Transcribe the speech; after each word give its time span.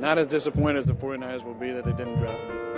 not 0.00 0.16
as 0.18 0.28
disappointed 0.28 0.78
as 0.78 0.86
the 0.86 0.94
49ers 0.94 1.44
will 1.44 1.54
be 1.54 1.72
that 1.72 1.84
they 1.84 1.92
didn't 1.92 2.18
draft 2.18 2.40
me. 2.48 2.69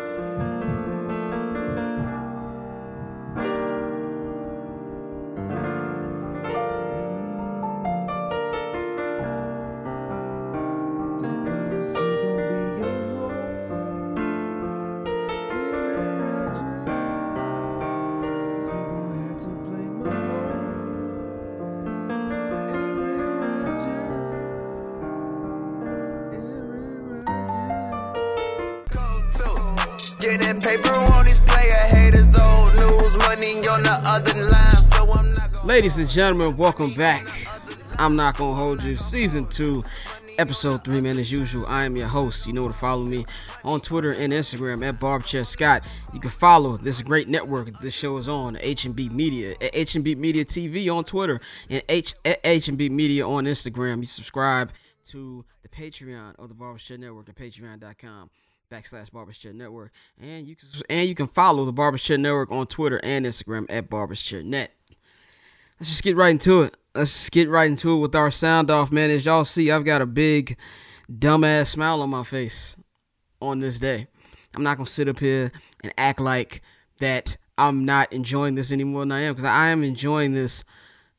Ladies 35.73 35.97
and 35.97 36.07
gentlemen, 36.07 36.59
welcome 36.59 36.93
back. 36.93 37.27
I'm 37.99 38.15
not 38.15 38.37
gonna 38.37 38.55
hold 38.55 38.83
you. 38.83 38.95
Season 38.95 39.47
two, 39.47 39.83
episode 40.37 40.85
three, 40.85 41.01
man. 41.01 41.19
As 41.19 41.33
usual, 41.33 41.65
I 41.67 41.85
am 41.85 41.97
your 41.97 42.09
host. 42.09 42.47
You 42.47 42.53
know 42.53 42.69
to 42.69 42.75
follow 42.75 43.05
me 43.05 43.25
on 43.65 43.81
Twitter 43.81 44.11
and 44.11 44.35
Instagram 44.35 44.87
at 44.87 44.99
BarbChair 44.99 45.47
Scott. 45.47 45.83
You 46.13 46.21
can 46.21 46.29
follow 46.29 46.77
this 46.77 47.01
great 47.01 47.27
network 47.27 47.81
this 47.81 47.95
show 47.95 48.19
is 48.19 48.29
on, 48.29 48.59
H&B 48.61 49.09
Media, 49.09 49.53
at 49.63 49.71
H&B 49.73 50.15
Media 50.15 50.45
TV 50.45 50.95
on 50.95 51.05
Twitter, 51.05 51.41
and 51.71 51.83
H 51.89 52.13
at 52.27 52.41
H&B 52.45 52.91
Media 52.91 53.27
on 53.27 53.47
Instagram. 53.47 54.01
You 54.01 54.07
subscribe 54.07 54.73
to 55.09 55.43
the 55.63 55.71
Patreon 55.71 56.39
of 56.39 56.51
the 56.51 56.55
Barbershop 56.55 56.99
Network 56.99 57.31
at 57.31 57.35
patreon.com 57.35 58.29
backslash 58.71 59.11
Barbershop 59.11 59.55
Network. 59.55 59.91
And 60.21 60.47
you 60.47 60.55
can 60.55 60.69
and 60.91 61.09
you 61.09 61.15
can 61.15 61.29
follow 61.29 61.65
the 61.65 61.73
Barbershop 61.73 62.19
Network 62.19 62.51
on 62.51 62.67
Twitter 62.67 63.01
and 63.03 63.25
Instagram 63.25 63.65
at 63.71 63.89
Barbershop 63.89 64.45
Net. 64.45 64.73
Let's 65.83 65.91
just 65.91 66.05
get 66.05 66.15
right 66.15 66.31
into 66.31 66.63
it. 66.63 66.77
Let's 66.95 67.11
just 67.11 67.33
get 67.33 67.51
right 67.51 67.69
into 67.69 67.95
it 67.95 67.99
with 67.99 68.15
our 68.15 68.31
sound 68.31 68.71
off, 68.71 68.93
man. 68.93 69.11
As 69.11 69.27
y'all 69.27 69.45
see, 69.45 69.73
I've 69.73 69.85
got 69.85 70.01
a 70.01 70.07
big 70.07 70.57
dumbass 71.13 71.71
smile 71.71 72.03
on 72.03 72.09
my 72.09 72.23
face 72.23 72.77
on 73.41 73.59
this 73.59 73.81
day. 73.81 74.07
I'm 74.55 74.63
not 74.63 74.77
gonna 74.77 74.89
sit 74.89 75.09
up 75.09 75.19
here 75.19 75.51
and 75.83 75.93
act 75.99 76.21
like 76.21 76.63
that 77.01 77.37
I'm 77.59 77.85
not 77.85 78.13
enjoying 78.13 78.55
this 78.55 78.71
anymore 78.71 79.01
than 79.01 79.11
I 79.11 79.23
am, 79.23 79.35
because 79.35 79.45
I 79.45 79.71
am 79.71 79.83
enjoying 79.83 80.35
this 80.35 80.63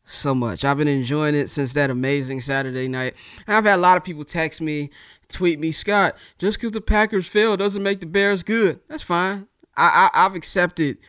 so 0.05 0.33
much. 0.33 0.63
I've 0.63 0.77
been 0.77 0.87
enjoying 0.87 1.35
it 1.35 1.49
since 1.49 1.73
that 1.73 1.89
amazing 1.89 2.39
Saturday 2.39 2.87
night. 2.87 3.15
And 3.45 3.57
I've 3.57 3.65
had 3.65 3.79
a 3.79 3.81
lot 3.81 3.97
of 3.97 4.05
people 4.05 4.23
text 4.23 4.61
me, 4.61 4.91
tweet 5.27 5.59
me, 5.59 5.73
Scott, 5.73 6.15
just 6.37 6.57
because 6.57 6.71
the 6.71 6.79
Packers 6.79 7.27
fail 7.27 7.57
doesn't 7.57 7.83
make 7.83 7.99
the 7.99 8.05
Bears 8.05 8.43
good. 8.43 8.79
That's 8.87 9.03
fine. 9.03 9.47
I, 9.75 10.09
I 10.13 10.25
I've 10.25 10.35
accepted 10.35 10.99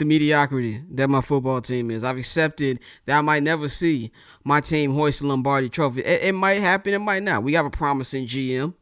the 0.00 0.04
mediocrity 0.04 0.82
that 0.90 1.08
my 1.08 1.20
football 1.20 1.60
team 1.60 1.90
is. 1.90 2.02
I've 2.02 2.16
accepted 2.16 2.80
that 3.06 3.18
I 3.18 3.20
might 3.20 3.44
never 3.44 3.68
see 3.68 4.10
my 4.42 4.60
team 4.60 4.94
hoist 4.94 5.20
the 5.20 5.26
Lombardi 5.26 5.68
Trophy. 5.68 6.00
It, 6.00 6.22
it 6.22 6.32
might 6.32 6.60
happen, 6.60 6.92
it 6.92 6.98
might 6.98 7.22
not. 7.22 7.44
We 7.44 7.52
have 7.52 7.66
a 7.66 7.70
promising 7.70 8.26
GM 8.26 8.74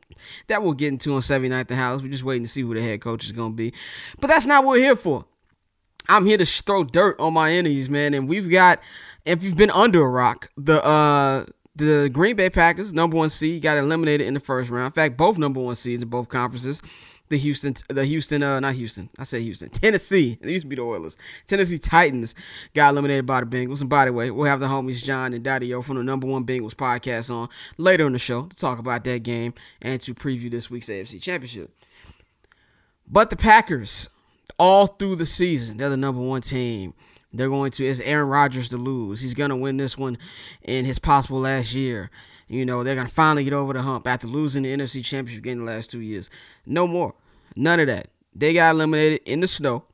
that 0.47 0.62
we'll 0.62 0.72
get 0.72 0.88
into 0.88 1.12
on 1.14 1.20
79th 1.20 1.70
and 1.70 1.78
House. 1.78 2.02
We're 2.02 2.12
just 2.12 2.25
waiting 2.25 2.44
to 2.44 2.48
see 2.48 2.62
who 2.62 2.72
the 2.72 2.83
head 2.83 3.02
coach 3.02 3.25
is 3.25 3.33
going 3.33 3.52
to 3.52 3.56
be. 3.56 3.75
But 4.20 4.28
that's 4.28 4.47
not 4.47 4.64
what 4.64 4.72
we're 4.72 4.84
here 4.84 4.97
for. 4.97 5.27
I'm 6.08 6.25
here 6.25 6.38
to 6.38 6.47
throw 6.47 6.84
dirt 6.84 7.20
on 7.20 7.34
my 7.34 7.53
enemies, 7.53 7.91
man. 7.91 8.14
And 8.14 8.28
we've 8.28 8.50
got, 8.50 8.80
if 9.27 9.42
you've 9.42 9.56
been 9.56 9.70
under 9.70 10.03
a 10.03 10.08
rock, 10.08 10.50
the 10.56 10.82
uh 10.82 11.44
the 11.77 12.10
Green 12.12 12.34
Bay 12.34 12.50
Packers, 12.50 12.92
number 12.92 13.16
one 13.16 13.30
seed, 13.30 13.62
got 13.62 13.78
eliminated 13.78 14.27
in 14.27 14.34
the 14.34 14.41
first 14.41 14.69
round. 14.69 14.86
In 14.86 14.92
fact, 14.92 15.16
both 15.16 15.38
number 15.38 15.60
one 15.60 15.77
seeds 15.77 16.03
in 16.03 16.08
both 16.08 16.28
conferences. 16.28 16.82
The 17.29 17.39
Houston, 17.39 17.75
the 17.89 18.05
Houston, 18.05 18.43
uh, 18.43 18.59
not 18.61 18.75
Houston. 18.75 19.11
I 19.19 19.25
say 19.25 19.43
Houston, 19.43 19.69
Tennessee. 19.69 20.39
It 20.41 20.48
used 20.48 20.65
to 20.65 20.69
be 20.69 20.77
the 20.77 20.83
Oilers. 20.83 21.17
Tennessee 21.47 21.79
Titans 21.79 22.34
got 22.75 22.91
eliminated 22.91 23.27
by 23.27 23.41
the 23.41 23.47
Bengals. 23.47 23.81
And 23.81 23.91
by 23.91 24.06
the 24.06 24.12
way, 24.12 24.31
we'll 24.31 24.47
have 24.50 24.61
the 24.61 24.66
homies 24.66 25.05
John 25.05 25.34
and 25.34 25.44
Daddy 25.44 25.75
O 25.75 25.83
from 25.83 25.97
the 25.97 26.03
number 26.03 26.27
one 26.27 26.47
Bengals 26.47 26.75
podcast 26.75 27.34
on 27.34 27.49
later 27.77 28.06
in 28.06 28.12
the 28.12 28.19
show 28.19 28.47
to 28.47 28.56
talk 28.56 28.78
about 28.78 29.05
that 29.05 29.22
game 29.22 29.53
and 29.83 30.00
to 30.00 30.15
preview 30.15 30.50
this 30.50 30.71
week's 30.71 30.88
AFC 30.88 31.21
Championship. 31.21 31.71
But 33.06 33.31
the 33.31 33.37
Packers, 33.37 34.09
all 34.59 34.87
through 34.87 35.17
the 35.17 35.27
season, 35.27 35.77
they're 35.77 35.91
the 35.91 35.97
number 35.97 36.21
one 36.21 36.43
team. 36.43 36.94
They're 37.33 37.49
going 37.49 37.72
to, 37.72 37.84
it's 37.84 38.00
Aaron 38.00 38.28
Rodgers 38.28 38.71
to 38.71 38.78
lose. 38.78 39.21
He's 39.21 39.34
going 39.34 39.50
to 39.50 39.56
win 39.56 39.77
this 39.77 39.99
one 39.99 40.17
in 40.62 40.84
his 40.84 40.99
possible 40.99 41.41
last 41.41 41.75
year. 41.75 42.11
You 42.48 42.64
know, 42.64 42.82
they're 42.82 42.94
going 42.94 43.06
to 43.06 43.12
finally 43.12 43.44
get 43.44 43.53
over 43.53 43.72
the 43.72 43.82
hump 43.82 44.06
after 44.06 44.26
losing 44.26 44.62
the 44.62 44.75
NFC 44.75 45.04
Championship 45.04 45.44
game 45.44 45.59
the 45.59 45.64
last 45.64 45.91
two 45.91 46.00
years. 46.00 46.31
No 46.64 46.86
more. 46.86 47.14
None 47.56 47.81
of 47.81 47.86
that. 47.88 48.09
They 48.34 48.54
got 48.54 48.75
eliminated 48.75 49.20
in 49.26 49.41
the 49.41 49.48
snow. 49.48 49.84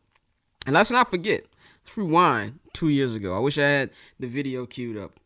And 0.66 0.74
let's 0.74 0.90
not 0.90 1.10
forget, 1.10 1.44
let's 1.84 1.96
rewind 1.96 2.60
two 2.72 2.88
years 2.88 3.14
ago. 3.14 3.36
I 3.36 3.38
wish 3.38 3.58
I 3.58 3.62
had 3.62 3.90
the 4.18 4.26
video 4.26 4.66
queued 4.66 4.96
up. 4.96 5.18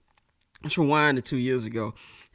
Let's 0.63 0.79
rewind 0.79 1.17
to 1.17 1.23
two 1.23 1.37
years 1.37 1.65
ago 1.65 1.95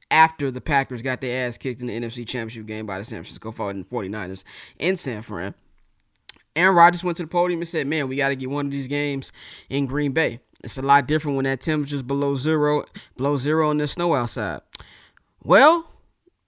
after 0.09 0.51
the 0.51 0.61
Packers 0.61 1.01
got 1.01 1.21
their 1.21 1.47
ass 1.47 1.57
kicked 1.57 1.81
in 1.81 1.87
the 1.87 1.99
NFC 1.99 2.25
Championship 2.27 2.65
game 2.65 2.85
by 2.85 2.99
the 2.99 3.03
San 3.03 3.23
Francisco 3.23 3.51
49ers 3.51 4.43
in 4.79 4.95
San 4.95 5.21
Fran. 5.21 5.53
Aaron 6.55 6.75
Rodgers 6.75 7.03
went 7.03 7.17
to 7.17 7.23
the 7.23 7.27
podium 7.27 7.61
and 7.61 7.67
said, 7.67 7.87
"Man, 7.87 8.07
we 8.07 8.15
got 8.15 8.29
to 8.29 8.35
get 8.35 8.49
one 8.49 8.67
of 8.67 8.71
these 8.71 8.87
games 8.87 9.31
in 9.69 9.87
Green 9.87 10.11
Bay. 10.11 10.39
It's 10.63 10.77
a 10.77 10.81
lot 10.81 11.07
different 11.07 11.35
when 11.35 11.43
that 11.45 11.61
temperature's 11.61 12.01
below 12.01 12.35
zero, 12.35 12.85
below 13.17 13.37
zero, 13.37 13.69
and 13.69 13.79
there's 13.79 13.91
snow 13.91 14.15
outside." 14.15 14.61
Well, 15.43 15.89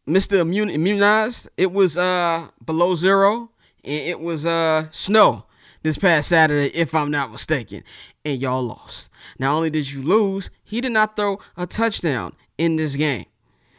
Mister 0.05 0.37
Immun- 0.37 0.71
Immunized, 0.71 1.49
it 1.57 1.71
was 1.71 1.97
uh 1.97 2.47
below 2.63 2.95
zero 2.95 3.51
and 3.83 4.01
it 4.01 4.19
was 4.19 4.45
uh 4.45 4.87
snow 4.91 5.45
this 5.83 5.97
past 5.97 6.29
Saturday, 6.29 6.69
if 6.73 6.95
I'm 6.95 7.11
not 7.11 7.31
mistaken, 7.31 7.83
and 8.23 8.41
y'all 8.41 8.63
lost. 8.63 9.09
Not 9.37 9.53
only 9.53 9.69
did 9.69 9.91
you 9.91 10.01
lose, 10.01 10.49
he 10.63 10.81
did 10.81 10.93
not 10.93 11.15
throw 11.15 11.39
a 11.57 11.67
touchdown 11.67 12.33
in 12.57 12.77
this 12.77 12.95
game. 12.95 13.25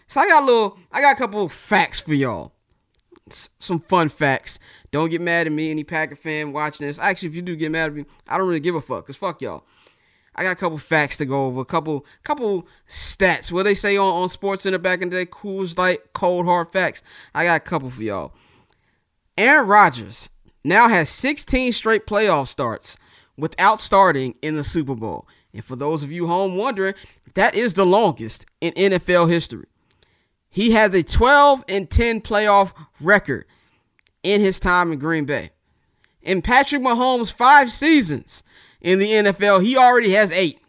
So 0.07 0.21
I 0.21 0.29
got 0.29 0.43
a 0.43 0.47
little, 0.47 0.79
I 0.93 1.01
got 1.01 1.17
a 1.17 1.19
couple 1.19 1.49
facts 1.49 1.99
for 1.99 2.15
y'all 2.15 2.53
some 3.29 3.81
fun 3.81 4.09
facts. 4.09 4.59
Don't 4.91 5.11
get 5.11 5.21
mad 5.21 5.47
at 5.47 5.53
me, 5.53 5.71
any 5.71 5.85
Packer 5.85 6.17
fan 6.17 6.53
watching 6.53 6.87
this. 6.87 6.99
Actually, 6.99 7.29
if 7.29 7.35
you 7.35 7.43
do 7.43 7.57
get 7.57 7.71
mad 7.71 7.89
at 7.89 7.95
me, 7.95 8.05
I 8.29 8.39
don't 8.39 8.47
really 8.47 8.61
give 8.61 8.75
a 8.75 8.81
fuck, 8.81 9.07
cause 9.07 9.17
fuck 9.17 9.43
y'all. 9.43 9.65
I 10.37 10.43
got 10.43 10.53
a 10.53 10.57
couple 10.57 10.79
facts 10.79 11.17
to 11.17 11.25
go 11.25 11.47
over, 11.47 11.63
a 11.63 11.65
couple 11.65 12.05
couple 12.23 12.69
stats. 12.89 13.51
What 13.51 13.65
they 13.65 13.75
say 13.75 13.97
on, 13.97 14.13
on 14.13 14.29
Sports 14.29 14.65
Center 14.65 14.79
back 14.79 15.01
in 15.01 15.09
the 15.09 15.17
day, 15.17 15.29
cool 15.31 15.67
like 15.77 16.13
cold 16.13 16.45
hard 16.45 16.71
facts. 16.71 17.03
I 17.35 17.45
got 17.45 17.57
a 17.57 17.61
couple 17.61 17.91
for 17.91 18.03
y'all. 18.03 18.33
Aaron 19.39 19.67
Rodgers 19.67 20.29
now 20.63 20.89
has 20.89 21.09
16 21.09 21.73
straight 21.73 22.07
playoff 22.07 22.49
starts 22.49 22.99
without 23.37 23.81
starting 23.81 24.35
in 24.43 24.57
the 24.57 24.65
Super 24.65 24.95
Bowl. 24.95 25.27
And 25.55 25.65
for 25.65 25.77
those 25.77 26.03
of 26.03 26.13
you 26.13 26.27
home 26.27 26.57
wondering, 26.57 26.95
that 27.35 27.55
is 27.55 27.75
the 27.75 27.87
longest 27.87 28.45
in 28.61 28.73
NFL 28.75 29.31
history. 29.31 29.67
He 30.51 30.73
has 30.73 30.95
a 30.95 31.03
12 31.03 31.65
and 31.69 31.91
10 31.91 32.21
playoff 32.21 32.73
record 33.01 33.47
in 34.23 34.41
his 34.41 34.61
time 34.61 34.93
in 34.93 34.99
Green 34.99 35.25
Bay. 35.25 35.51
In 36.21 36.43
Patrick 36.43 36.83
Mahomes' 36.83 37.33
five 37.33 37.73
seasons 37.73 38.43
in 38.81 38.99
the 38.99 39.11
NFL, 39.11 39.65
he 39.65 39.77
already 39.77 40.13
has 40.13 40.33
eight. 40.33 40.61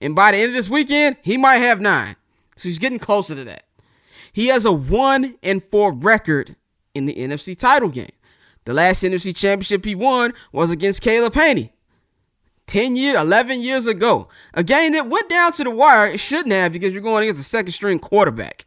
And 0.00 0.14
by 0.14 0.32
the 0.32 0.38
end 0.38 0.50
of 0.50 0.54
this 0.54 0.68
weekend, 0.68 1.16
he 1.22 1.36
might 1.36 1.56
have 1.56 1.80
nine. 1.80 2.16
So 2.56 2.68
he's 2.68 2.78
getting 2.78 2.98
closer 2.98 3.34
to 3.34 3.44
that. 3.44 3.64
He 4.32 4.48
has 4.48 4.64
a 4.64 4.72
1 4.72 5.36
and 5.42 5.62
4 5.64 5.92
record 5.92 6.56
in 6.94 7.06
the 7.06 7.14
NFC 7.14 7.56
title 7.56 7.88
game. 7.88 8.12
The 8.64 8.74
last 8.74 9.02
NFC 9.02 9.34
championship 9.34 9.84
he 9.84 9.94
won 9.94 10.34
was 10.52 10.70
against 10.70 11.02
Caleb 11.02 11.34
Hanie. 11.34 11.70
10 12.66 12.96
years, 12.96 13.16
11 13.16 13.62
years 13.62 13.86
ago. 13.86 14.28
A 14.54 14.62
game 14.62 14.92
that 14.92 15.08
went 15.08 15.30
down 15.30 15.52
to 15.52 15.64
the 15.64 15.70
wire. 15.70 16.06
It 16.06 16.20
shouldn't 16.20 16.52
have 16.52 16.72
because 16.72 16.92
you're 16.92 17.02
going 17.02 17.22
against 17.24 17.40
a 17.40 17.48
second 17.48 17.72
string 17.72 17.98
quarterback. 17.98 18.66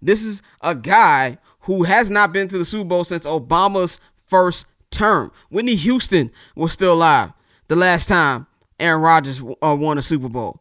This 0.00 0.24
is 0.24 0.40
a 0.62 0.74
guy 0.74 1.38
who 1.60 1.84
has 1.84 2.10
not 2.10 2.32
been 2.32 2.48
to 2.48 2.58
the 2.58 2.64
Super 2.64 2.88
Bowl 2.88 3.04
since 3.04 3.26
Obama's 3.26 4.00
first 4.26 4.66
term. 4.90 5.30
Whitney 5.50 5.74
Houston 5.74 6.30
was 6.56 6.72
still 6.72 6.94
alive 6.94 7.32
the 7.68 7.76
last 7.76 8.08
time 8.08 8.46
Aaron 8.78 9.02
Rodgers 9.02 9.40
uh, 9.40 9.76
won 9.78 9.98
a 9.98 10.02
Super 10.02 10.28
Bowl. 10.28 10.60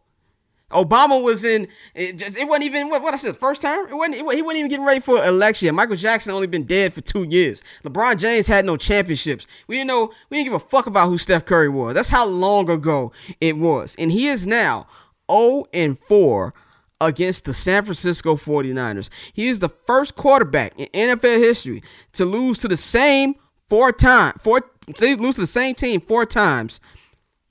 Obama 0.73 1.21
was 1.21 1.43
in. 1.43 1.67
It, 1.93 2.17
just, 2.17 2.37
it 2.37 2.47
wasn't 2.47 2.65
even 2.65 2.89
what, 2.89 3.01
what 3.01 3.13
I 3.13 3.17
said. 3.17 3.37
First 3.37 3.61
time. 3.61 3.87
It 3.87 3.93
wasn't. 3.93 4.15
It, 4.15 4.35
he 4.35 4.41
wasn't 4.41 4.59
even 4.59 4.69
getting 4.69 4.85
ready 4.85 4.99
for 4.99 5.23
election. 5.23 5.73
Michael 5.75 5.95
Jackson 5.95 6.33
only 6.33 6.47
been 6.47 6.63
dead 6.63 6.93
for 6.93 7.01
two 7.01 7.23
years. 7.23 7.61
LeBron 7.83 8.17
James 8.17 8.47
had 8.47 8.65
no 8.65 8.75
championships. 8.75 9.45
We 9.67 9.77
didn't 9.77 9.87
know. 9.87 10.11
We 10.29 10.37
didn't 10.37 10.45
give 10.51 10.61
a 10.61 10.67
fuck 10.67 10.87
about 10.87 11.09
who 11.09 11.17
Steph 11.17 11.45
Curry 11.45 11.69
was. 11.69 11.93
That's 11.93 12.09
how 12.09 12.25
long 12.25 12.69
ago 12.69 13.11
it 13.39 13.57
was. 13.57 13.95
And 13.97 14.11
he 14.11 14.27
is 14.27 14.47
now 14.47 14.87
0 15.31 15.65
and 15.73 15.97
4 15.99 16.53
against 17.01 17.45
the 17.45 17.53
San 17.53 17.83
Francisco 17.83 18.35
49ers. 18.35 19.09
He 19.33 19.49
is 19.49 19.59
the 19.59 19.69
first 19.69 20.15
quarterback 20.15 20.73
in 20.77 20.87
NFL 20.87 21.39
history 21.39 21.83
to 22.13 22.25
lose 22.25 22.59
to 22.59 22.67
the 22.67 22.77
same 22.77 23.35
four 23.69 23.91
time 23.91 24.33
four 24.41 24.61
lose 24.87 25.35
to 25.35 25.41
the 25.41 25.47
same 25.47 25.75
team 25.75 26.01
four 26.01 26.25
times 26.25 26.79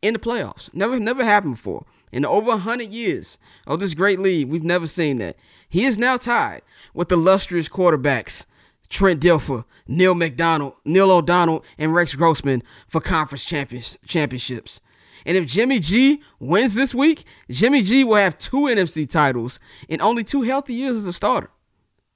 in 0.00 0.14
the 0.14 0.18
playoffs. 0.18 0.72
Never 0.74 0.98
never 0.98 1.24
happened 1.24 1.56
before. 1.56 1.86
In 2.10 2.26
over 2.26 2.48
100 2.48 2.90
years 2.90 3.38
of 3.66 3.80
this 3.80 3.94
great 3.94 4.20
league, 4.20 4.48
we've 4.48 4.62
never 4.62 4.86
seen 4.86 5.16
that. 5.18 5.36
He 5.66 5.86
is 5.86 5.96
now 5.96 6.18
tied 6.18 6.60
with 6.92 7.10
illustrious 7.10 7.68
quarterbacks 7.68 8.44
Trent 8.90 9.20
Dilfer, 9.20 9.64
Neil 9.88 10.14
McDonald, 10.14 10.74
Neil 10.84 11.10
O'Donnell, 11.10 11.64
and 11.78 11.94
Rex 11.94 12.14
Grossman 12.14 12.62
for 12.86 13.00
conference 13.00 13.44
champions, 13.44 13.96
championships. 14.06 14.80
And 15.24 15.36
if 15.36 15.46
Jimmy 15.46 15.80
G 15.80 16.20
wins 16.38 16.74
this 16.74 16.94
week, 16.94 17.24
Jimmy 17.48 17.80
G 17.80 18.04
will 18.04 18.16
have 18.16 18.38
two 18.38 18.62
NFC 18.62 19.08
titles 19.08 19.58
in 19.88 20.02
only 20.02 20.24
two 20.24 20.42
healthy 20.42 20.74
years 20.74 20.96
as 20.98 21.08
a 21.08 21.12
starter, 21.12 21.50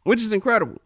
which 0.03 0.23
is 0.23 0.33
incredible. 0.33 0.83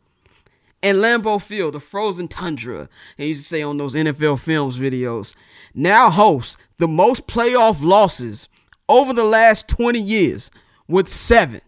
And 0.82 0.98
Lambeau 0.98 1.40
Field, 1.40 1.74
the 1.74 1.80
frozen 1.80 2.26
tundra, 2.26 2.88
they 3.16 3.26
used 3.26 3.42
to 3.42 3.48
say 3.48 3.62
on 3.62 3.76
those 3.76 3.94
NFL 3.94 4.38
Films 4.40 4.78
videos, 4.78 5.34
now 5.74 6.10
hosts 6.10 6.56
the 6.78 6.88
most 6.88 7.26
playoff 7.26 7.82
losses 7.82 8.48
over 8.88 9.12
the 9.12 9.24
last 9.24 9.68
20 9.68 10.00
years 10.00 10.50
with 10.88 11.08
seven. 11.08 11.60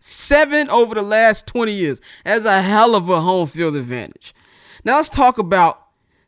Seven 0.00 0.68
over 0.68 0.94
the 0.94 1.02
last 1.02 1.46
20 1.46 1.72
years. 1.72 2.00
That's 2.24 2.44
a 2.44 2.62
hell 2.62 2.94
of 2.94 3.08
a 3.08 3.20
home 3.20 3.46
field 3.46 3.76
advantage. 3.76 4.34
Now 4.84 4.96
let's 4.96 5.08
talk 5.08 5.38
about 5.38 5.82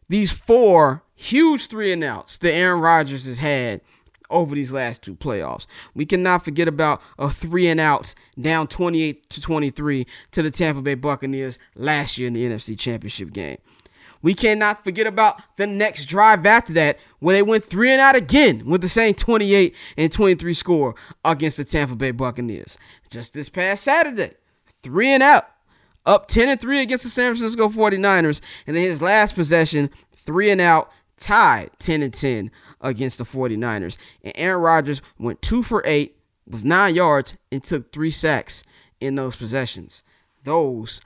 these 0.09 0.31
four 0.31 1.03
huge 1.15 1.69
three 1.69 1.93
and 1.93 2.03
outs 2.03 2.39
that 2.39 2.53
Aaron 2.53 2.81
Rodgers 2.81 3.27
has 3.27 3.39
had 3.39 3.81
over 4.31 4.55
these 4.55 4.73
last 4.73 5.03
two 5.03 5.15
playoffs. 5.15 5.67
We 5.95 6.07
cannot 6.07 6.45
forget 6.45 6.69
about 6.69 7.03
a 7.19 7.31
three 7.31 7.69
and 7.69 7.81
out 7.81 8.15
down 8.41 8.69
28 8.69 9.29
to 9.31 9.41
23 9.41 10.07
to 10.33 10.43
the 10.43 10.51
Tampa 10.51 10.83
Bay 10.83 10.95
Buccaneers 10.95 11.59
last 11.75 12.19
year 12.19 12.29
in 12.29 12.35
the 12.35 12.45
NFC 12.45 12.79
Championship 12.79 13.33
game. 13.33 13.59
We 14.23 14.35
cannot 14.35 14.85
forget 14.85 15.07
about 15.07 15.41
the 15.57 15.67
next 15.67 16.05
drive 16.05 16.45
after 16.45 16.73
that 16.75 16.99
when 17.21 17.35
they 17.35 17.43
went 17.43 17.65
three 17.65 17.91
and 17.91 18.01
out 18.01 18.17
again 18.17 18.67
with 18.67 18.83
the 18.83 18.89
same 18.89 19.15
28 19.15 19.75
and 19.97 20.13
23 20.13 20.55
score 20.55 20.95
against 21.25 21.57
the 21.57 21.65
Tampa 21.65 21.97
Bay 21.97 22.11
Buccaneers. 22.11 22.77
Just 23.09 23.33
this 23.33 23.49
past 23.49 23.83
Saturday, 23.83 24.35
three 24.83 25.09
and 25.09 25.23
out, 25.23 25.49
up 26.07 26.29
10 26.29 26.49
and 26.49 26.61
3 26.61 26.81
against 26.81 27.05
the 27.05 27.11
San 27.11 27.35
Francisco 27.35 27.69
49ers, 27.69 28.41
and 28.67 28.77
then 28.77 28.83
his 28.83 29.03
last 29.03 29.35
possession, 29.35 29.91
three 30.17 30.51
and 30.51 30.61
out, 30.61 30.91
tied 31.19 31.71
10 31.79 32.03
and 32.03 32.15
10 32.15 32.51
against 32.81 33.19
the 33.19 33.25
49ers. 33.25 33.97
And 34.23 34.33
Aaron 34.37 34.63
Rodgers 34.63 35.03
went 35.19 35.43
2 35.43 35.63
for 35.63 35.83
8 35.85 36.17
with 36.47 36.65
9 36.65 36.95
yards 36.95 37.35
and 37.53 37.63
took 37.63 37.93
3 37.93 38.11
sacks 38.11 38.65
in 39.01 39.15
those 39.15 39.37
possessions. 39.37 40.03
Those 40.45 41.01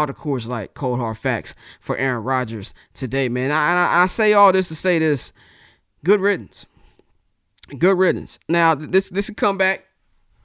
are 0.00 0.06
the 0.06 0.14
Coors 0.14 0.48
Light 0.48 0.74
cold 0.74 0.98
hard 0.98 1.18
facts 1.18 1.54
for 1.80 1.96
Aaron 1.96 2.24
Rodgers 2.24 2.72
today, 2.94 3.28
man. 3.28 3.50
I, 3.50 3.74
I, 3.74 4.02
I 4.02 4.06
say 4.06 4.32
all 4.32 4.52
this 4.52 4.68
to 4.68 4.74
say 4.74 4.98
this: 4.98 5.32
good 6.04 6.20
riddance, 6.20 6.64
good 7.78 7.98
riddance. 7.98 8.38
Now 8.48 8.74
this 8.74 9.10
this 9.10 9.26
could 9.26 9.36
come 9.36 9.58
back 9.58 9.84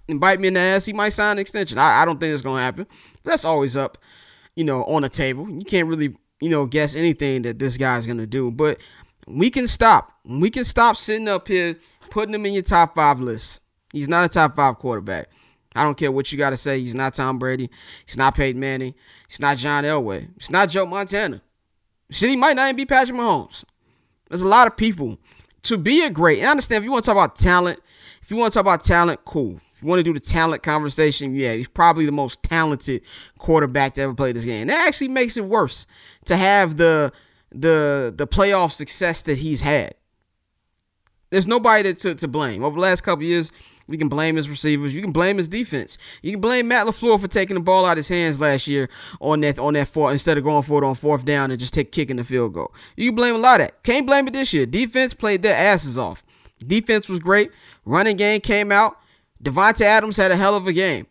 and 0.09 0.19
bite 0.19 0.39
me 0.39 0.49
in 0.49 0.55
the 0.55 0.59
ass. 0.59 0.85
He 0.85 0.93
might 0.93 1.13
sign 1.13 1.33
an 1.33 1.39
extension. 1.39 1.77
I, 1.77 2.01
I 2.01 2.05
don't 2.05 2.19
think 2.19 2.33
it's 2.33 2.41
gonna 2.41 2.61
happen. 2.61 2.85
That's 3.23 3.45
always 3.45 3.77
up, 3.77 3.97
you 4.55 4.65
know, 4.65 4.83
on 4.85 5.03
the 5.03 5.09
table. 5.09 5.49
You 5.49 5.63
can't 5.65 5.87
really 5.87 6.15
you 6.41 6.49
know 6.49 6.65
guess 6.65 6.95
anything 6.95 7.43
that 7.43 7.59
this 7.59 7.77
guy's 7.77 8.05
gonna 8.05 8.27
do, 8.27 8.51
but 8.51 8.77
we 9.27 9.49
can 9.49 9.67
stop. 9.67 10.11
We 10.23 10.49
can 10.49 10.63
stop 10.63 10.97
sitting 10.97 11.27
up 11.27 11.47
here 11.47 11.77
putting 12.09 12.33
him 12.33 12.45
in 12.45 12.53
your 12.53 12.63
top 12.63 12.95
five 12.95 13.19
list. 13.19 13.59
He's 13.91 14.07
not 14.07 14.25
a 14.25 14.29
top 14.29 14.55
five 14.55 14.77
quarterback. 14.77 15.29
I 15.75 15.83
don't 15.83 15.97
care 15.97 16.11
what 16.11 16.31
you 16.31 16.37
got 16.37 16.51
to 16.51 16.57
say. 16.57 16.79
He's 16.79 16.95
not 16.95 17.13
Tom 17.13 17.37
Brady. 17.37 17.69
He's 18.05 18.17
not 18.17 18.35
Peyton 18.35 18.59
Manning. 18.59 18.93
He's 19.27 19.39
not 19.39 19.57
John 19.57 19.83
Elway. 19.83 20.29
He's 20.39 20.49
not 20.49 20.69
Joe 20.69 20.85
Montana. 20.85 21.41
Shit, 22.09 22.29
he 22.29 22.35
might 22.35 22.55
not 22.55 22.67
even 22.67 22.77
be 22.77 22.85
Patrick 22.85 23.17
Mahomes. 23.17 23.65
There's 24.29 24.41
a 24.41 24.47
lot 24.47 24.67
of 24.67 24.77
people. 24.77 25.17
To 25.63 25.77
be 25.77 26.03
a 26.03 26.11
great, 26.11 26.43
I 26.43 26.47
understand 26.47 26.83
if 26.83 26.85
you 26.85 26.91
want 26.91 27.05
to 27.05 27.09
talk 27.09 27.17
about 27.17 27.35
talent, 27.37 27.79
if 28.21 28.29
you 28.29 28.37
want 28.37 28.53
to 28.53 28.57
talk 28.57 28.61
about 28.61 28.83
talent, 28.83 29.25
cool. 29.25 29.55
If 29.55 29.81
you 29.81 29.87
want 29.87 29.99
to 29.99 30.03
do 30.03 30.13
the 30.13 30.19
talent 30.19 30.61
conversation, 30.61 31.33
yeah, 31.35 31.53
he's 31.53 31.67
probably 31.67 32.05
the 32.05 32.11
most 32.11 32.41
talented 32.43 33.01
quarterback 33.39 33.95
to 33.95 34.01
ever 34.03 34.13
play 34.13 34.31
this 34.31 34.45
game. 34.45 34.61
And 34.61 34.69
That 34.69 34.87
actually 34.87 35.07
makes 35.07 35.37
it 35.37 35.45
worse 35.45 35.87
to 36.25 36.37
have 36.37 36.77
the 36.77 37.11
the 37.55 38.13
the 38.15 38.27
playoff 38.27 38.71
success 38.71 39.21
that 39.23 39.37
he's 39.37 39.61
had. 39.61 39.95
There's 41.29 41.47
nobody 41.47 41.93
to, 41.93 41.93
to, 41.93 42.15
to 42.15 42.27
blame. 42.27 42.63
Over 42.63 42.75
the 42.75 42.81
last 42.81 43.01
couple 43.01 43.23
years, 43.23 43.51
we 43.87 43.97
can 43.97 44.09
blame 44.09 44.35
his 44.35 44.49
receivers. 44.49 44.93
You 44.93 45.01
can 45.01 45.11
blame 45.11 45.37
his 45.37 45.47
defense. 45.47 45.97
You 46.21 46.31
can 46.31 46.41
blame 46.41 46.67
Matt 46.67 46.87
LaFleur 46.87 47.19
for 47.19 47.27
taking 47.27 47.55
the 47.55 47.61
ball 47.61 47.85
out 47.85 47.93
of 47.93 47.97
his 47.97 48.07
hands 48.07 48.39
last 48.39 48.67
year 48.67 48.89
on 49.21 49.41
that 49.41 49.59
on 49.59 49.73
that 49.73 49.87
fourth 49.87 50.13
instead 50.13 50.37
of 50.37 50.43
going 50.43 50.63
for 50.63 50.83
it 50.83 50.87
on 50.87 50.95
fourth 50.95 51.25
down 51.25 51.51
and 51.51 51.59
just 51.59 51.73
take 51.73 51.91
kicking 51.91 52.17
the 52.17 52.23
field 52.23 52.53
goal. 52.53 52.73
You 52.95 53.09
can 53.09 53.15
blame 53.15 53.35
a 53.35 53.39
lot 53.39 53.61
of 53.61 53.67
that. 53.67 53.83
Can't 53.83 54.05
blame 54.05 54.27
it 54.27 54.33
this 54.33 54.53
year. 54.53 54.65
Defense 54.65 55.13
played 55.13 55.41
their 55.41 55.55
asses 55.55 55.97
off. 55.97 56.25
Defense 56.65 57.09
was 57.09 57.19
great. 57.19 57.51
Running 57.85 58.17
game 58.17 58.41
came 58.41 58.71
out. 58.71 58.97
Davante 59.43 59.81
Adams 59.81 60.17
had 60.17 60.31
a 60.31 60.35
hell 60.35 60.55
of 60.55 60.67
a 60.67 60.73
game. 60.73 61.05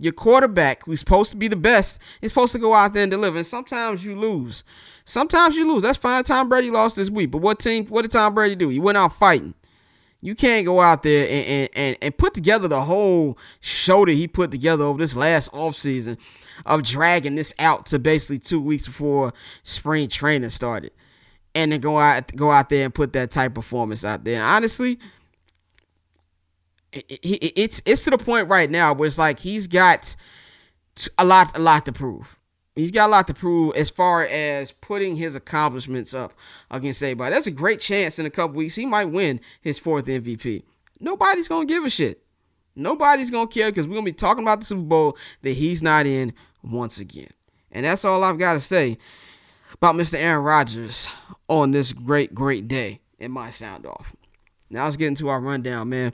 Your 0.00 0.12
quarterback, 0.12 0.84
who's 0.84 1.00
supposed 1.00 1.32
to 1.32 1.36
be 1.36 1.48
the 1.48 1.56
best, 1.56 1.98
is 2.22 2.30
supposed 2.30 2.52
to 2.52 2.58
go 2.58 2.72
out 2.72 2.94
there 2.94 3.02
and 3.02 3.10
deliver. 3.10 3.38
And 3.38 3.46
sometimes 3.46 4.04
you 4.04 4.18
lose. 4.18 4.62
Sometimes 5.04 5.56
you 5.56 5.66
lose. 5.72 5.82
That's 5.82 5.98
fine. 5.98 6.22
Tom 6.22 6.48
Brady 6.48 6.70
lost 6.70 6.96
this 6.96 7.10
week. 7.10 7.32
But 7.32 7.38
what 7.38 7.58
team? 7.58 7.86
What 7.86 8.02
did 8.02 8.12
Tom 8.12 8.34
Brady 8.34 8.54
do? 8.54 8.68
He 8.68 8.78
went 8.78 8.98
out 8.98 9.12
fighting. 9.12 9.54
You 10.20 10.34
can't 10.34 10.66
go 10.66 10.80
out 10.80 11.02
there 11.02 11.24
and, 11.28 11.46
and, 11.46 11.68
and, 11.74 11.96
and, 12.02 12.18
put 12.18 12.34
together 12.34 12.66
the 12.66 12.82
whole 12.82 13.38
show 13.60 14.04
that 14.04 14.12
he 14.12 14.26
put 14.26 14.50
together 14.50 14.82
over 14.82 14.98
this 14.98 15.14
last 15.14 15.50
offseason 15.52 16.16
of 16.66 16.82
dragging 16.82 17.36
this 17.36 17.52
out 17.60 17.86
to 17.86 18.00
basically 18.00 18.40
two 18.40 18.60
weeks 18.60 18.86
before 18.86 19.32
spring 19.62 20.08
training 20.08 20.50
started. 20.50 20.90
And 21.54 21.70
then 21.70 21.80
go 21.80 21.98
out 21.98 22.34
go 22.34 22.50
out 22.50 22.68
there 22.68 22.84
and 22.84 22.94
put 22.94 23.12
that 23.12 23.30
type 23.30 23.54
performance 23.54 24.04
out 24.04 24.24
there. 24.24 24.42
Honestly, 24.42 24.92
it, 24.92 24.98
it, 24.98 25.17
it's 26.92 27.82
it's 27.84 28.04
to 28.04 28.10
the 28.10 28.18
point 28.18 28.48
right 28.48 28.70
now 28.70 28.92
where 28.92 29.06
it's 29.06 29.18
like 29.18 29.38
he's 29.38 29.66
got 29.66 30.14
a 31.18 31.24
lot 31.24 31.56
a 31.56 31.60
lot 31.60 31.84
to 31.86 31.92
prove. 31.92 32.38
He's 32.74 32.92
got 32.92 33.08
a 33.08 33.10
lot 33.10 33.26
to 33.26 33.34
prove 33.34 33.74
as 33.74 33.90
far 33.90 34.24
as 34.24 34.70
putting 34.70 35.16
his 35.16 35.34
accomplishments 35.34 36.14
up 36.14 36.32
against 36.70 37.02
anybody. 37.02 37.34
That's 37.34 37.48
a 37.48 37.52
great 37.52 37.80
chance 37.80 38.20
in 38.20 38.26
a 38.26 38.30
couple 38.30 38.56
weeks. 38.56 38.76
He 38.76 38.86
might 38.86 39.06
win 39.06 39.40
his 39.60 39.80
fourth 39.80 40.06
MVP. 40.06 40.62
Nobody's 41.00 41.48
to 41.48 41.64
give 41.64 41.84
a 41.84 41.90
shit. 41.90 42.22
Nobody's 42.76 43.30
to 43.32 43.46
care 43.48 43.72
because 43.72 43.88
we're 43.88 43.96
to 43.96 44.02
be 44.04 44.12
talking 44.12 44.44
about 44.44 44.60
the 44.60 44.66
Super 44.66 44.82
Bowl 44.82 45.16
that 45.42 45.54
he's 45.54 45.82
not 45.82 46.06
in 46.06 46.32
once 46.62 47.00
again. 47.00 47.32
And 47.72 47.84
that's 47.84 48.04
all 48.04 48.22
I've 48.22 48.38
got 48.38 48.54
to 48.54 48.60
say 48.60 48.98
about 49.74 49.96
Mr. 49.96 50.14
Aaron 50.14 50.44
Rodgers 50.44 51.08
on 51.48 51.72
this 51.72 51.92
great, 51.92 52.32
great 52.32 52.68
day 52.68 53.00
in 53.18 53.32
my 53.32 53.50
sound 53.50 53.86
off. 53.86 54.14
Now 54.70 54.84
let's 54.84 54.96
get 54.96 55.08
into 55.08 55.28
our 55.28 55.40
rundown, 55.40 55.88
man. 55.88 56.12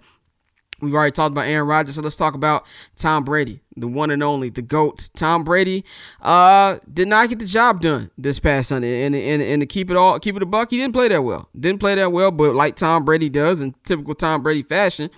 We've 0.81 0.94
already 0.94 1.12
talked 1.12 1.32
about 1.32 1.47
Aaron 1.47 1.69
Rodgers, 1.69 1.94
so 1.94 2.03
let's 2.03 2.17
talk 2.17 2.35
about 2.35 2.67
Tom 2.97 3.25
Brady, 3.25 3.61
the 3.76 3.87
one 3.87 4.11
and 4.11 4.23
only, 4.23 4.50
the 4.50 4.62
GOAT. 4.62 5.09
Tom 5.15 5.44
Brady 5.44 5.85
uh, 6.21 6.79
did 6.93 7.09
not 7.09 7.29
get 7.29 7.38
the 7.38 7.47
job 7.47 7.81
done 7.81 8.11
this 8.19 8.38
past 8.38 8.71
Sunday. 8.71 9.04
And, 9.04 9.14
and, 9.14 9.40
and 9.40 9.61
to 9.61 9.66
keep 9.66 9.90
it 9.90 9.97
all 9.97 10.19
keep 10.19 10.37
it 10.37 10.43
a 10.43 10.47
buck, 10.47 10.71
he 10.71 10.78
didn't 10.78 10.95
play 10.95 11.09
that 11.09 11.23
well. 11.23 11.49
Didn't 11.59 11.81
play 11.81 11.95
that 11.95 12.12
well, 12.12 12.31
but 12.31 12.54
like 12.54 12.76
Tom 12.76 13.04
Brady 13.04 13.28
does 13.28 13.61
in 13.61 13.75
typical 13.85 14.14
Tom 14.14 14.43
Brady 14.43 14.62
fashion, 14.62 15.11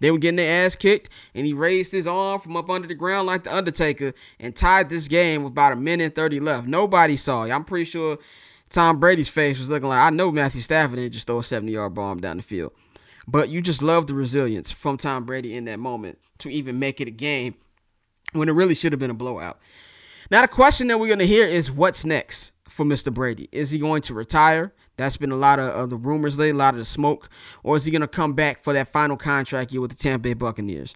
they 0.00 0.10
were 0.10 0.18
getting 0.18 0.36
their 0.36 0.64
ass 0.66 0.74
kicked, 0.74 1.10
and 1.34 1.46
he 1.46 1.52
raised 1.52 1.92
his 1.92 2.06
arm 2.08 2.40
from 2.40 2.56
up 2.56 2.68
under 2.68 2.88
the 2.88 2.94
ground 2.94 3.26
like 3.26 3.44
the 3.44 3.54
Undertaker 3.54 4.14
and 4.40 4.56
tied 4.56 4.88
this 4.88 5.06
game 5.06 5.44
with 5.44 5.52
about 5.52 5.72
a 5.72 5.76
minute 5.76 6.04
and 6.04 6.14
30 6.14 6.40
left. 6.40 6.66
Nobody 6.66 7.16
saw 7.16 7.44
it. 7.44 7.52
I'm 7.52 7.64
pretty 7.64 7.84
sure 7.84 8.18
Tom 8.68 8.98
Brady's 8.98 9.28
face 9.28 9.58
was 9.58 9.68
looking 9.68 9.88
like, 9.88 10.00
I 10.00 10.10
know 10.10 10.32
Matthew 10.32 10.62
Stafford 10.62 10.96
didn't 10.96 11.12
just 11.12 11.26
throw 11.26 11.38
a 11.38 11.44
70 11.44 11.70
yard 11.70 11.94
bomb 11.94 12.20
down 12.20 12.38
the 12.38 12.42
field. 12.42 12.72
But 13.26 13.48
you 13.48 13.62
just 13.62 13.82
love 13.82 14.06
the 14.06 14.14
resilience 14.14 14.70
from 14.70 14.96
Tom 14.96 15.24
Brady 15.24 15.54
in 15.54 15.64
that 15.66 15.78
moment 15.78 16.18
to 16.38 16.48
even 16.48 16.78
make 16.78 17.00
it 17.00 17.08
a 17.08 17.12
game 17.12 17.54
when 18.32 18.48
it 18.48 18.52
really 18.52 18.74
should 18.74 18.92
have 18.92 18.98
been 18.98 19.10
a 19.10 19.14
blowout. 19.14 19.58
Now, 20.30 20.42
the 20.42 20.48
question 20.48 20.88
that 20.88 20.98
we're 20.98 21.08
going 21.08 21.18
to 21.18 21.26
hear 21.26 21.46
is 21.46 21.70
what's 21.70 22.04
next 22.04 22.52
for 22.68 22.84
Mr. 22.84 23.12
Brady? 23.12 23.48
Is 23.52 23.70
he 23.70 23.78
going 23.78 24.02
to 24.02 24.14
retire? 24.14 24.72
That's 24.96 25.16
been 25.16 25.32
a 25.32 25.36
lot 25.36 25.58
of, 25.58 25.68
of 25.68 25.90
the 25.90 25.96
rumors 25.96 26.38
lately, 26.38 26.50
a 26.50 26.54
lot 26.54 26.74
of 26.74 26.78
the 26.78 26.84
smoke. 26.84 27.28
Or 27.62 27.76
is 27.76 27.84
he 27.84 27.90
going 27.90 28.02
to 28.02 28.08
come 28.08 28.34
back 28.34 28.62
for 28.62 28.72
that 28.72 28.88
final 28.88 29.16
contract 29.16 29.72
year 29.72 29.80
with 29.80 29.90
the 29.90 29.96
Tampa 29.96 30.22
Bay 30.22 30.34
Buccaneers? 30.34 30.94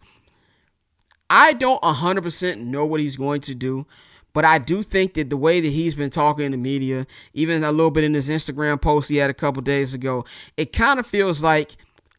I 1.28 1.52
don't 1.54 1.83
100% 1.83 2.59
know 2.59 2.87
what 2.87 3.00
he's 3.00 3.16
going 3.16 3.40
to 3.42 3.54
do, 3.54 3.87
but 4.33 4.45
I 4.45 4.59
do 4.59 4.83
think 4.83 5.14
that 5.14 5.28
the 5.28 5.37
way 5.37 5.61
that 5.61 5.68
he's 5.68 5.95
been 5.95 6.11
talking 6.11 6.45
in 6.45 6.52
the 6.52 6.59
media, 6.59 7.06
even 7.35 7.64
a 7.64 7.73
little 7.73 7.90
bit 7.90 8.04
in 8.04 8.14
his 8.14 8.28
Instagram 8.28 8.80
post 8.80 9.09
he 9.09 9.16
had 9.16 9.30
a 9.30 9.35
couple 9.35 9.61
days 9.62 9.92
ago, 9.92 10.25
it 10.56 10.73
kind 10.73 11.00
of 11.00 11.06
feels 11.06 11.42
like 11.42 11.76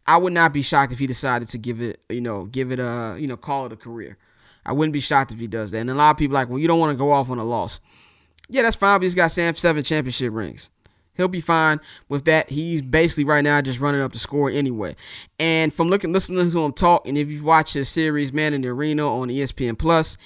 I 0.08 0.18
would 0.18 0.34
not 0.34 0.54
be 0.54 0.62
shocked 0.62 0.94
if 0.94 1.00
he 1.00 1.08
decided 1.08 1.50
to 1.50 1.58
give 1.58 1.82
it, 1.82 2.00
you 2.10 2.22
know, 2.22 2.46
give 2.46 2.72
it 2.72 2.80
a, 2.80 3.18
you 3.20 3.28
know, 3.28 3.38
call 3.38 3.66
it 3.66 3.74
a 3.74 3.76
career. 3.76 4.18
I 4.66 4.72
wouldn't 4.72 4.94
be 4.94 5.00
shocked 5.00 5.32
if 5.32 5.40
he 5.40 5.48
does 5.48 5.72
that. 5.72 5.80
And 5.80 5.90
a 5.90 5.94
lot 5.94 6.12
of 6.12 6.18
people 6.18 6.36
like, 6.36 6.50
well, 6.50 6.60
you 6.60 6.68
don't 6.68 6.80
want 6.80 6.92
to 6.92 6.98
go 6.98 7.12
off 7.12 7.30
on 7.30 7.40
a 7.40 7.44
loss. 7.44 7.80
Yeah, 8.50 8.62
that's 8.62 8.76
fine, 8.76 9.00
but 9.00 9.04
he's 9.04 9.16
got 9.16 9.32
seven 9.32 9.84
championship 9.84 10.34
rings. 10.34 10.70
He'll 11.16 11.28
be 11.28 11.42
fine 11.42 11.80
with 12.10 12.26
that. 12.26 12.50
He's 12.50 12.82
basically 12.82 13.24
right 13.24 13.44
now 13.44 13.60
just 13.62 13.80
running 13.80 14.02
up 14.02 14.14
the 14.14 14.20
score 14.20 14.50
anyway. 14.50 14.96
And 15.40 15.74
from 15.74 15.90
looking, 15.90 16.14
listening 16.14 16.50
to 16.52 16.64
him 16.64 16.74
talk, 16.74 17.08
and 17.08 17.18
if 17.18 17.28
you've 17.28 17.44
watched 17.44 17.74
his 17.74 17.90
series, 17.90 18.32
Man 18.32 18.54
in 18.54 18.62
the 18.62 18.68
Arena 18.70 19.08
on 19.08 19.30
ESPN 19.30 19.78
Plus, 19.78 20.18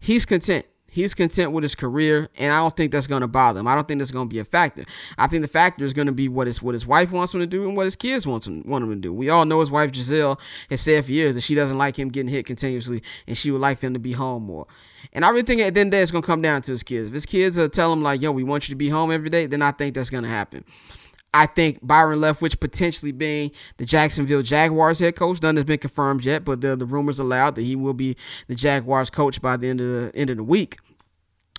he's 0.00 0.26
content. 0.26 0.66
He's 0.94 1.12
content 1.12 1.50
with 1.50 1.62
his 1.62 1.74
career, 1.74 2.28
and 2.38 2.52
I 2.52 2.60
don't 2.60 2.76
think 2.76 2.92
that's 2.92 3.08
going 3.08 3.22
to 3.22 3.26
bother 3.26 3.58
him. 3.58 3.66
I 3.66 3.74
don't 3.74 3.88
think 3.88 3.98
that's 3.98 4.12
going 4.12 4.28
to 4.28 4.32
be 4.32 4.38
a 4.38 4.44
factor. 4.44 4.84
I 5.18 5.26
think 5.26 5.42
the 5.42 5.48
factor 5.48 5.84
is 5.84 5.92
going 5.92 6.06
to 6.06 6.12
be 6.12 6.28
what 6.28 6.46
his 6.46 6.62
what 6.62 6.72
his 6.72 6.86
wife 6.86 7.10
wants 7.10 7.34
him 7.34 7.40
to 7.40 7.48
do 7.48 7.66
and 7.66 7.76
what 7.76 7.86
his 7.86 7.96
kids 7.96 8.28
want 8.28 8.46
him, 8.46 8.62
want 8.64 8.84
him 8.84 8.90
to 8.90 8.96
do. 8.96 9.12
We 9.12 9.28
all 9.28 9.44
know 9.44 9.58
his 9.58 9.72
wife 9.72 9.90
Gisele 9.90 10.38
has 10.70 10.80
said 10.82 11.04
for 11.04 11.10
years 11.10 11.34
that 11.34 11.40
she 11.40 11.56
doesn't 11.56 11.76
like 11.76 11.98
him 11.98 12.10
getting 12.10 12.30
hit 12.30 12.46
continuously, 12.46 13.02
and 13.26 13.36
she 13.36 13.50
would 13.50 13.60
like 13.60 13.80
him 13.80 13.92
to 13.94 13.98
be 13.98 14.12
home 14.12 14.44
more. 14.44 14.68
And 15.12 15.24
I 15.24 15.30
really 15.30 15.42
think 15.42 15.60
at 15.62 15.74
the 15.74 15.80
end 15.80 15.88
of 15.88 15.90
the 15.90 15.96
day, 15.96 16.02
it's 16.02 16.12
going 16.12 16.22
to 16.22 16.26
come 16.26 16.42
down 16.42 16.62
to 16.62 16.70
his 16.70 16.84
kids. 16.84 17.08
If 17.08 17.14
his 17.14 17.26
kids 17.26 17.58
are 17.58 17.66
tell 17.66 17.92
him 17.92 18.04
like, 18.04 18.20
"Yo, 18.20 18.30
we 18.30 18.44
want 18.44 18.68
you 18.68 18.72
to 18.72 18.78
be 18.78 18.88
home 18.88 19.10
every 19.10 19.30
day," 19.30 19.46
then 19.46 19.62
I 19.62 19.72
think 19.72 19.96
that's 19.96 20.10
going 20.10 20.22
to 20.22 20.30
happen. 20.30 20.64
I 21.34 21.46
think 21.46 21.80
Byron 21.82 22.20
Leftwich 22.20 22.60
potentially 22.60 23.10
being 23.10 23.50
the 23.76 23.84
Jacksonville 23.84 24.42
Jaguars 24.42 25.00
head 25.00 25.16
coach. 25.16 25.42
None 25.42 25.56
has 25.56 25.64
been 25.64 25.78
confirmed 25.78 26.24
yet, 26.24 26.44
but 26.44 26.60
the, 26.60 26.76
the 26.76 26.86
rumors 26.86 27.18
allowed 27.18 27.56
that 27.56 27.62
he 27.62 27.74
will 27.74 27.92
be 27.92 28.16
the 28.46 28.54
Jaguars 28.54 29.10
coach 29.10 29.42
by 29.42 29.56
the 29.56 29.68
end 29.68 29.80
of 29.80 29.88
the 29.88 30.12
end 30.14 30.30
of 30.30 30.36
the 30.36 30.44
week. 30.44 30.78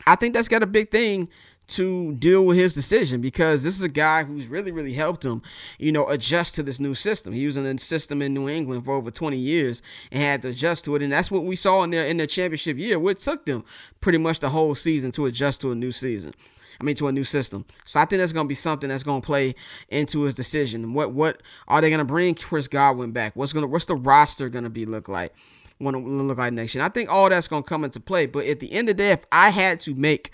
I 0.08 0.15
think 0.15 0.34
that's 0.34 0.48
got 0.48 0.63
a 0.63 0.67
big 0.67 0.91
thing 0.91 1.27
to 1.67 2.13
deal 2.13 2.46
with 2.46 2.58
his 2.58 2.74
decision 2.74 3.20
because 3.20 3.63
this 3.63 3.75
is 3.75 3.82
a 3.82 3.89
guy 3.89 4.24
who's 4.24 4.48
really, 4.48 4.72
really 4.72 4.94
helped 4.94 5.25
him, 5.25 5.41
you 5.77 5.91
know, 5.91 6.08
adjust 6.08 6.55
to 6.55 6.63
this 6.63 6.79
new 6.79 6.94
system. 6.94 7.34
He 7.34 7.46
was 7.46 7.58
in 7.58 7.65
a 7.65 7.77
system 7.77 8.22
in 8.22 8.34
New 8.34 8.48
England 8.48 8.86
for 8.86 8.94
over 8.94 9.12
20 9.12 9.36
years 9.36 9.82
and 10.10 10.22
had 10.22 10.41
to 10.44 10.50
adjust 10.50 10.86
to 10.86 10.96
it. 10.96 11.01
And 11.01 11.12
that's 11.12 11.32
what 11.32 11.44
we 11.44 11.58
saw 11.58 11.84
in 11.84 11.89
their 11.89 12.05
in 12.05 12.15
their 12.15 12.27
championship 12.27 12.77
year, 12.77 12.98
which 12.98 13.25
took 13.25 13.46
them 13.46 13.65
pretty 14.00 14.20
much 14.20 14.39
the 14.39 14.51
whole 14.51 14.74
season 14.74 15.12
to 15.13 15.25
adjust 15.25 15.60
to 15.62 15.72
a 15.72 15.75
new 15.75 15.91
season. 15.91 16.34
I 16.79 16.84
mean, 16.84 16.96
to 16.96 17.08
a 17.08 17.12
new 17.12 17.24
system. 17.24 17.65
So 17.86 18.00
I 18.00 18.05
think 18.05 18.20
that's 18.20 18.32
going 18.32 18.46
to 18.46 18.50
be 18.50 18.55
something 18.55 18.89
that's 18.89 19.03
going 19.03 19.22
to 19.22 19.25
play 19.25 19.55
into 19.89 20.24
his 20.24 20.36
decision. 20.36 20.94
What 20.94 21.13
what 21.13 21.41
are 21.67 21.82
they 21.82 21.89
going 21.89 22.00
to 22.00 22.05
bring 22.05 22.36
Chris 22.36 22.67
Godwin 22.67 23.12
back? 23.12 23.36
What's 23.36 23.53
going 23.53 23.63
to 23.63 23.67
what's 23.67 23.86
the 23.86 23.96
roster 23.96 24.50
going 24.50 24.63
to 24.63 24.70
be 24.70 24.86
look 24.86 25.08
like? 25.08 25.34
What 25.77 25.91
to 25.91 25.98
look 25.98 26.38
like 26.38 26.53
next 26.53 26.74
year? 26.74 26.84
And 26.84 26.89
I 26.89 26.94
think 26.94 27.10
all 27.10 27.29
that's 27.29 27.48
going 27.48 27.63
to 27.63 27.70
come 27.70 27.84
into 27.84 28.00
play. 28.00 28.25
But 28.27 28.46
at 28.46 28.60
the 28.60 28.72
end 28.72 28.89
of 28.89 28.96
the 28.96 29.03
day, 29.03 29.12
if 29.12 29.25
I 29.32 29.50
had 29.50 29.79
to 29.82 29.94
make 29.94 30.32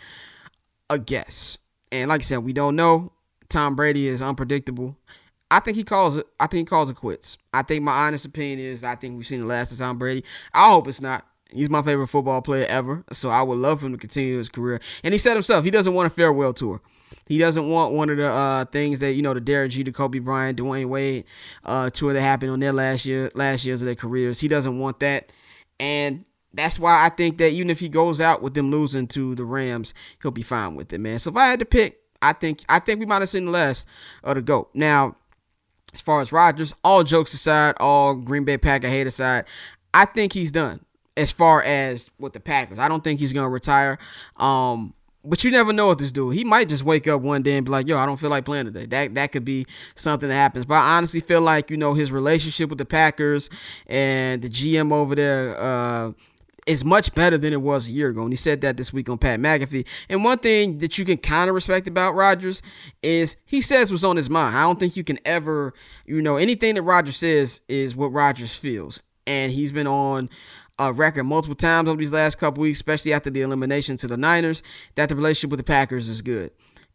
a 0.90 1.00
guess, 1.00 1.58
and 1.92 2.10
like 2.10 2.22
I 2.22 2.24
said, 2.24 2.38
we 2.40 2.54
don't 2.54 2.76
know. 2.76 3.12
Tom 3.50 3.76
Brady 3.76 4.08
is 4.08 4.22
unpredictable. 4.22 4.96
I 5.50 5.60
think 5.60 5.76
he 5.76 5.84
calls 5.84 6.16
it. 6.16 6.26
I 6.40 6.48
think 6.48 6.68
he 6.68 6.70
calls 6.70 6.90
it 6.90 6.96
quits. 6.96 7.38
I 7.54 7.64
think 7.64 7.84
my 7.84 8.08
honest 8.08 8.26
opinion 8.26 8.60
is 8.60 8.84
I 8.84 8.96
think 8.96 9.18
we've 9.18 9.28
seen 9.28 9.42
the 9.42 9.46
last 9.48 9.72
of 9.74 9.80
Tom 9.80 9.98
Brady. 9.98 10.24
I 10.54 10.70
hope 10.70 10.88
it's 10.88 11.02
not. 11.02 11.28
He's 11.54 11.70
my 11.70 11.82
favorite 11.82 12.08
football 12.08 12.42
player 12.42 12.66
ever, 12.68 13.04
so 13.12 13.30
I 13.30 13.42
would 13.42 13.58
love 13.58 13.84
him 13.84 13.92
to 13.92 13.98
continue 13.98 14.38
his 14.38 14.50
career. 14.50 14.80
And 15.04 15.14
he 15.14 15.18
said 15.18 15.34
himself, 15.34 15.66
he 15.66 15.72
doesn't 15.72 15.94
want 15.94 16.08
a 16.08 16.10
farewell 16.10 16.54
tour. 16.54 16.82
He 17.26 17.38
doesn't 17.38 17.70
want 17.70 17.94
one 17.94 18.10
of 18.10 18.18
the 18.18 18.30
uh, 18.30 18.66
things 18.66 19.00
that 19.00 19.14
you 19.14 19.22
know 19.22 19.34
the 19.34 19.42
Derek 19.42 19.72
G, 19.72 19.84
the 19.84 19.92
Kobe 19.92 20.20
Bryant, 20.20 20.60
Dwyane 20.60 20.88
Wade 20.88 21.26
uh, 21.64 21.90
tour 21.90 22.14
that 22.14 22.22
happened 22.22 22.52
on 22.52 22.60
their 22.60 22.74
last 22.74 23.06
year, 23.06 23.32
last 23.36 23.66
years 23.66 23.82
of 23.82 23.86
their 23.86 23.96
careers. 23.96 24.40
He 24.40 24.48
doesn't 24.48 24.80
want 24.80 25.00
that, 25.00 25.32
and 25.80 26.26
that's 26.54 26.80
why 26.80 27.06
I 27.06 27.10
think 27.10 27.38
that 27.38 27.52
even 27.52 27.70
if 27.70 27.80
he 27.80 27.90
goes 27.90 28.20
out 28.20 28.42
with 28.42 28.54
them 28.54 28.72
losing 28.72 29.08
to 29.08 29.36
the 29.36 29.46
Rams, 29.46 29.94
he'll 30.22 30.32
be 30.32 30.42
fine 30.42 30.76
with 30.76 30.92
it, 30.92 31.00
man. 31.00 31.20
So 31.20 31.32
if 31.32 31.38
I 31.38 31.48
had 31.48 31.60
to 31.60 31.66
pick, 31.66 32.00
I 32.22 32.34
think 32.34 32.64
I 32.68 32.80
think 32.80 33.00
we 33.00 33.06
might 33.06 33.22
have 33.22 33.30
seen 33.30 33.52
last 33.52 33.88
of 34.24 34.36
the 34.36 34.42
goat. 34.42 34.70
Now, 34.74 35.16
as 35.94 36.02
far 36.02 36.22
as 36.22 36.32
Rodgers, 36.32 36.74
all 36.84 37.04
jokes 37.04 37.34
aside, 37.34 37.76
all 37.80 38.16
Green 38.16 38.44
Bay 38.44 38.58
Packer 38.58 38.90
hate 38.90 39.08
aside, 39.08 39.46
I 39.94 40.06
think 40.06 40.34
he's 40.34 40.52
done 40.52 40.86
as 41.18 41.32
far 41.32 41.62
as 41.64 42.10
with 42.20 42.34
the 42.34 42.40
Packers. 42.40 42.80
I 42.80 42.88
don't 42.88 43.04
think 43.04 43.20
he's 43.20 43.34
gonna 43.34 43.50
retire. 43.50 43.98
Um, 44.38 44.94
but 45.24 45.44
you 45.44 45.52
never 45.52 45.72
know 45.72 45.90
with 45.90 46.00
this 46.00 46.12
dude. 46.12 46.36
He 46.36 46.44
might 46.44 46.68
just 46.68 46.84
wake 46.84 47.08
up 47.08 47.22
one 47.22 47.44
day 47.44 47.56
and 47.56 47.66
be 47.66 47.72
like, 47.72 47.88
"Yo, 47.88 47.98
I 47.98 48.06
don't 48.06 48.18
feel 48.18 48.30
like 48.30 48.46
playing 48.46 48.66
today." 48.66 48.86
That 48.86 49.14
that 49.16 49.32
could 49.32 49.46
be 49.46 49.68
something 49.96 50.30
that 50.30 50.36
happens. 50.36 50.66
But 50.66 50.76
I 50.76 50.98
honestly 50.98 51.20
feel 51.20 51.42
like 51.42 51.70
you 51.70 51.78
know 51.78 51.94
his 51.94 52.12
relationship 52.12 52.70
with 52.70 52.80
the 52.80 52.86
Packers 52.86 53.50
and 53.88 54.42
the 54.42 54.50
GM 54.50 54.92
over 54.92 55.16
there. 55.16 55.60
Uh, 55.60 56.12
is 56.68 56.86
much 56.86 57.14
better 57.16 57.40
than 57.40 57.54
it 57.54 57.62
was 57.62 57.88
a 57.88 57.92
year 57.92 58.10
ago. 58.10 58.22
And 58.22 58.32
he 58.32 58.38
said 58.38 58.62
that 58.62 58.78
this 58.78 58.94
week 58.94 59.10
on 59.10 59.18
Pat 59.18 59.40
McAfee. 59.40 59.86
And 60.10 60.24
one 60.24 60.38
thing 60.38 60.78
that 60.78 60.96
you 60.96 61.06
can 61.06 61.18
kind 61.18 61.50
of 61.50 61.56
respect 61.56 61.88
about 61.88 62.14
Rodgers 62.14 62.62
is 63.02 63.36
he 63.46 63.62
says 63.62 63.92
what's 63.92 64.04
on 64.04 64.16
his 64.16 64.30
mind. 64.30 64.56
I 64.56 64.62
don't 64.62 64.80
think 64.80 64.96
you 64.96 65.04
can 65.04 65.18
ever, 65.26 65.74
you 66.06 66.22
know, 66.22 66.38
anything 66.38 66.76
that 66.76 66.84
Rodgers 66.84 67.18
says 67.18 67.62
is 67.68 67.96
what 67.96 68.14
Rodgers 68.14 68.56
feels. 68.56 69.00
And 69.26 69.52
he's 69.52 69.72
been 69.72 69.88
on 69.88 70.30
uh, 70.82 70.92
record 70.92 71.24
multiple 71.26 71.56
times 71.56 71.88
over 71.88 71.98
these 71.98 72.12
last 72.12 72.38
couple 72.38 72.62
weeks, 72.62 72.78
especially 72.80 73.14
after 73.14 73.30
the 73.30 73.42
elimination 73.42 73.98
to 73.98 74.08
the 74.08 74.18
Niners, 74.18 74.64
that 74.96 75.10
the 75.10 75.16
relationship 75.16 75.52
with 75.52 75.60
the 75.60 75.64
Packers 75.64 76.10
is 76.10 76.22
good. 76.22 76.52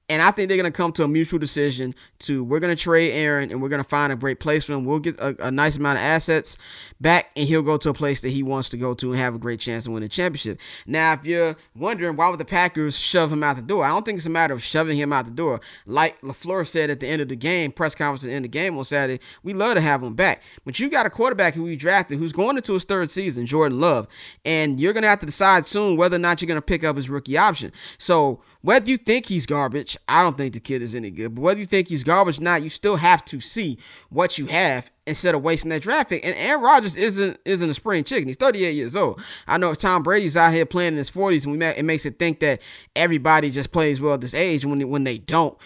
And 0.08 0.22
I 0.22 0.30
think 0.30 0.48
they're 0.48 0.56
going 0.56 0.70
to 0.70 0.76
come 0.76 0.92
to 0.92 1.04
a 1.04 1.08
mutual 1.08 1.40
decision 1.40 1.94
to 2.20 2.44
we're 2.44 2.60
going 2.60 2.74
to 2.74 2.80
trade 2.80 3.10
Aaron 3.12 3.50
and 3.50 3.60
we're 3.60 3.68
going 3.68 3.82
to 3.82 3.88
find 3.88 4.12
a 4.12 4.16
great 4.16 4.38
place 4.38 4.64
for 4.64 4.74
him. 4.74 4.84
We'll 4.84 5.00
get 5.00 5.18
a, 5.18 5.48
a, 5.48 5.50
nice 5.50 5.76
amount 5.76 5.98
of 5.98 6.04
assets 6.04 6.56
back 7.00 7.30
and 7.34 7.48
he'll 7.48 7.62
go 7.62 7.76
to 7.76 7.90
a 7.90 7.94
place 7.94 8.20
that 8.20 8.28
he 8.28 8.42
wants 8.42 8.68
to 8.70 8.76
go 8.76 8.94
to 8.94 9.12
and 9.12 9.20
have 9.20 9.34
a 9.34 9.38
great 9.38 9.58
chance 9.58 9.84
to 9.84 9.90
win 9.90 10.04
a 10.04 10.08
championship. 10.08 10.60
Now, 10.86 11.14
if 11.14 11.24
you're 11.24 11.56
wondering 11.74 12.14
why 12.14 12.28
would 12.28 12.38
the 12.38 12.44
Packers 12.44 12.96
shove 12.96 13.32
him 13.32 13.42
out 13.42 13.56
the 13.56 13.62
door, 13.62 13.84
I 13.84 13.88
don't 13.88 14.04
think 14.04 14.18
it's 14.18 14.26
a 14.26 14.30
matter 14.30 14.54
of 14.54 14.62
shoving 14.62 14.96
him 14.96 15.12
out 15.12 15.24
the 15.24 15.32
door. 15.32 15.60
Like 15.86 16.20
LaFleur 16.20 16.66
said 16.66 16.88
at 16.88 17.00
the 17.00 17.08
end 17.08 17.20
of 17.20 17.28
the 17.28 17.36
game, 17.36 17.72
press 17.72 17.96
conference 17.96 18.22
at 18.22 18.28
the 18.28 18.34
end 18.34 18.44
of 18.44 18.52
the 18.52 18.58
game 18.58 18.78
on 18.78 18.84
Saturday, 18.84 19.20
we 19.42 19.54
love 19.54 19.74
to 19.74 19.80
have 19.80 20.04
him 20.04 20.14
back. 20.14 20.42
But 20.64 20.78
you 20.78 20.88
got 20.88 21.06
a 21.06 21.10
quarterback 21.10 21.54
who 21.54 21.64
we 21.64 21.74
drafted 21.74 22.18
who's 22.18 22.32
going 22.32 22.56
into 22.56 22.74
his 22.74 22.84
third 22.84 23.10
season, 23.10 23.44
Jordan 23.44 23.80
Love, 23.80 24.06
and 24.44 24.78
you're 24.78 24.92
going 24.92 25.02
to 25.02 25.08
have 25.08 25.20
to 25.20 25.26
decide 25.26 25.66
soon 25.66 25.96
whether 25.96 26.14
or 26.14 26.20
not 26.20 26.40
you're 26.40 26.46
going 26.46 26.56
to 26.56 26.62
pick 26.62 26.84
up 26.84 26.94
his 26.94 27.10
rookie 27.10 27.36
option. 27.36 27.72
So 27.98 28.40
whether 28.62 28.90
you 28.90 28.96
think 28.96 29.26
he's 29.26 29.46
garbage, 29.46 29.96
I 30.08 30.22
don't 30.22 30.36
think 30.36 30.54
the 30.54 30.60
kid 30.60 30.82
is 30.82 30.94
any 30.94 31.10
good. 31.10 31.34
But 31.34 31.42
whether 31.42 31.60
you 31.60 31.66
think 31.66 31.88
he's 31.88 32.04
garbage 32.04 32.38
or 32.38 32.42
not, 32.42 32.62
you 32.62 32.68
still 32.68 32.96
have 32.96 33.24
to 33.26 33.40
see 33.40 33.78
what 34.10 34.38
you 34.38 34.46
have 34.46 34.90
instead 35.06 35.34
of 35.34 35.42
wasting 35.42 35.70
that 35.70 35.82
draft 35.82 36.10
pick. 36.10 36.24
And 36.24 36.34
Aaron 36.36 36.62
Rodgers 36.62 36.96
isn't 36.96 37.38
isn't 37.44 37.70
a 37.70 37.74
spring 37.74 38.04
chicken. 38.04 38.28
He's 38.28 38.36
38 38.36 38.72
years 38.72 38.96
old. 38.96 39.20
I 39.46 39.56
know 39.56 39.70
if 39.70 39.78
Tom 39.78 40.02
Brady's 40.02 40.36
out 40.36 40.52
here 40.52 40.66
playing 40.66 40.94
in 40.94 40.98
his 40.98 41.10
40s, 41.10 41.44
and 41.44 41.58
we 41.58 41.64
it 41.64 41.84
makes 41.84 42.06
it 42.06 42.18
think 42.18 42.40
that 42.40 42.60
everybody 42.94 43.50
just 43.50 43.72
plays 43.72 44.00
well 44.00 44.14
at 44.14 44.20
this 44.20 44.34
age 44.34 44.64
when 44.64 44.78
they, 44.78 44.84
when 44.84 45.04
they 45.04 45.18
don't. 45.18 45.56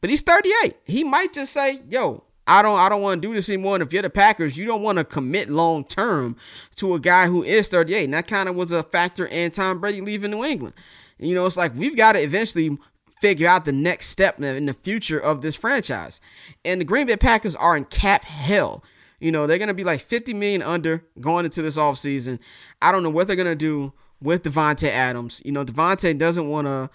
But 0.00 0.10
he's 0.10 0.22
38. 0.22 0.76
He 0.84 1.04
might 1.04 1.32
just 1.32 1.52
say, 1.52 1.80
"Yo, 1.88 2.24
I 2.46 2.62
don't 2.62 2.78
I 2.78 2.88
don't 2.88 3.02
want 3.02 3.22
to 3.22 3.28
do 3.28 3.34
this 3.34 3.48
anymore. 3.48 3.76
And 3.76 3.82
if 3.82 3.92
you're 3.92 4.02
the 4.02 4.10
Packers, 4.10 4.56
you 4.56 4.66
don't 4.66 4.82
want 4.82 4.98
to 4.98 5.04
commit 5.04 5.48
long 5.48 5.84
term 5.84 6.36
to 6.76 6.94
a 6.94 7.00
guy 7.00 7.26
who 7.28 7.42
is 7.42 7.68
38. 7.68 8.04
And 8.04 8.14
that 8.14 8.26
kind 8.26 8.48
of 8.48 8.54
was 8.54 8.72
a 8.72 8.82
factor 8.82 9.26
in 9.26 9.50
Tom 9.52 9.80
Brady 9.80 10.00
leaving 10.00 10.32
New 10.32 10.44
England. 10.44 10.74
You 11.18 11.34
know, 11.34 11.46
it's 11.46 11.56
like 11.56 11.74
we've 11.74 11.96
got 11.96 12.12
to 12.12 12.20
eventually 12.20 12.78
figure 13.20 13.46
out 13.46 13.64
the 13.64 13.72
next 13.72 14.08
step 14.08 14.42
in 14.42 14.66
the 14.66 14.74
future 14.74 15.18
of 15.18 15.42
this 15.42 15.54
franchise. 15.54 16.20
And 16.64 16.80
the 16.80 16.84
Green 16.84 17.06
Bay 17.06 17.16
Packers 17.16 17.54
are 17.54 17.76
in 17.76 17.84
cap 17.84 18.24
hell. 18.24 18.82
You 19.20 19.30
know, 19.30 19.46
they're 19.46 19.58
going 19.58 19.68
to 19.68 19.74
be 19.74 19.84
like 19.84 20.00
50 20.00 20.34
million 20.34 20.62
under 20.62 21.04
going 21.20 21.44
into 21.44 21.62
this 21.62 21.76
offseason. 21.76 22.40
I 22.82 22.90
don't 22.90 23.04
know 23.04 23.10
what 23.10 23.28
they're 23.28 23.36
going 23.36 23.46
to 23.46 23.54
do 23.54 23.92
with 24.20 24.42
Davante 24.42 24.88
Adams. 24.88 25.40
You 25.44 25.52
know, 25.52 25.64
Davante 25.64 26.18
doesn't 26.18 26.48
want 26.48 26.66
a, 26.66 26.90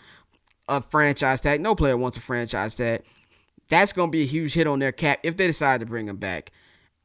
a 0.68 0.82
franchise 0.82 1.40
tag. 1.40 1.62
No 1.62 1.74
player 1.74 1.96
wants 1.96 2.18
a 2.18 2.22
franchise 2.22 2.76
tag. 2.76 3.04
That's 3.70 3.94
going 3.94 4.10
to 4.10 4.12
be 4.12 4.24
a 4.24 4.28
huge 4.28 4.54
hit 4.54 4.68
on 4.68 4.80
their 4.80 4.92
cap 4.92 5.20
if 5.24 5.38
they 5.38 5.48
decide 5.48 5.80
to 5.80 5.86
bring 5.86 6.10
him 6.10 6.18
back. 6.18 6.52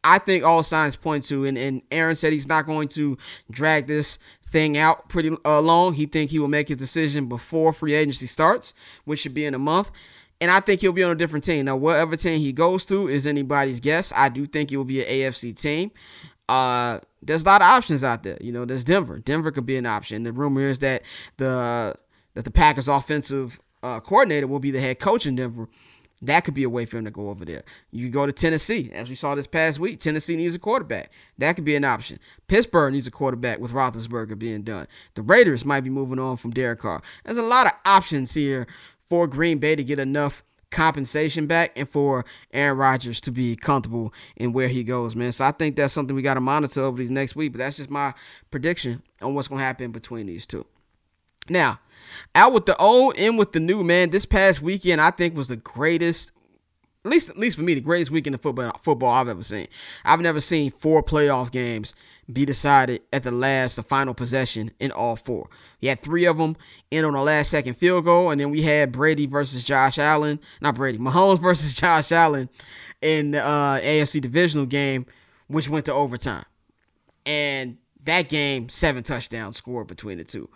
I 0.05 0.19
think 0.19 0.43
all 0.43 0.65
signs 0.65 0.97
point 0.97 1.25
to, 1.27 1.45
and, 1.45 1.57
and 1.57 1.83
Aaron 1.93 2.17
said 2.17 2.33
he's 2.33 2.49
not 2.49 2.67
going 2.67 2.89
to 2.89 3.17
drag 3.51 3.87
this 3.87 4.19
thing 4.53 4.79
out 4.79 5.09
pretty 5.09 5.37
uh, 5.45 5.61
long. 5.61 5.95
He 5.95 6.07
think 6.07 6.31
he 6.31 6.39
will 6.39 6.49
make 6.49 6.69
his 6.69 6.77
decision 6.77 7.27
before 7.27 7.73
free 7.73 7.95
agency 7.95 8.27
starts, 8.27 8.75
which 9.05 9.21
should 9.21 9.35
be 9.35 9.45
in 9.45 9.55
a 9.55 9.59
month. 9.59 9.91
And 10.41 10.51
I 10.51 10.61
think 10.61 10.81
he'll 10.81 10.93
be 10.93 11.03
on 11.03 11.13
a 11.13 11.17
different 11.17 11.45
team. 11.45 11.65
Now, 11.67 11.77
whatever 11.77 12.17
team 12.17 12.41
he 12.41 12.53
goes 12.53 12.85
to 12.87 13.09
is 13.09 13.27
anybody's 13.27 13.81
guess. 13.81 14.13
I 14.15 14.29
do 14.29 14.47
think 14.47 14.73
it 14.73 14.77
will 14.77 14.85
be 14.85 15.03
an 15.05 15.09
AFC 15.09 15.59
team. 15.59 15.93
Uh, 16.49 16.99
there's 17.23 17.43
a 17.43 17.47
lot 17.47 17.63
of 17.63 17.67
options 17.67 18.03
out 18.03 18.25
there. 18.25 18.39
You 18.41 18.53
know, 18.53 18.65
there's 18.65 18.85
Denver. 18.85 19.19
Denver 19.21 19.51
could 19.53 19.67
be 19.67 19.77
an 19.77 19.87
option. 19.87 20.25
The 20.25 20.33
rumor 20.33 20.69
is 20.69 20.81
that 20.81 21.03
the 21.37 21.95
that 22.35 22.45
the 22.45 22.51
Packers 22.51 22.89
offensive 22.89 23.61
uh, 23.83 24.01
coordinator 24.01 24.47
will 24.47 24.59
be 24.59 24.71
the 24.71 24.81
head 24.81 24.99
coach 24.99 25.27
in 25.27 25.37
Denver. 25.37 25.69
That 26.23 26.45
could 26.45 26.55
be 26.55 26.63
a 26.63 26.71
way 26.71 26.87
for 26.87 26.99
him 26.99 27.05
to 27.05 27.11
go 27.11 27.31
over 27.31 27.45
there. 27.45 27.65
You 27.91 28.09
go 28.09 28.27
to 28.27 28.33
Tennessee, 28.33 28.91
as 28.95 29.09
we 29.09 29.17
saw 29.17 29.35
this 29.35 29.49
past 29.49 29.81
week. 29.81 29.99
Tennessee 29.99 30.37
needs 30.37 30.55
a 30.55 30.59
quarterback. 30.59 31.11
That 31.37 31.57
could 31.57 31.65
be 31.65 31.75
an 31.75 31.85
option. 31.85 32.21
Pittsburgh 32.47 32.93
needs 32.93 33.09
a 33.09 33.11
quarterback 33.11 33.59
with 33.59 33.73
Roethlisberger 33.73 34.39
being 34.39 34.63
done. 34.63 34.87
The 35.15 35.23
Raiders 35.23 35.65
might 35.65 35.81
be 35.81 35.91
moving 35.91 36.21
on 36.21 36.37
from 36.37 36.53
Derek 36.53 36.79
Carr. 36.79 37.03
There's 37.25 37.39
a 37.39 37.43
lot 37.43 37.67
of 37.67 37.73
options 37.85 38.35
here 38.35 38.69
for 39.09 39.27
Green 39.27 39.59
Bay 39.59 39.75
to 39.75 39.83
get 39.83 39.99
enough 39.99 40.45
compensation 40.71 41.47
back 41.47 41.73
and 41.77 41.89
for 41.89 42.25
Aaron 42.53 42.79
Rodgers 42.79 43.21
to 43.23 43.31
be 43.31 43.55
comfortable 43.57 44.15
in 44.37 44.53
where 44.53 44.69
he 44.69 44.83
goes, 44.85 45.15
man. 45.15 45.33
So 45.33 45.45
I 45.45 45.53
think 45.53 45.77
that's 45.77 45.93
something 45.93 46.17
we 46.17 46.23
got 46.23 46.35
to 46.35 46.41
monitor 46.41 46.83
over 46.83 46.97
these 46.97 47.11
next 47.11 47.37
week. 47.37 47.53
But 47.53 47.59
that's 47.59 47.77
just 47.77 47.91
my 47.91 48.15
prediction 48.51 49.03
on 49.21 49.35
what's 49.35 49.49
going 49.49 49.59
to 49.59 49.65
happen 49.65 49.93
between 49.93 50.27
these 50.27 50.47
two. 50.47 50.65
Now, 51.49 51.81
out 52.35 52.53
with 52.53 52.67
the 52.67 52.77
old, 52.77 53.17
in 53.17 53.37
with 53.37 53.53
the 53.53 53.61
new, 53.61 53.83
man. 53.85 54.11
This 54.11 54.25
past 54.25 54.63
weekend, 54.63 55.01
I 55.01 55.11
think 55.11 55.37
was 55.37 55.49
the 55.49 55.57
greatest, 55.57 56.33
at 57.05 57.11
least 57.11 57.31
at 57.31 57.39
least 57.39 57.57
for 57.57 57.63
me, 57.63 57.75
the 57.75 57.81
greatest 57.81 58.11
weekend 58.11 58.35
of 58.35 58.43
football 58.43 58.79
football 58.83 59.11
I've 59.11 59.29
ever 59.29 59.43
seen. 59.43 59.67
I've 60.05 60.21
never 60.21 60.41
seen 60.41 60.71
four 60.71 61.03
playoff 61.03 61.51
games 61.51 61.95
be 62.33 62.45
decided 62.45 63.03
at 63.13 63.25
the 63.25 63.31
last, 63.31 63.77
the 63.77 63.83
final 63.83 64.15
possession 64.15 64.71
in 64.79 64.93
all 64.93 65.17
four. 65.17 65.49
You 65.81 65.91
had 65.91 66.01
three 66.01 66.25
of 66.25 66.39
them 66.39 66.57
in 66.91 67.05
on 67.05 67.13
the 67.13 67.21
last 67.21 67.51
second 67.51 67.75
field 67.75 68.05
goal, 68.05 68.31
and 68.31 68.41
then 68.41 68.51
we 68.51 68.63
had 68.63 68.93
Brady 68.93 69.27
versus 69.27 69.65
Josh 69.65 69.99
Allen, 69.99 70.39
not 70.61 70.75
Brady, 70.75 70.99
Mahomes 71.01 71.41
versus 71.41 71.75
Josh 71.75 72.13
Allen 72.13 72.49
in 73.01 73.33
the 73.33 73.45
uh, 73.45 73.81
AFC 73.81 74.21
divisional 74.21 74.67
game, 74.67 75.07
which 75.49 75.69
went 75.69 75.87
to 75.87 75.93
overtime. 75.93 76.45
And 77.27 77.79
that 78.05 78.29
game, 78.29 78.69
seven 78.69 79.03
touchdowns 79.03 79.57
scored 79.57 79.89
between 79.89 80.19
the 80.19 80.25
two. 80.25 80.49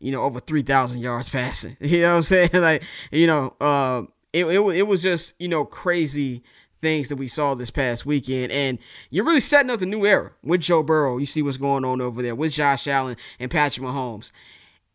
You 0.00 0.10
know, 0.10 0.22
over 0.22 0.40
3,000 0.40 1.00
yards 1.00 1.28
passing. 1.28 1.76
You 1.80 2.02
know 2.02 2.10
what 2.10 2.16
I'm 2.16 2.22
saying? 2.22 2.50
like, 2.54 2.82
you 3.10 3.26
know, 3.26 3.54
uh, 3.60 4.02
it, 4.32 4.46
it, 4.46 4.60
it 4.60 4.86
was 4.86 5.02
just, 5.02 5.34
you 5.38 5.48
know, 5.48 5.64
crazy 5.64 6.42
things 6.80 7.08
that 7.08 7.16
we 7.16 7.28
saw 7.28 7.54
this 7.54 7.70
past 7.70 8.06
weekend. 8.06 8.52
And 8.52 8.78
you're 9.10 9.24
really 9.24 9.40
setting 9.40 9.70
up 9.70 9.80
the 9.80 9.86
new 9.86 10.06
era 10.06 10.32
with 10.42 10.60
Joe 10.60 10.82
Burrow. 10.82 11.18
You 11.18 11.26
see 11.26 11.42
what's 11.42 11.56
going 11.56 11.84
on 11.84 12.00
over 12.00 12.22
there 12.22 12.34
with 12.34 12.52
Josh 12.52 12.86
Allen 12.86 13.16
and 13.38 13.50
Patrick 13.50 13.86
Mahomes. 13.86 14.32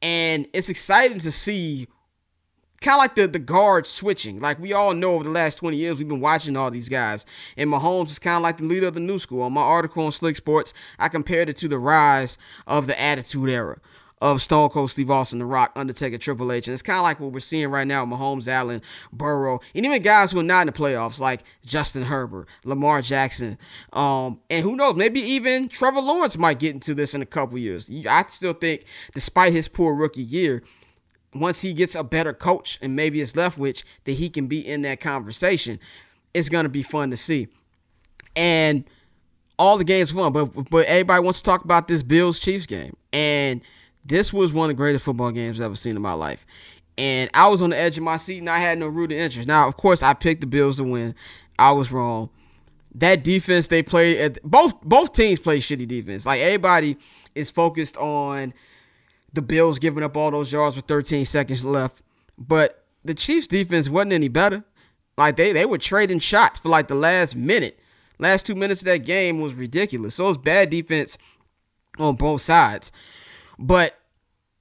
And 0.01 0.47
it's 0.53 0.69
exciting 0.69 1.19
to 1.19 1.31
see 1.31 1.87
kind 2.81 2.95
of 2.95 2.99
like 2.99 3.15
the, 3.15 3.27
the 3.27 3.39
guard 3.39 3.87
switching. 3.87 4.39
Like 4.39 4.59
we 4.59 4.73
all 4.73 4.93
know 4.93 5.15
over 5.15 5.23
the 5.23 5.29
last 5.29 5.55
20 5.57 5.77
years, 5.77 5.97
we've 5.97 6.07
been 6.07 6.19
watching 6.21 6.55
all 6.55 6.71
these 6.71 6.89
guys. 6.89 7.25
And 7.57 7.69
Mahomes 7.69 8.09
is 8.09 8.19
kind 8.19 8.37
of 8.37 8.43
like 8.43 8.57
the 8.57 8.65
leader 8.65 8.87
of 8.87 8.93
the 8.93 8.99
new 8.99 9.19
school. 9.19 9.41
On 9.43 9.53
my 9.53 9.61
article 9.61 10.05
on 10.05 10.11
Slick 10.11 10.35
Sports, 10.35 10.73
I 10.99 11.09
compared 11.09 11.49
it 11.49 11.55
to 11.57 11.67
the 11.67 11.79
rise 11.79 12.37
of 12.67 12.87
the 12.87 12.99
Attitude 12.99 13.49
Era 13.49 13.79
of 14.21 14.41
Stone 14.41 14.69
Cold 14.69 14.89
Steve 14.91 15.11
Austin, 15.11 15.39
The 15.39 15.45
Rock, 15.45 15.71
Undertaker, 15.75 16.17
Triple 16.17 16.51
H. 16.51 16.67
And 16.67 16.73
it's 16.73 16.81
kind 16.81 16.97
of 16.97 17.03
like 17.03 17.19
what 17.19 17.31
we're 17.31 17.39
seeing 17.39 17.67
right 17.67 17.85
now 17.85 18.05
Mahomes, 18.05 18.47
Allen, 18.47 18.81
Burrow, 19.11 19.59
and 19.73 19.85
even 19.85 20.01
guys 20.01 20.31
who 20.31 20.39
are 20.39 20.43
not 20.43 20.61
in 20.61 20.67
the 20.67 20.73
playoffs 20.73 21.19
like 21.19 21.43
Justin 21.65 22.03
Herbert, 22.03 22.47
Lamar 22.63 23.01
Jackson. 23.01 23.57
Um, 23.93 24.39
and 24.49 24.63
who 24.63 24.75
knows, 24.75 24.95
maybe 24.95 25.21
even 25.21 25.67
Trevor 25.67 26.01
Lawrence 26.01 26.37
might 26.37 26.59
get 26.59 26.73
into 26.73 26.93
this 26.93 27.13
in 27.13 27.21
a 27.21 27.25
couple 27.25 27.57
years. 27.57 27.91
I 28.07 28.25
still 28.27 28.53
think, 28.53 28.85
despite 29.13 29.53
his 29.53 29.67
poor 29.67 29.93
rookie 29.93 30.23
year, 30.23 30.63
once 31.33 31.61
he 31.61 31.73
gets 31.73 31.95
a 31.95 32.03
better 32.03 32.33
coach 32.33 32.79
and 32.81 32.95
maybe 32.95 33.19
it's 33.19 33.33
Leftwich, 33.33 33.83
that 34.05 34.13
he 34.13 34.29
can 34.29 34.47
be 34.47 34.65
in 34.65 34.81
that 34.83 35.01
conversation. 35.01 35.79
It's 36.33 36.49
going 36.49 36.63
to 36.63 36.69
be 36.69 36.83
fun 36.83 37.11
to 37.11 37.17
see. 37.17 37.49
And 38.35 38.85
all 39.57 39.77
the 39.77 39.83
games 39.83 40.11
fun, 40.11 40.33
but 40.33 40.45
but 40.69 40.85
everybody 40.85 41.23
wants 41.23 41.39
to 41.39 41.43
talk 41.43 41.63
about 41.63 41.87
this 41.87 42.03
Bills 42.03 42.39
Chiefs 42.39 42.65
game. 42.65 42.95
And 43.13 43.61
this 44.05 44.31
was 44.31 44.53
one 44.53 44.69
of 44.69 44.75
the 44.75 44.77
greatest 44.77 45.03
football 45.03 45.31
games 45.31 45.59
I've 45.59 45.65
ever 45.65 45.75
seen 45.75 45.95
in 45.95 46.01
my 46.01 46.13
life. 46.13 46.45
And 46.97 47.29
I 47.33 47.47
was 47.47 47.61
on 47.61 47.71
the 47.71 47.77
edge 47.77 47.97
of 47.97 48.03
my 48.03 48.17
seat 48.17 48.37
and 48.37 48.49
I 48.49 48.59
had 48.59 48.77
no 48.77 48.87
rooted 48.87 49.17
interest. 49.17 49.47
Now, 49.47 49.67
of 49.67 49.75
course, 49.75 50.01
I 50.01 50.13
picked 50.13 50.41
the 50.41 50.47
Bills 50.47 50.77
to 50.77 50.83
win. 50.83 51.15
I 51.59 51.71
was 51.71 51.91
wrong. 51.91 52.29
That 52.93 53.23
defense 53.23 53.67
they 53.67 53.83
played 53.83 54.17
at 54.19 54.43
both 54.43 54.79
both 54.81 55.11
teams 55.11 55.39
play 55.39 55.59
shitty 55.59 55.87
defense. 55.87 56.25
Like 56.25 56.39
everybody 56.39 56.97
is 57.33 57.51
focused 57.51 57.97
on 57.97 58.53
the 59.33 59.41
Bills 59.41 59.79
giving 59.79 60.03
up 60.03 60.15
all 60.15 60.31
those 60.31 60.53
yards 60.53 60.77
with 60.77 60.85
13 60.85 61.25
seconds 61.25 61.65
left. 61.65 62.01
But 62.37 62.85
the 63.03 63.13
Chiefs 63.13 63.47
defense 63.47 63.89
wasn't 63.89 64.13
any 64.13 64.29
better. 64.29 64.63
Like 65.17 65.35
they 65.35 65.51
they 65.51 65.65
were 65.65 65.77
trading 65.77 66.19
shots 66.19 66.59
for 66.59 66.69
like 66.69 66.87
the 66.87 66.95
last 66.95 67.35
minute. 67.35 67.79
Last 68.17 68.45
two 68.45 68.55
minutes 68.55 68.79
of 68.81 68.85
that 68.85 68.99
game 68.99 69.41
was 69.41 69.53
ridiculous. 69.53 70.15
So 70.15 70.29
it's 70.29 70.37
bad 70.37 70.69
defense 70.69 71.17
on 71.99 72.15
both 72.15 72.41
sides. 72.41 72.93
But 73.57 73.97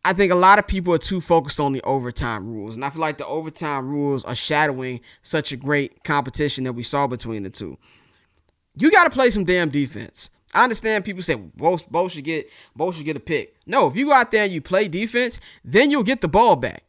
I 0.04 0.12
think 0.12 0.30
a 0.30 0.36
lot 0.36 0.58
of 0.58 0.66
people 0.66 0.92
are 0.92 0.98
too 0.98 1.20
focused 1.20 1.60
on 1.60 1.72
the 1.72 1.82
overtime 1.82 2.46
rules. 2.46 2.74
And 2.74 2.84
I 2.84 2.90
feel 2.90 3.00
like 3.00 3.18
the 3.18 3.26
overtime 3.26 3.88
rules 3.88 4.24
are 4.24 4.34
shadowing 4.34 5.00
such 5.22 5.50
a 5.52 5.56
great 5.56 6.04
competition 6.04 6.64
that 6.64 6.74
we 6.74 6.82
saw 6.82 7.06
between 7.06 7.42
the 7.42 7.50
two. 7.50 7.78
You 8.76 8.90
got 8.90 9.04
to 9.04 9.10
play 9.10 9.30
some 9.30 9.44
damn 9.44 9.70
defense. 9.70 10.30
I 10.52 10.62
understand 10.62 11.04
people 11.04 11.22
say 11.22 11.34
both 11.34 11.90
both 11.90 12.12
should 12.12 12.24
get 12.24 12.48
both 12.76 12.94
should 12.96 13.04
get 13.04 13.16
a 13.16 13.20
pick. 13.20 13.56
No, 13.66 13.86
if 13.88 13.96
you 13.96 14.06
go 14.06 14.12
out 14.12 14.30
there 14.30 14.44
and 14.44 14.52
you 14.52 14.60
play 14.60 14.86
defense, 14.86 15.40
then 15.64 15.90
you'll 15.90 16.04
get 16.04 16.20
the 16.20 16.28
ball 16.28 16.54
back. 16.54 16.84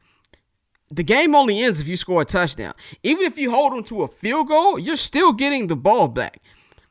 The 0.91 1.03
game 1.03 1.33
only 1.33 1.61
ends 1.61 1.81
if 1.81 1.87
you 1.87 1.97
score 1.97 2.21
a 2.21 2.25
touchdown. 2.25 2.75
Even 3.01 3.25
if 3.25 3.39
you 3.39 3.49
hold 3.49 3.73
them 3.73 3.83
to 3.85 4.03
a 4.03 4.07
field 4.07 4.49
goal, 4.49 4.77
you're 4.77 4.95
still 4.97 5.33
getting 5.33 5.65
the 5.65 5.75
ball 5.75 6.07
back. 6.07 6.41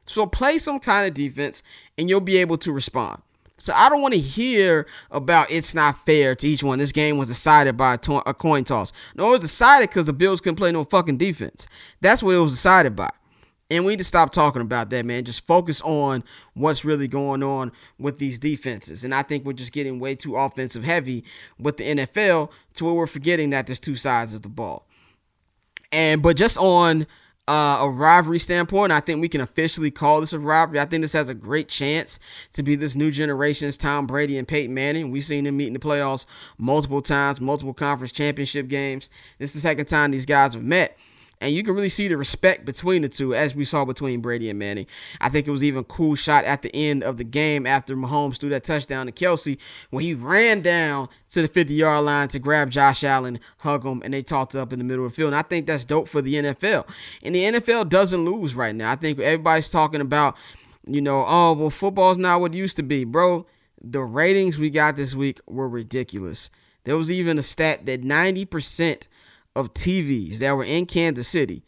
So 0.06 0.26
play 0.26 0.58
some 0.58 0.80
kind 0.80 1.06
of 1.06 1.14
defense 1.14 1.62
and 1.96 2.08
you'll 2.08 2.20
be 2.20 2.38
able 2.38 2.58
to 2.58 2.72
respond. 2.72 3.22
So 3.64 3.72
I 3.74 3.88
don't 3.88 4.02
want 4.02 4.12
to 4.12 4.20
hear 4.20 4.86
about 5.10 5.50
it's 5.50 5.74
not 5.74 6.04
fair 6.04 6.34
to 6.34 6.46
each 6.46 6.62
one. 6.62 6.78
This 6.78 6.92
game 6.92 7.16
was 7.16 7.28
decided 7.28 7.78
by 7.78 7.94
a, 7.94 7.98
to- 7.98 8.28
a 8.28 8.34
coin 8.34 8.62
toss. 8.62 8.92
No, 9.14 9.28
it 9.28 9.30
was 9.30 9.40
decided 9.40 9.88
because 9.88 10.04
the 10.04 10.12
Bills 10.12 10.42
couldn't 10.42 10.56
play 10.56 10.70
no 10.70 10.84
fucking 10.84 11.16
defense. 11.16 11.66
That's 12.02 12.22
what 12.22 12.34
it 12.34 12.38
was 12.40 12.52
decided 12.52 12.94
by. 12.94 13.08
And 13.70 13.86
we 13.86 13.92
need 13.92 14.00
to 14.00 14.04
stop 14.04 14.34
talking 14.34 14.60
about 14.60 14.90
that, 14.90 15.06
man. 15.06 15.24
Just 15.24 15.46
focus 15.46 15.80
on 15.80 16.24
what's 16.52 16.84
really 16.84 17.08
going 17.08 17.42
on 17.42 17.72
with 17.98 18.18
these 18.18 18.38
defenses. 18.38 19.02
And 19.02 19.14
I 19.14 19.22
think 19.22 19.46
we're 19.46 19.54
just 19.54 19.72
getting 19.72 19.98
way 19.98 20.14
too 20.14 20.36
offensive 20.36 20.84
heavy 20.84 21.24
with 21.58 21.78
the 21.78 21.84
NFL 21.84 22.50
to 22.74 22.84
where 22.84 22.92
we're 22.92 23.06
forgetting 23.06 23.48
that 23.50 23.66
there's 23.66 23.80
two 23.80 23.96
sides 23.96 24.34
of 24.34 24.42
the 24.42 24.50
ball. 24.50 24.86
And 25.90 26.20
but 26.20 26.36
just 26.36 26.58
on 26.58 27.06
uh, 27.46 27.78
a 27.80 27.90
rivalry 27.90 28.38
standpoint, 28.38 28.90
I 28.90 29.00
think 29.00 29.20
we 29.20 29.28
can 29.28 29.40
officially 29.40 29.90
call 29.90 30.20
this 30.20 30.32
a 30.32 30.38
rivalry. 30.38 30.80
I 30.80 30.86
think 30.86 31.02
this 31.02 31.12
has 31.12 31.28
a 31.28 31.34
great 31.34 31.68
chance 31.68 32.18
to 32.52 32.62
be 32.62 32.74
this 32.74 32.94
new 32.94 33.10
generation's 33.10 33.76
Tom 33.76 34.06
Brady 34.06 34.38
and 34.38 34.48
Peyton 34.48 34.74
Manning. 34.74 35.10
We've 35.10 35.24
seen 35.24 35.44
them 35.44 35.58
meet 35.58 35.66
in 35.66 35.74
the 35.74 35.78
playoffs 35.78 36.24
multiple 36.56 37.02
times, 37.02 37.40
multiple 37.40 37.74
conference 37.74 38.12
championship 38.12 38.68
games. 38.68 39.10
This 39.38 39.50
is 39.50 39.54
the 39.54 39.60
second 39.60 39.86
time 39.86 40.10
these 40.10 40.26
guys 40.26 40.54
have 40.54 40.62
met. 40.62 40.96
And 41.40 41.52
you 41.52 41.62
can 41.62 41.74
really 41.74 41.88
see 41.88 42.08
the 42.08 42.16
respect 42.16 42.64
between 42.64 43.02
the 43.02 43.08
two, 43.08 43.34
as 43.34 43.54
we 43.54 43.64
saw 43.64 43.84
between 43.84 44.20
Brady 44.20 44.48
and 44.48 44.58
Manning. 44.58 44.86
I 45.20 45.28
think 45.28 45.46
it 45.46 45.50
was 45.50 45.62
even 45.62 45.80
a 45.80 45.84
cool 45.84 46.14
shot 46.14 46.44
at 46.44 46.62
the 46.62 46.74
end 46.74 47.02
of 47.02 47.16
the 47.16 47.24
game 47.24 47.66
after 47.66 47.96
Mahomes 47.96 48.38
threw 48.38 48.50
that 48.50 48.64
touchdown 48.64 49.06
to 49.06 49.12
Kelce 49.12 49.58
when 49.90 50.04
he 50.04 50.14
ran 50.14 50.60
down 50.60 51.08
to 51.32 51.42
the 51.42 51.48
50 51.48 51.74
yard 51.74 52.04
line 52.04 52.28
to 52.28 52.38
grab 52.38 52.70
Josh 52.70 53.04
Allen, 53.04 53.40
hug 53.58 53.84
him, 53.84 54.00
and 54.04 54.14
they 54.14 54.22
talked 54.22 54.54
up 54.54 54.72
in 54.72 54.78
the 54.78 54.84
middle 54.84 55.04
of 55.04 55.12
the 55.12 55.16
field. 55.16 55.28
And 55.28 55.36
I 55.36 55.42
think 55.42 55.66
that's 55.66 55.84
dope 55.84 56.08
for 56.08 56.22
the 56.22 56.34
NFL. 56.34 56.88
And 57.22 57.34
the 57.34 57.44
NFL 57.44 57.88
doesn't 57.88 58.24
lose 58.24 58.54
right 58.54 58.74
now. 58.74 58.90
I 58.92 58.96
think 58.96 59.18
everybody's 59.18 59.70
talking 59.70 60.00
about, 60.00 60.36
you 60.86 61.00
know, 61.00 61.24
oh, 61.26 61.52
well, 61.52 61.70
football's 61.70 62.18
not 62.18 62.40
what 62.40 62.54
it 62.54 62.58
used 62.58 62.76
to 62.76 62.82
be. 62.82 63.04
Bro, 63.04 63.46
the 63.82 64.02
ratings 64.02 64.58
we 64.58 64.70
got 64.70 64.96
this 64.96 65.14
week 65.14 65.40
were 65.46 65.68
ridiculous. 65.68 66.50
There 66.84 66.96
was 66.96 67.10
even 67.10 67.38
a 67.38 67.42
stat 67.42 67.86
that 67.86 68.02
90% 68.02 69.02
of 69.54 69.74
TVs 69.74 70.38
that 70.38 70.56
were 70.56 70.64
in 70.64 70.86
Kansas 70.86 71.28
City 71.28 71.62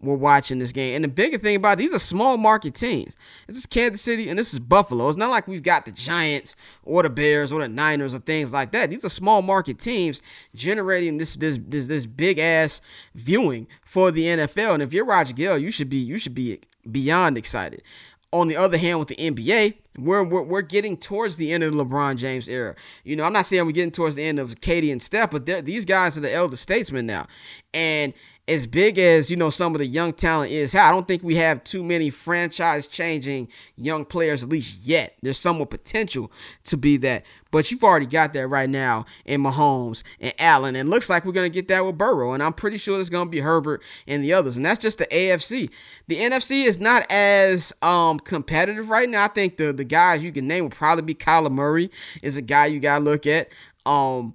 were 0.00 0.14
watching 0.14 0.58
this 0.58 0.72
game. 0.72 0.94
And 0.94 1.04
the 1.04 1.08
bigger 1.08 1.38
thing 1.38 1.56
about 1.56 1.72
it, 1.72 1.82
these 1.82 1.94
are 1.94 1.98
small 1.98 2.36
market 2.36 2.74
teams. 2.74 3.16
This 3.46 3.56
is 3.56 3.66
Kansas 3.66 4.00
City 4.00 4.28
and 4.28 4.38
this 4.38 4.52
is 4.52 4.60
Buffalo. 4.60 5.08
It's 5.08 5.18
not 5.18 5.30
like 5.30 5.48
we've 5.48 5.62
got 5.62 5.84
the 5.84 5.92
Giants 5.92 6.54
or 6.84 7.02
the 7.02 7.10
Bears 7.10 7.52
or 7.52 7.60
the 7.60 7.68
Niners 7.68 8.14
or 8.14 8.20
things 8.20 8.52
like 8.52 8.72
that. 8.72 8.90
These 8.90 9.04
are 9.04 9.08
small 9.08 9.42
market 9.42 9.78
teams 9.78 10.22
generating 10.54 11.18
this 11.18 11.34
this 11.36 11.58
this, 11.66 11.86
this 11.86 12.06
big 12.06 12.38
ass 12.38 12.80
viewing 13.14 13.66
for 13.84 14.10
the 14.10 14.24
NFL. 14.24 14.74
And 14.74 14.82
if 14.82 14.92
you're 14.92 15.04
Roger 15.04 15.34
Goodell, 15.34 15.58
you 15.58 15.70
should 15.70 15.88
be 15.88 15.98
you 15.98 16.18
should 16.18 16.34
be 16.34 16.60
beyond 16.90 17.36
excited. 17.36 17.82
On 18.32 18.48
the 18.48 18.56
other 18.56 18.76
hand, 18.76 18.98
with 18.98 19.08
the 19.08 19.16
NBA, 19.16 19.74
we're, 19.98 20.22
we're, 20.22 20.42
we're 20.42 20.62
getting 20.62 20.96
towards 20.96 21.36
the 21.36 21.50
end 21.50 21.64
of 21.64 21.72
the 21.72 21.84
LeBron 21.84 22.16
James 22.16 22.48
era. 22.48 22.74
You 23.02 23.16
know, 23.16 23.24
I'm 23.24 23.32
not 23.32 23.46
saying 23.46 23.64
we're 23.64 23.72
getting 23.72 23.90
towards 23.90 24.16
the 24.16 24.24
end 24.24 24.38
of 24.38 24.60
KD 24.60 24.92
and 24.92 25.02
Steph, 25.02 25.30
but 25.30 25.46
these 25.64 25.84
guys 25.84 26.18
are 26.18 26.20
the 26.20 26.32
elder 26.32 26.56
statesmen 26.56 27.06
now. 27.06 27.26
And 27.72 28.12
as 28.48 28.66
big 28.66 28.98
as 28.98 29.30
you 29.30 29.36
know 29.36 29.50
some 29.50 29.74
of 29.74 29.78
the 29.78 29.86
young 29.86 30.14
talent 30.14 30.50
is, 30.50 30.74
I 30.74 30.90
don't 30.90 31.06
think 31.06 31.22
we 31.22 31.36
have 31.36 31.62
too 31.64 31.84
many 31.84 32.08
franchise 32.08 32.86
changing 32.86 33.48
young 33.76 34.06
players 34.06 34.42
at 34.42 34.48
least 34.48 34.80
yet. 34.82 35.14
There's 35.22 35.38
some 35.38 35.58
with 35.58 35.68
potential 35.68 36.32
to 36.64 36.78
be 36.78 36.96
that, 36.96 37.26
but 37.50 37.70
you've 37.70 37.84
already 37.84 38.06
got 38.06 38.32
that 38.32 38.48
right 38.48 38.70
now 38.70 39.04
in 39.26 39.42
Mahomes 39.42 40.02
and 40.18 40.32
Allen, 40.38 40.76
and 40.76 40.88
looks 40.88 41.10
like 41.10 41.26
we're 41.26 41.32
gonna 41.32 41.50
get 41.50 41.68
that 41.68 41.84
with 41.84 41.98
Burrow, 41.98 42.32
and 42.32 42.42
I'm 42.42 42.54
pretty 42.54 42.78
sure 42.78 42.98
it's 42.98 43.10
gonna 43.10 43.28
be 43.28 43.40
Herbert 43.40 43.82
and 44.06 44.24
the 44.24 44.32
others, 44.32 44.56
and 44.56 44.64
that's 44.64 44.80
just 44.80 44.96
the 44.96 45.06
AFC. 45.06 45.68
The 46.06 46.16
NFC 46.16 46.64
is 46.64 46.78
not 46.80 47.04
as 47.10 47.74
um 47.82 48.18
competitive 48.18 48.88
right 48.88 49.08
now. 49.08 49.24
I 49.24 49.28
think 49.28 49.58
the 49.58 49.74
the 49.74 49.84
guys 49.84 50.22
you 50.22 50.32
can 50.32 50.48
name 50.48 50.64
will 50.64 50.70
probably 50.70 51.02
be 51.02 51.14
Kyler 51.14 51.52
Murray 51.52 51.90
is 52.22 52.38
a 52.38 52.42
guy 52.42 52.66
you 52.66 52.80
gotta 52.80 53.04
look 53.04 53.26
at. 53.26 53.48
Um, 53.84 54.34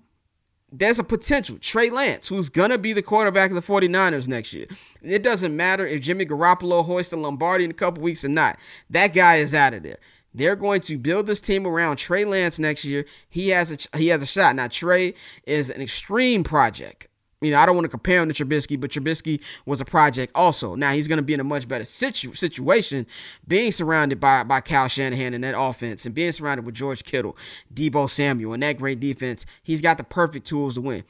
there's 0.73 0.97
a 0.97 1.03
potential. 1.03 1.57
Trey 1.59 1.89
Lance, 1.89 2.27
who's 2.27 2.49
going 2.49 2.71
to 2.71 2.77
be 2.79 2.93
the 2.93 3.03
quarterback 3.03 3.51
of 3.51 3.55
the 3.55 3.61
49ers 3.61 4.27
next 4.27 4.53
year. 4.53 4.65
It 5.03 5.21
doesn't 5.21 5.55
matter 5.55 5.85
if 5.85 6.01
Jimmy 6.01 6.25
Garoppolo 6.25 6.83
hoists 6.83 7.13
a 7.13 7.17
Lombardi 7.17 7.63
in 7.63 7.71
a 7.71 7.75
couple 7.75 8.01
weeks 8.01 8.25
or 8.25 8.29
not. 8.29 8.57
That 8.89 9.13
guy 9.13 9.37
is 9.37 9.53
out 9.53 9.75
of 9.75 9.83
there. 9.83 9.99
They're 10.33 10.55
going 10.55 10.81
to 10.81 10.97
build 10.97 11.27
this 11.27 11.39
team 11.39 11.67
around 11.67 11.97
Trey 11.97 12.25
Lance 12.25 12.57
next 12.57 12.85
year. 12.85 13.05
He 13.29 13.49
has 13.49 13.71
a 13.71 13.97
he 13.97 14.07
has 14.07 14.23
a 14.23 14.25
shot. 14.25 14.55
Now 14.55 14.67
Trey 14.67 15.13
is 15.45 15.69
an 15.69 15.79
extreme 15.79 16.43
project. 16.43 17.07
You 17.43 17.51
know, 17.51 17.59
I 17.59 17.65
don't 17.65 17.75
want 17.75 17.85
to 17.85 17.89
compare 17.89 18.21
him 18.21 18.31
to 18.31 18.45
Trubisky, 18.45 18.79
but 18.79 18.91
Trubisky 18.91 19.41
was 19.65 19.81
a 19.81 19.85
project 19.85 20.31
also. 20.35 20.75
Now 20.75 20.93
he's 20.93 21.07
going 21.07 21.17
to 21.17 21.23
be 21.23 21.33
in 21.33 21.39
a 21.39 21.43
much 21.43 21.67
better 21.67 21.85
situ- 21.85 22.33
situation, 22.33 23.05
being 23.47 23.71
surrounded 23.71 24.19
by 24.19 24.43
by 24.43 24.61
Kyle 24.61 24.87
Shanahan 24.87 25.33
and 25.33 25.43
that 25.43 25.59
offense, 25.59 26.05
and 26.05 26.15
being 26.15 26.31
surrounded 26.31 26.65
with 26.65 26.75
George 26.75 27.03
Kittle, 27.03 27.37
Deebo 27.73 28.09
Samuel, 28.09 28.53
and 28.53 28.63
that 28.63 28.77
great 28.77 28.99
defense. 28.99 29.45
He's 29.61 29.81
got 29.81 29.97
the 29.97 30.03
perfect 30.03 30.47
tools 30.47 30.75
to 30.75 30.81
win. 30.81 31.03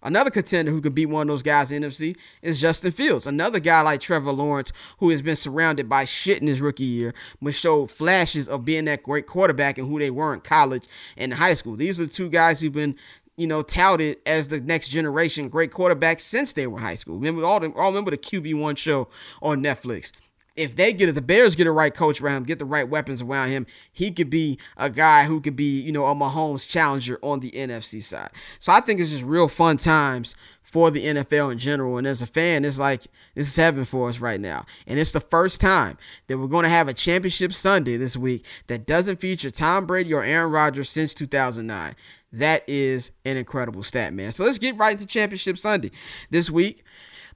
Another 0.00 0.30
contender 0.30 0.70
who 0.70 0.80
could 0.80 0.94
beat 0.94 1.06
one 1.06 1.22
of 1.22 1.32
those 1.32 1.42
guys 1.42 1.72
in 1.72 1.82
the 1.82 1.88
NFC 1.88 2.16
is 2.40 2.60
Justin 2.60 2.92
Fields. 2.92 3.26
Another 3.26 3.58
guy 3.58 3.80
like 3.80 4.00
Trevor 4.00 4.30
Lawrence, 4.30 4.72
who 4.98 5.10
has 5.10 5.22
been 5.22 5.34
surrounded 5.34 5.88
by 5.88 6.04
shit 6.04 6.40
in 6.40 6.46
his 6.46 6.60
rookie 6.60 6.84
year, 6.84 7.14
but 7.42 7.52
showed 7.52 7.90
flashes 7.90 8.48
of 8.48 8.64
being 8.64 8.84
that 8.84 9.02
great 9.02 9.26
quarterback 9.26 9.76
and 9.76 9.88
who 9.88 9.98
they 9.98 10.10
were 10.10 10.32
in 10.32 10.40
college 10.40 10.84
and 11.16 11.34
high 11.34 11.54
school. 11.54 11.74
These 11.74 11.98
are 11.98 12.06
the 12.06 12.12
two 12.12 12.28
guys 12.28 12.60
who've 12.60 12.72
been 12.72 12.94
you 13.38 13.46
know, 13.46 13.62
touted 13.62 14.18
as 14.26 14.48
the 14.48 14.60
next 14.60 14.88
generation 14.88 15.48
great 15.48 15.72
quarterback 15.72 16.20
since 16.20 16.52
they 16.52 16.66
were 16.66 16.80
high 16.80 16.96
school. 16.96 17.14
Remember 17.14 17.44
all, 17.44 17.60
the, 17.60 17.72
all 17.72 17.90
remember 17.90 18.10
the 18.10 18.18
QB 18.18 18.58
one 18.60 18.74
show 18.76 19.08
on 19.40 19.62
Netflix. 19.62 20.12
if 20.56 20.74
they 20.74 20.92
get 20.92 21.08
it, 21.08 21.12
the 21.12 21.22
Bears 21.22 21.54
get 21.54 21.64
the 21.64 21.70
right 21.70 21.94
coach 21.94 22.20
around 22.20 22.38
him, 22.38 22.44
get 22.44 22.58
the 22.58 22.64
right 22.64 22.88
weapons 22.88 23.22
around 23.22 23.50
him, 23.50 23.64
he 23.92 24.10
could 24.10 24.28
be 24.28 24.58
a 24.76 24.90
guy 24.90 25.24
who 25.24 25.40
could 25.40 25.54
be, 25.54 25.80
you 25.80 25.92
know, 25.92 26.06
a 26.06 26.14
Mahomes 26.14 26.68
challenger 26.68 27.18
on 27.22 27.40
the 27.40 27.52
NFC 27.52 28.02
side. 28.02 28.30
So 28.58 28.72
I 28.72 28.80
think 28.80 28.98
it's 29.00 29.10
just 29.10 29.22
real 29.22 29.46
fun 29.46 29.76
times 29.76 30.34
for 30.68 30.90
the 30.90 31.02
NFL 31.02 31.52
in 31.52 31.58
general. 31.58 31.96
And 31.96 32.06
as 32.06 32.20
a 32.20 32.26
fan, 32.26 32.64
it's 32.64 32.78
like 32.78 33.06
this 33.34 33.48
is 33.48 33.56
heaven 33.56 33.84
for 33.84 34.08
us 34.08 34.18
right 34.18 34.40
now. 34.40 34.66
And 34.86 34.98
it's 34.98 35.12
the 35.12 35.20
first 35.20 35.62
time 35.62 35.96
that 36.26 36.36
we're 36.36 36.46
going 36.46 36.64
to 36.64 36.68
have 36.68 36.88
a 36.88 36.94
championship 36.94 37.54
Sunday 37.54 37.96
this 37.96 38.16
week 38.16 38.44
that 38.66 38.86
doesn't 38.86 39.18
feature 39.18 39.50
Tom 39.50 39.86
Brady 39.86 40.12
or 40.12 40.22
Aaron 40.22 40.50
Rodgers 40.50 40.90
since 40.90 41.14
2009. 41.14 41.94
That 42.32 42.62
is 42.68 43.10
an 43.24 43.36
incredible 43.36 43.82
stat, 43.82 44.12
man. 44.12 44.32
So 44.32 44.44
let's 44.44 44.58
get 44.58 44.76
right 44.76 44.92
into 44.92 45.06
Championship 45.06 45.56
Sunday 45.56 45.90
this 46.30 46.50
week. 46.50 46.84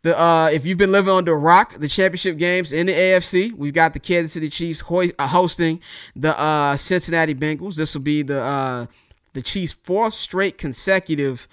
The 0.02 0.18
uh, 0.20 0.50
if 0.52 0.66
you've 0.66 0.78
been 0.78 0.92
living 0.92 1.12
under 1.12 1.32
a 1.32 1.38
rock, 1.38 1.78
the 1.78 1.86
championship 1.86 2.36
games 2.36 2.72
in 2.72 2.86
the 2.86 2.92
AFC, 2.92 3.52
we've 3.52 3.72
got 3.72 3.92
the 3.92 4.00
Kansas 4.00 4.32
City 4.32 4.50
Chiefs 4.50 4.82
uh, 4.90 5.26
hosting 5.28 5.80
the 6.16 6.38
uh, 6.38 6.76
Cincinnati 6.76 7.34
Bengals. 7.34 7.76
This 7.76 7.94
will 7.94 8.02
be 8.02 8.22
the 8.22 8.40
uh, 8.40 8.86
the 9.32 9.42
Chiefs' 9.42 9.74
fourth 9.74 10.14
straight 10.14 10.58
consecutive 10.58 11.46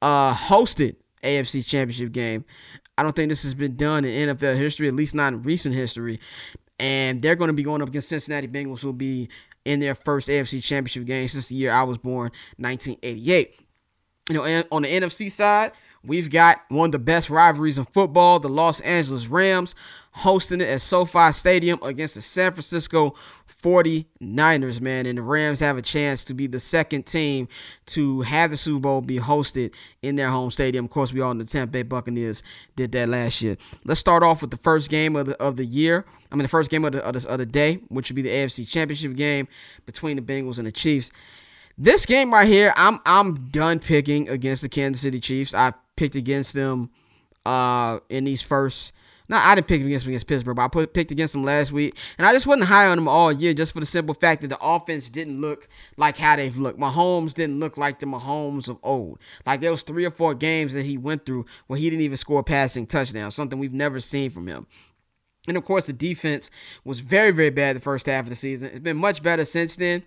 uh, 0.00 0.34
hosted 0.34 0.96
AFC 1.24 1.66
Championship 1.66 2.12
game. 2.12 2.44
I 2.96 3.02
don't 3.02 3.14
think 3.14 3.28
this 3.28 3.42
has 3.42 3.54
been 3.54 3.76
done 3.76 4.04
in 4.04 4.36
NFL 4.36 4.56
history, 4.56 4.88
at 4.88 4.94
least 4.94 5.14
not 5.14 5.32
in 5.32 5.42
recent 5.42 5.74
history. 5.74 6.20
And 6.78 7.20
they're 7.20 7.36
going 7.36 7.48
to 7.48 7.54
be 7.54 7.62
going 7.62 7.82
up 7.82 7.88
against 7.88 8.08
Cincinnati 8.08 8.48
Bengals, 8.48 8.80
who 8.80 8.88
will 8.88 8.92
be 8.92 9.28
in 9.66 9.80
their 9.80 9.96
first 9.96 10.28
AFC 10.28 10.62
Championship 10.62 11.04
game 11.04 11.26
since 11.26 11.48
the 11.48 11.56
year 11.56 11.72
I 11.72 11.82
was 11.82 11.98
born, 11.98 12.30
1988. 12.56 13.60
You 14.28 14.34
know, 14.34 14.62
on 14.70 14.82
the 14.82 14.88
NFC 14.88 15.30
side, 15.30 15.72
we've 16.04 16.30
got 16.30 16.60
one 16.68 16.86
of 16.86 16.92
the 16.92 16.98
best 17.00 17.30
rivalries 17.30 17.76
in 17.76 17.84
football, 17.84 18.38
the 18.38 18.48
Los 18.48 18.80
Angeles 18.80 19.26
Rams 19.26 19.74
hosting 20.12 20.60
it 20.60 20.68
at 20.68 20.80
SoFi 20.80 21.32
Stadium 21.32 21.82
against 21.82 22.14
the 22.14 22.22
San 22.22 22.52
Francisco 22.52 23.14
49ers, 23.62 24.80
man. 24.80 25.06
And 25.06 25.18
the 25.18 25.22
Rams 25.22 25.60
have 25.60 25.76
a 25.76 25.82
chance 25.82 26.24
to 26.24 26.34
be 26.34 26.46
the 26.46 26.60
second 26.60 27.04
team 27.04 27.48
to 27.86 28.22
have 28.22 28.50
the 28.50 28.56
Super 28.56 28.80
Bowl 28.80 29.00
be 29.00 29.18
hosted 29.18 29.72
in 30.02 30.16
their 30.16 30.30
home 30.30 30.50
stadium. 30.50 30.84
Of 30.84 30.90
course, 30.90 31.12
we 31.12 31.20
all 31.20 31.34
know 31.34 31.44
the 31.44 31.50
Tampa 31.50 31.72
Bay 31.72 31.82
Buccaneers 31.82 32.42
did 32.76 32.92
that 32.92 33.08
last 33.08 33.42
year. 33.42 33.56
Let's 33.84 34.00
start 34.00 34.22
off 34.22 34.40
with 34.40 34.50
the 34.50 34.56
first 34.56 34.90
game 34.90 35.16
of 35.16 35.26
the, 35.26 35.42
of 35.42 35.56
the 35.56 35.64
year. 35.64 36.04
I 36.30 36.34
mean, 36.34 36.42
the 36.42 36.48
first 36.48 36.70
game 36.70 36.84
of 36.84 36.92
the, 36.92 37.04
of 37.04 37.20
the, 37.20 37.28
of 37.28 37.38
the 37.38 37.46
day, 37.46 37.76
which 37.88 38.10
would 38.10 38.16
be 38.16 38.22
the 38.22 38.30
AFC 38.30 38.68
Championship 38.68 39.14
game 39.16 39.48
between 39.86 40.16
the 40.16 40.22
Bengals 40.22 40.58
and 40.58 40.66
the 40.66 40.72
Chiefs. 40.72 41.10
This 41.78 42.06
game 42.06 42.32
right 42.32 42.48
here, 42.48 42.72
I'm 42.74 43.00
I'm 43.04 43.48
done 43.50 43.80
picking 43.80 44.30
against 44.30 44.62
the 44.62 44.68
Kansas 44.68 45.02
City 45.02 45.20
Chiefs. 45.20 45.52
I 45.52 45.74
picked 45.94 46.14
against 46.14 46.54
them 46.54 46.90
uh, 47.44 47.98
in 48.08 48.24
these 48.24 48.42
first– 48.42 48.92
no, 49.28 49.36
I 49.36 49.54
didn't 49.54 49.66
pick 49.66 49.80
him 49.80 49.86
against 49.88 50.06
against 50.06 50.26
Pittsburgh, 50.26 50.56
but 50.56 50.62
I 50.62 50.68
put, 50.68 50.94
picked 50.94 51.10
against 51.10 51.32
them 51.32 51.44
last 51.44 51.72
week, 51.72 51.96
and 52.18 52.26
I 52.26 52.32
just 52.32 52.46
wasn't 52.46 52.68
high 52.68 52.86
on 52.86 52.96
them 52.96 53.08
all 53.08 53.32
year, 53.32 53.54
just 53.54 53.72
for 53.72 53.80
the 53.80 53.86
simple 53.86 54.14
fact 54.14 54.42
that 54.42 54.48
the 54.48 54.58
offense 54.60 55.10
didn't 55.10 55.40
look 55.40 55.68
like 55.96 56.16
how 56.16 56.36
they've 56.36 56.56
looked. 56.56 56.78
Mahomes 56.78 57.34
didn't 57.34 57.58
look 57.58 57.76
like 57.76 57.98
the 57.98 58.06
Mahomes 58.06 58.68
of 58.68 58.78
old. 58.82 59.18
Like 59.44 59.60
there 59.60 59.70
was 59.70 59.82
three 59.82 60.04
or 60.04 60.10
four 60.10 60.34
games 60.34 60.72
that 60.74 60.84
he 60.84 60.96
went 60.96 61.26
through 61.26 61.46
where 61.66 61.78
he 61.78 61.90
didn't 61.90 62.02
even 62.02 62.16
score 62.16 62.40
a 62.40 62.44
passing 62.44 62.86
touchdown, 62.86 63.30
something 63.30 63.58
we've 63.58 63.72
never 63.72 64.00
seen 64.00 64.30
from 64.30 64.46
him. 64.46 64.66
And 65.48 65.56
of 65.56 65.64
course, 65.64 65.86
the 65.86 65.92
defense 65.92 66.50
was 66.84 67.00
very, 67.00 67.30
very 67.30 67.50
bad 67.50 67.76
the 67.76 67.80
first 67.80 68.06
half 68.06 68.24
of 68.24 68.30
the 68.30 68.34
season. 68.34 68.70
It's 68.70 68.80
been 68.80 68.96
much 68.96 69.22
better 69.22 69.44
since 69.44 69.76
then, 69.76 70.02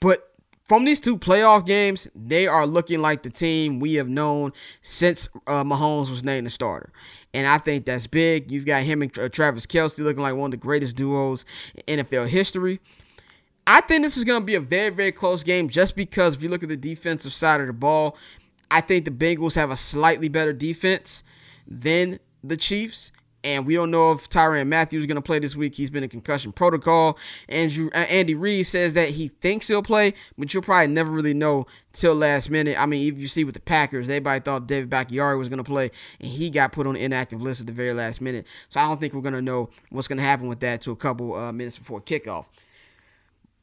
but 0.00 0.31
from 0.72 0.86
these 0.86 1.00
two 1.00 1.18
playoff 1.18 1.66
games, 1.66 2.08
they 2.14 2.46
are 2.46 2.66
looking 2.66 3.02
like 3.02 3.22
the 3.22 3.28
team 3.28 3.78
we 3.78 3.92
have 3.96 4.08
known 4.08 4.54
since 4.80 5.28
uh, 5.46 5.62
Mahomes 5.62 6.08
was 6.08 6.24
named 6.24 6.46
the 6.46 6.50
starter. 6.50 6.90
And 7.34 7.46
I 7.46 7.58
think 7.58 7.84
that's 7.84 8.06
big. 8.06 8.50
You've 8.50 8.64
got 8.64 8.82
him 8.82 9.02
and 9.02 9.18
uh, 9.18 9.28
Travis 9.28 9.66
Kelce 9.66 9.98
looking 9.98 10.22
like 10.22 10.34
one 10.34 10.46
of 10.46 10.50
the 10.52 10.56
greatest 10.56 10.96
duos 10.96 11.44
in 11.86 11.98
NFL 11.98 12.26
history. 12.28 12.80
I 13.66 13.82
think 13.82 14.02
this 14.02 14.16
is 14.16 14.24
going 14.24 14.40
to 14.40 14.46
be 14.46 14.54
a 14.54 14.60
very, 14.60 14.88
very 14.88 15.12
close 15.12 15.42
game 15.42 15.68
just 15.68 15.94
because 15.94 16.36
if 16.36 16.42
you 16.42 16.48
look 16.48 16.62
at 16.62 16.70
the 16.70 16.76
defensive 16.78 17.34
side 17.34 17.60
of 17.60 17.66
the 17.66 17.74
ball, 17.74 18.16
I 18.70 18.80
think 18.80 19.04
the 19.04 19.10
Bengals 19.10 19.56
have 19.56 19.70
a 19.70 19.76
slightly 19.76 20.30
better 20.30 20.54
defense 20.54 21.22
than 21.68 22.18
the 22.42 22.56
Chiefs. 22.56 23.12
And 23.44 23.66
we 23.66 23.74
don't 23.74 23.90
know 23.90 24.12
if 24.12 24.28
Tyrann 24.28 24.68
Mathieu 24.68 25.00
is 25.00 25.06
going 25.06 25.16
to 25.16 25.22
play 25.22 25.40
this 25.40 25.56
week. 25.56 25.74
He's 25.74 25.90
been 25.90 26.04
in 26.04 26.08
concussion 26.08 26.52
protocol. 26.52 27.18
Andrew 27.48 27.90
uh, 27.92 27.98
Andy 28.08 28.34
Reid 28.34 28.66
says 28.66 28.94
that 28.94 29.10
he 29.10 29.28
thinks 29.28 29.66
he'll 29.66 29.82
play, 29.82 30.14
but 30.38 30.54
you'll 30.54 30.62
probably 30.62 30.92
never 30.92 31.10
really 31.10 31.34
know 31.34 31.66
till 31.92 32.14
last 32.14 32.50
minute. 32.50 32.80
I 32.80 32.86
mean, 32.86 33.12
if 33.12 33.18
you 33.18 33.26
see 33.26 33.42
with 33.42 33.54
the 33.54 33.60
Packers, 33.60 34.08
everybody 34.08 34.40
thought 34.40 34.68
David 34.68 34.90
Bakhtiari 34.90 35.36
was 35.36 35.48
going 35.48 35.58
to 35.58 35.64
play, 35.64 35.90
and 36.20 36.28
he 36.30 36.50
got 36.50 36.72
put 36.72 36.86
on 36.86 36.94
the 36.94 37.00
inactive 37.02 37.42
list 37.42 37.60
at 37.60 37.66
the 37.66 37.72
very 37.72 37.92
last 37.92 38.20
minute. 38.20 38.46
So 38.68 38.80
I 38.80 38.86
don't 38.86 39.00
think 39.00 39.12
we're 39.12 39.22
going 39.22 39.34
to 39.34 39.42
know 39.42 39.70
what's 39.90 40.08
going 40.08 40.18
to 40.18 40.24
happen 40.24 40.46
with 40.46 40.60
that 40.60 40.80
to 40.82 40.92
a 40.92 40.96
couple 40.96 41.34
uh, 41.34 41.52
minutes 41.52 41.78
before 41.78 42.00
kickoff. 42.00 42.46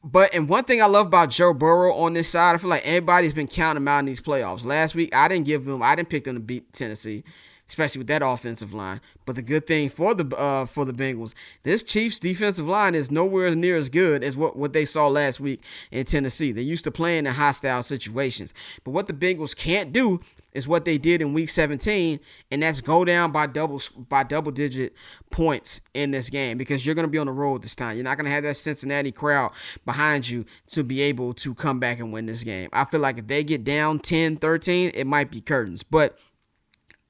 But 0.02 0.34
and 0.34 0.48
one 0.48 0.64
thing 0.64 0.80
I 0.80 0.86
love 0.86 1.06
about 1.06 1.28
Joe 1.28 1.52
Burrow 1.52 1.94
on 1.94 2.14
this 2.14 2.30
side, 2.30 2.54
I 2.54 2.58
feel 2.58 2.70
like 2.70 2.86
everybody's 2.86 3.34
been 3.34 3.48
counting 3.48 3.82
him 3.82 3.88
out 3.88 3.98
in 3.98 4.06
these 4.06 4.20
playoffs. 4.20 4.64
Last 4.64 4.94
week, 4.94 5.14
I 5.14 5.28
didn't 5.28 5.44
give 5.44 5.66
them, 5.66 5.82
I 5.82 5.94
didn't 5.94 6.08
pick 6.08 6.24
them 6.24 6.36
to 6.36 6.40
beat 6.40 6.72
Tennessee 6.72 7.22
especially 7.70 8.00
with 8.00 8.08
that 8.08 8.20
offensive 8.20 8.74
line. 8.74 9.00
But 9.24 9.36
the 9.36 9.42
good 9.42 9.64
thing 9.64 9.88
for 9.90 10.12
the 10.12 10.36
uh, 10.36 10.66
for 10.66 10.84
the 10.84 10.92
Bengals, 10.92 11.34
this 11.62 11.84
Chiefs 11.84 12.18
defensive 12.18 12.66
line 12.66 12.96
is 12.96 13.10
nowhere 13.10 13.54
near 13.54 13.76
as 13.76 13.88
good 13.88 14.24
as 14.24 14.36
what, 14.36 14.56
what 14.56 14.72
they 14.72 14.84
saw 14.84 15.06
last 15.06 15.38
week 15.38 15.62
in 15.92 16.04
Tennessee. 16.04 16.50
They 16.50 16.62
used 16.62 16.82
to 16.84 16.90
playing 16.90 17.26
in 17.26 17.34
hostile 17.34 17.84
situations. 17.84 18.52
But 18.82 18.90
what 18.90 19.06
the 19.06 19.12
Bengals 19.12 19.54
can't 19.54 19.92
do 19.92 20.20
is 20.52 20.66
what 20.66 20.84
they 20.84 20.98
did 20.98 21.22
in 21.22 21.32
week 21.32 21.48
17 21.48 22.18
and 22.50 22.62
that's 22.62 22.80
go 22.80 23.04
down 23.04 23.30
by 23.30 23.46
double 23.46 23.80
by 24.08 24.24
double 24.24 24.50
digit 24.50 24.92
points 25.30 25.80
in 25.94 26.10
this 26.10 26.28
game 26.28 26.58
because 26.58 26.84
you're 26.84 26.96
going 26.96 27.06
to 27.06 27.10
be 27.10 27.18
on 27.18 27.26
the 27.26 27.32
road 27.32 27.62
this 27.62 27.76
time. 27.76 27.94
You're 27.94 28.04
not 28.04 28.16
going 28.16 28.24
to 28.24 28.32
have 28.32 28.42
that 28.42 28.56
Cincinnati 28.56 29.12
crowd 29.12 29.52
behind 29.84 30.28
you 30.28 30.44
to 30.72 30.82
be 30.82 31.02
able 31.02 31.32
to 31.34 31.54
come 31.54 31.78
back 31.78 32.00
and 32.00 32.12
win 32.12 32.26
this 32.26 32.42
game. 32.42 32.68
I 32.72 32.84
feel 32.84 32.98
like 32.98 33.18
if 33.18 33.28
they 33.28 33.44
get 33.44 33.62
down 33.62 34.00
10-13, 34.00 34.90
it 34.92 35.06
might 35.06 35.30
be 35.30 35.40
curtains. 35.40 35.84
But 35.84 36.18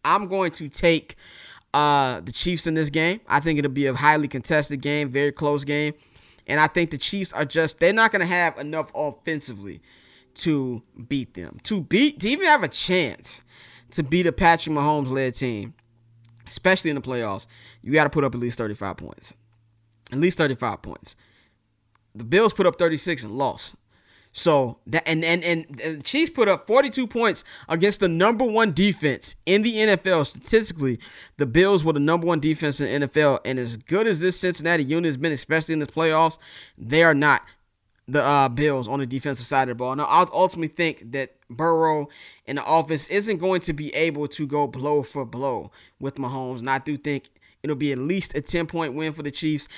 I'm 0.04 0.28
going 0.28 0.52
to 0.52 0.68
take 0.68 1.16
uh, 1.74 2.20
the 2.20 2.32
Chiefs 2.32 2.66
in 2.66 2.74
this 2.74 2.90
game. 2.90 3.20
I 3.28 3.40
think 3.40 3.58
it'll 3.58 3.70
be 3.70 3.86
a 3.86 3.94
highly 3.94 4.28
contested 4.28 4.80
game, 4.80 5.10
very 5.10 5.32
close 5.32 5.64
game. 5.64 5.94
And 6.46 6.58
I 6.58 6.66
think 6.66 6.90
the 6.90 6.98
Chiefs 6.98 7.32
are 7.32 7.44
just, 7.44 7.78
they're 7.78 7.92
not 7.92 8.12
going 8.12 8.20
to 8.20 8.26
have 8.26 8.58
enough 8.58 8.90
offensively 8.94 9.80
to 10.34 10.82
beat 11.08 11.34
them. 11.34 11.60
To 11.64 11.80
beat, 11.80 12.20
to 12.20 12.28
even 12.28 12.46
have 12.46 12.64
a 12.64 12.68
chance 12.68 13.42
to 13.92 14.02
beat 14.02 14.26
a 14.26 14.32
Patrick 14.32 14.74
Mahomes 14.74 15.10
led 15.10 15.34
team, 15.34 15.74
especially 16.46 16.90
in 16.90 16.96
the 16.96 17.02
playoffs, 17.02 17.46
you 17.82 17.92
got 17.92 18.04
to 18.04 18.10
put 18.10 18.24
up 18.24 18.34
at 18.34 18.40
least 18.40 18.58
35 18.58 18.96
points. 18.96 19.34
At 20.12 20.18
least 20.18 20.38
35 20.38 20.82
points. 20.82 21.16
The 22.14 22.24
Bills 22.24 22.52
put 22.52 22.66
up 22.66 22.78
36 22.78 23.22
and 23.24 23.38
lost. 23.38 23.76
So 24.32 24.78
that 24.86 25.02
and 25.06 25.24
and 25.24 25.42
and 25.42 25.66
the 25.74 26.00
Chiefs 26.02 26.30
put 26.30 26.46
up 26.46 26.66
42 26.66 27.06
points 27.08 27.42
against 27.68 27.98
the 27.98 28.08
number 28.08 28.44
one 28.44 28.72
defense 28.72 29.34
in 29.44 29.62
the 29.62 29.74
NFL. 29.74 30.26
Statistically, 30.26 31.00
the 31.36 31.46
Bills 31.46 31.82
were 31.82 31.92
the 31.92 32.00
number 32.00 32.26
one 32.26 32.38
defense 32.38 32.80
in 32.80 33.00
the 33.00 33.08
NFL, 33.08 33.40
and 33.44 33.58
as 33.58 33.76
good 33.76 34.06
as 34.06 34.20
this 34.20 34.38
Cincinnati 34.38 34.84
unit 34.84 35.08
has 35.08 35.16
been, 35.16 35.32
especially 35.32 35.72
in 35.72 35.80
the 35.80 35.86
playoffs, 35.86 36.38
they 36.78 37.02
are 37.02 37.14
not 37.14 37.42
the 38.06 38.22
uh, 38.22 38.48
Bills 38.48 38.88
on 38.88 39.00
the 39.00 39.06
defensive 39.06 39.46
side 39.46 39.62
of 39.62 39.68
the 39.68 39.74
ball. 39.76 39.96
Now, 39.96 40.04
I 40.04 40.24
ultimately 40.32 40.68
think 40.68 41.10
that 41.12 41.34
Burrow 41.48 42.08
and 42.46 42.58
the 42.58 42.64
office 42.64 43.08
isn't 43.08 43.38
going 43.38 43.60
to 43.62 43.72
be 43.72 43.92
able 43.94 44.28
to 44.28 44.46
go 44.46 44.66
blow 44.68 45.02
for 45.02 45.24
blow 45.24 45.72
with 45.98 46.16
Mahomes, 46.16 46.60
and 46.60 46.70
I 46.70 46.78
do 46.78 46.96
think 46.96 47.30
it'll 47.62 47.76
be 47.76 47.92
at 47.92 47.98
least 47.98 48.34
a 48.34 48.40
10 48.40 48.66
point 48.66 48.94
win 48.94 49.12
for 49.12 49.22
the 49.22 49.30
Chiefs. 49.30 49.68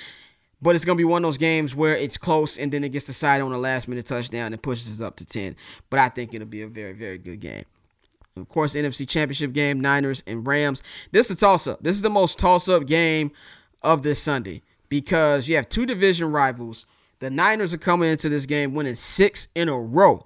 But 0.63 0.77
it's 0.77 0.85
going 0.85 0.97
to 0.97 1.01
be 1.01 1.03
one 1.03 1.25
of 1.25 1.27
those 1.27 1.37
games 1.37 1.75
where 1.75 1.93
it's 1.93 2.17
close 2.17 2.57
and 2.57 2.71
then 2.71 2.85
it 2.85 2.89
gets 2.89 3.05
decided 3.05 3.43
on 3.43 3.51
a 3.51 3.57
last 3.57 3.89
minute 3.89 4.05
touchdown 4.05 4.53
and 4.53 4.63
pushes 4.63 4.89
us 4.93 5.05
up 5.05 5.17
to 5.17 5.25
10. 5.25 5.57
But 5.89 5.99
I 5.99 6.07
think 6.07 6.33
it'll 6.33 6.47
be 6.47 6.61
a 6.61 6.67
very, 6.67 6.93
very 6.93 7.17
good 7.17 7.41
game. 7.41 7.65
Of 8.37 8.47
course, 8.47 8.73
NFC 8.73 9.05
Championship 9.05 9.51
game, 9.51 9.81
Niners 9.81 10.23
and 10.25 10.47
Rams. 10.47 10.81
This 11.11 11.29
is 11.29 11.35
a 11.35 11.39
toss 11.39 11.67
up. 11.67 11.83
This 11.83 11.97
is 11.97 12.01
the 12.01 12.09
most 12.09 12.39
toss 12.39 12.69
up 12.69 12.87
game 12.87 13.31
of 13.81 14.03
this 14.03 14.21
Sunday 14.21 14.61
because 14.87 15.49
you 15.49 15.57
have 15.57 15.67
two 15.67 15.85
division 15.85 16.31
rivals. 16.31 16.85
The 17.19 17.29
Niners 17.29 17.73
are 17.73 17.77
coming 17.77 18.09
into 18.09 18.29
this 18.29 18.45
game 18.45 18.73
winning 18.73 18.95
six 18.95 19.49
in 19.55 19.67
a 19.67 19.77
row 19.77 20.25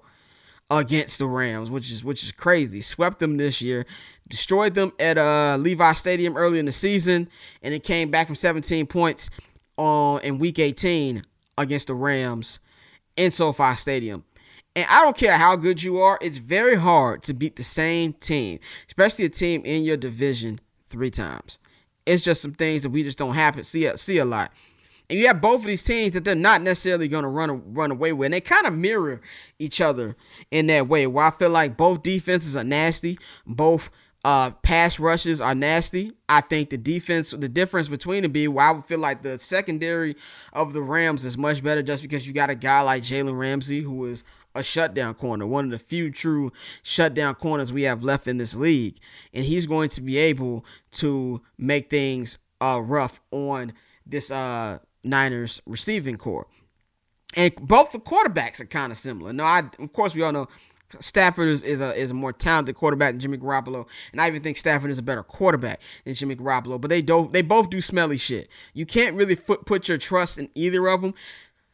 against 0.70 1.18
the 1.18 1.26
Rams, 1.26 1.68
which 1.68 1.90
is 1.90 2.04
which 2.04 2.22
is 2.22 2.30
crazy. 2.30 2.80
Swept 2.80 3.18
them 3.18 3.38
this 3.38 3.60
year, 3.60 3.86
destroyed 4.28 4.74
them 4.74 4.92
at 5.00 5.18
uh, 5.18 5.56
Levi 5.58 5.92
Stadium 5.94 6.36
early 6.36 6.58
in 6.60 6.66
the 6.66 6.72
season, 6.72 7.28
and 7.62 7.74
it 7.74 7.82
came 7.82 8.10
back 8.10 8.26
from 8.26 8.36
17 8.36 8.86
points 8.86 9.30
on 9.78 10.20
in 10.20 10.38
week 10.38 10.58
18 10.58 11.22
against 11.56 11.86
the 11.86 11.94
Rams 11.94 12.58
in 13.16 13.30
SoFi 13.30 13.76
Stadium. 13.76 14.24
And 14.76 14.86
I 14.88 15.02
don't 15.02 15.16
care 15.16 15.36
how 15.36 15.56
good 15.56 15.82
you 15.82 15.98
are, 15.98 16.18
it's 16.20 16.36
very 16.36 16.76
hard 16.76 17.22
to 17.24 17.34
beat 17.34 17.56
the 17.56 17.64
same 17.64 18.12
team, 18.12 18.60
especially 18.86 19.24
a 19.24 19.28
team 19.28 19.64
in 19.64 19.82
your 19.82 19.96
division 19.96 20.60
three 20.90 21.10
times. 21.10 21.58
It's 22.06 22.22
just 22.22 22.42
some 22.42 22.54
things 22.54 22.82
that 22.82 22.90
we 22.90 23.02
just 23.02 23.18
don't 23.18 23.34
happen 23.34 23.64
see 23.64 23.90
see 23.96 24.18
a 24.18 24.24
lot. 24.24 24.52
And 25.10 25.18
you 25.18 25.26
have 25.26 25.40
both 25.40 25.60
of 25.60 25.66
these 25.66 25.82
teams 25.82 26.12
that 26.12 26.24
they're 26.24 26.34
not 26.34 26.62
necessarily 26.62 27.08
going 27.08 27.22
to 27.22 27.28
run 27.28 27.72
run 27.72 27.90
away 27.90 28.12
with. 28.12 28.26
And 28.26 28.34
they 28.34 28.40
kind 28.40 28.66
of 28.66 28.76
mirror 28.76 29.20
each 29.58 29.80
other 29.80 30.16
in 30.50 30.66
that 30.66 30.86
way. 30.88 31.06
Where 31.06 31.26
I 31.26 31.30
feel 31.30 31.50
like 31.50 31.76
both 31.76 32.02
defenses 32.02 32.56
are 32.56 32.64
nasty, 32.64 33.18
both 33.46 33.90
Uh, 34.24 34.50
pass 34.50 34.98
rushes 34.98 35.40
are 35.40 35.54
nasty. 35.54 36.12
I 36.28 36.40
think 36.40 36.70
the 36.70 36.76
defense, 36.76 37.30
the 37.30 37.48
difference 37.48 37.88
between 37.88 38.24
the 38.24 38.28
be, 38.28 38.48
why 38.48 38.68
I 38.68 38.70
would 38.72 38.84
feel 38.84 38.98
like 38.98 39.22
the 39.22 39.38
secondary 39.38 40.16
of 40.52 40.72
the 40.72 40.82
Rams 40.82 41.24
is 41.24 41.38
much 41.38 41.62
better 41.62 41.82
just 41.82 42.02
because 42.02 42.26
you 42.26 42.32
got 42.32 42.50
a 42.50 42.56
guy 42.56 42.80
like 42.80 43.04
Jalen 43.04 43.38
Ramsey 43.38 43.82
who 43.82 44.06
is 44.06 44.24
a 44.54 44.62
shutdown 44.62 45.14
corner, 45.14 45.46
one 45.46 45.66
of 45.66 45.70
the 45.70 45.78
few 45.78 46.10
true 46.10 46.52
shutdown 46.82 47.34
corners 47.36 47.72
we 47.72 47.82
have 47.82 48.02
left 48.02 48.26
in 48.26 48.38
this 48.38 48.54
league, 48.54 48.98
and 49.32 49.44
he's 49.44 49.66
going 49.66 49.88
to 49.90 50.00
be 50.00 50.16
able 50.16 50.64
to 50.92 51.40
make 51.56 51.88
things 51.88 52.38
uh, 52.60 52.80
rough 52.82 53.20
on 53.30 53.72
this 54.04 54.30
uh, 54.30 54.78
Niners 55.04 55.62
receiving 55.64 56.16
corps. 56.16 56.48
And 57.34 57.54
both 57.56 57.92
the 57.92 58.00
quarterbacks 58.00 58.58
are 58.58 58.66
kind 58.66 58.90
of 58.90 58.98
similar. 58.98 59.32
No, 59.32 59.44
I 59.44 59.64
of 59.78 59.92
course 59.92 60.14
we 60.14 60.22
all 60.22 60.32
know 60.32 60.48
Stafford 61.00 61.48
is, 61.48 61.62
is 61.62 61.80
a 61.80 61.94
is 61.94 62.10
a 62.10 62.14
more 62.14 62.32
talented 62.32 62.74
quarterback 62.74 63.12
than 63.12 63.20
Jimmy 63.20 63.38
Garoppolo, 63.38 63.86
and 64.12 64.20
I 64.20 64.28
even 64.28 64.42
think 64.42 64.56
Stafford 64.56 64.90
is 64.90 64.98
a 64.98 65.02
better 65.02 65.22
quarterback 65.22 65.80
than 66.04 66.14
Jimmy 66.14 66.34
Garoppolo. 66.36 66.80
But 66.80 66.88
they 66.88 67.02
don't 67.02 67.32
they 67.32 67.42
both 67.42 67.68
do 67.68 67.80
smelly 67.80 68.16
shit. 68.16 68.48
You 68.72 68.86
can't 68.86 69.14
really 69.14 69.36
put 69.36 69.66
put 69.66 69.88
your 69.88 69.98
trust 69.98 70.38
in 70.38 70.48
either 70.54 70.88
of 70.88 71.02
them 71.02 71.14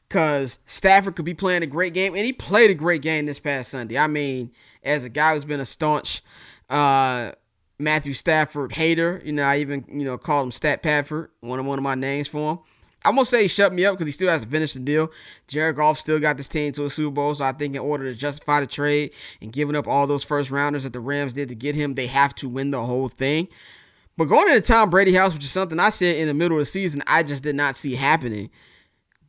because 0.08 0.58
Stafford 0.66 1.16
could 1.16 1.24
be 1.24 1.34
playing 1.34 1.62
a 1.62 1.66
great 1.66 1.94
game, 1.94 2.14
and 2.14 2.24
he 2.24 2.32
played 2.32 2.70
a 2.70 2.74
great 2.74 3.02
game 3.02 3.26
this 3.26 3.38
past 3.38 3.70
Sunday. 3.70 3.98
I 3.98 4.06
mean, 4.06 4.50
as 4.82 5.04
a 5.04 5.08
guy 5.08 5.34
who's 5.34 5.44
been 5.44 5.60
a 5.60 5.64
staunch 5.64 6.22
uh, 6.68 7.32
Matthew 7.78 8.14
Stafford 8.14 8.72
hater, 8.72 9.22
you 9.24 9.32
know, 9.32 9.44
I 9.44 9.58
even 9.58 9.84
you 9.88 10.04
know 10.04 10.18
called 10.18 10.46
him 10.46 10.52
Stat 10.52 10.82
Padford, 10.82 11.28
one 11.40 11.60
of 11.60 11.66
one 11.66 11.78
of 11.78 11.84
my 11.84 11.94
names 11.94 12.26
for 12.28 12.52
him. 12.52 12.58
I'm 13.04 13.14
gonna 13.14 13.26
say 13.26 13.46
shut 13.46 13.72
me 13.72 13.84
up 13.84 13.94
because 13.94 14.06
he 14.06 14.12
still 14.12 14.28
has 14.28 14.42
to 14.42 14.48
finish 14.48 14.72
the 14.72 14.80
deal. 14.80 15.10
Jared 15.46 15.76
Goff 15.76 15.98
still 15.98 16.18
got 16.18 16.36
this 16.36 16.48
team 16.48 16.72
to 16.72 16.86
a 16.86 16.90
Super 16.90 17.12
Bowl, 17.12 17.34
so 17.34 17.44
I 17.44 17.52
think 17.52 17.74
in 17.74 17.80
order 17.80 18.10
to 18.10 18.18
justify 18.18 18.60
the 18.60 18.66
trade 18.66 19.12
and 19.42 19.52
giving 19.52 19.76
up 19.76 19.86
all 19.86 20.06
those 20.06 20.24
first 20.24 20.50
rounders 20.50 20.84
that 20.84 20.92
the 20.92 21.00
Rams 21.00 21.34
did 21.34 21.48
to 21.48 21.54
get 21.54 21.74
him, 21.74 21.94
they 21.94 22.06
have 22.06 22.34
to 22.36 22.48
win 22.48 22.70
the 22.70 22.84
whole 22.84 23.08
thing. 23.08 23.48
But 24.16 24.26
going 24.26 24.48
into 24.48 24.60
Tom 24.60 24.90
Brady 24.90 25.12
house, 25.12 25.34
which 25.34 25.44
is 25.44 25.50
something 25.50 25.78
I 25.78 25.90
said 25.90 26.16
in 26.16 26.28
the 26.28 26.34
middle 26.34 26.56
of 26.56 26.62
the 26.62 26.66
season, 26.66 27.02
I 27.06 27.22
just 27.22 27.42
did 27.42 27.56
not 27.56 27.76
see 27.76 27.94
happening. 27.94 28.50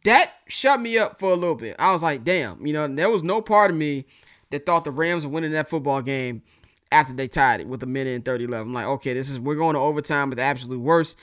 That 0.04 0.32
shut 0.48 0.80
me 0.80 0.98
up 0.98 1.20
for 1.20 1.32
a 1.32 1.36
little 1.36 1.56
bit. 1.56 1.76
I 1.80 1.92
was 1.92 2.04
like, 2.04 2.24
damn, 2.24 2.66
you 2.66 2.74
know, 2.74 2.88
there 2.88 3.10
was 3.10 3.24
no 3.24 3.42
part 3.42 3.72
of 3.72 3.78
me 3.78 4.06
that 4.52 4.66
thought 4.66 4.84
the 4.84 4.92
Rams 4.92 5.26
were 5.26 5.32
winning 5.32 5.52
that 5.54 5.70
football 5.70 6.02
game 6.02 6.44
after 6.92 7.14
they 7.14 7.28
tied 7.28 7.62
it 7.62 7.68
with 7.68 7.82
a 7.82 7.88
minute 7.88 8.16
and 8.16 8.24
30 8.24 8.46
left. 8.48 8.62
I'm 8.62 8.74
like, 8.74 8.86
okay, 8.86 9.14
this 9.14 9.30
is 9.30 9.40
we're 9.40 9.56
going 9.56 9.74
to 9.74 9.80
overtime 9.80 10.30
with 10.30 10.38
the 10.38 10.44
absolute 10.44 10.80
worst 10.80 11.18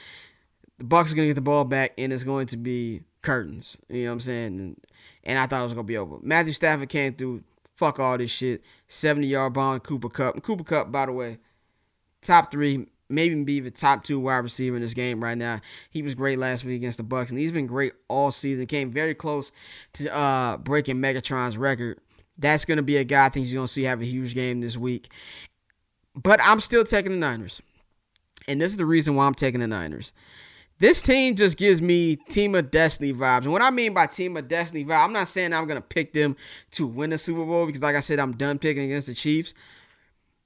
the 0.82 0.88
Bucks 0.88 1.12
are 1.12 1.14
gonna 1.14 1.28
get 1.28 1.34
the 1.34 1.40
ball 1.40 1.62
back, 1.62 1.92
and 1.96 2.12
it's 2.12 2.24
going 2.24 2.48
to 2.48 2.56
be 2.56 3.02
curtains. 3.22 3.76
You 3.88 4.02
know 4.02 4.10
what 4.10 4.12
I'm 4.14 4.20
saying? 4.20 4.46
And, 4.46 4.80
and 5.22 5.38
I 5.38 5.46
thought 5.46 5.60
it 5.60 5.64
was 5.64 5.74
gonna 5.74 5.84
be 5.84 5.96
over. 5.96 6.16
Matthew 6.22 6.52
Stafford 6.52 6.88
came 6.88 7.14
through. 7.14 7.44
Fuck 7.76 8.00
all 8.00 8.18
this 8.18 8.32
shit. 8.32 8.62
70 8.88 9.28
yard 9.28 9.52
bomb, 9.52 9.78
Cooper 9.78 10.08
Kupp. 10.08 10.34
And 10.34 10.42
Cooper 10.42 10.64
Kupp, 10.64 10.90
by 10.90 11.06
the 11.06 11.12
way, 11.12 11.38
top 12.20 12.50
three, 12.50 12.86
maybe 13.08 13.32
even 13.32 13.44
be 13.44 13.60
the 13.60 13.70
top 13.70 14.02
two 14.02 14.18
wide 14.18 14.38
receiver 14.38 14.74
in 14.74 14.82
this 14.82 14.92
game 14.92 15.22
right 15.22 15.38
now. 15.38 15.60
He 15.88 16.02
was 16.02 16.16
great 16.16 16.40
last 16.40 16.64
week 16.64 16.74
against 16.74 16.96
the 16.96 17.04
Bucks, 17.04 17.30
and 17.30 17.38
he's 17.38 17.52
been 17.52 17.68
great 17.68 17.92
all 18.08 18.32
season. 18.32 18.66
Came 18.66 18.90
very 18.90 19.14
close 19.14 19.52
to 19.92 20.12
uh, 20.12 20.56
breaking 20.56 20.96
Megatron's 20.96 21.56
record. 21.56 22.00
That's 22.38 22.64
gonna 22.64 22.82
be 22.82 22.96
a 22.96 23.04
guy 23.04 23.26
I 23.26 23.28
think 23.28 23.46
he's 23.46 23.54
gonna 23.54 23.68
see 23.68 23.84
have 23.84 24.02
a 24.02 24.04
huge 24.04 24.34
game 24.34 24.60
this 24.60 24.76
week. 24.76 25.10
But 26.20 26.40
I'm 26.42 26.60
still 26.60 26.84
taking 26.84 27.12
the 27.12 27.18
Niners. 27.18 27.62
And 28.48 28.60
this 28.60 28.72
is 28.72 28.78
the 28.78 28.86
reason 28.86 29.14
why 29.14 29.26
I'm 29.26 29.34
taking 29.34 29.60
the 29.60 29.68
Niners. 29.68 30.12
This 30.82 31.00
team 31.00 31.36
just 31.36 31.58
gives 31.58 31.80
me 31.80 32.16
Team 32.16 32.56
of 32.56 32.72
Destiny 32.72 33.12
vibes. 33.12 33.42
And 33.42 33.52
what 33.52 33.62
I 33.62 33.70
mean 33.70 33.94
by 33.94 34.08
Team 34.08 34.36
of 34.36 34.48
Destiny 34.48 34.84
vibe, 34.84 35.04
I'm 35.04 35.12
not 35.12 35.28
saying 35.28 35.52
I'm 35.52 35.68
going 35.68 35.80
to 35.80 35.80
pick 35.80 36.12
them 36.12 36.34
to 36.72 36.88
win 36.88 37.10
the 37.10 37.18
Super 37.18 37.44
Bowl 37.44 37.66
because, 37.66 37.82
like 37.82 37.94
I 37.94 38.00
said, 38.00 38.18
I'm 38.18 38.32
done 38.32 38.58
picking 38.58 38.86
against 38.86 39.06
the 39.06 39.14
Chiefs. 39.14 39.54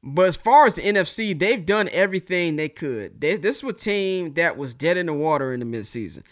But 0.02 0.26
as 0.26 0.36
far 0.36 0.66
as 0.66 0.74
the 0.74 0.82
NFC, 0.82 1.36
they've 1.36 1.64
done 1.64 1.88
everything 1.90 2.56
they 2.56 2.68
could. 2.68 3.18
They, 3.18 3.36
this 3.36 3.62
was 3.62 3.76
a 3.76 3.78
team 3.78 4.34
that 4.34 4.58
was 4.58 4.74
dead 4.74 4.98
in 4.98 5.06
the 5.06 5.14
water 5.14 5.54
in 5.54 5.60
the 5.60 5.64
midseason 5.64 6.22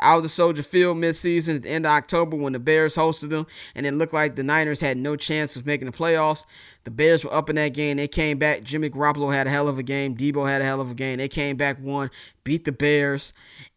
out 0.00 0.18
of 0.18 0.22
the 0.22 0.28
Soldier 0.28 0.62
Field 0.62 0.96
midseason 0.96 1.56
at 1.56 1.62
the 1.62 1.70
end 1.70 1.86
of 1.86 1.90
October 1.90 2.36
when 2.36 2.52
the 2.52 2.58
Bears 2.58 2.96
hosted 2.96 3.30
them, 3.30 3.46
and 3.74 3.86
it 3.86 3.94
looked 3.94 4.12
like 4.12 4.36
the 4.36 4.42
Niners 4.42 4.80
had 4.80 4.96
no 4.96 5.16
chance 5.16 5.56
of 5.56 5.66
making 5.66 5.86
the 5.86 5.96
playoffs. 5.96 6.44
The 6.84 6.90
Bears 6.90 7.24
were 7.24 7.32
up 7.32 7.50
in 7.50 7.56
that 7.56 7.74
game. 7.74 7.96
They 7.96 8.08
came 8.08 8.38
back. 8.38 8.62
Jimmy 8.62 8.90
Garoppolo 8.90 9.32
had 9.32 9.46
a 9.46 9.50
hell 9.50 9.68
of 9.68 9.78
a 9.78 9.82
game. 9.82 10.16
Deebo 10.16 10.48
had 10.48 10.62
a 10.62 10.64
hell 10.64 10.80
of 10.80 10.90
a 10.90 10.94
game. 10.94 11.18
They 11.18 11.28
came 11.28 11.56
back, 11.56 11.78
won, 11.80 12.10
beat 12.44 12.64
the 12.64 12.72
Bears, 12.72 13.32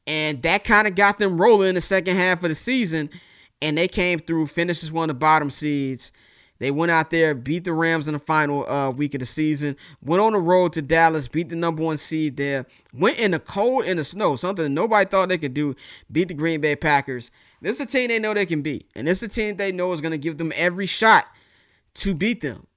and 0.07 0.41
that 0.43 0.63
kind 0.63 0.87
of 0.87 0.95
got 0.95 1.19
them 1.19 1.39
rolling 1.39 1.69
in 1.69 1.75
the 1.75 1.81
second 1.81 2.15
half 2.15 2.43
of 2.43 2.49
the 2.49 2.55
season. 2.55 3.09
And 3.61 3.77
they 3.77 3.87
came 3.87 4.19
through, 4.19 4.47
finished 4.47 4.83
as 4.83 4.91
one 4.91 5.09
of 5.09 5.15
the 5.15 5.19
bottom 5.19 5.49
seeds. 5.49 6.11
They 6.59 6.71
went 6.71 6.91
out 6.91 7.09
there, 7.09 7.33
beat 7.33 7.65
the 7.65 7.73
Rams 7.73 8.07
in 8.07 8.13
the 8.13 8.19
final 8.19 8.69
uh, 8.69 8.91
week 8.91 9.13
of 9.15 9.19
the 9.19 9.25
season, 9.25 9.75
went 10.01 10.21
on 10.21 10.33
the 10.33 10.39
road 10.39 10.73
to 10.73 10.81
Dallas, 10.81 11.27
beat 11.27 11.49
the 11.49 11.55
number 11.55 11.83
one 11.83 11.97
seed 11.97 12.37
there, 12.37 12.65
went 12.93 13.17
in 13.17 13.31
the 13.31 13.39
cold 13.39 13.85
in 13.85 13.97
the 13.97 14.03
snow, 14.03 14.35
something 14.35 14.73
nobody 14.73 15.09
thought 15.09 15.29
they 15.29 15.37
could 15.37 15.53
do, 15.53 15.75
beat 16.11 16.29
the 16.29 16.33
Green 16.33 16.61
Bay 16.61 16.75
Packers. 16.75 17.31
This 17.61 17.77
is 17.77 17.81
a 17.81 17.85
team 17.85 18.09
they 18.09 18.19
know 18.19 18.33
they 18.33 18.45
can 18.45 18.61
beat, 18.61 18.89
and 18.95 19.07
this 19.07 19.19
is 19.19 19.23
a 19.23 19.27
team 19.29 19.57
they 19.57 19.71
know 19.71 19.91
is 19.91 20.01
going 20.01 20.11
to 20.11 20.17
give 20.17 20.37
them 20.37 20.53
every 20.55 20.85
shot 20.85 21.27
to 21.95 22.13
beat 22.13 22.41
them. 22.41 22.67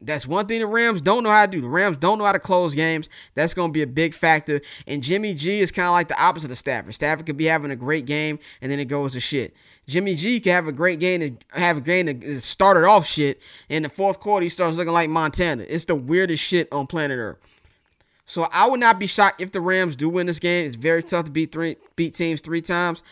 That's 0.00 0.26
one 0.26 0.46
thing 0.46 0.60
the 0.60 0.66
Rams 0.66 1.00
don't 1.00 1.24
know 1.24 1.30
how 1.30 1.44
to 1.44 1.50
do. 1.50 1.60
The 1.60 1.68
Rams 1.68 1.96
don't 1.96 2.18
know 2.18 2.24
how 2.24 2.32
to 2.32 2.38
close 2.38 2.74
games. 2.74 3.08
That's 3.34 3.52
going 3.52 3.70
to 3.70 3.72
be 3.72 3.82
a 3.82 3.86
big 3.86 4.14
factor. 4.14 4.60
And 4.86 5.02
Jimmy 5.02 5.34
G 5.34 5.60
is 5.60 5.72
kind 5.72 5.86
of 5.86 5.92
like 5.92 6.06
the 6.06 6.22
opposite 6.22 6.52
of 6.52 6.58
Stafford. 6.58 6.94
Stafford 6.94 7.26
could 7.26 7.36
be 7.36 7.46
having 7.46 7.72
a 7.72 7.76
great 7.76 8.06
game 8.06 8.38
and 8.60 8.70
then 8.70 8.78
it 8.78 8.84
goes 8.84 9.14
to 9.14 9.20
shit. 9.20 9.54
Jimmy 9.88 10.14
G 10.14 10.38
can 10.38 10.52
have 10.52 10.68
a 10.68 10.72
great 10.72 11.00
game 11.00 11.22
and 11.22 11.44
have 11.50 11.78
a 11.78 11.80
game 11.80 12.06
that 12.06 12.40
started 12.42 12.84
off 12.84 13.06
shit. 13.06 13.40
In 13.68 13.82
the 13.82 13.88
fourth 13.88 14.20
quarter, 14.20 14.44
he 14.44 14.50
starts 14.50 14.76
looking 14.76 14.92
like 14.92 15.10
Montana. 15.10 15.64
It's 15.66 15.86
the 15.86 15.96
weirdest 15.96 16.44
shit 16.44 16.68
on 16.70 16.86
planet 16.86 17.18
Earth. 17.18 17.38
So 18.28 18.46
I 18.52 18.68
would 18.68 18.78
not 18.78 18.98
be 18.98 19.06
shocked 19.06 19.40
if 19.40 19.52
the 19.52 19.60
Rams 19.62 19.96
do 19.96 20.10
win 20.10 20.26
this 20.26 20.38
game. 20.38 20.66
It's 20.66 20.76
very 20.76 21.02
tough 21.02 21.24
to 21.24 21.30
beat 21.30 21.50
three 21.50 21.76
beat 21.96 22.12
teams 22.12 22.42
three 22.42 22.60
times. 22.60 23.02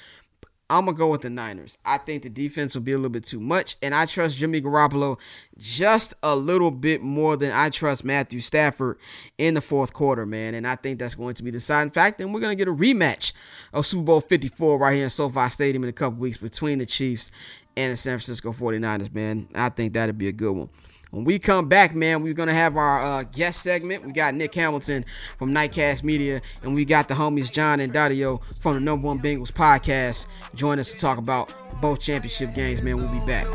I'm 0.68 0.86
gonna 0.86 0.96
go 0.96 1.08
with 1.08 1.20
the 1.20 1.30
Niners. 1.30 1.78
I 1.84 1.98
think 1.98 2.24
the 2.24 2.28
defense 2.28 2.74
will 2.74 2.82
be 2.82 2.92
a 2.92 2.96
little 2.96 3.10
bit 3.10 3.24
too 3.24 3.38
much, 3.38 3.76
and 3.82 3.94
I 3.94 4.06
trust 4.06 4.36
Jimmy 4.36 4.60
Garoppolo 4.60 5.18
just 5.58 6.14
a 6.22 6.34
little 6.34 6.72
bit 6.72 7.02
more 7.02 7.36
than 7.36 7.52
I 7.52 7.70
trust 7.70 8.04
Matthew 8.04 8.40
Stafford 8.40 8.98
in 9.38 9.54
the 9.54 9.60
fourth 9.60 9.92
quarter, 9.92 10.26
man. 10.26 10.54
And 10.54 10.66
I 10.66 10.74
think 10.74 10.98
that's 10.98 11.14
going 11.14 11.34
to 11.34 11.44
be 11.44 11.50
the 11.50 11.58
deciding 11.58 11.92
factor. 11.92 12.24
And 12.24 12.34
we're 12.34 12.40
gonna 12.40 12.56
get 12.56 12.68
a 12.68 12.74
rematch 12.74 13.32
of 13.72 13.86
Super 13.86 14.04
Bowl 14.04 14.20
54 14.20 14.78
right 14.78 14.94
here 14.94 15.04
in 15.04 15.10
SoFi 15.10 15.48
Stadium 15.50 15.84
in 15.84 15.90
a 15.90 15.92
couple 15.92 16.18
weeks 16.18 16.36
between 16.36 16.78
the 16.78 16.86
Chiefs 16.86 17.30
and 17.76 17.92
the 17.92 17.96
San 17.96 18.18
Francisco 18.18 18.52
49ers, 18.52 19.14
man. 19.14 19.48
I 19.54 19.68
think 19.68 19.92
that'd 19.92 20.18
be 20.18 20.28
a 20.28 20.32
good 20.32 20.52
one. 20.52 20.70
When 21.16 21.24
we 21.24 21.38
come 21.38 21.66
back, 21.66 21.94
man, 21.94 22.22
we're 22.22 22.34
gonna 22.34 22.52
have 22.52 22.76
our 22.76 23.02
uh, 23.02 23.22
guest 23.22 23.62
segment. 23.62 24.04
We 24.04 24.12
got 24.12 24.34
Nick 24.34 24.54
Hamilton 24.54 25.02
from 25.38 25.50
Nightcast 25.50 26.02
Media, 26.02 26.42
and 26.62 26.74
we 26.74 26.84
got 26.84 27.08
the 27.08 27.14
homies 27.14 27.50
John 27.50 27.80
and 27.80 27.90
Dario 27.90 28.42
from 28.60 28.74
the 28.74 28.80
Number 28.80 29.06
One 29.06 29.18
Bengals 29.18 29.50
podcast. 29.50 30.26
Join 30.54 30.78
us 30.78 30.92
to 30.92 30.98
talk 30.98 31.16
about 31.16 31.54
both 31.80 32.02
championship 32.02 32.54
games, 32.54 32.82
man. 32.82 32.96
We'll 32.96 33.08
be 33.08 33.26
back. 33.26 33.46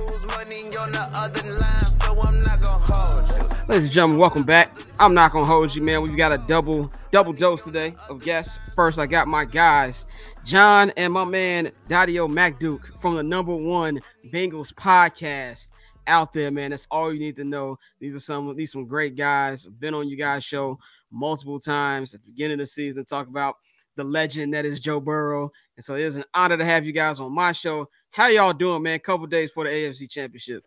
Ladies 3.68 3.84
and 3.84 3.92
gentlemen, 3.92 4.18
welcome 4.18 4.42
back. 4.42 4.76
I'm 5.00 5.14
not 5.14 5.32
gonna 5.32 5.46
hold 5.46 5.76
you, 5.76 5.84
man. 5.84 6.02
We've 6.02 6.18
got 6.18 6.32
a 6.32 6.40
double 6.40 6.92
double 7.12 7.32
dose 7.32 7.64
today 7.64 7.94
of 8.10 8.24
guests. 8.24 8.58
First, 8.74 8.98
I 8.98 9.06
got 9.06 9.28
my 9.28 9.46
guys, 9.46 10.08
John 10.46 10.92
and 10.98 11.14
my 11.14 11.26
man 11.26 11.72
Dario 11.88 12.28
MacDuke 12.28 13.00
from 13.00 13.18
the 13.18 13.24
Number 13.24 13.56
One 13.56 14.02
Bengals 14.34 14.74
podcast 14.74 15.68
out 16.08 16.34
there, 16.34 16.52
man. 16.52 16.72
That's 16.72 16.88
all 16.92 17.14
you 17.14 17.20
need 17.20 17.36
to 17.38 17.44
know. 17.44 17.78
These 18.00 18.16
are 18.16 18.20
some 18.20 18.56
these 18.56 18.72
some 18.72 18.86
great 18.86 19.16
guys. 19.16 19.66
been 19.66 19.94
on 19.94 20.08
you 20.08 20.18
guys' 20.18 20.44
show 20.44 20.78
multiple 21.12 21.60
times 21.60 22.14
at 22.14 22.22
the 22.22 22.32
beginning 22.32 22.54
of 22.56 22.60
the 22.60 22.68
season. 22.68 23.06
Talk 23.06 23.28
about 23.28 23.56
the 23.96 24.04
legend 24.04 24.54
that 24.54 24.66
is 24.66 24.80
Joe 24.80 25.00
Burrow, 25.00 25.52
and 25.78 25.84
so 25.84 25.96
it 25.96 26.02
is 26.02 26.16
an 26.16 26.26
honor 26.34 26.58
to 26.58 26.66
have 26.66 26.86
you 26.86 26.92
guys 26.92 27.20
on 27.20 27.34
my 27.34 27.52
show. 27.52 27.90
How 28.12 28.28
y'all 28.28 28.54
doing, 28.54 28.84
man? 28.84 29.00
Couple 29.00 29.28
days 29.28 29.52
for 29.52 29.64
the 29.64 29.70
AFC 29.70 30.10
Championship. 30.10 30.64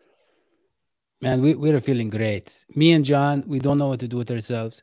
Man, 1.21 1.41
we, 1.41 1.55
we're 1.55 1.79
feeling 1.79 2.09
great. 2.09 2.65
Me 2.75 2.91
and 2.91 3.05
John, 3.05 3.43
we 3.47 3.59
don't 3.59 3.77
know 3.77 3.87
what 3.87 3.99
to 4.01 4.07
do 4.07 4.17
with 4.17 4.29
ourselves. 4.29 4.81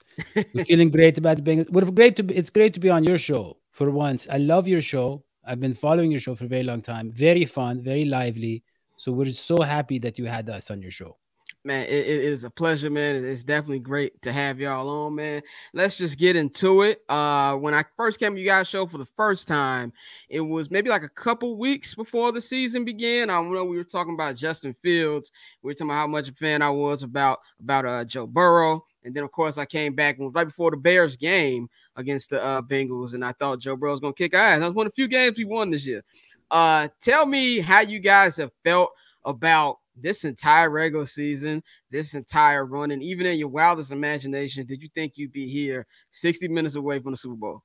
We're 0.55 0.65
feeling 0.65 0.91
great 0.91 1.19
about 1.19 1.45
being. 1.45 1.67
We're 1.71 1.91
great 1.91 2.17
to. 2.17 2.23
Be, 2.23 2.35
it's 2.35 2.51
great 2.51 2.75
to 2.75 2.81
be 2.81 2.91
on 2.91 3.05
your 3.05 3.19
show 3.19 3.59
for 3.71 3.91
once. 3.91 4.27
I 4.31 4.39
love 4.39 4.67
your 4.67 4.81
show. 4.81 5.25
I've 5.45 5.61
been 5.61 5.75
following 5.75 6.11
your 6.11 6.21
show 6.21 6.35
for 6.35 6.45
a 6.45 6.49
very 6.49 6.63
long 6.63 6.81
time. 6.81 7.11
Very 7.11 7.45
fun, 7.45 7.81
very 7.81 8.05
lively. 8.05 8.63
So 9.03 9.11
we're 9.11 9.33
so 9.33 9.61
happy 9.61 9.99
that 9.99 10.17
you 10.17 10.27
had 10.27 10.49
us 10.49 10.71
on 10.71 10.81
your 10.81 10.93
show. 10.93 11.17
Man, 11.65 11.87
it, 11.87 12.07
it 12.07 12.21
is 12.21 12.45
a 12.45 12.51
pleasure, 12.51 12.89
man. 12.89 13.25
It's 13.25 13.43
definitely 13.43 13.81
great 13.81 14.23
to 14.23 14.33
have 14.33 14.61
y'all 14.61 14.89
on, 14.89 15.17
man. 15.17 15.43
Let's 15.75 15.97
just 15.97 16.21
get 16.21 16.37
into 16.37 16.83
it. 16.83 17.03
Uh, 17.09 17.57
when 17.57 17.75
I 17.75 17.85
first 17.97 18.21
came 18.21 18.37
to 18.37 18.41
you 18.41 18.47
guys' 18.47 18.69
show 18.69 18.87
for 18.87 18.99
the 18.99 19.09
first 19.17 19.49
time, 19.49 19.93
it 20.29 20.39
was 20.39 20.71
maybe 20.71 20.89
like 20.89 21.03
a 21.03 21.09
couple 21.09 21.57
weeks 21.57 21.97
before 21.97 22.31
the 22.31 22.41
season 22.41 22.85
began. 22.85 23.29
I 23.29 23.33
don't 23.33 23.53
know 23.53 23.65
we 23.65 23.77
were 23.77 23.83
talking 23.83 24.15
about 24.15 24.37
Justin 24.37 24.73
Fields. 24.85 25.33
We 25.63 25.71
were 25.71 25.75
talking 25.75 25.89
about 25.89 25.97
how 25.97 26.07
much 26.07 26.29
a 26.29 26.33
fan 26.35 26.63
I 26.63 26.71
was 26.71 27.03
about 27.03 27.41
about 27.59 27.85
uh, 27.85 28.05
Joe 28.05 28.29
Burrow. 28.29 28.85
And 29.05 29.13
then, 29.13 29.25
of 29.25 29.33
course, 29.33 29.59
I 29.59 29.65
came 29.65 29.97
back 29.97 30.15
right 30.21 30.47
before 30.47 30.71
the 30.71 30.77
Bears 30.77 31.17
game 31.17 31.69
against 31.97 32.31
the 32.31 32.41
uh, 32.41 32.63
Bengals, 32.63 33.15
and 33.15 33.25
I 33.25 33.33
thought 33.33 33.59
Joe 33.59 33.75
Burrow 33.75 33.91
was 33.91 34.01
going 34.01 34.15
to 34.15 34.17
kick 34.17 34.33
ass. 34.33 34.61
That 34.61 34.67
was 34.67 34.77
one 34.77 34.87
of 34.87 34.93
the 34.93 34.95
few 34.95 35.09
games 35.09 35.39
we 35.39 35.45
won 35.45 35.73
this 35.73 35.85
year. 35.85 36.05
Uh, 36.53 36.87
tell 37.01 37.25
me 37.25 37.61
how 37.61 37.81
you 37.81 37.99
guys 37.99 38.37
have 38.37 38.53
felt 38.63 38.91
about 39.25 39.79
this 39.97 40.25
entire 40.25 40.69
regular 40.69 41.07
season, 41.07 41.63
this 41.91 42.15
entire 42.15 42.67
run, 42.67 42.91
and 42.91 43.03
even 43.03 43.25
in 43.25 43.39
your 43.39 43.49
wildest 43.49 43.91
imagination, 43.91 44.67
did 44.67 44.83
you 44.83 44.89
think 44.95 45.17
you'd 45.17 45.33
be 45.33 45.49
here 45.49 45.87
60 46.11 46.49
minutes 46.49 46.77
away 46.77 47.01
from 47.01 47.13
the 47.13 47.17
Super 47.17 47.37
Bowl? 47.37 47.63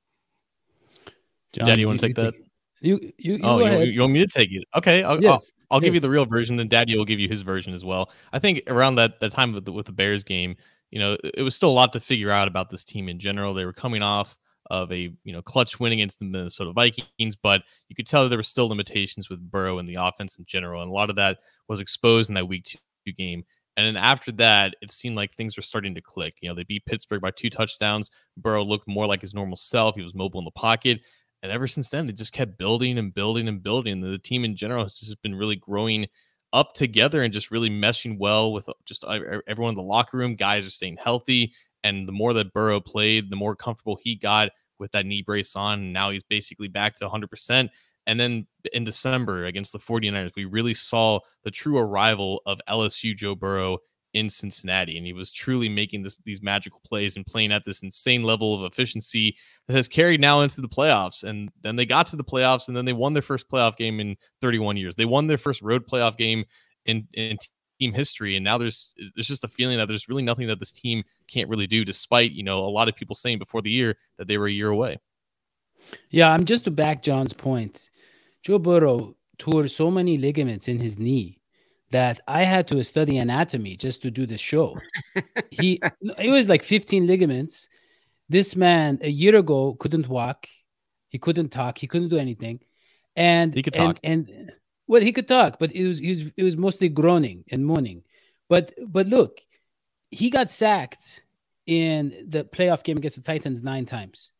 John, 1.52 1.66
Daddy, 1.66 1.82
you 1.82 1.86
want 1.86 2.00
to 2.00 2.06
take 2.06 2.16
that? 2.16 2.34
You, 2.80 2.98
you, 3.18 3.34
you 3.34 3.40
oh, 3.42 3.58
you, 3.58 3.90
you, 3.90 4.00
want 4.00 4.12
me 4.12 4.20
to 4.20 4.26
take 4.26 4.52
it? 4.52 4.64
Okay, 4.74 5.02
I'll, 5.02 5.20
yes, 5.22 5.52
I'll, 5.70 5.76
I'll 5.76 5.82
yes. 5.82 5.88
give 5.88 5.94
you 5.94 6.00
the 6.00 6.10
real 6.10 6.24
version. 6.24 6.56
Then 6.56 6.68
Daddy 6.68 6.96
will 6.96 7.04
give 7.04 7.20
you 7.20 7.28
his 7.28 7.42
version 7.42 7.74
as 7.74 7.84
well. 7.84 8.10
I 8.32 8.38
think 8.38 8.62
around 8.68 8.94
that 8.96 9.20
that 9.20 9.32
time 9.32 9.52
with 9.52 9.64
the, 9.64 9.72
with 9.72 9.86
the 9.86 9.92
Bears 9.92 10.24
game, 10.24 10.56
you 10.90 10.98
know, 10.98 11.16
it 11.22 11.42
was 11.42 11.54
still 11.54 11.70
a 11.70 11.72
lot 11.72 11.92
to 11.94 12.00
figure 12.00 12.30
out 12.30 12.48
about 12.48 12.70
this 12.70 12.84
team 12.84 13.08
in 13.08 13.18
general. 13.18 13.52
They 13.52 13.64
were 13.64 13.72
coming 13.72 14.02
off 14.02 14.38
of 14.70 14.92
a 14.92 15.10
you 15.24 15.32
know 15.32 15.42
clutch 15.42 15.80
win 15.80 15.92
against 15.92 16.18
the 16.18 16.24
Minnesota 16.24 16.72
Vikings, 16.72 17.36
but 17.36 17.62
you 17.88 17.96
could 17.96 18.06
tell 18.06 18.28
there 18.28 18.38
were 18.38 18.42
still 18.42 18.68
limitations 18.68 19.30
with 19.30 19.50
Burrow 19.50 19.78
and 19.78 19.88
the 19.88 19.96
offense 20.00 20.38
in 20.38 20.44
general, 20.44 20.82
and 20.82 20.90
a 20.90 20.94
lot 20.94 21.10
of 21.10 21.16
that 21.16 21.38
was 21.68 21.80
exposed 21.80 22.30
in 22.30 22.34
that 22.34 22.48
Week 22.48 22.64
Two 22.64 23.12
game. 23.12 23.44
And 23.76 23.86
then 23.86 23.96
after 23.96 24.32
that, 24.32 24.74
it 24.82 24.90
seemed 24.90 25.14
like 25.14 25.32
things 25.32 25.56
were 25.56 25.62
starting 25.62 25.94
to 25.94 26.00
click. 26.00 26.34
You 26.40 26.48
know, 26.48 26.54
they 26.56 26.64
beat 26.64 26.84
Pittsburgh 26.84 27.20
by 27.20 27.30
two 27.30 27.48
touchdowns. 27.48 28.10
Burrow 28.36 28.64
looked 28.64 28.88
more 28.88 29.06
like 29.06 29.20
his 29.20 29.34
normal 29.34 29.56
self. 29.56 29.94
He 29.94 30.02
was 30.02 30.16
mobile 30.16 30.40
in 30.40 30.44
the 30.44 30.50
pocket. 30.50 31.00
And 31.44 31.52
ever 31.52 31.68
since 31.68 31.88
then, 31.88 32.06
they 32.06 32.12
just 32.12 32.32
kept 32.32 32.58
building 32.58 32.98
and 32.98 33.14
building 33.14 33.46
and 33.46 33.62
building. 33.62 34.00
The 34.00 34.18
team 34.18 34.44
in 34.44 34.56
general 34.56 34.82
has 34.82 34.98
just 34.98 35.22
been 35.22 35.36
really 35.36 35.54
growing 35.54 36.08
up 36.52 36.74
together 36.74 37.22
and 37.22 37.32
just 37.32 37.52
really 37.52 37.70
meshing 37.70 38.18
well 38.18 38.52
with 38.52 38.68
just 38.84 39.04
uh, 39.04 39.20
everyone 39.46 39.70
in 39.70 39.76
the 39.76 39.82
locker 39.82 40.16
room. 40.16 40.34
Guys 40.34 40.66
are 40.66 40.70
staying 40.70 40.96
healthy. 40.96 41.52
And 41.84 42.08
the 42.08 42.12
more 42.12 42.34
that 42.34 42.52
Burrow 42.52 42.80
played, 42.80 43.30
the 43.30 43.36
more 43.36 43.54
comfortable 43.56 43.98
he 44.00 44.16
got 44.16 44.50
with 44.78 44.92
that 44.92 45.06
knee 45.06 45.22
brace 45.22 45.56
on. 45.56 45.92
Now 45.92 46.10
he's 46.10 46.22
basically 46.22 46.68
back 46.68 46.94
to 46.96 47.08
100%. 47.08 47.68
And 48.06 48.18
then 48.18 48.46
in 48.72 48.84
December 48.84 49.44
against 49.44 49.72
the 49.72 49.78
49ers, 49.78 50.32
we 50.34 50.46
really 50.46 50.74
saw 50.74 51.20
the 51.44 51.50
true 51.50 51.78
arrival 51.78 52.42
of 52.46 52.60
LSU 52.68 53.14
Joe 53.14 53.34
Burrow 53.34 53.78
in 54.14 54.30
Cincinnati. 54.30 54.96
And 54.96 55.06
he 55.06 55.12
was 55.12 55.30
truly 55.30 55.68
making 55.68 56.02
this, 56.02 56.16
these 56.24 56.42
magical 56.42 56.80
plays 56.86 57.16
and 57.16 57.26
playing 57.26 57.52
at 57.52 57.64
this 57.64 57.82
insane 57.82 58.22
level 58.22 58.54
of 58.54 58.70
efficiency 58.70 59.36
that 59.66 59.76
has 59.76 59.88
carried 59.88 60.20
now 60.20 60.40
into 60.40 60.62
the 60.62 60.68
playoffs. 60.68 61.22
And 61.22 61.50
then 61.60 61.76
they 61.76 61.84
got 61.84 62.06
to 62.08 62.16
the 62.16 62.24
playoffs 62.24 62.68
and 62.68 62.76
then 62.76 62.86
they 62.86 62.94
won 62.94 63.12
their 63.12 63.22
first 63.22 63.50
playoff 63.50 63.76
game 63.76 64.00
in 64.00 64.16
31 64.40 64.78
years. 64.78 64.94
They 64.94 65.04
won 65.04 65.26
their 65.26 65.38
first 65.38 65.60
road 65.60 65.86
playoff 65.86 66.16
game 66.16 66.44
in, 66.86 67.06
in 67.12 67.36
team 67.78 67.92
history. 67.92 68.36
And 68.36 68.44
now 68.44 68.58
there's 68.58 68.94
there's 69.14 69.26
just 69.26 69.44
a 69.44 69.48
feeling 69.48 69.78
that 69.78 69.88
there's 69.88 70.08
really 70.08 70.22
nothing 70.22 70.48
that 70.48 70.58
this 70.58 70.72
team 70.72 71.04
can't 71.26 71.48
really 71.48 71.66
do, 71.66 71.84
despite, 71.84 72.32
you 72.32 72.42
know, 72.42 72.60
a 72.60 72.70
lot 72.70 72.88
of 72.88 72.96
people 72.96 73.14
saying 73.14 73.38
before 73.38 73.62
the 73.62 73.70
year 73.70 73.96
that 74.16 74.28
they 74.28 74.38
were 74.38 74.46
a 74.46 74.52
year 74.52 74.68
away. 74.68 74.98
Yeah, 76.10 76.30
I'm 76.30 76.44
just 76.44 76.64
to 76.64 76.70
back 76.70 77.02
John's 77.02 77.32
point. 77.32 77.90
Joe 78.42 78.58
Burrow 78.58 79.16
tore 79.38 79.68
so 79.68 79.90
many 79.90 80.16
ligaments 80.16 80.68
in 80.68 80.78
his 80.78 80.98
knee 80.98 81.40
that 81.90 82.20
I 82.26 82.42
had 82.44 82.68
to 82.68 82.82
study 82.84 83.18
anatomy 83.18 83.76
just 83.76 84.02
to 84.02 84.10
do 84.10 84.26
the 84.26 84.38
show. 84.38 84.76
he 85.50 85.80
it 86.18 86.30
was 86.30 86.48
like 86.48 86.62
15 86.62 87.06
ligaments. 87.06 87.68
This 88.28 88.56
man 88.56 88.98
a 89.02 89.08
year 89.08 89.36
ago 89.36 89.74
couldn't 89.78 90.08
walk, 90.08 90.46
he 91.08 91.18
couldn't 91.18 91.48
talk, 91.48 91.78
he 91.78 91.86
couldn't 91.86 92.08
do 92.08 92.18
anything. 92.18 92.60
And 93.16 93.54
he 93.54 93.62
could 93.62 93.76
and, 93.76 93.86
talk. 93.86 94.00
And, 94.04 94.52
well, 94.88 95.02
he 95.02 95.12
could 95.12 95.28
talk, 95.28 95.58
but 95.58 95.70
it 95.72 95.86
was 95.86 96.00
it 96.00 96.08
was 96.08 96.30
it 96.36 96.42
was 96.42 96.56
mostly 96.56 96.88
groaning 96.88 97.44
and 97.52 97.64
moaning. 97.64 98.02
But 98.48 98.72
but 98.86 99.06
look, 99.06 99.40
he 100.10 100.30
got 100.30 100.50
sacked 100.50 101.22
in 101.66 102.24
the 102.26 102.44
playoff 102.44 102.82
game 102.82 102.96
against 102.96 103.16
the 103.16 103.22
Titans 103.22 103.62
nine 103.62 103.84
times. 103.84 104.32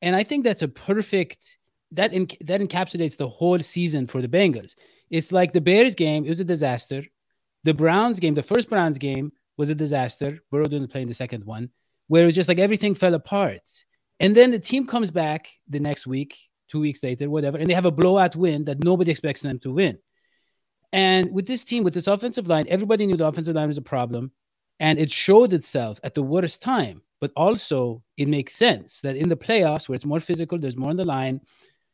And 0.00 0.16
I 0.16 0.24
think 0.24 0.42
that's 0.44 0.62
a 0.62 0.68
perfect 0.68 1.58
that 1.92 2.12
in, 2.12 2.26
that 2.40 2.60
encapsulates 2.60 3.16
the 3.16 3.28
whole 3.28 3.60
season 3.60 4.06
for 4.06 4.20
the 4.20 4.28
Bengals. 4.28 4.74
It's 5.10 5.30
like 5.30 5.52
the 5.52 5.60
Bears 5.60 5.94
game, 5.94 6.24
it 6.24 6.28
was 6.28 6.40
a 6.40 6.44
disaster. 6.44 7.04
The 7.64 7.74
Browns 7.74 8.18
game, 8.18 8.34
the 8.34 8.42
first 8.42 8.70
Browns 8.70 8.98
game 8.98 9.32
was 9.56 9.70
a 9.70 9.74
disaster. 9.74 10.40
Burrow 10.50 10.64
didn't 10.64 10.88
play 10.88 11.02
in 11.02 11.08
the 11.08 11.14
second 11.14 11.44
one, 11.44 11.70
where 12.08 12.22
it 12.22 12.26
was 12.26 12.34
just 12.34 12.48
like 12.48 12.58
everything 12.58 12.94
fell 12.94 13.14
apart. 13.14 13.84
And 14.18 14.34
then 14.34 14.50
the 14.50 14.58
team 14.58 14.86
comes 14.86 15.10
back 15.10 15.48
the 15.68 15.80
next 15.80 16.06
week, 16.06 16.38
two 16.68 16.80
weeks 16.80 17.02
later, 17.02 17.28
whatever, 17.30 17.58
and 17.58 17.68
they 17.68 17.74
have 17.74 17.86
a 17.86 17.90
blowout 17.90 18.36
win 18.36 18.64
that 18.64 18.82
nobody 18.82 19.10
expects 19.10 19.42
them 19.42 19.58
to 19.60 19.72
win. 19.72 19.98
And 20.92 21.32
with 21.32 21.46
this 21.46 21.64
team, 21.64 21.84
with 21.84 21.94
this 21.94 22.06
offensive 22.06 22.48
line, 22.48 22.66
everybody 22.68 23.06
knew 23.06 23.16
the 23.16 23.26
offensive 23.26 23.54
line 23.54 23.68
was 23.68 23.78
a 23.78 23.82
problem. 23.82 24.32
And 24.78 24.98
it 24.98 25.10
showed 25.10 25.52
itself 25.52 25.98
at 26.02 26.14
the 26.14 26.22
worst 26.22 26.62
time. 26.62 27.02
But 27.20 27.32
also, 27.34 28.02
it 28.16 28.28
makes 28.28 28.52
sense 28.54 29.00
that 29.00 29.16
in 29.16 29.28
the 29.28 29.36
playoffs, 29.36 29.88
where 29.88 29.96
it's 29.96 30.04
more 30.04 30.20
physical, 30.20 30.58
there's 30.58 30.76
more 30.76 30.90
on 30.90 30.96
the 30.96 31.04
line, 31.04 31.40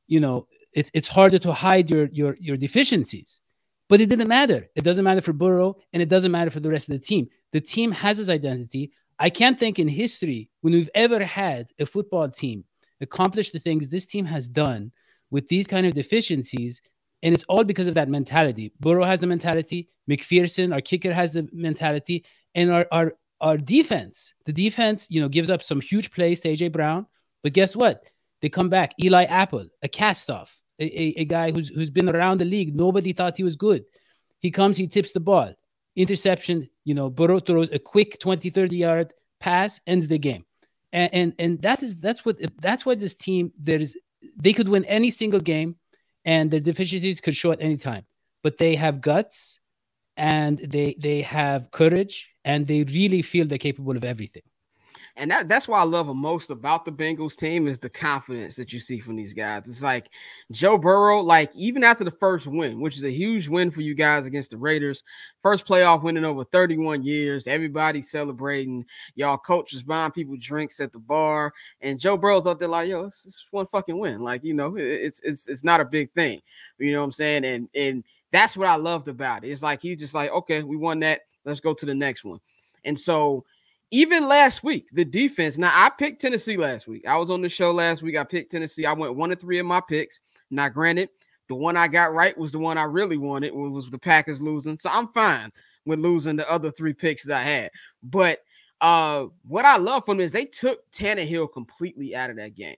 you 0.08 0.18
know, 0.18 0.48
it's 0.72 0.90
it's 0.94 1.08
harder 1.08 1.38
to 1.38 1.52
hide 1.52 1.90
your 1.90 2.08
your 2.12 2.36
your 2.40 2.56
deficiencies. 2.56 3.40
But 3.88 4.00
it 4.00 4.08
didn't 4.08 4.28
matter. 4.28 4.68
It 4.74 4.84
doesn't 4.84 5.04
matter 5.04 5.20
for 5.20 5.32
Burrow, 5.32 5.76
and 5.92 6.02
it 6.02 6.08
doesn't 6.08 6.32
matter 6.32 6.50
for 6.50 6.60
the 6.60 6.70
rest 6.70 6.88
of 6.88 6.94
the 6.94 6.98
team. 6.98 7.28
The 7.52 7.60
team 7.60 7.92
has 7.92 8.18
its 8.18 8.30
identity. 8.30 8.92
I 9.18 9.30
can't 9.30 9.58
think 9.58 9.78
in 9.78 9.86
history 9.86 10.50
when 10.62 10.72
we've 10.72 10.90
ever 10.94 11.22
had 11.24 11.70
a 11.78 11.86
football 11.86 12.28
team 12.28 12.64
accomplish 13.02 13.50
the 13.50 13.58
things 13.58 13.88
this 13.88 14.06
team 14.06 14.24
has 14.24 14.48
done 14.48 14.92
with 15.30 15.48
these 15.48 15.66
kind 15.66 15.86
of 15.86 15.94
deficiencies. 15.94 16.80
And 17.22 17.34
it's 17.34 17.44
all 17.48 17.64
because 17.64 17.88
of 17.88 17.94
that 17.94 18.08
mentality. 18.08 18.72
Burrow 18.80 19.04
has 19.04 19.20
the 19.20 19.26
mentality. 19.26 19.88
McPherson, 20.10 20.72
our 20.72 20.80
kicker, 20.80 21.12
has 21.12 21.32
the 21.32 21.48
mentality. 21.52 22.24
And 22.54 22.70
our, 22.70 22.86
our, 22.90 23.14
our 23.40 23.56
defense, 23.56 24.34
the 24.44 24.52
defense, 24.52 25.06
you 25.10 25.20
know, 25.20 25.28
gives 25.28 25.50
up 25.50 25.62
some 25.62 25.80
huge 25.80 26.10
plays 26.10 26.40
to 26.40 26.48
AJ 26.48 26.72
Brown. 26.72 27.06
But 27.42 27.52
guess 27.52 27.76
what? 27.76 28.04
They 28.40 28.48
come 28.48 28.68
back. 28.68 28.92
Eli 29.00 29.24
Apple, 29.24 29.66
a 29.82 29.88
cast 29.88 30.30
off, 30.30 30.60
a, 30.80 30.84
a, 30.84 31.20
a, 31.20 31.24
guy 31.24 31.52
who's 31.52 31.68
who's 31.68 31.90
been 31.90 32.08
around 32.08 32.40
the 32.40 32.44
league. 32.44 32.74
Nobody 32.74 33.12
thought 33.12 33.36
he 33.36 33.44
was 33.44 33.54
good. 33.56 33.84
He 34.40 34.50
comes, 34.50 34.76
he 34.76 34.88
tips 34.88 35.12
the 35.12 35.20
ball. 35.20 35.54
Interception, 35.94 36.68
you 36.84 36.94
know, 36.94 37.08
Burrow 37.08 37.38
throws 37.38 37.70
a 37.70 37.78
quick 37.78 38.18
20, 38.18 38.50
30 38.50 38.76
yard 38.76 39.14
pass, 39.38 39.80
ends 39.86 40.08
the 40.08 40.18
game. 40.18 40.44
And 40.92 41.10
and, 41.12 41.34
and 41.38 41.62
that 41.62 41.82
is 41.82 42.00
that's 42.00 42.24
what 42.24 42.36
that's 42.60 42.84
why 42.84 42.94
this 42.94 43.14
team 43.14 43.52
there 43.58 43.80
is 43.80 43.96
they 44.36 44.52
could 44.52 44.68
win 44.68 44.84
any 44.84 45.10
single 45.10 45.40
game 45.40 45.76
and 46.24 46.50
the 46.50 46.60
deficiencies 46.60 47.20
could 47.20 47.36
show 47.36 47.52
at 47.52 47.60
any 47.60 47.76
time. 47.76 48.04
But 48.42 48.58
they 48.58 48.74
have 48.76 49.00
guts 49.00 49.60
and 50.16 50.58
they 50.58 50.94
they 50.98 51.22
have 51.22 51.70
courage 51.70 52.28
and 52.44 52.66
they 52.66 52.84
really 52.84 53.22
feel 53.22 53.46
they're 53.46 53.58
capable 53.58 53.96
of 53.96 54.04
everything. 54.04 54.42
And 55.16 55.30
that, 55.30 55.48
that's 55.48 55.68
why 55.68 55.78
I 55.78 55.84
love 55.84 56.06
most 56.16 56.50
about 56.50 56.86
the 56.86 56.90
Bengals 56.90 57.36
team 57.36 57.68
is 57.68 57.78
the 57.78 57.90
confidence 57.90 58.56
that 58.56 58.72
you 58.72 58.80
see 58.80 58.98
from 58.98 59.14
these 59.14 59.34
guys. 59.34 59.64
It's 59.66 59.82
like 59.82 60.08
Joe 60.50 60.78
Burrow, 60.78 61.20
like 61.20 61.50
even 61.54 61.84
after 61.84 62.02
the 62.02 62.10
first 62.12 62.46
win, 62.46 62.80
which 62.80 62.96
is 62.96 63.04
a 63.04 63.10
huge 63.10 63.46
win 63.46 63.70
for 63.70 63.82
you 63.82 63.94
guys 63.94 64.26
against 64.26 64.50
the 64.50 64.56
Raiders, 64.56 65.04
first 65.42 65.66
playoff 65.66 66.02
win 66.02 66.16
in 66.16 66.24
over 66.24 66.44
31 66.44 67.02
years. 67.02 67.46
Everybody 67.46 68.00
celebrating. 68.00 68.86
Y'all 69.14 69.36
coaches 69.36 69.82
buying 69.82 70.12
people 70.12 70.36
drinks 70.38 70.80
at 70.80 70.92
the 70.92 70.98
bar, 70.98 71.52
and 71.82 72.00
Joe 72.00 72.16
Burrow's 72.16 72.46
up 72.46 72.58
there 72.58 72.68
like, 72.68 72.88
yo, 72.88 73.04
it's, 73.04 73.26
it's 73.26 73.44
one 73.50 73.66
fucking 73.66 73.98
win. 73.98 74.22
Like 74.22 74.42
you 74.44 74.54
know, 74.54 74.76
it's 74.76 75.20
it's 75.20 75.46
it's 75.46 75.64
not 75.64 75.80
a 75.80 75.84
big 75.84 76.10
thing. 76.12 76.40
You 76.78 76.92
know 76.92 77.00
what 77.00 77.06
I'm 77.06 77.12
saying? 77.12 77.44
And 77.44 77.68
and 77.74 78.02
that's 78.32 78.56
what 78.56 78.68
I 78.68 78.76
loved 78.76 79.08
about 79.08 79.44
it. 79.44 79.50
It's 79.50 79.62
like 79.62 79.82
he's 79.82 79.98
just 79.98 80.14
like, 80.14 80.30
okay, 80.30 80.62
we 80.62 80.76
won 80.76 81.00
that. 81.00 81.20
Let's 81.44 81.60
go 81.60 81.74
to 81.74 81.86
the 81.86 81.94
next 81.94 82.24
one. 82.24 82.40
And 82.84 82.98
so 82.98 83.44
even 83.92 84.26
last 84.26 84.64
week, 84.64 84.88
the 84.92 85.04
defense. 85.04 85.58
Now, 85.58 85.70
I 85.72 85.90
picked 85.90 86.22
Tennessee 86.22 86.56
last 86.56 86.88
week. 86.88 87.06
I 87.06 87.16
was 87.18 87.30
on 87.30 87.42
the 87.42 87.48
show 87.48 87.70
last 87.70 88.02
week. 88.02 88.16
I 88.16 88.24
picked 88.24 88.50
Tennessee. 88.50 88.86
I 88.86 88.94
went 88.94 89.14
one 89.14 89.28
to 89.28 89.36
three 89.36 89.58
of 89.58 89.66
my 89.66 89.82
picks. 89.86 90.22
Now, 90.50 90.70
granted, 90.70 91.10
the 91.48 91.54
one 91.54 91.76
I 91.76 91.88
got 91.88 92.14
right 92.14 92.36
was 92.36 92.52
the 92.52 92.58
one 92.58 92.78
I 92.78 92.84
really 92.84 93.18
wanted, 93.18 93.52
was 93.52 93.90
the 93.90 93.98
Packers 93.98 94.40
losing. 94.40 94.78
So 94.78 94.88
I'm 94.90 95.08
fine 95.08 95.52
with 95.84 96.00
losing 96.00 96.36
the 96.36 96.50
other 96.50 96.70
three 96.70 96.94
picks 96.94 97.24
that 97.24 97.40
I 97.40 97.42
had. 97.42 97.70
But 98.02 98.38
uh, 98.80 99.26
what 99.46 99.66
I 99.66 99.76
love 99.76 100.06
from 100.06 100.20
is 100.20 100.32
they 100.32 100.46
took 100.46 100.90
Tannehill 100.90 101.52
completely 101.52 102.16
out 102.16 102.30
of 102.30 102.36
that 102.36 102.54
game. 102.54 102.76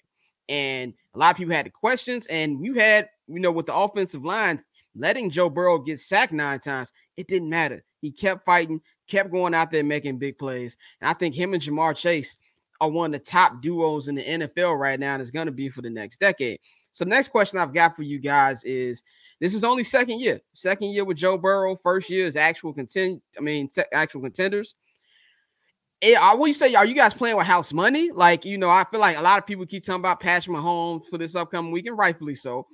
And 0.48 0.92
a 1.14 1.18
lot 1.18 1.30
of 1.30 1.36
people 1.36 1.54
had 1.54 1.66
the 1.66 1.70
questions, 1.70 2.26
and 2.26 2.62
you 2.64 2.74
had, 2.74 3.08
you 3.28 3.38
know, 3.38 3.52
with 3.52 3.66
the 3.66 3.74
offensive 3.74 4.24
line, 4.24 4.62
letting 4.96 5.30
Joe 5.30 5.48
Burrow 5.48 5.78
get 5.78 6.00
sacked 6.00 6.32
nine 6.32 6.58
times, 6.58 6.90
it 7.16 7.28
didn't 7.28 7.48
matter. 7.48 7.84
He 8.02 8.10
kept 8.10 8.44
fighting, 8.44 8.80
kept 9.06 9.30
going 9.30 9.54
out 9.54 9.70
there 9.70 9.84
making 9.84 10.18
big 10.18 10.38
plays. 10.38 10.76
And 11.00 11.08
I 11.08 11.14
think 11.14 11.34
him 11.34 11.54
and 11.54 11.62
Ja'Marr 11.62 11.96
Chase 11.96 12.36
are 12.80 12.90
one 12.90 13.14
of 13.14 13.20
the 13.20 13.24
top 13.24 13.62
duos 13.62 14.08
in 14.08 14.14
the 14.14 14.24
NFL 14.24 14.78
right 14.78 14.98
now, 14.98 15.14
and 15.14 15.22
it's 15.22 15.30
going 15.30 15.46
to 15.46 15.52
be 15.52 15.68
for 15.68 15.82
the 15.82 15.90
next 15.90 16.20
decade. 16.20 16.58
So, 16.92 17.04
the 17.04 17.10
next 17.10 17.28
question 17.28 17.58
I've 17.58 17.74
got 17.74 17.96
for 17.96 18.02
you 18.02 18.18
guys 18.18 18.62
is 18.64 19.02
this 19.40 19.54
is 19.54 19.64
only 19.64 19.84
second 19.84 20.20
year, 20.20 20.40
second 20.54 20.92
year 20.92 21.04
with 21.04 21.16
Joe 21.16 21.36
Burrow. 21.36 21.76
First 21.76 22.08
year 22.08 22.26
is 22.26 22.36
actual 22.36 22.72
contend, 22.72 23.20
I 23.36 23.40
mean, 23.40 23.68
actual 23.92 24.22
contenders. 24.22 24.76
It, 26.00 26.20
I 26.20 26.34
would 26.34 26.54
say, 26.54 26.74
are 26.74 26.86
you 26.86 26.94
guys 26.94 27.14
playing 27.14 27.36
with 27.36 27.46
house 27.46 27.72
money? 27.72 28.10
Like, 28.10 28.44
you 28.44 28.58
know, 28.58 28.68
I 28.68 28.84
feel 28.90 29.00
like 29.00 29.16
a 29.16 29.22
lot 29.22 29.38
of 29.38 29.46
people 29.46 29.64
keep 29.66 29.84
talking 29.84 30.00
about 30.00 30.20
Patrick 30.20 30.56
Mahomes 30.56 31.06
for 31.08 31.18
this 31.18 31.34
upcoming 31.34 31.72
week, 31.72 31.86
and 31.86 31.98
rightfully 31.98 32.34
so 32.34 32.66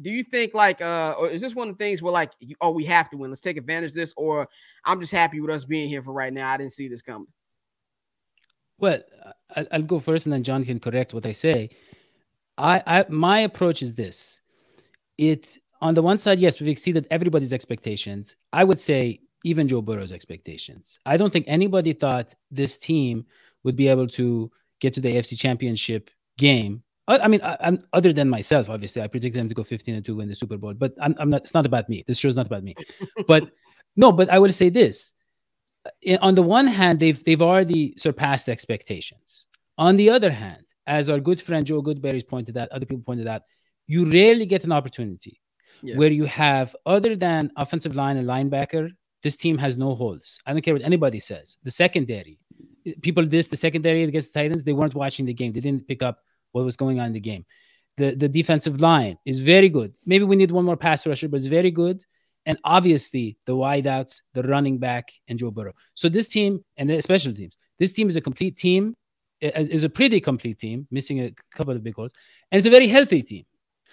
do 0.00 0.10
you 0.10 0.22
think 0.22 0.54
like 0.54 0.80
uh 0.80 1.14
or 1.18 1.28
is 1.28 1.40
this 1.40 1.54
one 1.54 1.68
of 1.68 1.76
the 1.76 1.84
things 1.84 2.02
where 2.02 2.12
like 2.12 2.32
oh 2.60 2.70
we 2.70 2.84
have 2.84 3.08
to 3.08 3.16
win 3.16 3.30
let's 3.30 3.40
take 3.40 3.56
advantage 3.56 3.90
of 3.90 3.96
this 3.96 4.12
or 4.16 4.48
i'm 4.84 5.00
just 5.00 5.12
happy 5.12 5.40
with 5.40 5.50
us 5.50 5.64
being 5.64 5.88
here 5.88 6.02
for 6.02 6.12
right 6.12 6.32
now 6.32 6.50
i 6.50 6.56
didn't 6.56 6.72
see 6.72 6.88
this 6.88 7.02
coming 7.02 7.26
well 8.78 9.00
i'll 9.72 9.82
go 9.82 9.98
first 9.98 10.26
and 10.26 10.32
then 10.32 10.42
john 10.42 10.62
can 10.64 10.78
correct 10.78 11.14
what 11.14 11.24
i 11.24 11.32
say 11.32 11.70
i, 12.58 12.82
I 12.86 13.06
my 13.08 13.40
approach 13.40 13.82
is 13.82 13.94
this 13.94 14.40
it 15.18 15.58
on 15.80 15.94
the 15.94 16.02
one 16.02 16.18
side, 16.18 16.38
yes, 16.38 16.60
we've 16.60 16.68
exceeded 16.68 17.06
everybody's 17.10 17.52
expectations. 17.52 18.36
I 18.52 18.64
would 18.64 18.78
say 18.78 19.20
even 19.44 19.68
Joe 19.68 19.82
Burrow's 19.82 20.12
expectations. 20.12 20.98
I 21.06 21.16
don't 21.16 21.32
think 21.32 21.44
anybody 21.46 21.92
thought 21.92 22.34
this 22.50 22.76
team 22.76 23.26
would 23.64 23.76
be 23.76 23.88
able 23.88 24.06
to 24.08 24.50
get 24.80 24.94
to 24.94 25.00
the 25.00 25.10
AFC 25.10 25.38
Championship 25.38 26.10
game. 26.38 26.82
I, 27.08 27.18
I 27.18 27.28
mean, 27.28 27.40
I, 27.42 27.76
other 27.92 28.12
than 28.12 28.28
myself, 28.28 28.68
obviously, 28.68 29.02
I 29.02 29.06
predicted 29.06 29.40
them 29.40 29.48
to 29.48 29.54
go 29.54 29.62
15 29.62 29.94
and 29.94 30.04
two 30.04 30.16
win 30.16 30.28
the 30.28 30.34
Super 30.34 30.56
Bowl. 30.56 30.74
But 30.74 30.94
I'm, 31.00 31.14
I'm 31.18 31.30
not. 31.30 31.42
It's 31.42 31.54
not 31.54 31.66
about 31.66 31.88
me. 31.88 32.04
This 32.06 32.18
show's 32.18 32.36
not 32.36 32.46
about 32.46 32.64
me. 32.64 32.74
but 33.26 33.50
no, 33.96 34.12
but 34.12 34.30
I 34.30 34.38
will 34.38 34.52
say 34.52 34.68
this: 34.68 35.12
on 36.20 36.34
the 36.34 36.42
one 36.42 36.66
hand, 36.66 37.00
they've 37.00 37.22
they've 37.24 37.42
already 37.42 37.94
surpassed 37.96 38.48
expectations. 38.48 39.46
On 39.78 39.96
the 39.96 40.10
other 40.10 40.30
hand, 40.30 40.64
as 40.86 41.08
our 41.10 41.20
good 41.20 41.40
friend 41.40 41.66
Joe 41.66 41.82
Goodberry's 41.82 42.24
pointed 42.24 42.56
out, 42.56 42.68
other 42.70 42.86
people 42.86 43.04
pointed 43.04 43.26
out, 43.26 43.42
you 43.86 44.10
rarely 44.10 44.46
get 44.46 44.64
an 44.64 44.72
opportunity 44.72 45.40
yeah. 45.82 45.96
where 45.96 46.10
you 46.10 46.24
have 46.24 46.74
other 46.86 47.14
than 47.14 47.50
offensive 47.56 47.94
line 47.94 48.16
and 48.16 48.26
linebacker 48.26 48.90
this 49.22 49.36
team 49.36 49.58
has 49.58 49.76
no 49.76 49.94
holes. 49.94 50.38
I 50.46 50.52
don't 50.52 50.62
care 50.62 50.74
what 50.74 50.84
anybody 50.84 51.18
says. 51.18 51.56
The 51.64 51.70
secondary, 51.70 52.38
people 53.02 53.26
this 53.26 53.48
the 53.48 53.56
secondary 53.56 54.04
against 54.04 54.32
the 54.32 54.40
Titans, 54.40 54.62
they 54.62 54.72
weren't 54.72 54.94
watching 54.94 55.26
the 55.26 55.34
game. 55.34 55.52
They 55.52 55.60
didn't 55.60 55.88
pick 55.88 56.02
up 56.02 56.20
what 56.56 56.64
was 56.64 56.76
going 56.76 56.98
on 57.00 57.06
in 57.06 57.12
the 57.12 57.20
game. 57.20 57.44
The 57.98 58.08
the 58.22 58.28
defensive 58.28 58.80
line 58.80 59.16
is 59.24 59.40
very 59.40 59.70
good. 59.78 59.90
Maybe 60.04 60.24
we 60.24 60.36
need 60.36 60.50
one 60.50 60.64
more 60.64 60.80
pass 60.86 61.06
rusher, 61.06 61.28
but 61.28 61.38
it's 61.38 61.46
very 61.46 61.70
good. 61.70 62.02
And 62.48 62.58
obviously 62.64 63.36
the 63.46 63.56
wideouts, 63.64 64.22
the 64.34 64.42
running 64.42 64.78
back, 64.78 65.04
and 65.28 65.38
Joe 65.38 65.50
Burrow. 65.50 65.74
So 65.94 66.08
this 66.08 66.28
team 66.28 66.52
and 66.76 66.88
the 66.88 67.02
special 67.02 67.32
teams, 67.32 67.54
this 67.80 67.92
team 67.92 68.08
is 68.08 68.16
a 68.16 68.20
complete 68.20 68.56
team. 68.56 68.94
Is 69.42 69.84
a 69.84 69.90
pretty 69.90 70.18
complete 70.18 70.58
team, 70.58 70.88
missing 70.90 71.20
a 71.20 71.30
couple 71.56 71.74
of 71.76 71.82
big 71.82 71.94
holes, 71.94 72.12
and 72.50 72.56
it's 72.58 72.66
a 72.66 72.70
very 72.70 72.88
healthy 72.88 73.22
team. 73.22 73.44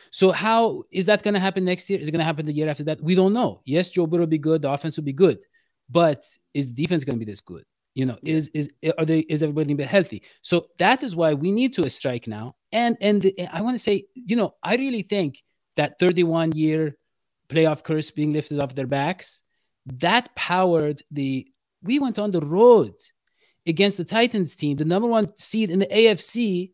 So 0.09 0.31
how 0.31 0.83
is 0.89 1.05
that 1.07 1.21
going 1.21 1.33
to 1.33 1.39
happen 1.47 1.65
next 1.65 1.89
year? 1.89 1.99
Is 1.99 2.07
it 2.07 2.11
going 2.11 2.25
to 2.25 2.29
happen 2.31 2.45
the 2.45 2.53
year 2.53 2.69
after 2.69 2.85
that? 2.85 3.01
We 3.01 3.13
don't 3.13 3.33
know. 3.33 3.61
Yes, 3.65 3.89
Joe 3.89 4.07
Burrow 4.07 4.21
will 4.21 4.37
be 4.39 4.45
good. 4.49 4.61
The 4.61 4.71
offense 4.71 4.95
will 4.95 5.09
be 5.13 5.19
good, 5.25 5.39
but 5.89 6.21
is 6.53 6.65
the 6.69 6.75
defense 6.81 7.03
going 7.03 7.17
to 7.19 7.25
be 7.25 7.29
this 7.29 7.41
good? 7.41 7.65
You 7.95 8.05
know, 8.07 8.17
is 8.23 8.49
is 8.53 8.69
are 8.97 9.05
they 9.05 9.19
is 9.19 9.43
everybody 9.43 9.73
be 9.75 9.83
healthy? 9.83 10.23
So 10.41 10.67
that 10.79 11.03
is 11.03 11.15
why 11.15 11.33
we 11.33 11.51
need 11.51 11.73
to 11.75 11.89
strike 11.89 12.27
now. 12.27 12.55
And 12.71 12.97
and 13.01 13.21
the, 13.21 13.47
I 13.51 13.61
want 13.61 13.75
to 13.75 13.83
say, 13.83 14.05
you 14.15 14.35
know, 14.35 14.55
I 14.63 14.75
really 14.75 15.03
think 15.03 15.43
that 15.75 15.99
31 15.99 16.53
year 16.53 16.97
playoff 17.49 17.83
curse 17.83 18.09
being 18.09 18.33
lifted 18.33 18.59
off 18.59 18.73
their 18.73 18.87
backs 18.87 19.43
that 19.85 20.33
powered 20.35 21.01
the. 21.11 21.47
We 21.81 21.99
went 21.99 22.17
on 22.17 22.31
the 22.31 22.39
road 22.39 22.95
against 23.67 23.97
the 23.97 24.05
Titans 24.05 24.55
team, 24.55 24.77
the 24.77 24.85
number 24.85 25.07
one 25.07 25.35
seed 25.35 25.69
in 25.69 25.79
the 25.79 25.87
AFC, 25.87 26.71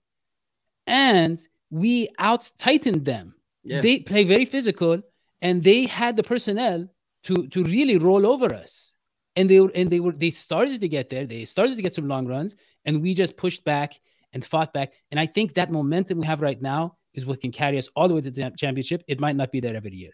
and 0.85 1.39
we 1.71 2.09
out 2.19 2.51
tightened 2.57 3.05
them. 3.05 3.35
Yeah. 3.63 3.81
They 3.81 3.99
play 3.99 4.23
very 4.23 4.45
physical 4.45 5.01
and 5.41 5.63
they 5.63 5.85
had 5.85 6.15
the 6.15 6.23
personnel 6.23 6.87
to 7.23 7.47
to 7.47 7.63
really 7.63 7.97
roll 7.97 8.25
over 8.25 8.53
us. 8.53 8.93
And 9.35 9.49
they 9.49 9.57
and 9.57 9.89
they 9.89 9.99
were 9.99 10.11
they 10.11 10.31
started 10.31 10.81
to 10.81 10.87
get 10.87 11.09
there. 11.09 11.25
They 11.25 11.45
started 11.45 11.75
to 11.75 11.81
get 11.81 11.95
some 11.95 12.07
long 12.07 12.27
runs, 12.27 12.55
and 12.85 13.01
we 13.01 13.13
just 13.13 13.37
pushed 13.37 13.63
back 13.63 13.99
and 14.33 14.43
fought 14.43 14.73
back. 14.73 14.93
And 15.11 15.19
I 15.19 15.25
think 15.25 15.53
that 15.53 15.71
momentum 15.71 16.19
we 16.19 16.25
have 16.25 16.41
right 16.41 16.61
now 16.61 16.97
is 17.13 17.25
what 17.25 17.41
can 17.41 17.51
carry 17.51 17.77
us 17.77 17.89
all 17.95 18.07
the 18.07 18.15
way 18.15 18.21
to 18.21 18.31
the 18.31 18.51
championship. 18.57 19.03
It 19.07 19.19
might 19.19 19.35
not 19.35 19.51
be 19.51 19.59
there 19.59 19.75
every 19.75 19.95
year. 19.95 20.11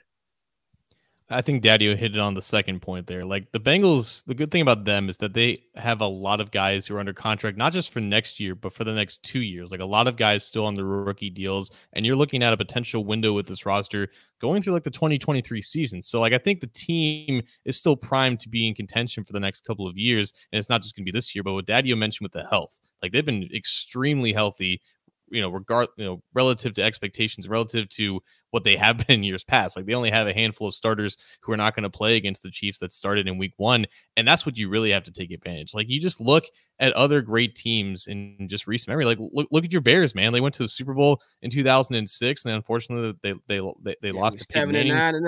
I 1.27 1.41
think 1.41 1.63
Daddy 1.63 1.95
hit 1.95 2.15
it 2.15 2.19
on 2.19 2.35
the 2.35 2.41
second 2.41 2.83
point 2.83 3.07
there. 3.07 3.25
Like 3.25 3.51
the 3.51 3.59
Bengals, 3.59 4.23
the 4.25 4.35
good 4.35 4.51
thing 4.51 4.61
about 4.61 4.85
them 4.85 5.09
is 5.09 5.17
that 5.17 5.33
they 5.33 5.63
have 5.73 6.01
a 6.01 6.07
lot 6.07 6.39
of 6.39 6.51
guys 6.51 6.85
who 6.85 6.95
are 6.95 6.99
under 6.99 7.13
contract, 7.13 7.57
not 7.57 7.73
just 7.73 7.91
for 7.91 7.99
next 7.99 8.39
year, 8.39 8.53
but 8.53 8.73
for 8.73 8.83
the 8.83 8.93
next 8.93 9.23
two 9.23 9.41
years. 9.41 9.71
Like 9.71 9.79
a 9.79 9.85
lot 9.85 10.07
of 10.07 10.17
guys 10.17 10.45
still 10.45 10.67
on 10.67 10.75
the 10.75 10.85
rookie 10.85 11.31
deals. 11.31 11.71
And 11.93 12.05
you're 12.05 12.15
looking 12.15 12.43
at 12.43 12.53
a 12.53 12.57
potential 12.57 13.05
window 13.05 13.33
with 13.33 13.47
this 13.47 13.65
roster 13.65 14.09
going 14.39 14.61
through 14.61 14.73
like 14.73 14.83
the 14.83 14.91
2023 14.91 15.63
season. 15.63 16.03
So, 16.03 16.19
like, 16.19 16.33
I 16.33 16.37
think 16.37 16.61
the 16.61 16.67
team 16.67 17.41
is 17.63 17.75
still 17.75 17.95
primed 17.95 18.39
to 18.41 18.49
be 18.49 18.67
in 18.67 18.75
contention 18.75 19.23
for 19.23 19.33
the 19.33 19.39
next 19.39 19.65
couple 19.65 19.87
of 19.87 19.97
years. 19.97 20.31
And 20.51 20.59
it's 20.59 20.69
not 20.69 20.83
just 20.83 20.95
going 20.95 21.05
to 21.05 21.11
be 21.11 21.17
this 21.17 21.33
year, 21.33 21.41
but 21.41 21.53
what 21.53 21.65
Daddy 21.65 21.93
mentioned 21.95 22.25
with 22.25 22.33
the 22.33 22.47
health. 22.47 22.79
Like 23.01 23.11
they've 23.11 23.25
been 23.25 23.49
extremely 23.53 24.33
healthy 24.33 24.81
you 25.29 25.41
know, 25.41 25.49
regard, 25.49 25.87
you 25.97 26.05
know, 26.05 26.21
relative 26.33 26.73
to 26.75 26.83
expectations, 26.83 27.49
relative 27.49 27.89
to 27.89 28.21
what 28.51 28.63
they 28.63 28.75
have 28.75 28.97
been 29.07 29.19
in 29.19 29.23
years 29.23 29.43
past. 29.43 29.75
Like 29.75 29.85
they 29.85 29.93
only 29.93 30.11
have 30.11 30.27
a 30.27 30.33
handful 30.33 30.67
of 30.67 30.73
starters 30.73 31.17
who 31.41 31.51
are 31.51 31.57
not 31.57 31.75
going 31.75 31.83
to 31.83 31.89
play 31.89 32.15
against 32.15 32.43
the 32.43 32.51
Chiefs 32.51 32.79
that 32.79 32.93
started 32.93 33.27
in 33.27 33.37
week 33.37 33.53
one. 33.57 33.85
And 34.17 34.27
that's 34.27 34.45
what 34.45 34.57
you 34.57 34.69
really 34.69 34.91
have 34.91 35.03
to 35.03 35.11
take 35.11 35.31
advantage. 35.31 35.73
Like 35.73 35.89
you 35.89 35.99
just 35.99 36.21
look 36.21 36.45
at 36.79 36.93
other 36.93 37.21
great 37.21 37.55
teams 37.55 38.07
in 38.07 38.47
just 38.47 38.67
recent 38.67 38.89
memory. 38.89 39.05
Like 39.05 39.17
look, 39.19 39.47
look 39.51 39.63
at 39.63 39.71
your 39.71 39.81
Bears, 39.81 40.13
man. 40.13 40.33
They 40.33 40.41
went 40.41 40.55
to 40.55 40.63
the 40.63 40.69
Super 40.69 40.93
Bowl 40.93 41.21
in 41.41 41.49
2006, 41.49 42.45
and 42.45 42.55
unfortunately 42.55 43.13
they 43.23 43.33
they 43.47 43.71
they, 43.83 43.95
they 44.01 44.09
yeah, 44.09 44.19
lost 44.19 44.39
to 44.39 44.45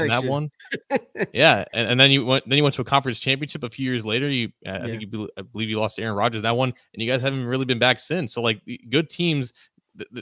in 0.04 0.08
that 0.08 0.24
year. 0.24 0.32
one. 0.32 0.50
yeah, 1.34 1.64
and, 1.74 1.89
and 1.89 2.00
then 2.00 2.12
you 2.12 2.26
went 2.26 2.48
then 2.48 2.58
you 2.58 2.64
went 2.64 2.76
to 2.76 2.82
a 2.82 2.86
conference 2.86 3.20
championship 3.20 3.64
a 3.64 3.70
few 3.70 3.89
years 3.89 4.06
later. 4.06 4.30
You 4.30 4.50
I 4.66 4.72
yeah. 4.72 4.86
think 4.86 5.02
you 5.02 5.30
I 5.38 5.41
believe 5.41 5.70
you 5.70 5.80
lost 5.80 5.98
to 5.98 6.04
Aaron 6.04 6.16
Rodgers 6.16 6.41
that 6.41 6.56
one, 6.56 6.70
and 6.70 7.04
you 7.04 7.10
guys 7.10 7.22
haven't 7.22 7.45
really 7.45 7.66
been 7.66 7.80
back 7.80 8.00
since. 8.00 8.34
So 8.34 8.41
like 8.41 8.62
good 8.89 9.10
teams 9.10 9.54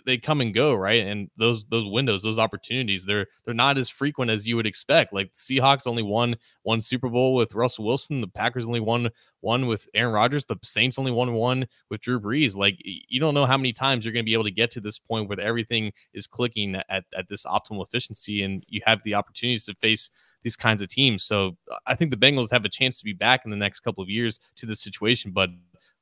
they 0.06 0.18
come 0.18 0.42
and 0.42 0.54
go, 0.54 0.74
right? 0.74 1.06
And 1.06 1.30
those 1.38 1.66
those 1.66 1.86
windows, 1.86 2.24
those 2.24 2.40
opportunities, 2.40 3.06
they're 3.06 3.28
they're 3.44 3.54
not 3.54 3.78
as 3.78 3.90
frequent 3.90 4.32
as 4.32 4.48
you 4.48 4.56
would 4.56 4.68
expect. 4.68 5.14
Like 5.14 5.34
Seahawks 5.34 5.88
only 5.88 6.04
won 6.04 6.36
one 6.64 6.82
Super 6.82 7.10
Bowl 7.10 7.36
with 7.36 7.54
Russell 7.54 7.86
Wilson, 7.86 8.22
the 8.22 8.28
Packers 8.28 8.66
only 8.66 8.80
won 8.80 9.10
one 9.42 9.68
with 9.68 9.88
Aaron 9.94 10.14
Rodgers, 10.14 10.46
the 10.46 10.58
Saints 10.64 10.98
only 10.98 11.12
won 11.12 11.34
one 11.34 11.68
with 11.90 12.02
Drew 12.02 12.20
Brees. 12.20 12.56
Like 12.56 12.78
you 12.84 13.20
don't 13.20 13.34
know 13.34 13.46
how 13.46 13.58
many 13.58 13.74
times 13.74 14.06
you're 14.06 14.14
going 14.14 14.26
to 14.26 14.30
be 14.30 14.34
able 14.34 14.44
to 14.46 14.52
get 14.52 14.72
to 14.72 14.82
this 14.82 15.00
point 15.00 15.30
where 15.30 15.40
everything 15.40 15.92
is 16.14 16.28
clicking 16.28 16.76
at 16.90 17.06
at 17.18 17.28
this 17.30 17.46
optimal 17.46 17.86
efficiency, 17.86 18.44
and 18.44 18.64
you 18.68 18.82
have 18.86 19.04
the 19.04 19.16
opportunities 19.16 19.66
to 19.66 19.76
face 19.76 20.10
these 20.46 20.56
kinds 20.56 20.82
of 20.82 20.88
teams. 20.88 21.24
So 21.24 21.58
I 21.88 21.96
think 21.96 22.12
the 22.12 22.18
Bengals 22.18 22.52
have 22.52 22.66
a 22.66 22.70
chance 22.70 23.00
to 23.00 23.04
be 23.04 23.14
back 23.14 23.46
in 23.46 23.52
the 23.52 23.58
next 23.58 23.80
couple 23.80 24.04
of 24.04 24.10
years 24.12 24.40
to 24.58 24.68
this 24.68 24.80
situation, 24.80 25.32
but 25.32 25.50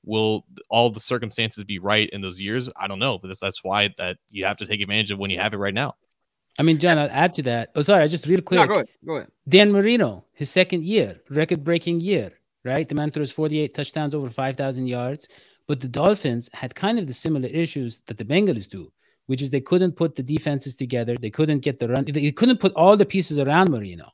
will 0.04 0.45
all 0.70 0.89
the 0.89 0.99
circumstances 0.99 1.64
be 1.64 1.80
right 1.80 2.10
in 2.12 2.22
those 2.22 2.39
years? 2.39 2.70
I 2.76 2.88
don't 2.88 2.99
know, 2.99 3.18
but 3.18 3.30
that's, 3.30 3.39
that's 3.39 3.64
why 3.64 3.89
that 3.97 4.18
you 4.30 4.45
have 4.45 4.58
to 4.58 4.66
take 4.66 4.82
advantage 4.82 5.12
of 5.12 5.20
when 5.20 5.32
you 5.32 5.39
have 5.39 5.54
it 5.54 5.58
right 5.58 5.74
now. 5.74 5.95
I 6.60 6.64
mean, 6.64 6.78
John, 6.78 6.99
I'll 6.99 7.10
add 7.10 7.34
to 7.36 7.41
that. 7.43 7.72
Oh, 7.76 7.82
sorry, 7.82 8.04
I 8.04 8.08
just 8.08 8.28
real 8.28 8.41
quick. 8.41 8.60
No, 8.60 8.68
go 8.68 8.74
ahead. 8.76 8.88
Go 9.06 9.16
ahead. 9.16 9.30
Dan 9.49 9.72
Marino, 9.72 10.26
his 10.34 10.51
second 10.51 10.84
year, 10.84 11.20
record-breaking 11.30 12.01
year, 12.01 12.32
right? 12.64 12.88
The 12.88 12.93
man 12.93 13.10
throws 13.10 13.32
48 13.32 13.74
touchdowns, 13.74 14.14
over 14.14 14.30
5,000 14.30 14.86
yards. 14.86 15.28
But 15.68 15.80
the 15.80 15.88
Dolphins 15.88 16.49
had 16.54 16.76
kind 16.76 16.99
of 16.99 17.08
the 17.08 17.14
similar 17.14 17.47
issues 17.47 18.01
that 18.01 18.18
the 18.18 18.26
Bengals 18.26 18.68
do, 18.68 18.91
which 19.28 19.41
is 19.41 19.49
they 19.49 19.62
couldn't 19.62 19.93
put 19.93 20.16
the 20.16 20.24
defenses 20.24 20.76
together. 20.76 21.16
They 21.20 21.30
couldn't 21.30 21.60
get 21.60 21.80
the 21.80 21.88
run. 21.88 22.06
They 22.06 22.32
couldn't 22.32 22.60
put 22.60 22.74
all 22.74 22.97
the 22.97 23.06
pieces 23.06 23.39
around 23.39 23.72
Marino, 23.72 24.10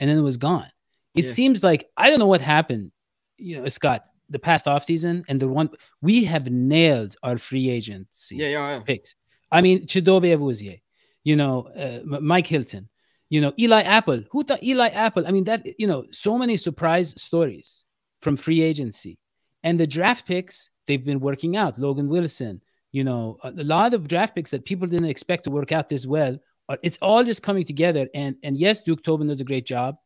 and 0.00 0.08
then 0.08 0.16
it 0.16 0.22
was 0.22 0.38
gone. 0.38 0.68
It 1.14 1.26
yeah. 1.26 1.30
seems 1.30 1.62
like 1.62 1.86
I 1.96 2.08
don't 2.08 2.18
know 2.18 2.26
what 2.26 2.40
happened. 2.40 2.90
You 3.36 3.60
know, 3.60 3.68
Scott, 3.68 4.04
the 4.30 4.38
past 4.38 4.66
offseason 4.66 5.24
and 5.28 5.40
the 5.40 5.48
one 5.48 5.70
we 6.00 6.24
have 6.24 6.50
nailed 6.50 7.16
our 7.22 7.38
free 7.38 7.68
agency 7.70 8.36
yeah, 8.36 8.48
yeah, 8.48 8.70
yeah. 8.70 8.80
picks. 8.80 9.14
I 9.52 9.60
mean, 9.60 9.86
Chidobe 9.86 10.36
Awuzie, 10.36 10.80
you 11.22 11.36
know, 11.36 11.68
uh, 11.76 12.00
Mike 12.20 12.46
Hilton, 12.46 12.88
you 13.28 13.40
know, 13.40 13.52
Eli 13.58 13.82
Apple. 13.82 14.22
Who 14.30 14.44
thought 14.44 14.62
Eli 14.62 14.88
Apple? 14.88 15.26
I 15.26 15.30
mean, 15.30 15.44
that, 15.44 15.66
you 15.78 15.86
know, 15.86 16.04
so 16.10 16.38
many 16.38 16.56
surprise 16.56 17.20
stories 17.20 17.84
from 18.20 18.36
free 18.36 18.62
agency. 18.62 19.18
And 19.62 19.78
the 19.78 19.86
draft 19.86 20.26
picks, 20.26 20.70
they've 20.86 21.04
been 21.04 21.20
working 21.20 21.56
out. 21.56 21.78
Logan 21.78 22.08
Wilson, 22.08 22.60
you 22.92 23.04
know, 23.04 23.38
a, 23.42 23.50
a 23.50 23.64
lot 23.64 23.94
of 23.94 24.08
draft 24.08 24.34
picks 24.34 24.50
that 24.50 24.64
people 24.64 24.86
didn't 24.88 25.08
expect 25.08 25.44
to 25.44 25.50
work 25.50 25.72
out 25.72 25.88
this 25.88 26.06
well. 26.06 26.38
It's 26.82 26.98
all 27.02 27.24
just 27.24 27.42
coming 27.42 27.64
together. 27.64 28.08
And 28.14 28.36
and 28.42 28.56
yes, 28.56 28.80
Duke 28.80 29.02
Tobin 29.02 29.28
does 29.28 29.40
a 29.40 29.44
great 29.44 29.66
job. 29.66 29.96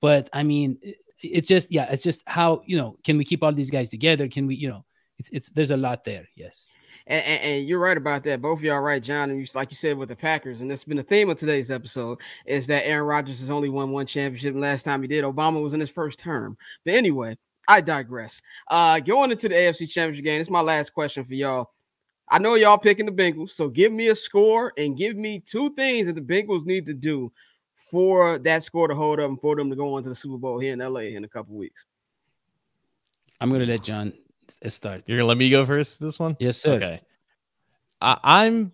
But 0.00 0.30
I 0.32 0.42
mean, 0.42 0.78
it's 1.22 1.48
just 1.48 1.70
yeah, 1.70 1.86
it's 1.90 2.02
just 2.02 2.22
how 2.26 2.62
you 2.66 2.76
know 2.76 2.98
can 3.04 3.16
we 3.16 3.24
keep 3.24 3.42
all 3.42 3.52
these 3.52 3.70
guys 3.70 3.88
together? 3.88 4.28
Can 4.28 4.46
we 4.46 4.54
you 4.54 4.68
know 4.68 4.84
it's 5.18 5.28
it's 5.32 5.50
there's 5.50 5.70
a 5.70 5.76
lot 5.76 6.04
there. 6.04 6.28
Yes. 6.34 6.68
And, 7.06 7.24
and, 7.24 7.42
and, 7.42 7.68
you're 7.68 7.78
right 7.78 7.96
about 7.96 8.24
that. 8.24 8.42
Both 8.42 8.58
of 8.58 8.64
y'all 8.64 8.80
right, 8.80 9.02
John. 9.02 9.30
And 9.30 9.38
you, 9.38 9.46
like 9.54 9.70
you 9.70 9.76
said 9.76 9.96
with 9.96 10.08
the 10.08 10.16
Packers, 10.16 10.60
and 10.60 10.70
that's 10.70 10.84
been 10.84 10.96
the 10.96 11.02
theme 11.02 11.28
of 11.30 11.36
today's 11.36 11.70
episode 11.70 12.18
is 12.46 12.66
that 12.66 12.86
Aaron 12.86 13.06
Rodgers 13.06 13.40
has 13.40 13.50
only 13.50 13.68
won 13.68 13.90
one 13.90 14.06
championship. 14.06 14.54
Last 14.54 14.84
time 14.84 15.02
he 15.02 15.08
did, 15.08 15.24
Obama 15.24 15.62
was 15.62 15.74
in 15.74 15.80
his 15.80 15.90
first 15.90 16.18
term. 16.18 16.56
But 16.84 16.94
anyway, 16.94 17.36
I 17.68 17.80
digress. 17.80 18.40
Uh, 18.70 19.00
going 19.00 19.30
into 19.30 19.48
the 19.48 19.54
AFC 19.54 19.88
Championship 19.88 20.24
game, 20.24 20.40
it's 20.40 20.50
my 20.50 20.60
last 20.60 20.92
question 20.92 21.24
for 21.24 21.34
y'all. 21.34 21.70
I 22.28 22.38
know 22.38 22.54
y'all 22.54 22.78
picking 22.78 23.06
the 23.06 23.12
Bengals, 23.12 23.50
so 23.50 23.68
give 23.68 23.92
me 23.92 24.08
a 24.08 24.14
score 24.14 24.72
and 24.76 24.96
give 24.96 25.16
me 25.16 25.38
two 25.38 25.72
things 25.74 26.06
that 26.08 26.14
the 26.14 26.20
Bengals 26.20 26.66
need 26.66 26.86
to 26.86 26.94
do 26.94 27.30
for 27.90 28.38
that 28.40 28.62
score 28.62 28.88
to 28.88 28.94
hold 28.94 29.20
up 29.20 29.28
and 29.28 29.40
for 29.40 29.56
them 29.56 29.70
to 29.70 29.76
go 29.76 29.94
on 29.94 30.02
to 30.02 30.08
the 30.08 30.14
Super 30.14 30.38
Bowl 30.38 30.58
here 30.58 30.72
in 30.72 30.78
LA 30.80 31.00
in 31.00 31.24
a 31.24 31.28
couple 31.28 31.54
weeks? 31.54 31.86
I'm 33.40 33.50
gonna 33.50 33.66
let 33.66 33.82
John 33.82 34.12
start. 34.68 35.02
You're 35.06 35.18
gonna 35.18 35.28
let 35.28 35.38
me 35.38 35.50
go 35.50 35.64
first 35.66 36.00
this 36.00 36.18
one? 36.18 36.36
Yes, 36.40 36.56
sir. 36.56 36.72
Okay. 36.72 37.00
I, 38.00 38.18
I'm 38.22 38.72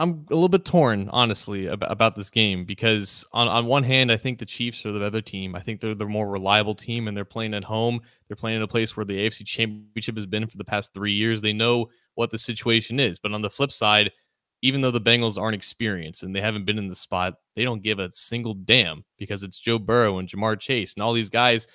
I'm 0.00 0.26
a 0.30 0.34
little 0.34 0.48
bit 0.48 0.64
torn, 0.64 1.08
honestly, 1.12 1.66
about, 1.66 1.90
about 1.90 2.14
this 2.14 2.30
game 2.30 2.64
because 2.64 3.26
on, 3.32 3.48
on 3.48 3.66
one 3.66 3.82
hand, 3.82 4.12
I 4.12 4.16
think 4.16 4.38
the 4.38 4.46
Chiefs 4.46 4.86
are 4.86 4.92
the 4.92 5.00
better 5.00 5.20
team. 5.20 5.56
I 5.56 5.60
think 5.60 5.80
they're 5.80 5.94
the 5.94 6.06
more 6.06 6.28
reliable 6.28 6.76
team 6.76 7.08
and 7.08 7.16
they're 7.16 7.24
playing 7.24 7.52
at 7.52 7.64
home. 7.64 8.00
They're 8.28 8.36
playing 8.36 8.58
in 8.58 8.62
a 8.62 8.68
place 8.68 8.96
where 8.96 9.04
the 9.04 9.26
AFC 9.26 9.44
championship 9.44 10.14
has 10.14 10.26
been 10.26 10.46
for 10.46 10.56
the 10.56 10.64
past 10.64 10.94
three 10.94 11.14
years. 11.14 11.42
They 11.42 11.52
know 11.52 11.88
what 12.14 12.30
the 12.30 12.38
situation 12.38 13.00
is. 13.00 13.18
But 13.18 13.32
on 13.32 13.42
the 13.42 13.50
flip 13.50 13.72
side, 13.72 14.12
even 14.62 14.80
though 14.80 14.90
the 14.90 15.00
Bengals 15.00 15.38
aren't 15.38 15.54
experienced 15.54 16.22
and 16.22 16.34
they 16.34 16.40
haven't 16.40 16.64
been 16.64 16.78
in 16.78 16.88
the 16.88 16.94
spot, 16.94 17.34
they 17.54 17.64
don't 17.64 17.82
give 17.82 17.98
a 17.98 18.12
single 18.12 18.54
damn 18.54 19.04
because 19.18 19.42
it's 19.42 19.60
Joe 19.60 19.78
Burrow 19.78 20.18
and 20.18 20.28
Ja'Marr 20.28 20.58
Chase 20.58 20.94
and 20.94 21.02
all 21.02 21.12
these 21.12 21.30
guys 21.30 21.66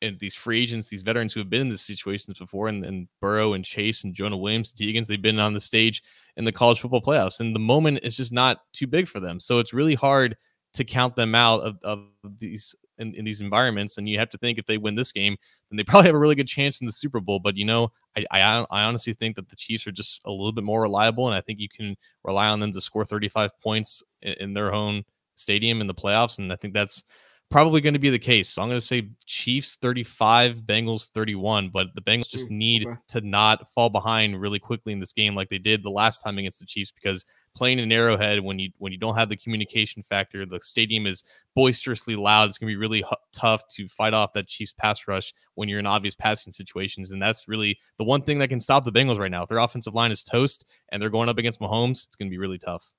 and 0.00 0.18
these 0.20 0.34
free 0.34 0.62
agents, 0.62 0.88
these 0.88 1.02
veterans 1.02 1.32
who 1.32 1.40
have 1.40 1.50
been 1.50 1.62
in 1.62 1.68
these 1.68 1.80
situations 1.80 2.38
before, 2.38 2.68
and, 2.68 2.84
and 2.84 3.08
Burrow 3.20 3.54
and 3.54 3.64
Chase 3.64 4.04
and 4.04 4.14
Jonah 4.14 4.36
Williams, 4.36 4.72
Deegans, 4.72 5.08
they've 5.08 5.20
been 5.20 5.40
on 5.40 5.54
the 5.54 5.60
stage 5.60 6.02
in 6.36 6.44
the 6.44 6.52
college 6.52 6.80
football 6.80 7.02
playoffs, 7.02 7.40
and 7.40 7.54
the 7.54 7.60
moment 7.60 8.00
is 8.02 8.16
just 8.16 8.32
not 8.32 8.60
too 8.72 8.86
big 8.86 9.08
for 9.08 9.18
them. 9.18 9.40
So 9.40 9.58
it's 9.58 9.74
really 9.74 9.94
hard 9.94 10.36
to 10.74 10.84
count 10.84 11.16
them 11.16 11.34
out 11.34 11.62
of, 11.62 11.78
of 11.82 12.06
these 12.38 12.76
in, 12.98 13.14
in 13.14 13.24
these 13.24 13.40
environments. 13.40 13.98
And 13.98 14.08
you 14.08 14.18
have 14.18 14.30
to 14.30 14.38
think 14.38 14.58
if 14.58 14.66
they 14.66 14.78
win 14.78 14.94
this 14.94 15.12
game, 15.12 15.36
then 15.70 15.76
they 15.76 15.84
probably 15.84 16.08
have 16.08 16.14
a 16.14 16.18
really 16.18 16.34
good 16.34 16.48
chance 16.48 16.80
in 16.80 16.86
the 16.86 16.92
Super 16.92 17.20
Bowl. 17.20 17.40
But 17.40 17.56
you 17.56 17.64
know, 17.64 17.92
I, 18.16 18.24
I 18.30 18.66
I 18.70 18.82
honestly 18.84 19.12
think 19.12 19.36
that 19.36 19.48
the 19.48 19.56
Chiefs 19.56 19.86
are 19.86 19.92
just 19.92 20.20
a 20.24 20.30
little 20.30 20.52
bit 20.52 20.64
more 20.64 20.82
reliable, 20.82 21.26
and 21.26 21.34
I 21.34 21.40
think 21.40 21.60
you 21.60 21.68
can 21.68 21.96
rely 22.24 22.48
on 22.48 22.60
them 22.60 22.72
to 22.72 22.80
score 22.80 23.04
35 23.04 23.58
points 23.60 24.02
in, 24.22 24.34
in 24.34 24.54
their 24.54 24.72
own 24.72 25.04
stadium 25.34 25.80
in 25.80 25.86
the 25.86 25.94
playoffs. 25.94 26.38
And 26.38 26.52
I 26.52 26.56
think 26.56 26.74
that's 26.74 27.04
probably 27.50 27.80
going 27.80 27.94
to 27.94 28.00
be 28.00 28.10
the 28.10 28.18
case. 28.18 28.48
So 28.48 28.62
I'm 28.62 28.68
going 28.68 28.80
to 28.80 28.86
say 28.86 29.08
Chiefs 29.24 29.76
35, 29.80 30.62
Bengals 30.62 31.10
31, 31.10 31.70
but 31.70 31.86
the 31.94 32.02
Bengals 32.02 32.28
just 32.28 32.50
need 32.50 32.86
okay. 32.86 32.96
to 33.08 33.20
not 33.22 33.72
fall 33.72 33.88
behind 33.88 34.38
really 34.38 34.58
quickly 34.58 34.92
in 34.92 35.00
this 35.00 35.12
game 35.12 35.34
like 35.34 35.48
they 35.48 35.58
did 35.58 35.82
the 35.82 35.90
last 35.90 36.22
time 36.22 36.36
against 36.36 36.60
the 36.60 36.66
Chiefs 36.66 36.92
because 36.92 37.24
playing 37.54 37.78
in 37.78 37.90
Arrowhead 37.90 38.40
when 38.40 38.58
you 38.58 38.70
when 38.78 38.92
you 38.92 38.98
don't 38.98 39.16
have 39.16 39.30
the 39.30 39.36
communication 39.36 40.02
factor, 40.02 40.44
the 40.44 40.60
stadium 40.60 41.06
is 41.06 41.24
boisterously 41.54 42.16
loud. 42.16 42.48
It's 42.48 42.58
going 42.58 42.68
to 42.68 42.72
be 42.72 42.80
really 42.80 43.00
h- 43.00 43.18
tough 43.32 43.66
to 43.70 43.88
fight 43.88 44.12
off 44.12 44.34
that 44.34 44.46
Chiefs 44.46 44.74
pass 44.74 45.08
rush 45.08 45.32
when 45.54 45.68
you're 45.68 45.80
in 45.80 45.86
obvious 45.86 46.14
passing 46.14 46.52
situations, 46.52 47.12
and 47.12 47.22
that's 47.22 47.48
really 47.48 47.78
the 47.96 48.04
one 48.04 48.22
thing 48.22 48.38
that 48.38 48.48
can 48.48 48.60
stop 48.60 48.84
the 48.84 48.92
Bengals 48.92 49.18
right 49.18 49.30
now. 49.30 49.42
If 49.42 49.48
their 49.48 49.58
offensive 49.58 49.94
line 49.94 50.12
is 50.12 50.22
toast 50.22 50.66
and 50.90 51.00
they're 51.00 51.10
going 51.10 51.30
up 51.30 51.38
against 51.38 51.60
Mahomes, 51.60 52.06
it's 52.06 52.16
going 52.16 52.28
to 52.28 52.34
be 52.34 52.38
really 52.38 52.58
tough. 52.58 52.92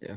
Yeah. 0.00 0.16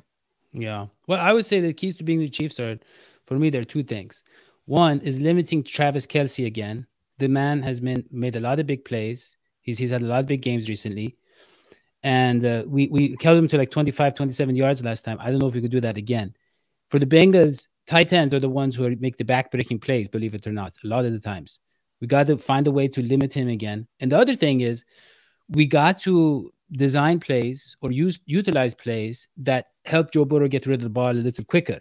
Yeah. 0.53 0.87
Well, 1.07 1.19
I 1.19 1.33
would 1.33 1.45
say 1.45 1.59
the 1.59 1.73
keys 1.73 1.97
to 1.97 2.03
being 2.03 2.19
the 2.19 2.29
Chiefs 2.29 2.59
are 2.59 2.79
for 3.27 3.37
me, 3.37 3.49
there 3.49 3.61
are 3.61 3.65
two 3.65 3.83
things. 3.83 4.23
One 4.65 4.99
is 5.01 5.19
limiting 5.19 5.63
Travis 5.63 6.07
Kelce 6.07 6.45
again. 6.45 6.87
The 7.19 7.27
man 7.27 7.61
has 7.61 7.79
been 7.79 8.03
made 8.09 8.35
a 8.35 8.39
lot 8.39 8.59
of 8.59 8.65
big 8.65 8.85
plays. 8.85 9.37
He's 9.61 9.77
he's 9.77 9.91
had 9.91 10.01
a 10.01 10.05
lot 10.05 10.21
of 10.21 10.27
big 10.27 10.41
games 10.41 10.69
recently. 10.69 11.17
And 12.03 12.45
uh, 12.45 12.63
we 12.67 12.87
we 12.87 13.17
held 13.21 13.37
him 13.37 13.47
to 13.49 13.57
like 13.57 13.69
25, 13.69 14.15
27 14.15 14.55
yards 14.55 14.83
last 14.83 15.03
time. 15.03 15.17
I 15.19 15.29
don't 15.29 15.39
know 15.39 15.47
if 15.47 15.55
we 15.55 15.61
could 15.61 15.71
do 15.71 15.81
that 15.81 15.97
again. 15.97 16.33
For 16.89 16.99
the 16.99 17.05
Bengals, 17.05 17.67
tight 17.85 18.13
ends 18.13 18.33
are 18.33 18.39
the 18.39 18.49
ones 18.49 18.75
who 18.75 18.95
make 18.95 19.17
the 19.17 19.25
back-breaking 19.25 19.79
plays, 19.79 20.07
believe 20.07 20.33
it 20.33 20.47
or 20.47 20.53
not, 20.53 20.73
a 20.85 20.87
lot 20.87 21.03
of 21.03 21.11
the 21.11 21.19
times. 21.19 21.59
We 21.99 22.07
got 22.07 22.27
to 22.27 22.37
find 22.37 22.65
a 22.67 22.71
way 22.71 22.87
to 22.87 23.01
limit 23.01 23.33
him 23.33 23.49
again. 23.49 23.87
And 23.99 24.11
the 24.11 24.19
other 24.19 24.35
thing 24.35 24.61
is, 24.61 24.85
we 25.49 25.65
got 25.65 25.99
to 26.01 26.49
design 26.71 27.19
plays 27.19 27.75
or 27.81 27.91
use 27.91 28.19
utilize 28.25 28.73
plays 28.73 29.27
that 29.37 29.65
help 29.83 30.11
Joe 30.11 30.23
Burrow 30.23 30.47
get 30.47 30.65
rid 30.65 30.75
of 30.75 30.83
the 30.83 30.89
ball 30.89 31.11
a 31.11 31.25
little 31.27 31.43
quicker 31.43 31.79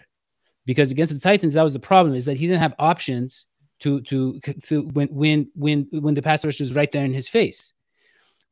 because 0.66 0.90
against 0.90 1.14
the 1.14 1.20
Titans, 1.20 1.54
that 1.54 1.62
was 1.62 1.72
the 1.72 1.78
problem 1.78 2.14
is 2.14 2.24
that 2.26 2.36
he 2.36 2.46
didn't 2.46 2.60
have 2.60 2.74
options 2.78 3.46
to 3.80 4.00
to 4.02 4.38
to 4.64 4.82
when 4.82 5.08
when 5.08 5.50
when 5.54 5.88
when 5.90 6.14
the 6.14 6.22
pass 6.22 6.44
rush 6.44 6.60
was 6.60 6.74
right 6.74 6.90
there 6.92 7.04
in 7.04 7.14
his 7.14 7.28
face. 7.28 7.72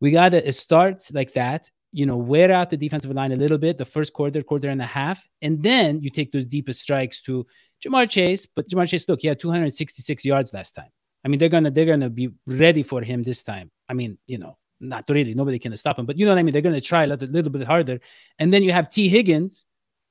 We 0.00 0.10
got 0.10 0.30
to 0.30 0.52
start 0.52 1.02
like 1.12 1.32
that, 1.32 1.70
you 1.92 2.04
know, 2.04 2.16
wear 2.16 2.52
out 2.52 2.70
the 2.70 2.76
defensive 2.76 3.10
line 3.12 3.32
a 3.32 3.36
little 3.36 3.58
bit, 3.58 3.78
the 3.78 3.84
first 3.84 4.12
quarter, 4.12 4.42
quarter 4.42 4.68
and 4.68 4.82
a 4.82 4.86
half, 4.86 5.26
and 5.40 5.62
then 5.62 6.00
you 6.02 6.10
take 6.10 6.32
those 6.32 6.44
deepest 6.44 6.82
strikes 6.82 7.20
to 7.22 7.46
Ja'Marr 7.82 8.08
Chase. 8.10 8.46
But 8.46 8.68
Ja'Marr 8.68 8.88
Chase, 8.88 9.08
look, 9.08 9.20
he 9.20 9.28
had 9.28 9.40
266 9.40 10.24
yards 10.24 10.52
last 10.52 10.74
time. 10.74 10.90
I 11.24 11.28
mean, 11.28 11.38
they're 11.38 11.48
gonna 11.48 11.70
they're 11.70 11.86
gonna 11.86 12.10
be 12.10 12.28
ready 12.46 12.82
for 12.82 13.00
him 13.02 13.22
this 13.22 13.42
time. 13.42 13.70
I 13.88 13.94
mean, 13.94 14.18
you 14.26 14.38
know, 14.38 14.58
not 14.80 15.04
really, 15.08 15.34
nobody 15.34 15.58
can 15.58 15.74
stop 15.76 15.98
him, 15.98 16.06
but 16.06 16.18
you 16.18 16.26
know 16.26 16.32
what 16.32 16.38
I 16.38 16.42
mean. 16.42 16.52
They're 16.52 16.62
gonna 16.62 16.80
try 16.80 17.04
a 17.04 17.06
little, 17.06 17.28
little 17.28 17.52
bit 17.52 17.66
harder, 17.66 18.00
and 18.38 18.52
then 18.52 18.62
you 18.62 18.72
have 18.72 18.90
Tee 18.90 19.08
Higgins, 19.08 19.64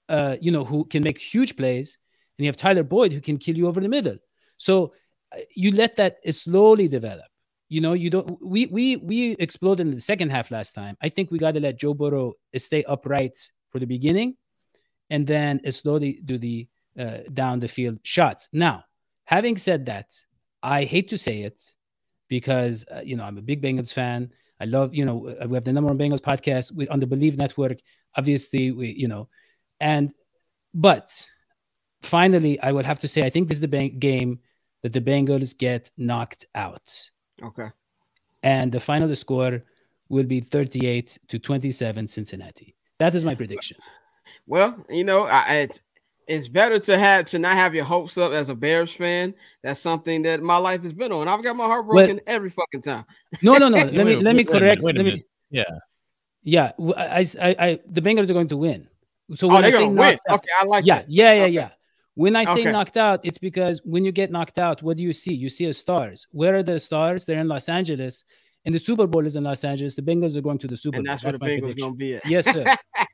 uh, 0.09 0.37
you 0.41 0.51
know, 0.51 0.63
who 0.63 0.85
can 0.85 1.03
make 1.03 1.17
huge 1.17 1.55
plays, 1.55 1.97
and 2.37 2.45
you 2.45 2.49
have 2.49 2.57
Tyler 2.57 2.83
Boyd 2.83 3.13
who 3.13 3.21
can 3.21 3.37
kill 3.37 3.57
you 3.57 3.67
over 3.67 3.79
the 3.79 3.89
middle. 3.89 4.17
So 4.57 4.93
uh, 5.35 5.39
you 5.55 5.71
let 5.71 5.95
that 5.97 6.17
slowly 6.33 6.87
develop. 6.87 7.25
You 7.69 7.81
know, 7.81 7.93
you 7.93 8.09
don't. 8.09 8.37
We 8.41 8.67
we 8.67 8.97
we 8.97 9.31
exploded 9.31 9.87
in 9.87 9.93
the 9.93 10.01
second 10.01 10.29
half 10.29 10.51
last 10.51 10.75
time. 10.75 10.97
I 11.01 11.09
think 11.09 11.31
we 11.31 11.39
got 11.39 11.53
to 11.53 11.59
let 11.59 11.79
Joe 11.79 11.93
Burrow 11.93 12.33
stay 12.55 12.83
upright 12.83 13.37
for 13.71 13.79
the 13.79 13.87
beginning, 13.87 14.35
and 15.09 15.25
then 15.25 15.59
slowly 15.71 16.19
do 16.23 16.37
the 16.37 16.67
uh, 16.99 17.19
down 17.33 17.59
the 17.59 17.67
field 17.67 17.99
shots. 18.03 18.47
Now, 18.53 18.83
having 19.25 19.57
said 19.57 19.87
that, 19.87 20.13
I 20.61 20.83
hate 20.83 21.09
to 21.09 21.17
say 21.17 21.41
it 21.41 21.63
because 22.27 22.85
uh, 22.91 23.01
you 23.03 23.15
know 23.15 23.23
I'm 23.23 23.37
a 23.37 23.41
big 23.41 23.61
Bengals 23.61 23.93
fan. 23.93 24.29
I 24.59 24.65
love 24.65 24.93
you 24.93 25.05
know 25.05 25.35
we 25.47 25.55
have 25.55 25.65
the 25.65 25.73
number 25.73 25.91
one 25.91 25.97
Bengals 25.97 26.21
podcast 26.21 26.71
with 26.71 26.91
on 26.91 26.99
the 26.99 27.07
Believe 27.07 27.37
Network. 27.37 27.79
Obviously, 28.15 28.71
we 28.71 28.91
you 28.91 29.07
know 29.07 29.29
and 29.83 30.13
but 30.73 31.27
finally, 32.01 32.59
I 32.61 32.71
would 32.71 32.85
have 32.85 33.01
to 33.01 33.07
say 33.07 33.23
I 33.23 33.29
think 33.29 33.49
this 33.49 33.57
is 33.57 33.61
the 33.61 33.67
bank 33.67 33.99
game 33.99 34.39
that 34.81 34.93
the 34.93 35.01
Bengals 35.01 35.55
get 35.55 35.91
knocked 35.97 36.45
out. 36.55 36.89
Okay. 37.43 37.67
And 38.41 38.71
the 38.71 38.79
final 38.79 39.13
score 39.15 39.63
will 40.09 40.23
be 40.23 40.39
38 40.39 41.17
to 41.27 41.39
27 41.39 42.07
Cincinnati. 42.07 42.75
That 42.99 43.13
is 43.13 43.23
my 43.23 43.35
prediction. 43.35 43.77
Well, 44.47 44.85
you 44.89 45.03
know, 45.03 45.23
I, 45.27 45.55
it's 45.63 45.81
it's 46.27 46.47
better 46.47 46.79
to 46.79 46.97
have 46.97 47.25
to 47.27 47.39
not 47.39 47.55
have 47.55 47.75
your 47.75 47.83
hopes 47.85 48.17
up 48.17 48.31
as 48.31 48.49
a 48.49 48.55
Bears 48.55 48.91
fan. 48.91 49.33
That's 49.63 49.79
something 49.79 50.21
that 50.23 50.41
my 50.41 50.57
life 50.57 50.81
has 50.83 50.93
been 50.93 51.11
on. 51.11 51.27
I've 51.27 51.43
got 51.43 51.55
my 51.55 51.65
heart 51.65 51.85
broken 51.87 52.15
well, 52.15 52.23
every 52.27 52.49
fucking 52.49 52.81
time. 52.81 53.05
No, 53.41 53.57
no, 53.57 53.69
no. 53.69 53.77
let 53.99 54.05
me 54.05 54.15
let 54.15 54.35
me 54.35 54.43
correct. 54.43 54.81
Wait 54.81 54.95
let 54.95 55.05
me, 55.05 55.23
yeah. 55.49 55.63
Yeah, 56.41 56.71
I, 56.97 57.25
I, 57.41 57.55
I, 57.59 57.79
the 57.85 58.01
Bengals 58.01 58.29
are 58.29 58.33
going 58.33 58.49
to 58.49 58.57
win. 58.57 58.87
So 59.33 59.49
oh, 59.49 59.53
when 59.55 59.63
oh, 59.63 59.67
I 59.67 59.71
say 59.71 59.89
knocked 59.89 60.21
out, 60.29 60.39
okay, 60.39 60.49
I 60.59 60.65
like. 60.65 60.85
Yeah, 60.85 60.99
that. 60.99 61.09
yeah, 61.09 61.33
yeah, 61.33 61.43
okay. 61.43 61.51
yeah. 61.51 61.69
When 62.15 62.35
I 62.35 62.43
say 62.43 62.61
okay. 62.61 62.71
knocked 62.71 62.97
out, 62.97 63.21
it's 63.23 63.39
because 63.39 63.81
when 63.83 64.05
you 64.05 64.11
get 64.11 64.31
knocked 64.31 64.59
out, 64.59 64.83
what 64.83 64.97
do 64.97 65.03
you 65.03 65.13
see? 65.13 65.33
You 65.33 65.49
see 65.49 65.65
a 65.65 65.73
stars. 65.73 66.27
Where 66.31 66.55
are 66.55 66.63
the 66.63 66.77
stars? 66.77 67.25
They're 67.25 67.39
in 67.39 67.47
Los 67.47 67.69
Angeles. 67.69 68.23
And 68.65 68.73
the 68.73 68.79
Super 68.79 69.07
Bowl 69.07 69.25
is 69.25 69.35
in 69.35 69.43
Los 69.43 69.63
Angeles. 69.65 69.95
The 69.95 70.03
Bengals 70.03 70.37
are 70.37 70.41
going 70.41 70.57
to 70.59 70.67
the 70.67 70.77
Super 70.77 70.97
and 70.97 71.05
Bowl. 71.05 71.13
That's, 71.13 71.23
that's 71.23 71.39
where 71.39 71.49
the 71.49 71.61
Bengals 71.61 71.79
going 71.79 71.93
to 71.93 71.97
be 71.97 72.15
at. 72.15 72.25
Yes, 72.25 72.45
sir. 72.45 72.63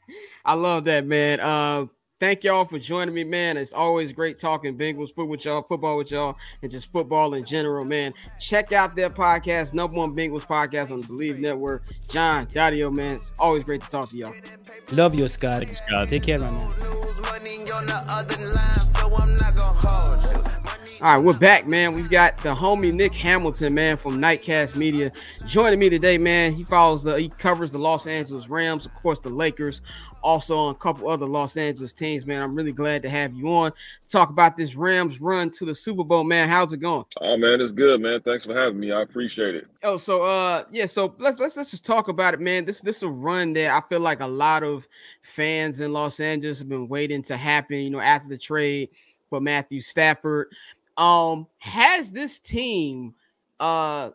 I 0.45 0.53
love 0.53 0.83
that, 0.85 1.05
man. 1.05 1.39
Uh, 1.39 1.85
thank 2.19 2.43
y'all 2.43 2.65
for 2.65 2.79
joining 2.79 3.13
me, 3.13 3.23
man. 3.23 3.57
It's 3.57 3.73
always 3.73 4.11
great 4.13 4.39
talking 4.39 4.77
Bengals 4.77 5.07
football 5.07 5.27
with 5.27 5.45
y'all, 5.45 5.61
football 5.61 5.97
with 5.97 6.11
y'all, 6.11 6.37
and 6.61 6.71
just 6.71 6.91
football 6.91 7.33
in 7.33 7.45
general, 7.45 7.85
man. 7.85 8.13
Check 8.39 8.71
out 8.71 8.95
their 8.95 9.09
podcast, 9.09 9.73
number 9.73 9.97
one 9.97 10.15
Bengals 10.15 10.45
podcast 10.45 10.91
on 10.91 11.01
the 11.01 11.07
Believe 11.07 11.39
Network. 11.39 11.83
John 12.09 12.47
Dario, 12.51 12.89
man. 12.91 13.15
It's 13.15 13.33
always 13.39 13.63
great 13.63 13.81
to 13.81 13.87
talk 13.87 14.09
to 14.09 14.17
y'all. 14.17 14.33
Love 14.91 15.15
you, 15.15 15.27
Scott. 15.27 15.63
Thanks, 15.63 15.79
Scott. 15.79 16.09
Take 16.09 16.23
care, 16.23 16.39
man. 16.39 16.53
All 21.01 21.15
right, 21.15 21.23
we're 21.23 21.31
back, 21.31 21.65
man. 21.65 21.93
We've 21.93 22.09
got 22.09 22.35
the 22.39 22.53
homie 22.53 22.93
Nick 22.93 23.15
Hamilton, 23.15 23.73
man, 23.73 23.95
from 23.95 24.19
Nightcast 24.19 24.75
Media, 24.75 25.13
joining 25.45 25.79
me 25.79 25.89
today, 25.89 26.17
man. 26.17 26.51
He 26.51 26.65
follows 26.65 27.03
the, 27.03 27.17
he 27.17 27.29
covers 27.29 27.71
the 27.71 27.77
Los 27.77 28.05
Angeles 28.05 28.49
Rams, 28.49 28.85
of 28.85 28.93
course, 28.95 29.21
the 29.21 29.29
Lakers, 29.29 29.79
also 30.23 30.57
on 30.57 30.75
a 30.75 30.77
couple 30.77 31.07
other 31.09 31.25
Los 31.25 31.55
Angeles 31.55 31.93
teams, 31.93 32.25
man. 32.25 32.41
I'm 32.41 32.53
really 32.53 32.73
glad 32.73 33.01
to 33.03 33.09
have 33.09 33.33
you 33.33 33.49
on. 33.49 33.71
Talk 34.09 34.29
about 34.29 34.57
this 34.57 34.75
Rams 34.75 35.21
run 35.21 35.49
to 35.51 35.63
the 35.63 35.73
Super 35.73 36.03
Bowl, 36.03 36.25
man. 36.25 36.49
How's 36.49 36.73
it 36.73 36.81
going? 36.81 37.05
Oh 37.21 37.37
man, 37.37 37.61
it's 37.61 37.71
good, 37.71 38.01
man. 38.01 38.19
Thanks 38.19 38.45
for 38.45 38.53
having 38.53 38.77
me. 38.77 38.91
I 38.91 39.01
appreciate 39.01 39.55
it. 39.55 39.67
Oh, 39.83 39.95
so 39.95 40.23
uh, 40.23 40.65
yeah. 40.69 40.85
So 40.85 41.15
let's 41.17 41.39
let's 41.39 41.55
let's 41.55 41.71
just 41.71 41.85
talk 41.85 42.09
about 42.09 42.33
it, 42.33 42.41
man. 42.41 42.65
This 42.65 42.81
this 42.81 42.97
is 42.97 43.03
a 43.03 43.07
run 43.07 43.53
that 43.53 43.71
I 43.71 43.87
feel 43.87 44.01
like 44.01 44.19
a 44.19 44.27
lot 44.27 44.63
of 44.63 44.85
fans 45.21 45.79
in 45.79 45.93
Los 45.93 46.19
Angeles 46.19 46.59
have 46.59 46.67
been 46.67 46.89
waiting 46.89 47.21
to 47.23 47.37
happen. 47.37 47.77
You 47.77 47.89
know, 47.89 48.01
after 48.01 48.27
the 48.27 48.37
trade 48.37 48.89
for 49.29 49.39
Matthew 49.39 49.81
Stafford. 49.81 50.47
Um, 50.99 51.47
has 51.57 52.11
this 52.11 52.37
team 52.37 53.15
uh 53.59 54.11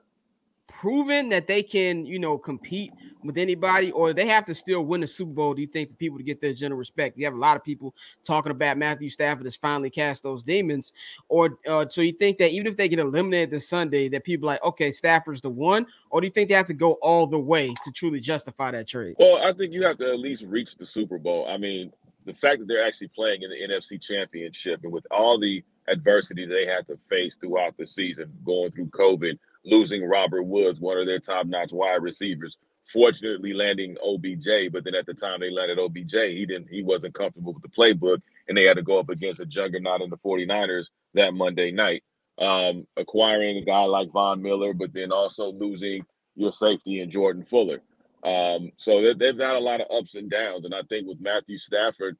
proven 0.84 1.30
that 1.30 1.46
they 1.46 1.62
can, 1.62 2.04
you 2.04 2.18
know, 2.18 2.36
compete 2.36 2.92
with 3.22 3.38
anybody, 3.38 3.90
or 3.92 4.12
they 4.12 4.26
have 4.26 4.44
to 4.44 4.54
still 4.54 4.84
win 4.84 5.00
the 5.00 5.06
Super 5.06 5.32
Bowl? 5.32 5.54
Do 5.54 5.62
you 5.62 5.66
think 5.66 5.88
for 5.88 5.96
people 5.96 6.18
to 6.18 6.24
get 6.24 6.42
their 6.42 6.52
general 6.52 6.78
respect? 6.78 7.16
You 7.16 7.24
have 7.24 7.32
a 7.32 7.38
lot 7.38 7.56
of 7.56 7.64
people 7.64 7.94
talking 8.22 8.52
about 8.52 8.76
Matthew 8.76 9.08
Stafford 9.08 9.46
has 9.46 9.56
finally 9.56 9.88
cast 9.88 10.22
those 10.22 10.42
demons, 10.42 10.92
or 11.30 11.58
uh, 11.66 11.86
so 11.88 12.02
you 12.02 12.12
think 12.12 12.36
that 12.36 12.50
even 12.50 12.66
if 12.66 12.76
they 12.76 12.88
get 12.88 12.98
eliminated 12.98 13.50
this 13.50 13.66
Sunday, 13.66 14.10
that 14.10 14.24
people 14.24 14.46
like, 14.46 14.62
okay, 14.62 14.92
Stafford's 14.92 15.40
the 15.40 15.48
one, 15.48 15.86
or 16.10 16.20
do 16.20 16.26
you 16.26 16.32
think 16.32 16.50
they 16.50 16.54
have 16.54 16.66
to 16.66 16.74
go 16.74 16.94
all 17.00 17.26
the 17.26 17.38
way 17.38 17.72
to 17.82 17.92
truly 17.92 18.20
justify 18.20 18.70
that 18.70 18.86
trade? 18.86 19.14
Well, 19.18 19.36
I 19.36 19.54
think 19.54 19.72
you 19.72 19.84
have 19.84 19.96
to 19.98 20.12
at 20.12 20.18
least 20.18 20.42
reach 20.42 20.76
the 20.76 20.84
Super 20.84 21.16
Bowl. 21.16 21.48
I 21.48 21.56
mean, 21.56 21.92
the 22.26 22.34
fact 22.34 22.58
that 22.58 22.68
they're 22.68 22.86
actually 22.86 23.08
playing 23.08 23.40
in 23.42 23.48
the 23.48 23.74
NFC 23.74 23.98
Championship 23.98 24.80
and 24.84 24.92
with 24.92 25.06
all 25.10 25.40
the 25.40 25.64
adversity 25.88 26.46
they 26.46 26.66
had 26.66 26.86
to 26.86 26.98
face 27.08 27.36
throughout 27.36 27.76
the 27.76 27.86
season, 27.86 28.32
going 28.44 28.70
through 28.70 28.86
COVID, 28.86 29.38
losing 29.64 30.04
Robert 30.04 30.42
Woods, 30.42 30.80
one 30.80 30.98
of 30.98 31.06
their 31.06 31.18
top 31.18 31.46
notch 31.46 31.72
wide 31.72 32.02
receivers. 32.02 32.58
Fortunately, 32.84 33.54
landing 33.54 33.96
OBJ, 34.04 34.70
but 34.70 34.84
then 34.84 34.94
at 34.94 35.06
the 35.06 35.14
time 35.14 35.40
they 35.40 35.50
landed 35.50 35.78
OBJ, 35.78 36.12
he 36.12 36.44
didn't, 36.44 36.68
he 36.68 36.82
wasn't 36.82 37.14
comfortable 37.14 37.54
with 37.54 37.62
the 37.62 37.68
playbook, 37.68 38.20
and 38.48 38.56
they 38.56 38.64
had 38.64 38.76
to 38.76 38.82
go 38.82 38.98
up 38.98 39.08
against 39.08 39.40
a 39.40 39.46
juggernaut 39.46 40.02
in 40.02 40.10
the 40.10 40.18
49ers 40.18 40.88
that 41.14 41.32
Monday 41.32 41.70
night. 41.70 42.02
Um, 42.36 42.86
acquiring 42.96 43.58
a 43.58 43.64
guy 43.64 43.84
like 43.84 44.10
Von 44.10 44.42
Miller, 44.42 44.74
but 44.74 44.92
then 44.92 45.12
also 45.12 45.52
losing 45.52 46.04
your 46.34 46.52
safety 46.52 47.00
in 47.00 47.10
Jordan 47.10 47.46
Fuller. 47.48 47.80
Um, 48.24 48.72
so 48.76 49.00
they, 49.00 49.14
they've 49.14 49.38
had 49.38 49.56
a 49.56 49.60
lot 49.60 49.80
of 49.80 49.86
ups 49.90 50.14
and 50.14 50.30
downs, 50.30 50.64
and 50.64 50.74
I 50.74 50.82
think 50.88 51.06
with 51.06 51.20
Matthew 51.20 51.58
Stafford, 51.58 52.16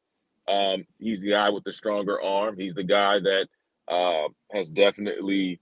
um, 0.47 0.85
he's 0.99 1.21
the 1.21 1.31
guy 1.31 1.51
with 1.51 1.65
the 1.65 1.73
stronger 1.73 2.21
arm. 2.21 2.57
He's 2.59 2.75
the 2.75 2.85
guy 2.85 3.21
that 3.21 3.47
uh, 3.89 4.29
has 4.53 4.69
definitely 4.69 5.61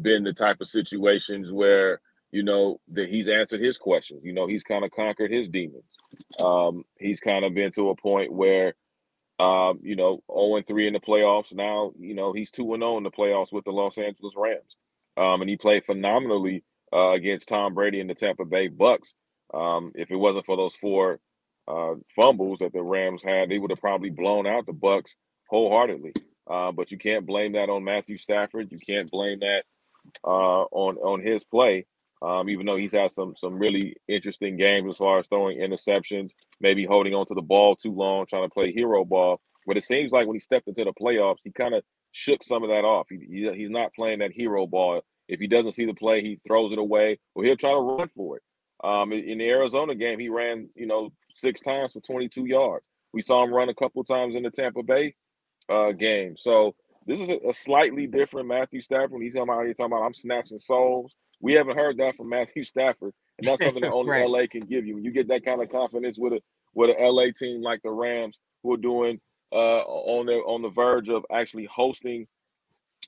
been 0.00 0.24
the 0.24 0.32
type 0.32 0.60
of 0.60 0.68
situations 0.68 1.50
where 1.50 2.00
you 2.30 2.42
know 2.42 2.80
that 2.92 3.08
he's 3.08 3.28
answered 3.28 3.60
his 3.60 3.78
questions. 3.78 4.22
You 4.24 4.32
know, 4.32 4.46
he's 4.46 4.64
kind 4.64 4.84
of 4.84 4.90
conquered 4.90 5.30
his 5.30 5.48
demons. 5.48 5.84
Um, 6.38 6.84
he's 6.98 7.20
kind 7.20 7.44
of 7.44 7.54
been 7.54 7.72
to 7.72 7.90
a 7.90 7.96
point 7.96 8.32
where, 8.32 8.74
um, 9.38 9.80
you 9.82 9.96
know, 9.96 10.22
0 10.32 10.56
and 10.56 10.66
3 10.66 10.86
in 10.86 10.92
the 10.94 11.00
playoffs. 11.00 11.52
Now, 11.52 11.92
you 11.98 12.14
know, 12.14 12.32
he's 12.32 12.50
2 12.50 12.74
and 12.74 12.82
0 12.82 12.98
in 12.98 13.02
the 13.04 13.10
playoffs 13.10 13.52
with 13.52 13.64
the 13.64 13.70
Los 13.70 13.98
Angeles 13.98 14.34
Rams. 14.36 14.76
Um, 15.16 15.42
and 15.42 15.50
he 15.50 15.56
played 15.56 15.84
phenomenally 15.84 16.64
uh, 16.92 17.10
against 17.10 17.48
Tom 17.48 17.74
Brady 17.74 18.00
and 18.00 18.08
the 18.08 18.14
Tampa 18.14 18.44
Bay 18.44 18.68
Bucks. 18.68 19.14
Um, 19.52 19.92
if 19.94 20.10
it 20.10 20.16
wasn't 20.16 20.46
for 20.46 20.56
those 20.56 20.74
four 20.74 21.20
uh, 21.68 21.94
fumbles 22.14 22.58
that 22.60 22.72
the 22.72 22.82
Rams 22.82 23.22
had, 23.22 23.48
they 23.48 23.58
would 23.58 23.70
have 23.70 23.80
probably 23.80 24.10
blown 24.10 24.46
out 24.46 24.66
the 24.66 24.72
Bucks 24.72 25.14
wholeheartedly. 25.48 26.12
Uh, 26.48 26.72
but 26.72 26.90
you 26.90 26.98
can't 26.98 27.26
blame 27.26 27.52
that 27.52 27.70
on 27.70 27.84
Matthew 27.84 28.18
Stafford. 28.18 28.72
You 28.72 28.78
can't 28.78 29.10
blame 29.10 29.40
that 29.40 29.62
uh, 30.24 30.64
on 30.64 30.96
on 30.96 31.20
his 31.20 31.44
play. 31.44 31.86
Um, 32.20 32.48
even 32.48 32.66
though 32.66 32.76
he's 32.76 32.92
had 32.92 33.10
some 33.10 33.34
some 33.36 33.58
really 33.58 33.96
interesting 34.08 34.56
games 34.56 34.90
as 34.90 34.96
far 34.96 35.18
as 35.18 35.26
throwing 35.26 35.58
interceptions, 35.58 36.30
maybe 36.60 36.84
holding 36.84 37.14
on 37.14 37.26
to 37.26 37.34
the 37.34 37.42
ball 37.42 37.76
too 37.76 37.92
long, 37.92 38.26
trying 38.26 38.48
to 38.48 38.52
play 38.52 38.72
hero 38.72 39.04
ball. 39.04 39.40
But 39.66 39.76
it 39.76 39.84
seems 39.84 40.12
like 40.12 40.26
when 40.26 40.34
he 40.34 40.40
stepped 40.40 40.68
into 40.68 40.84
the 40.84 40.92
playoffs, 40.92 41.38
he 41.44 41.52
kind 41.52 41.74
of 41.74 41.84
shook 42.10 42.42
some 42.42 42.62
of 42.62 42.68
that 42.70 42.84
off. 42.84 43.06
He, 43.08 43.18
he, 43.18 43.52
he's 43.54 43.70
not 43.70 43.94
playing 43.94 44.18
that 44.18 44.32
hero 44.32 44.66
ball. 44.66 45.02
If 45.28 45.40
he 45.40 45.46
doesn't 45.46 45.72
see 45.72 45.86
the 45.86 45.94
play, 45.94 46.20
he 46.20 46.40
throws 46.46 46.72
it 46.72 46.78
away, 46.78 47.18
or 47.34 47.44
he'll 47.44 47.56
try 47.56 47.70
to 47.70 47.78
run 47.78 48.08
for 48.08 48.36
it. 48.36 48.42
Um, 48.82 49.12
in 49.12 49.38
the 49.38 49.48
Arizona 49.48 49.94
game, 49.94 50.18
he 50.18 50.28
ran, 50.28 50.68
you 50.74 50.86
know, 50.86 51.12
six 51.34 51.60
times 51.60 51.92
for 51.92 52.00
22 52.00 52.46
yards. 52.46 52.88
We 53.12 53.22
saw 53.22 53.44
him 53.44 53.54
run 53.54 53.68
a 53.68 53.74
couple 53.74 54.02
times 54.04 54.34
in 54.34 54.42
the 54.42 54.50
Tampa 54.50 54.82
Bay 54.82 55.14
uh, 55.68 55.92
game. 55.92 56.36
So 56.36 56.74
this 57.06 57.20
is 57.20 57.28
a, 57.28 57.38
a, 57.48 57.52
slightly 57.52 58.06
different 58.06 58.48
Matthew 58.48 58.80
Stafford. 58.80 59.12
When 59.12 59.22
He's 59.22 59.34
talking 59.34 59.48
about, 59.48 59.66
he's 59.66 59.76
talking 59.76 59.92
about 59.92 60.04
I'm 60.04 60.14
snatching 60.14 60.58
souls. 60.58 61.14
We 61.40 61.52
haven't 61.54 61.76
heard 61.76 61.98
that 61.98 62.16
from 62.16 62.28
Matthew 62.28 62.64
Stafford, 62.64 63.12
and 63.38 63.46
that's 63.46 63.62
something 63.62 63.82
that 63.82 63.92
only 63.92 64.10
right. 64.10 64.28
LA 64.28 64.46
can 64.50 64.62
give 64.62 64.86
you. 64.86 64.94
When 64.94 65.04
you 65.04 65.12
get 65.12 65.28
that 65.28 65.44
kind 65.44 65.62
of 65.62 65.68
confidence 65.68 66.18
with 66.18 66.34
a 66.34 66.40
with 66.74 66.90
an 66.90 66.96
LA 66.98 67.26
team 67.36 67.62
like 67.62 67.82
the 67.82 67.90
Rams, 67.90 68.38
who 68.62 68.72
are 68.72 68.78
doing 68.78 69.20
uh, 69.52 69.82
on 69.82 70.26
the 70.26 70.34
on 70.34 70.62
the 70.62 70.70
verge 70.70 71.08
of 71.08 71.24
actually 71.30 71.66
hosting 71.66 72.26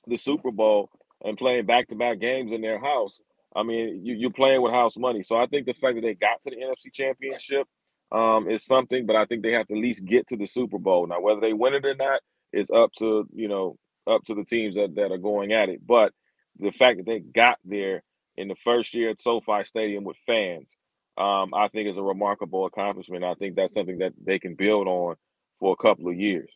the 0.07 0.17
Super 0.17 0.51
Bowl 0.51 0.89
and 1.23 1.37
playing 1.37 1.65
back 1.65 1.87
to 1.87 1.95
back 1.95 2.19
games 2.19 2.51
in 2.51 2.61
their 2.61 2.79
house. 2.79 3.19
I 3.55 3.63
mean, 3.63 4.01
you, 4.03 4.15
you're 4.15 4.31
playing 4.31 4.61
with 4.61 4.73
house 4.73 4.97
money. 4.97 5.23
So 5.23 5.37
I 5.37 5.47
think 5.47 5.65
the 5.65 5.73
fact 5.73 5.95
that 5.95 6.01
they 6.01 6.13
got 6.13 6.41
to 6.43 6.49
the 6.49 6.57
NFC 6.57 6.93
Championship 6.93 7.67
um, 8.11 8.49
is 8.49 8.65
something, 8.65 9.05
but 9.05 9.15
I 9.15 9.25
think 9.25 9.43
they 9.43 9.53
have 9.53 9.67
to 9.67 9.73
at 9.73 9.79
least 9.79 10.05
get 10.05 10.27
to 10.27 10.37
the 10.37 10.45
Super 10.45 10.77
Bowl. 10.77 11.07
Now, 11.07 11.21
whether 11.21 11.41
they 11.41 11.53
win 11.53 11.73
it 11.73 11.85
or 11.85 11.95
not 11.95 12.21
is 12.53 12.69
up 12.69 12.91
to 12.99 13.27
you 13.33 13.47
know 13.47 13.77
up 14.07 14.23
to 14.25 14.35
the 14.35 14.43
teams 14.43 14.75
that, 14.75 14.95
that 14.95 15.11
are 15.11 15.17
going 15.17 15.53
at 15.53 15.69
it. 15.69 15.85
But 15.85 16.13
the 16.59 16.71
fact 16.71 16.97
that 16.97 17.05
they 17.05 17.19
got 17.19 17.59
there 17.65 18.03
in 18.37 18.47
the 18.47 18.55
first 18.63 18.93
year 18.93 19.09
at 19.09 19.21
SoFi 19.21 19.63
Stadium 19.63 20.03
with 20.03 20.17
fans, 20.25 20.69
um, 21.17 21.53
I 21.53 21.69
think 21.69 21.89
is 21.89 21.97
a 21.97 22.03
remarkable 22.03 22.65
accomplishment. 22.65 23.23
I 23.23 23.33
think 23.35 23.55
that's 23.55 23.73
something 23.73 23.99
that 23.99 24.13
they 24.23 24.39
can 24.39 24.55
build 24.55 24.87
on 24.87 25.15
for 25.59 25.73
a 25.73 25.81
couple 25.81 26.09
of 26.09 26.15
years. 26.15 26.51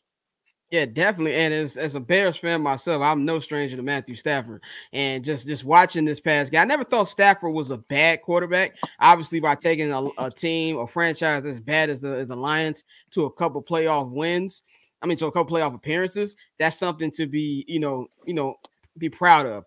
Yeah, 0.70 0.84
definitely. 0.84 1.34
And 1.34 1.52
as, 1.52 1.76
as 1.76 1.96
a 1.96 2.00
Bears 2.00 2.36
fan 2.36 2.62
myself, 2.62 3.02
I'm 3.02 3.24
no 3.24 3.40
stranger 3.40 3.76
to 3.76 3.82
Matthew 3.82 4.14
Stafford. 4.14 4.62
And 4.92 5.24
just 5.24 5.48
just 5.48 5.64
watching 5.64 6.04
this 6.04 6.20
past 6.20 6.52
guy, 6.52 6.62
I 6.62 6.64
never 6.64 6.84
thought 6.84 7.08
Stafford 7.08 7.52
was 7.52 7.72
a 7.72 7.78
bad 7.78 8.22
quarterback. 8.22 8.76
Obviously, 9.00 9.40
by 9.40 9.56
taking 9.56 9.90
a, 9.90 10.08
a 10.18 10.30
team, 10.30 10.78
a 10.78 10.86
franchise 10.86 11.44
as 11.44 11.58
bad 11.58 11.90
as 11.90 12.02
the, 12.02 12.10
as 12.10 12.28
the 12.28 12.36
Lions 12.36 12.84
to 13.10 13.24
a 13.24 13.32
couple 13.32 13.60
playoff 13.60 14.10
wins, 14.10 14.62
I 15.02 15.06
mean, 15.06 15.16
to 15.18 15.26
a 15.26 15.32
couple 15.32 15.56
playoff 15.56 15.74
appearances, 15.74 16.36
that's 16.58 16.78
something 16.78 17.10
to 17.12 17.26
be, 17.26 17.64
you 17.66 17.80
know, 17.80 18.06
you 18.24 18.34
know, 18.34 18.54
be 18.96 19.08
proud 19.08 19.46
of. 19.46 19.64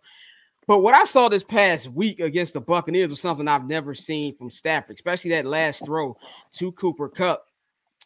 But 0.67 0.79
what 0.79 0.95
I 0.95 1.03
saw 1.03 1.27
this 1.27 1.43
past 1.43 1.89
week 1.89 2.21
against 2.21 2.53
the 2.53 2.61
Buccaneers 2.61 3.09
was 3.09 3.19
something 3.19 3.49
I've 3.49 3.67
never 3.67 3.93
seen 3.93 4.37
from 4.37 4.49
Stafford, 4.49 4.95
especially 4.95 5.31
that 5.31 5.45
last 5.45 5.83
throw 5.83 6.15
to 6.53 6.71
Cooper 6.71 7.09
Kupp, 7.09 7.47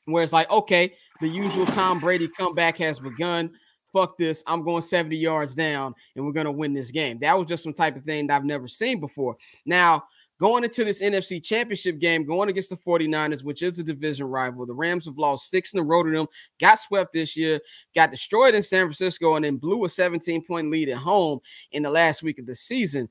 where 0.06 0.24
it's 0.24 0.34
like, 0.34 0.50
okay, 0.50 0.96
the 1.22 1.28
usual 1.28 1.66
Tom 1.66 2.00
Brady 2.00 2.28
comeback 2.28 2.78
has 2.78 3.00
begun. 3.00 3.52
Fuck 3.94 4.18
this. 4.18 4.44
I'm 4.46 4.64
going 4.64 4.82
70 4.82 5.16
yards 5.18 5.56
down 5.56 5.94
and 6.16 6.26
we're 6.26 6.34
going 6.34 6.46
to 6.46 6.52
win 6.52 6.74
this 6.74 6.92
game. 6.92 7.18
That 7.22 7.38
was 7.38 7.48
just 7.48 7.64
some 7.64 7.74
type 7.74 7.96
of 7.96 8.04
thing 8.04 8.28
that 8.28 8.36
I've 8.36 8.46
never 8.46 8.68
seen 8.68 9.00
before. 9.00 9.38
Now, 9.66 10.04
going 10.40 10.64
into 10.64 10.84
this 10.84 11.02
NFC 11.02 11.44
championship 11.44 12.00
game, 12.00 12.26
going 12.26 12.50
against 12.50 12.70
the 12.70 12.78
49ers, 12.78 13.44
which 13.44 13.64
is 13.64 13.80
a 13.80 13.84
division 13.84 14.28
rival, 14.28 14.66
the 14.66 14.74
Rams 14.74 15.06
have 15.06 15.18
lost 15.18 15.50
six 15.50 15.74
in 15.74 15.80
a 15.80 15.84
row 15.84 16.04
to 16.04 16.12
them, 16.12 16.28
got 16.60 16.80
swept 16.80 17.14
this 17.14 17.36
year, 17.36 17.60
got 17.96 18.12
destroyed 18.12 18.54
in 18.54 18.62
San 18.62 18.86
Francisco, 18.86 19.36
and 19.36 19.46
then 19.46 19.58
blew 19.58 19.86
a 19.86 19.90
17 19.90 20.44
point 20.46 20.70
lead 20.70 20.90
at 20.90 20.98
home 20.98 21.40
in 21.72 21.84
the 21.84 21.90
last 21.90 22.22
week 22.22 22.40
of 22.40 22.46
the 22.46 22.56
season 22.56 23.10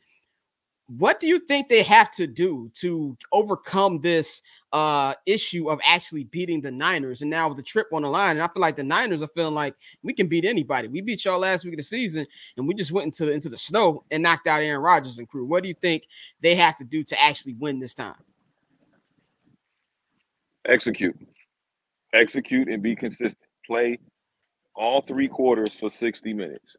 what 0.89 1.18
do 1.18 1.26
you 1.26 1.41
think 1.41 1.68
they 1.68 1.82
have 1.82 2.11
to 2.12 2.26
do 2.26 2.70
to 2.74 3.16
overcome 3.32 4.01
this 4.01 4.41
uh 4.72 5.14
issue 5.26 5.68
of 5.70 5.80
actually 5.84 6.24
beating 6.24 6.61
the 6.61 6.70
Niners 6.70 7.22
and 7.22 7.30
now 7.30 7.49
with 7.49 7.57
the 7.57 7.62
trip 7.62 7.89
on 7.93 8.03
the 8.03 8.09
line? 8.09 8.37
And 8.37 8.43
I 8.43 8.49
feel 8.49 8.61
like 8.61 8.76
the 8.76 8.84
Niners 8.84 9.22
are 9.22 9.28
feeling 9.34 9.55
like 9.55 9.74
we 10.03 10.14
can 10.14 10.28
beat 10.28 10.45
anybody. 10.45 10.89
We 10.89 11.01
beat 11.01 11.24
y'all 11.24 11.41
last 11.41 11.64
week 11.64 11.74
of 11.74 11.78
the 11.78 11.82
season 11.82 12.26
and 12.57 12.68
we 12.68 12.74
just 12.74 12.93
went 12.93 13.07
into 13.07 13.26
the 13.26 13.32
into 13.32 13.49
the 13.49 13.57
snow 13.57 14.05
and 14.11 14.22
knocked 14.22 14.47
out 14.47 14.62
Aaron 14.62 14.80
Rodgers 14.80 15.18
and 15.18 15.28
crew. 15.28 15.45
What 15.45 15.62
do 15.62 15.68
you 15.68 15.76
think 15.80 16.07
they 16.41 16.55
have 16.55 16.76
to 16.78 16.84
do 16.84 17.03
to 17.05 17.22
actually 17.22 17.55
win 17.55 17.80
this 17.80 17.95
time? 17.95 18.14
Execute. 20.66 21.16
Execute 22.12 22.68
and 22.68 22.82
be 22.82 22.95
consistent. 22.95 23.39
Play 23.66 23.99
all 24.74 25.01
three 25.01 25.28
quarters 25.28 25.74
for 25.74 25.91
60 25.91 26.32
minutes. 26.34 26.76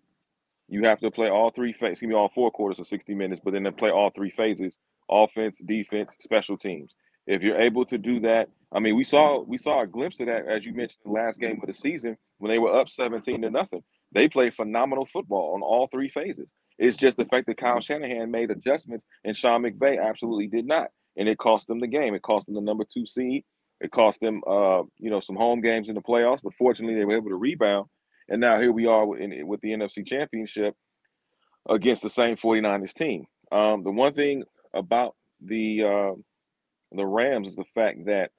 You 0.68 0.86
have 0.86 1.00
to 1.00 1.12
play 1.12 1.30
all 1.30 1.50
three 1.50 1.74
phases. 1.74 2.00
Give 2.00 2.10
me 2.10 2.16
all 2.16 2.30
four 2.34 2.52
quarters 2.52 2.80
of 2.80 2.88
60 2.88 3.16
minutes, 3.16 3.42
but 3.44 3.54
then 3.54 3.64
to 3.64 3.72
play 3.72 3.90
all 3.90 4.10
three 4.10 4.32
phases: 4.32 4.76
offense, 5.10 5.58
defense, 5.66 6.16
special 6.22 6.58
teams. 6.58 6.96
If 7.26 7.42
you're 7.42 7.60
able 7.60 7.86
to 7.86 7.98
do 7.98 8.22
that, 8.22 8.50
I 8.72 8.80
mean, 8.80 8.96
we 8.96 9.04
saw 9.04 9.42
we 9.42 9.58
saw 9.58 9.82
a 9.82 9.88
glimpse 9.88 10.20
of 10.20 10.28
that 10.28 10.46
as 10.48 10.66
you 10.66 10.74
mentioned 10.74 11.00
the 11.06 11.12
last 11.12 11.40
game 11.40 11.60
of 11.62 11.68
the 11.68 11.74
season 11.74 12.18
when 12.38 12.50
they 12.50 12.60
were 12.60 12.80
up 12.80 12.90
17 12.90 13.42
to 13.42 13.50
nothing. 13.50 13.84
They 14.14 14.28
played 14.28 14.54
phenomenal 14.54 15.06
football 15.06 15.54
on 15.56 15.62
all 15.62 15.88
three 15.88 16.10
phases. 16.10 16.48
It's 16.78 16.98
just 16.98 17.18
the 17.18 17.26
fact 17.26 17.48
that 17.48 17.58
Kyle 17.58 17.82
Shanahan 17.82 18.32
made 18.32 18.52
adjustments 18.52 19.06
and 19.24 19.36
Sean 19.36 19.64
McVay 19.64 20.04
absolutely 20.04 20.48
did 20.48 20.66
not, 20.66 20.90
and 21.18 21.28
it 21.28 21.38
cost 21.38 21.68
them 21.68 21.80
the 21.80 21.88
game. 21.88 22.14
It 22.14 22.22
cost 22.22 22.46
them 22.46 22.56
the 22.56 22.62
number 22.62 22.86
two 22.86 23.06
seed. 23.06 23.44
It 23.80 23.92
cost 23.92 24.20
them, 24.22 24.42
uh, 24.48 24.84
you 24.98 25.10
know, 25.10 25.20
some 25.20 25.36
home 25.36 25.62
games 25.62 25.90
in 25.90 25.96
the 25.96 26.02
playoffs, 26.02 26.42
but 26.44 26.54
fortunately 26.56 26.96
they 26.96 27.06
were 27.06 27.18
able 27.18 27.30
to 27.30 27.36
rebound 27.36 27.88
and 28.30 28.42
now 28.42 28.60
here 28.60 28.72
we 28.72 28.86
are 28.86 29.18
in, 29.18 29.48
with 29.48 29.62
the 29.62 29.70
NFC 29.70 30.06
Championship 30.06 30.76
against 31.70 32.02
the 32.02 32.10
same 32.10 32.36
49ers 32.36 32.94
team. 32.94 33.26
Um, 33.52 33.84
the 33.84 33.92
one 33.92 34.14
thing 34.14 34.44
about 34.74 35.16
the 35.42 35.84
uh, 35.84 36.14
the 36.92 37.06
Rams 37.06 37.50
is 37.50 37.56
the 37.56 37.66
fact 37.76 38.06
that 38.06 38.32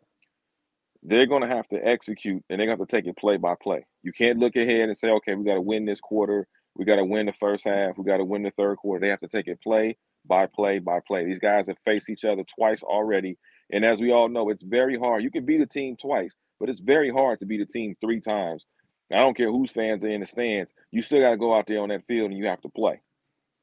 they're 1.03 1.27
going 1.27 1.43
to 1.43 1.49
have 1.49 1.69
to 1.69 1.77
execute 1.77 2.43
and 2.49 2.59
they're 2.59 2.67
going 2.67 2.77
to 2.77 2.83
have 2.83 2.89
to 2.89 2.97
take 2.97 3.07
it 3.07 3.17
play 3.17 3.37
by 3.37 3.55
play. 3.61 3.87
You 4.03 4.13
can't 4.13 4.39
look 4.39 4.57
ahead 4.57 4.89
and 4.89 4.99
say, 4.99 5.11
okay, 5.11 5.35
we 5.35 5.45
got 5.45 5.55
to 5.55 5.61
win 5.61 5.85
this 5.85 6.01
quarter. 6.01 6.47
We 6.75 6.85
got 6.85 6.97
to 6.97 7.05
win 7.05 7.27
the 7.27 7.33
first 7.33 7.65
half. 7.65 7.97
We 7.97 8.05
got 8.05 8.19
to 8.19 8.25
win 8.25 8.43
the 8.43 8.51
third 8.51 8.79
quarter. 8.79 9.01
They 9.01 9.11
have 9.11 9.21
to 9.21 9.29
take 9.29 9.47
it 9.47 9.63
play 9.63 9.97
by 10.27 10.47
play 10.47 10.79
by 10.79 11.01
play. 11.07 11.25
These 11.25 11.39
guys 11.39 11.67
have 11.69 11.79
faced 11.85 12.11
each 12.11 12.25
other 12.25 12.45
twice 12.57 12.83
already. 12.83 13.39
And 13.71 13.85
as 13.85 14.01
we 14.01 14.13
all 14.13 14.29
know, 14.29 14.51
it's 14.51 14.63
very 14.63 14.99
hard. 14.99 15.23
You 15.23 15.31
can 15.31 15.45
beat 15.45 15.61
a 15.61 15.67
team 15.67 15.97
twice, 15.97 16.35
but 16.59 16.69
it's 16.69 16.81
very 16.81 17.11
hard 17.11 17.41
to 17.41 17.47
beat 17.47 17.61
a 17.61 17.67
team 17.67 17.97
three 18.01 18.21
times 18.21 18.65
I 19.13 19.17
don't 19.17 19.37
care 19.37 19.51
whose 19.53 19.71
fans 19.71 20.05
are 20.05 20.09
in 20.11 20.21
the 20.21 20.27
stands. 20.27 20.71
You 20.91 21.03
still 21.03 21.21
got 21.21 21.31
to 21.31 21.37
go 21.37 21.57
out 21.57 21.67
there 21.67 21.81
on 21.81 21.91
that 21.91 22.07
field 22.07 22.31
and 22.31 22.39
you 22.39 22.47
have 22.47 22.63
to 22.63 22.69
play. 22.69 23.01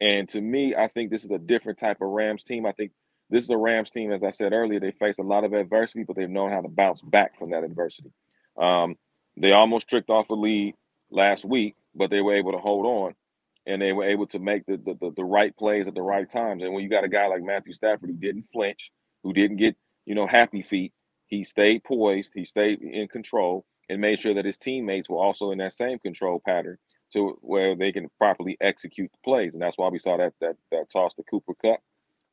And 0.02 0.30
to 0.30 0.42
me, 0.42 0.76
I 0.76 0.88
think 0.88 1.12
this 1.12 1.26
is 1.26 1.32
a 1.32 1.38
different 1.40 1.80
type 1.80 1.98
of 2.02 2.10
Rams 2.10 2.44
team. 2.44 2.66
I 2.66 2.72
think 2.74 2.92
this 3.30 3.44
is 3.44 3.50
a 3.50 3.58
Rams 3.58 3.90
team, 3.90 4.12
as 4.12 4.24
I 4.24 4.32
said 4.32 4.54
earlier, 4.54 4.80
they 4.80 4.92
faced 4.92 5.20
a 5.20 5.24
lot 5.24 5.44
of 5.44 5.54
adversity, 5.54 6.04
but 6.04 6.16
they've 6.16 6.30
known 6.30 6.52
how 6.52 6.62
to 6.62 6.70
bounce 6.70 7.02
back 7.02 7.38
from 7.38 7.52
that 7.52 7.64
adversity. 7.64 8.12
Um, 8.60 8.96
they 9.38 9.52
almost 9.52 9.88
tricked 9.88 10.10
off 10.10 10.30
a 10.30 10.34
lead 10.34 10.76
last 11.10 11.46
week, 11.46 11.76
but 11.96 12.10
they 12.10 12.22
were 12.22 12.36
able 12.36 12.52
to 12.52 12.58
hold 12.60 12.86
on 12.86 13.16
and 13.66 13.82
they 13.82 13.94
were 13.94 14.06
able 14.06 14.28
to 14.28 14.40
make 14.40 14.66
the, 14.66 14.78
the, 14.78 14.96
the, 15.02 15.12
the 15.18 15.24
right 15.24 15.56
plays 15.58 15.88
at 15.88 15.96
the 15.96 16.02
right 16.02 16.30
times. 16.30 16.64
And 16.64 16.74
when 16.74 16.84
you 16.84 16.90
got 16.90 17.04
a 17.04 17.10
guy 17.10 17.28
like 17.28 17.44
Matthew 17.44 17.74
Stafford 17.74 18.10
who 18.10 18.16
didn't 18.18 18.48
flinch, 18.54 18.92
who 19.24 19.34
didn't 19.34 19.58
get, 19.58 19.76
you 20.06 20.16
know, 20.16 20.28
happy 20.28 20.62
feet, 20.62 20.94
he 21.28 21.44
stayed 21.44 21.84
poised, 21.84 22.32
he 22.36 22.46
stayed 22.46 22.82
in 22.82 23.08
control, 23.08 23.66
and 23.90 24.02
made 24.02 24.20
sure 24.20 24.34
that 24.36 24.46
his 24.46 24.58
teammates 24.58 25.10
were 25.10 25.18
also 25.24 25.52
in 25.52 25.60
that 25.60 25.74
same 25.74 26.00
control 26.00 26.42
pattern 26.46 26.78
to 27.14 27.38
where 27.42 27.76
they 27.76 27.92
can 27.92 28.10
properly 28.20 28.58
execute 28.62 29.12
the 29.12 29.20
plays. 29.24 29.54
And 29.54 29.62
that's 29.62 29.78
why 29.78 29.90
we 29.90 30.00
saw 30.00 30.18
that 30.18 30.34
that 30.42 30.58
that 30.72 30.90
toss 30.92 31.14
to 31.16 31.24
Cooper 31.24 31.54
Kupp. 31.62 31.80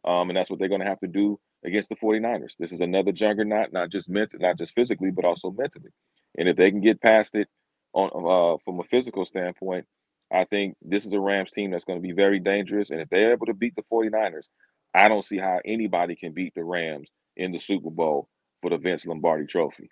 Um, 0.04 0.30
and 0.30 0.36
that's 0.36 0.50
what 0.50 0.58
they're 0.58 0.68
going 0.70 0.82
to 0.82 0.88
have 0.88 1.00
to 1.00 1.08
do 1.08 1.38
against 1.64 1.90
the 1.90 1.96
49ers. 1.96 2.52
This 2.58 2.72
is 2.72 2.80
another 2.80 3.12
juggernaut, 3.12 3.72
not 3.72 3.90
just 3.90 4.08
mental, 4.08 4.40
not 4.40 4.58
just 4.58 4.74
physically, 4.74 5.10
but 5.10 5.26
also 5.26 5.50
mentally. 5.50 5.90
And 6.38 6.48
if 6.48 6.56
they 6.56 6.70
can 6.70 6.80
get 6.82 7.02
past 7.02 7.34
it 7.34 7.48
on 7.94 8.08
uh, 8.08 8.58
from 8.64 8.80
a 8.80 8.84
physical 8.84 9.26
standpoint, 9.26 9.86
I 10.32 10.44
think 10.44 10.76
this 10.82 11.06
is 11.06 11.12
a 11.12 11.20
Rams 11.20 11.52
team 11.52 11.70
that's 11.70 11.84
going 11.84 12.00
to 12.00 12.06
be 12.08 12.14
very 12.14 12.40
dangerous. 12.40 12.90
And 12.90 13.00
if 13.00 13.10
they're 13.10 13.32
able 13.32 13.46
to 13.46 13.54
beat 13.54 13.76
the 13.76 13.84
49ers, 13.92 14.46
I 14.94 15.08
don't 15.08 15.24
see 15.24 15.38
how 15.38 15.60
anybody 15.64 16.16
can 16.16 16.32
beat 16.32 16.54
the 16.54 16.64
Rams 16.64 17.10
in 17.36 17.52
the 17.52 17.58
Super 17.58 17.90
Bowl 17.90 18.28
for 18.62 18.70
the 18.70 18.78
Vince 18.78 19.06
Lombardi 19.06 19.46
Trophy. 19.46 19.90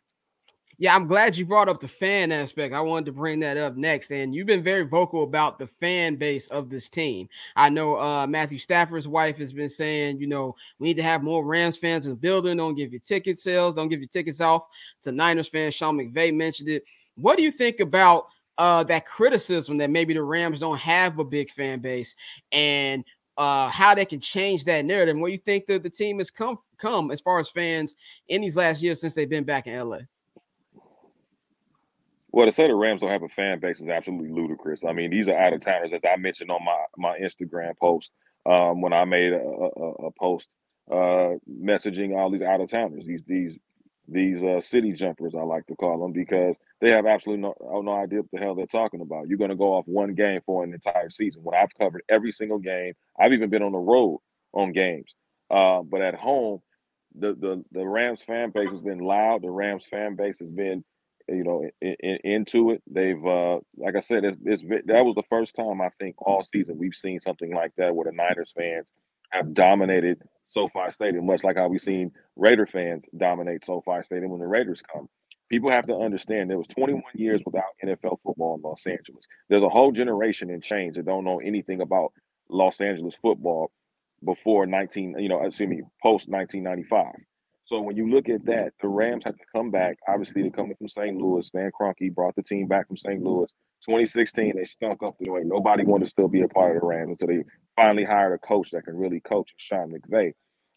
Yeah, 0.80 0.96
I'm 0.96 1.06
glad 1.06 1.36
you 1.36 1.44
brought 1.44 1.68
up 1.68 1.78
the 1.78 1.86
fan 1.86 2.32
aspect. 2.32 2.72
I 2.72 2.80
wanted 2.80 3.04
to 3.04 3.12
bring 3.12 3.38
that 3.40 3.58
up 3.58 3.76
next. 3.76 4.10
And 4.12 4.34
you've 4.34 4.46
been 4.46 4.62
very 4.62 4.84
vocal 4.84 5.24
about 5.24 5.58
the 5.58 5.66
fan 5.66 6.16
base 6.16 6.48
of 6.48 6.70
this 6.70 6.88
team. 6.88 7.28
I 7.54 7.68
know 7.68 8.00
uh, 8.00 8.26
Matthew 8.26 8.56
Stafford's 8.56 9.06
wife 9.06 9.36
has 9.36 9.52
been 9.52 9.68
saying, 9.68 10.20
you 10.20 10.26
know, 10.26 10.56
we 10.78 10.88
need 10.88 10.96
to 10.96 11.02
have 11.02 11.22
more 11.22 11.44
Rams 11.44 11.76
fans 11.76 12.06
in 12.06 12.12
the 12.12 12.16
building. 12.16 12.56
Don't 12.56 12.76
give 12.76 12.92
your 12.92 13.00
ticket 13.02 13.38
sales, 13.38 13.74
don't 13.74 13.90
give 13.90 14.00
your 14.00 14.08
tickets 14.08 14.40
off 14.40 14.68
to 15.02 15.12
Niners 15.12 15.50
fans. 15.50 15.74
Sean 15.74 15.98
McVay 15.98 16.34
mentioned 16.34 16.70
it. 16.70 16.84
What 17.14 17.36
do 17.36 17.42
you 17.42 17.52
think 17.52 17.80
about 17.80 18.28
uh, 18.56 18.82
that 18.84 19.04
criticism 19.04 19.76
that 19.76 19.90
maybe 19.90 20.14
the 20.14 20.22
Rams 20.22 20.60
don't 20.60 20.78
have 20.78 21.18
a 21.18 21.24
big 21.24 21.50
fan 21.50 21.80
base 21.80 22.16
and 22.52 23.04
uh, 23.36 23.68
how 23.68 23.94
they 23.94 24.06
can 24.06 24.20
change 24.20 24.64
that 24.64 24.86
narrative? 24.86 25.18
What 25.18 25.28
do 25.28 25.32
you 25.32 25.38
think 25.44 25.66
that 25.66 25.82
the 25.82 25.90
team 25.90 26.16
has 26.18 26.30
come 26.30 26.56
come 26.78 27.10
as 27.10 27.20
far 27.20 27.38
as 27.38 27.50
fans 27.50 27.96
in 28.28 28.40
these 28.40 28.56
last 28.56 28.82
years 28.82 28.98
since 28.98 29.12
they've 29.12 29.28
been 29.28 29.44
back 29.44 29.66
in 29.66 29.78
LA? 29.78 29.98
Well, 32.32 32.46
to 32.46 32.52
say 32.52 32.66
the 32.68 32.74
Rams 32.74 33.00
don't 33.00 33.10
have 33.10 33.22
a 33.22 33.28
fan 33.28 33.58
base 33.58 33.80
is 33.80 33.88
absolutely 33.88 34.30
ludicrous. 34.30 34.84
I 34.84 34.92
mean, 34.92 35.10
these 35.10 35.28
are 35.28 35.36
out 35.36 35.52
of 35.52 35.60
towners, 35.60 35.92
as 35.92 36.00
I 36.04 36.16
mentioned 36.16 36.50
on 36.50 36.64
my 36.64 36.78
my 36.96 37.18
Instagram 37.18 37.76
post 37.78 38.10
um, 38.46 38.80
when 38.80 38.92
I 38.92 39.04
made 39.04 39.32
a, 39.32 39.38
a, 39.38 39.90
a 40.06 40.10
post 40.12 40.48
uh, 40.90 41.34
messaging 41.50 42.16
all 42.16 42.30
these 42.30 42.42
out 42.42 42.60
of 42.60 42.70
towners, 42.70 43.04
these 43.06 43.22
these 43.26 43.58
these 44.08 44.42
uh, 44.42 44.60
city 44.60 44.92
jumpers, 44.92 45.34
I 45.36 45.42
like 45.42 45.66
to 45.66 45.76
call 45.76 46.00
them, 46.00 46.12
because 46.12 46.56
they 46.80 46.90
have 46.90 47.06
absolutely 47.06 47.42
no, 47.42 47.54
oh, 47.60 47.80
no 47.82 47.94
idea 47.94 48.20
what 48.20 48.30
the 48.32 48.38
hell 48.38 48.54
they're 48.54 48.66
talking 48.66 49.00
about. 49.00 49.28
You're 49.28 49.38
going 49.38 49.50
to 49.50 49.56
go 49.56 49.72
off 49.74 49.86
one 49.86 50.14
game 50.14 50.40
for 50.44 50.64
an 50.64 50.74
entire 50.74 51.10
season. 51.10 51.42
When 51.44 51.56
I've 51.56 51.74
covered 51.78 52.02
every 52.08 52.32
single 52.32 52.58
game, 52.58 52.94
I've 53.20 53.32
even 53.32 53.50
been 53.50 53.62
on 53.62 53.72
the 53.72 53.78
road 53.78 54.20
on 54.52 54.72
games. 54.72 55.14
Uh, 55.48 55.82
but 55.82 56.00
at 56.00 56.14
home, 56.14 56.60
the, 57.14 57.34
the 57.34 57.64
the 57.72 57.86
Rams 57.86 58.22
fan 58.22 58.50
base 58.50 58.70
has 58.70 58.82
been 58.82 58.98
loud. 59.00 59.42
The 59.42 59.50
Rams 59.50 59.84
fan 59.84 60.16
base 60.16 60.38
has 60.40 60.50
been 60.50 60.84
you 61.30 61.44
know, 61.44 61.68
in, 61.80 61.96
in, 62.00 62.18
into 62.24 62.70
it. 62.70 62.82
They've, 62.90 63.24
uh, 63.24 63.60
like 63.76 63.96
I 63.96 64.00
said, 64.00 64.24
it's, 64.24 64.36
it's, 64.44 64.62
that 64.86 65.04
was 65.04 65.14
the 65.14 65.22
first 65.28 65.54
time 65.54 65.80
I 65.80 65.90
think 65.98 66.16
all 66.18 66.42
season 66.42 66.78
we've 66.78 66.94
seen 66.94 67.20
something 67.20 67.54
like 67.54 67.72
that 67.76 67.94
where 67.94 68.04
the 68.04 68.16
Niners 68.16 68.52
fans 68.56 68.88
have 69.30 69.54
dominated 69.54 70.22
SoFi 70.46 70.90
Stadium, 70.90 71.26
much 71.26 71.44
like 71.44 71.56
how 71.56 71.68
we've 71.68 71.80
seen 71.80 72.10
Raider 72.36 72.66
fans 72.66 73.04
dominate 73.16 73.64
SoFi 73.64 74.02
Stadium 74.02 74.30
when 74.30 74.40
the 74.40 74.46
Raiders 74.46 74.82
come. 74.82 75.08
People 75.48 75.70
have 75.70 75.86
to 75.86 75.96
understand 75.96 76.48
there 76.48 76.58
was 76.58 76.68
21 76.68 77.02
years 77.14 77.40
without 77.44 77.64
NFL 77.84 78.18
football 78.22 78.56
in 78.56 78.62
Los 78.62 78.86
Angeles. 78.86 79.26
There's 79.48 79.62
a 79.62 79.68
whole 79.68 79.92
generation 79.92 80.50
in 80.50 80.60
change 80.60 80.96
that 80.96 81.06
don't 81.06 81.24
know 81.24 81.40
anything 81.40 81.80
about 81.80 82.12
Los 82.48 82.80
Angeles 82.80 83.16
football 83.20 83.70
before 84.24 84.66
19, 84.66 85.16
you 85.18 85.28
know, 85.28 85.42
excuse 85.42 85.68
me, 85.68 85.82
post 86.02 86.28
1995. 86.28 87.14
So 87.70 87.80
when 87.80 87.96
you 87.96 88.10
look 88.10 88.28
at 88.28 88.44
that, 88.46 88.72
the 88.82 88.88
Rams 88.88 89.22
had 89.24 89.38
to 89.38 89.44
come 89.54 89.70
back. 89.70 89.96
Obviously, 90.08 90.42
they're 90.42 90.50
coming 90.50 90.74
from 90.74 90.88
St. 90.88 91.16
Louis. 91.16 91.46
Stan 91.46 91.70
Kroenke 91.70 92.12
brought 92.12 92.34
the 92.34 92.42
team 92.42 92.66
back 92.66 92.88
from 92.88 92.96
St. 92.96 93.22
Louis. 93.22 93.48
2016, 93.86 94.54
they 94.56 94.64
stunk 94.64 95.04
up 95.04 95.16
the 95.20 95.26
joint. 95.26 95.46
Nobody 95.46 95.84
wanted 95.84 96.06
to 96.06 96.10
still 96.10 96.26
be 96.26 96.40
a 96.40 96.48
part 96.48 96.74
of 96.74 96.82
the 96.82 96.86
Rams 96.88 97.10
until 97.10 97.28
they 97.28 97.44
finally 97.76 98.02
hired 98.02 98.32
a 98.32 98.38
coach 98.38 98.72
that 98.72 98.86
can 98.86 98.96
really 98.96 99.20
coach 99.20 99.54
Sean 99.56 99.92
McVay. 99.92 100.32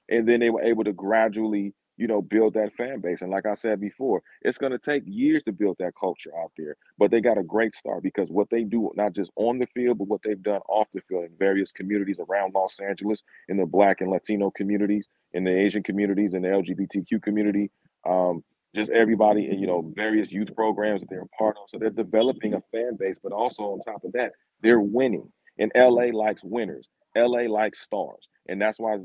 And 0.08 0.28
then 0.28 0.40
they 0.40 0.52
were 0.52 0.62
able 0.62 0.84
to 0.84 0.94
gradually 0.94 1.74
you 1.98 2.08
know, 2.08 2.22
build 2.22 2.54
that 2.56 2.74
fan 2.74 3.00
base. 3.00 3.22
And 3.22 3.32
like 3.32 3.46
I 3.46 3.54
said 3.54 3.80
before, 3.80 4.22
it's 4.42 4.58
going 4.58 4.72
to 4.72 4.80
take 4.80 5.04
years 5.06 5.44
to 5.44 5.52
build 5.52 5.78
that 5.80 5.94
culture 6.00 6.32
out 6.42 6.52
there. 6.58 6.76
But 6.98 7.12
they 7.12 7.22
got 7.22 7.38
a 7.38 7.44
great 7.44 7.76
start 7.76 8.04
because 8.04 8.30
what 8.30 8.50
they 8.50 8.64
do, 8.64 8.92
not 8.96 9.14
just 9.14 9.32
on 9.36 9.60
the 9.60 9.68
field, 9.68 10.00
but 10.00 10.08
what 10.08 10.22
they've 10.24 10.42
done 10.42 10.62
off 10.70 10.88
the 10.94 11.02
field 11.02 11.26
in 11.26 11.32
various 11.38 11.72
communities 11.72 12.18
around 12.20 12.54
Los 12.56 12.80
Angeles, 12.80 13.24
in 13.50 13.58
the 13.58 13.66
Black 13.66 14.02
and 14.02 14.10
Latino 14.10 14.52
communities, 14.52 15.08
in 15.34 15.44
the 15.44 15.52
Asian 15.56 15.84
communities, 15.84 16.34
in 16.34 16.42
the 16.42 16.50
LGBTQ 16.50 17.22
community, 17.22 17.70
um, 18.06 18.44
just 18.76 18.90
everybody, 18.92 19.48
and 19.50 19.60
you 19.60 19.68
know, 19.68 19.92
various 19.96 20.32
youth 20.32 20.50
programs 20.56 21.02
that 21.02 21.10
they're 21.10 21.22
a 21.22 21.38
part 21.38 21.58
of. 21.58 21.70
So 21.70 21.78
they're 21.78 21.90
developing 21.92 22.56
a 22.56 22.62
fan 22.62 22.96
base, 22.98 23.18
but 23.22 23.32
also 23.32 23.64
on 23.64 23.82
top 23.82 24.04
of 24.04 24.12
that, 24.14 24.34
they're 24.62 24.82
winning. 24.82 25.32
And 25.60 25.72
LA 25.76 26.06
likes 26.12 26.44
winners. 26.44 26.90
LA 27.16 27.42
likes 27.42 27.82
stars. 27.82 28.28
And 28.50 28.60
that's 28.60 28.80
why 28.80 28.98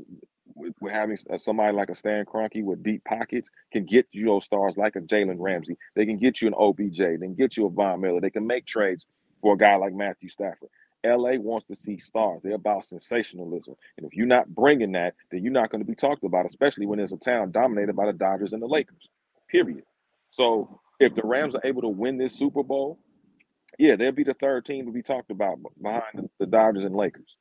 with, 0.55 0.73
having 0.91 1.17
uh, 1.31 1.37
somebody 1.37 1.75
like 1.75 1.89
a 1.89 1.95
Stan 1.95 2.25
Kroenke 2.25 2.63
with 2.63 2.83
deep 2.83 3.03
pockets 3.03 3.49
can 3.71 3.85
get 3.85 4.07
you 4.11 4.25
those 4.25 4.45
stars 4.45 4.75
like 4.77 4.95
a 4.95 5.01
Jalen 5.01 5.37
Ramsey. 5.39 5.77
They 5.95 6.05
can 6.05 6.17
get 6.17 6.41
you 6.41 6.47
an 6.47 6.53
OBJ. 6.57 6.97
They 6.97 7.17
can 7.17 7.35
get 7.35 7.57
you 7.57 7.65
a 7.65 7.69
Von 7.69 8.01
Miller. 8.01 8.21
They 8.21 8.29
can 8.29 8.47
make 8.47 8.65
trades 8.65 9.05
for 9.41 9.53
a 9.53 9.57
guy 9.57 9.75
like 9.75 9.93
Matthew 9.93 10.29
Stafford. 10.29 10.69
LA 11.05 11.35
wants 11.35 11.67
to 11.67 11.75
see 11.75 11.97
stars. 11.97 12.41
They're 12.43 12.55
about 12.55 12.83
sensationalism. 12.85 13.75
And 13.97 14.05
if 14.05 14.15
you're 14.15 14.27
not 14.27 14.53
bringing 14.53 14.91
that, 14.93 15.15
then 15.31 15.43
you're 15.43 15.53
not 15.53 15.69
going 15.69 15.81
to 15.81 15.87
be 15.87 15.95
talked 15.95 16.23
about, 16.23 16.45
especially 16.45 16.85
when 16.85 16.97
there's 16.97 17.13
a 17.13 17.17
town 17.17 17.51
dominated 17.51 17.95
by 17.95 18.05
the 18.07 18.13
Dodgers 18.13 18.53
and 18.53 18.61
the 18.61 18.67
Lakers. 18.67 19.09
Period. 19.49 19.83
So 20.31 20.81
if 20.99 21.15
the 21.15 21.21
Rams 21.23 21.55
are 21.55 21.61
able 21.63 21.81
to 21.83 21.87
win 21.87 22.17
this 22.17 22.33
Super 22.33 22.63
Bowl, 22.63 22.99
yeah, 23.77 23.95
they'll 23.95 24.11
be 24.11 24.23
the 24.25 24.33
third 24.33 24.65
team 24.65 24.85
to 24.85 24.91
be 24.91 25.01
talked 25.01 25.31
about 25.31 25.59
behind 25.81 26.29
the 26.37 26.45
Dodgers 26.45 26.83
and 26.83 26.95
Lakers. 26.95 27.37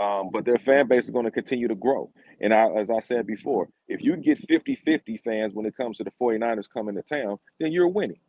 Um, 0.00 0.30
but 0.32 0.46
their 0.46 0.56
fan 0.56 0.88
base 0.88 1.04
is 1.04 1.10
going 1.10 1.26
to 1.26 1.30
continue 1.30 1.68
to 1.68 1.74
grow. 1.74 2.10
And 2.40 2.54
I, 2.54 2.68
as 2.70 2.88
I 2.88 3.00
said 3.00 3.26
before, 3.26 3.68
if 3.86 4.02
you 4.02 4.16
get 4.16 4.38
50 4.38 4.74
50 4.74 5.18
fans 5.18 5.54
when 5.54 5.66
it 5.66 5.76
comes 5.76 5.98
to 5.98 6.04
the 6.04 6.12
49ers 6.20 6.70
coming 6.72 6.94
to 6.94 7.02
town, 7.02 7.36
then 7.58 7.70
you're 7.70 7.88
winning. 7.88 8.20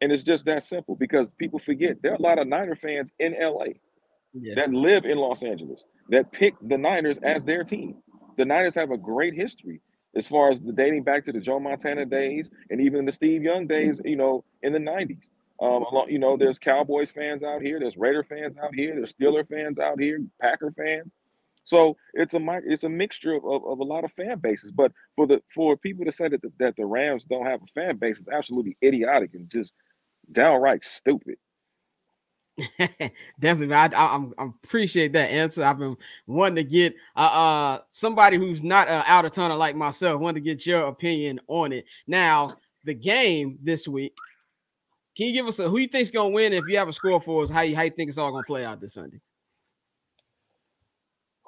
And 0.00 0.10
it's 0.10 0.24
just 0.24 0.44
that 0.46 0.64
simple 0.64 0.96
because 0.96 1.28
people 1.38 1.60
forget 1.60 2.02
there 2.02 2.12
are 2.12 2.16
a 2.16 2.22
lot 2.22 2.40
of 2.40 2.48
Niner 2.48 2.74
fans 2.74 3.12
in 3.20 3.36
LA 3.40 3.66
yeah. 4.32 4.54
that 4.56 4.70
live 4.72 5.04
in 5.04 5.18
Los 5.18 5.44
Angeles 5.44 5.84
that 6.08 6.32
pick 6.32 6.54
the 6.60 6.76
Niners 6.76 7.18
as 7.22 7.44
their 7.44 7.62
team. 7.62 7.96
The 8.36 8.44
Niners 8.44 8.74
have 8.74 8.90
a 8.90 8.98
great 8.98 9.34
history 9.34 9.80
as 10.16 10.26
far 10.26 10.50
as 10.50 10.60
the 10.60 10.72
dating 10.72 11.04
back 11.04 11.24
to 11.24 11.32
the 11.32 11.40
Joe 11.40 11.60
Montana 11.60 12.06
days 12.06 12.50
and 12.70 12.80
even 12.80 13.04
the 13.04 13.12
Steve 13.12 13.42
Young 13.42 13.68
days, 13.68 14.00
you 14.04 14.16
know, 14.16 14.44
in 14.62 14.72
the 14.72 14.78
90s. 14.78 15.28
Um, 15.60 15.84
you 16.08 16.18
know, 16.18 16.36
there's 16.36 16.58
Cowboys 16.58 17.10
fans 17.10 17.42
out 17.42 17.62
here, 17.62 17.78
there's 17.78 17.96
Raider 17.96 18.24
fans 18.24 18.56
out 18.62 18.74
here, 18.74 18.94
there's 18.94 19.12
Steeler 19.12 19.48
fans 19.48 19.78
out 19.78 20.00
here, 20.00 20.18
Packer 20.40 20.72
fans. 20.76 21.12
So 21.64 21.96
it's 22.12 22.34
a 22.34 22.60
it's 22.66 22.84
a 22.84 22.88
mixture 22.88 23.34
of, 23.34 23.44
of, 23.44 23.64
of, 23.64 23.78
a 23.78 23.84
lot 23.84 24.04
of 24.04 24.12
fan 24.12 24.38
bases. 24.38 24.70
But 24.70 24.92
for 25.16 25.26
the 25.26 25.42
for 25.48 25.76
people 25.76 26.04
to 26.04 26.12
say 26.12 26.28
that 26.28 26.42
the, 26.42 26.52
that 26.58 26.76
the 26.76 26.84
Rams 26.84 27.24
don't 27.24 27.46
have 27.46 27.62
a 27.62 27.66
fan 27.68 27.96
base 27.96 28.18
is 28.18 28.28
absolutely 28.30 28.76
idiotic 28.84 29.34
and 29.34 29.48
just 29.48 29.72
downright 30.30 30.82
stupid. 30.82 31.36
Definitely, 33.40 33.74
I, 33.74 33.86
I, 33.86 34.24
I, 34.38 34.44
appreciate 34.62 35.12
that 35.14 35.30
answer. 35.30 35.64
I've 35.64 35.78
been 35.78 35.96
wanting 36.26 36.56
to 36.56 36.64
get 36.64 36.94
uh, 37.16 37.20
uh 37.20 37.78
somebody 37.90 38.36
who's 38.36 38.62
not 38.62 38.86
uh, 38.88 39.02
out 39.06 39.24
of 39.24 39.32
tunnel 39.32 39.56
like 39.56 39.74
myself. 39.74 40.20
Wanted 40.20 40.44
to 40.44 40.44
get 40.44 40.66
your 40.66 40.86
opinion 40.86 41.40
on 41.48 41.72
it. 41.72 41.86
Now, 42.06 42.58
the 42.84 42.94
game 42.94 43.58
this 43.62 43.88
week. 43.88 44.14
Can 45.16 45.26
you 45.26 45.32
give 45.32 45.46
us 45.46 45.58
a 45.58 45.68
who 45.68 45.78
you 45.78 45.88
think's 45.88 46.10
gonna 46.10 46.30
win? 46.30 46.52
If 46.52 46.64
you 46.68 46.78
have 46.78 46.88
a 46.88 46.92
score 46.92 47.20
for 47.20 47.44
us, 47.44 47.50
how 47.50 47.60
you 47.62 47.76
how 47.76 47.82
you 47.82 47.90
think 47.90 48.08
it's 48.08 48.18
all 48.18 48.32
gonna 48.32 48.44
play 48.44 48.64
out 48.64 48.80
this 48.80 48.94
Sunday? 48.94 49.20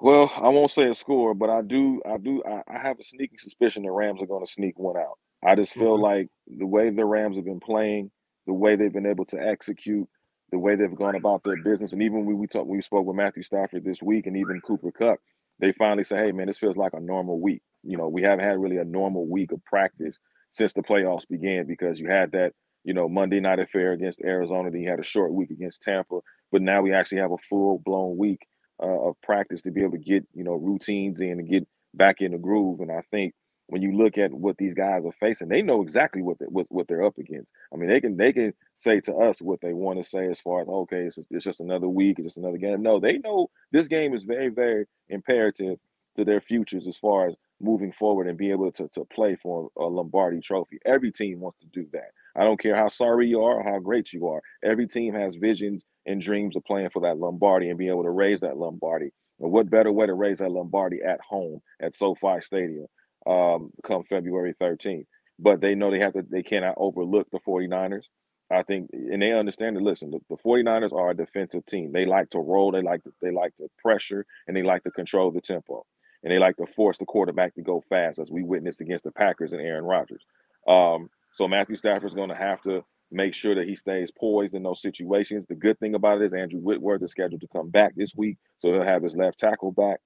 Well, 0.01 0.31
I 0.37 0.49
won't 0.51 0.71
say 0.71 0.91
a 0.91 0.95
score, 0.95 1.35
but 1.35 1.49
I 1.49 1.63
do, 1.63 2.03
I 2.05 2.19
do, 2.19 2.43
I, 2.45 2.63
I 2.69 2.79
have 2.79 3.01
a 3.01 3.03
sneaking 3.03 3.39
suspicion 3.39 3.83
the 3.83 3.91
Rams 3.91 4.21
are 4.21 4.27
going 4.27 4.45
to 4.45 4.53
sneak 4.53 4.79
one 4.79 4.99
out. 4.99 5.19
I 5.43 5.55
just 5.55 5.73
feel 5.73 5.95
mm-hmm. 5.95 6.03
like 6.03 6.29
the 6.47 6.67
way 6.67 6.91
the 6.91 7.05
Rams 7.05 7.37
have 7.37 7.47
been 7.47 7.61
playing, 7.61 8.11
the 8.47 8.53
way 8.53 8.77
they've 8.77 8.93
been 8.93 9.07
able 9.07 9.25
to 9.27 9.41
execute, 9.41 10.07
the 10.53 10.59
way 10.59 10.77
they've 10.77 10.95
gone 10.95 11.17
about 11.17 11.45
their 11.45 11.63
business, 11.63 11.93
and 11.93 12.03
even 12.03 12.27
when 12.27 12.39
we 12.39 12.47
talked, 12.47 12.67
we 12.67 12.81
spoke 12.83 13.07
with 13.07 13.17
Matthew 13.17 13.43
Stafford 13.43 13.85
this 13.85 14.03
week, 14.03 14.27
and 14.27 14.37
even 14.37 14.61
Cooper 14.61 14.93
Kupp, 14.93 15.19
they 15.59 15.73
finally 15.73 16.05
say, 16.05 16.17
"Hey, 16.17 16.33
man, 16.33 16.47
this 16.47 16.59
feels 16.59 16.77
like 16.77 16.93
a 16.93 17.01
normal 17.01 17.41
week." 17.41 17.63
You 17.83 17.97
know, 17.97 18.09
we 18.09 18.23
haven't 18.23 18.45
had 18.45 18.61
really 18.61 18.77
a 18.77 18.85
normal 18.85 19.27
week 19.27 19.51
of 19.53 19.65
practice 19.65 20.19
since 20.51 20.73
the 20.73 20.83
playoffs 20.83 21.27
began 21.29 21.67
because 21.67 21.99
you 21.99 22.09
had 22.09 22.33
that, 22.33 22.53
you 22.87 22.95
know, 22.95 23.09
Monday 23.09 23.41
night 23.41 23.59
affair 23.59 23.93
against 23.93 24.23
Arizona, 24.23 24.71
then 24.71 24.83
you 24.83 24.91
had 24.91 25.01
a 25.01 25.05
short 25.05 25.35
week 25.35 25.51
against 25.51 25.83
Tampa, 25.83 26.21
but 26.53 26.63
now 26.63 26.83
we 26.83 26.95
actually 26.95 27.19
have 27.19 27.33
a 27.33 27.39
full 27.39 27.83
blown 27.85 28.17
week 28.17 28.47
uh, 28.83 29.09
of 29.09 29.21
practice 29.23 29.63
to 29.63 29.73
be 29.73 29.83
able 29.83 29.93
to 29.93 29.99
get 29.99 30.27
you 30.35 30.45
know 30.45 30.55
routines 30.55 31.21
in 31.21 31.33
and 31.33 31.51
get 31.51 31.69
back 31.95 32.23
in 32.23 32.33
the 32.33 32.39
groove. 32.39 32.81
And 32.81 32.93
I 32.93 33.03
think 33.11 33.35
when 33.67 33.83
you 33.83 33.93
look 33.93 34.19
at 34.19 34.33
what 34.33 34.57
these 34.59 34.75
guys 34.75 35.03
are 35.05 35.13
facing, 35.21 35.49
they 35.49 35.63
know 35.63 35.83
exactly 35.83 36.23
what 36.23 36.39
they, 36.39 36.47
what, 36.47 36.67
what 36.71 36.89
they're 36.89 37.05
up 37.05 37.19
against. 37.19 37.51
I 37.75 37.77
mean, 37.77 37.91
they 37.91 38.01
can 38.01 38.17
they 38.17 38.33
can 38.33 38.55
say 38.77 39.01
to 39.01 39.17
us 39.17 39.43
what 39.43 39.61
they 39.61 39.75
want 39.75 40.03
to 40.03 40.09
say 40.09 40.29
as 40.31 40.41
far 40.41 40.63
as 40.63 40.69
okay, 40.69 41.03
it's, 41.07 41.19
it's 41.31 41.45
just 41.45 41.61
another 41.61 41.89
week, 41.89 42.21
it's 42.21 42.27
just 42.27 42.39
another 42.39 42.59
game. 42.59 42.83
No, 42.83 43.01
they 43.01 43.19
know 43.19 43.51
this 43.73 43.89
game 43.89 44.15
is 44.15 44.25
very 44.25 44.49
very 44.49 44.87
imperative 45.09 45.79
to 46.17 46.25
their 46.25 46.41
futures 46.41 46.87
as 46.89 46.97
far 46.97 47.29
as 47.29 47.35
moving 47.61 47.93
forward 47.93 48.29
and 48.29 48.39
be 48.39 48.51
able 48.51 48.73
to, 48.73 48.89
to 48.89 49.05
play 49.07 49.37
for 49.37 49.71
a 49.79 49.85
Lombardi 49.85 50.41
trophy. 50.41 50.79
Every 50.85 51.13
team 51.13 51.41
wants 51.41 51.59
to 51.61 51.67
do 51.67 51.87
that. 51.93 52.11
I 52.37 52.45
don't 52.45 52.61
care 52.61 52.77
how 52.77 52.89
sorry 52.89 53.29
you 53.29 53.43
are 53.43 53.61
or 53.61 53.63
how 53.63 53.79
great 53.79 54.13
you 54.13 54.29
are. 54.29 54.43
Every 54.65 54.87
team 54.87 55.15
has 55.15 55.37
visions 55.37 55.85
and 56.07 56.21
dreams 56.21 56.57
of 56.57 56.65
playing 56.65 56.91
for 56.91 57.01
that 57.03 57.19
Lombardi 57.19 57.71
and 57.71 57.79
being 57.79 57.91
able 57.91 58.05
to 58.05 58.11
raise 58.11 58.41
that 58.41 58.57
Lombardi. 58.59 59.11
And 59.41 59.53
what 59.53 59.71
better 59.71 59.93
way 59.93 60.07
to 60.07 60.15
raise 60.15 60.39
that 60.39 60.51
Lombardi 60.51 61.01
at 61.03 61.21
home 61.21 61.61
at 61.81 61.95
SoFi 61.95 62.41
Stadium 62.41 62.87
um, 63.27 63.71
come 63.83 64.05
February 64.05 64.55
13th? 64.55 65.07
But 65.39 65.61
they 65.61 65.75
know 65.75 65.91
they 65.91 66.01
have 66.01 66.15
to, 66.15 66.25
they 66.31 66.43
cannot 66.43 66.75
overlook 66.79 67.29
the 67.31 67.41
49ers. 67.41 68.07
I 68.51 68.63
think, 68.63 68.91
and 68.93 69.21
they 69.21 69.33
understand 69.33 69.77
that. 69.77 69.83
Listen, 69.83 70.11
the, 70.11 70.21
the 70.31 70.37
49ers 70.37 70.93
are 70.93 71.11
a 71.11 71.17
defensive 71.17 71.67
team. 71.67 71.93
They 71.93 72.07
like 72.07 72.31
to 72.31 72.39
roll, 72.39 72.71
they 72.71 72.83
like 72.83 73.03
to, 73.05 73.13
they 73.21 73.33
like 73.33 73.57
to 73.57 73.69
pressure, 73.83 74.25
and 74.47 74.57
they 74.57 74.63
like 74.63 74.85
to 74.85 74.91
control 74.93 75.33
the 75.33 75.41
tempo. 75.41 75.85
and 76.23 76.33
they 76.33 76.39
like 76.39 76.57
to 76.59 76.67
force 76.67 76.99
the 76.99 77.05
quarterback 77.07 77.55
to 77.55 77.63
go 77.63 77.83
fast, 77.89 78.19
as 78.19 78.31
we 78.31 78.43
witnessed 78.43 78.81
against 78.81 79.05
the 79.05 79.13
Packers 79.13 79.53
and 79.53 79.61
Aaron 79.63 79.85
Rodgers. 79.85 80.25
Um, 80.69 81.11
so 81.37 81.47
Matthew 81.47 81.77
Stafford's 81.77 82.15
going 82.15 82.31
to 82.31 82.35
have 82.35 82.63
to 82.63 82.83
make 83.13 83.35
sure 83.35 83.55
that 83.55 83.69
he 83.69 83.75
stays 83.75 84.11
poised 84.11 84.55
in 84.55 84.63
those 84.63 84.81
situations. 84.81 85.47
The 85.47 85.55
good 85.55 85.79
thing 85.79 85.95
about 85.95 86.23
it 86.23 86.25
is 86.25 86.33
Andrew 86.33 86.61
Whitworth 86.61 87.03
is 87.03 87.11
scheduled 87.11 87.43
to 87.43 87.49
come 87.49 87.69
back 87.69 87.93
this 87.95 88.15
week, 88.17 88.39
so 88.59 88.73
he'll 88.73 88.83
have 88.83 89.03
his 89.03 89.15
left 89.15 89.39
tackle 89.39 89.71
back. 89.71 90.01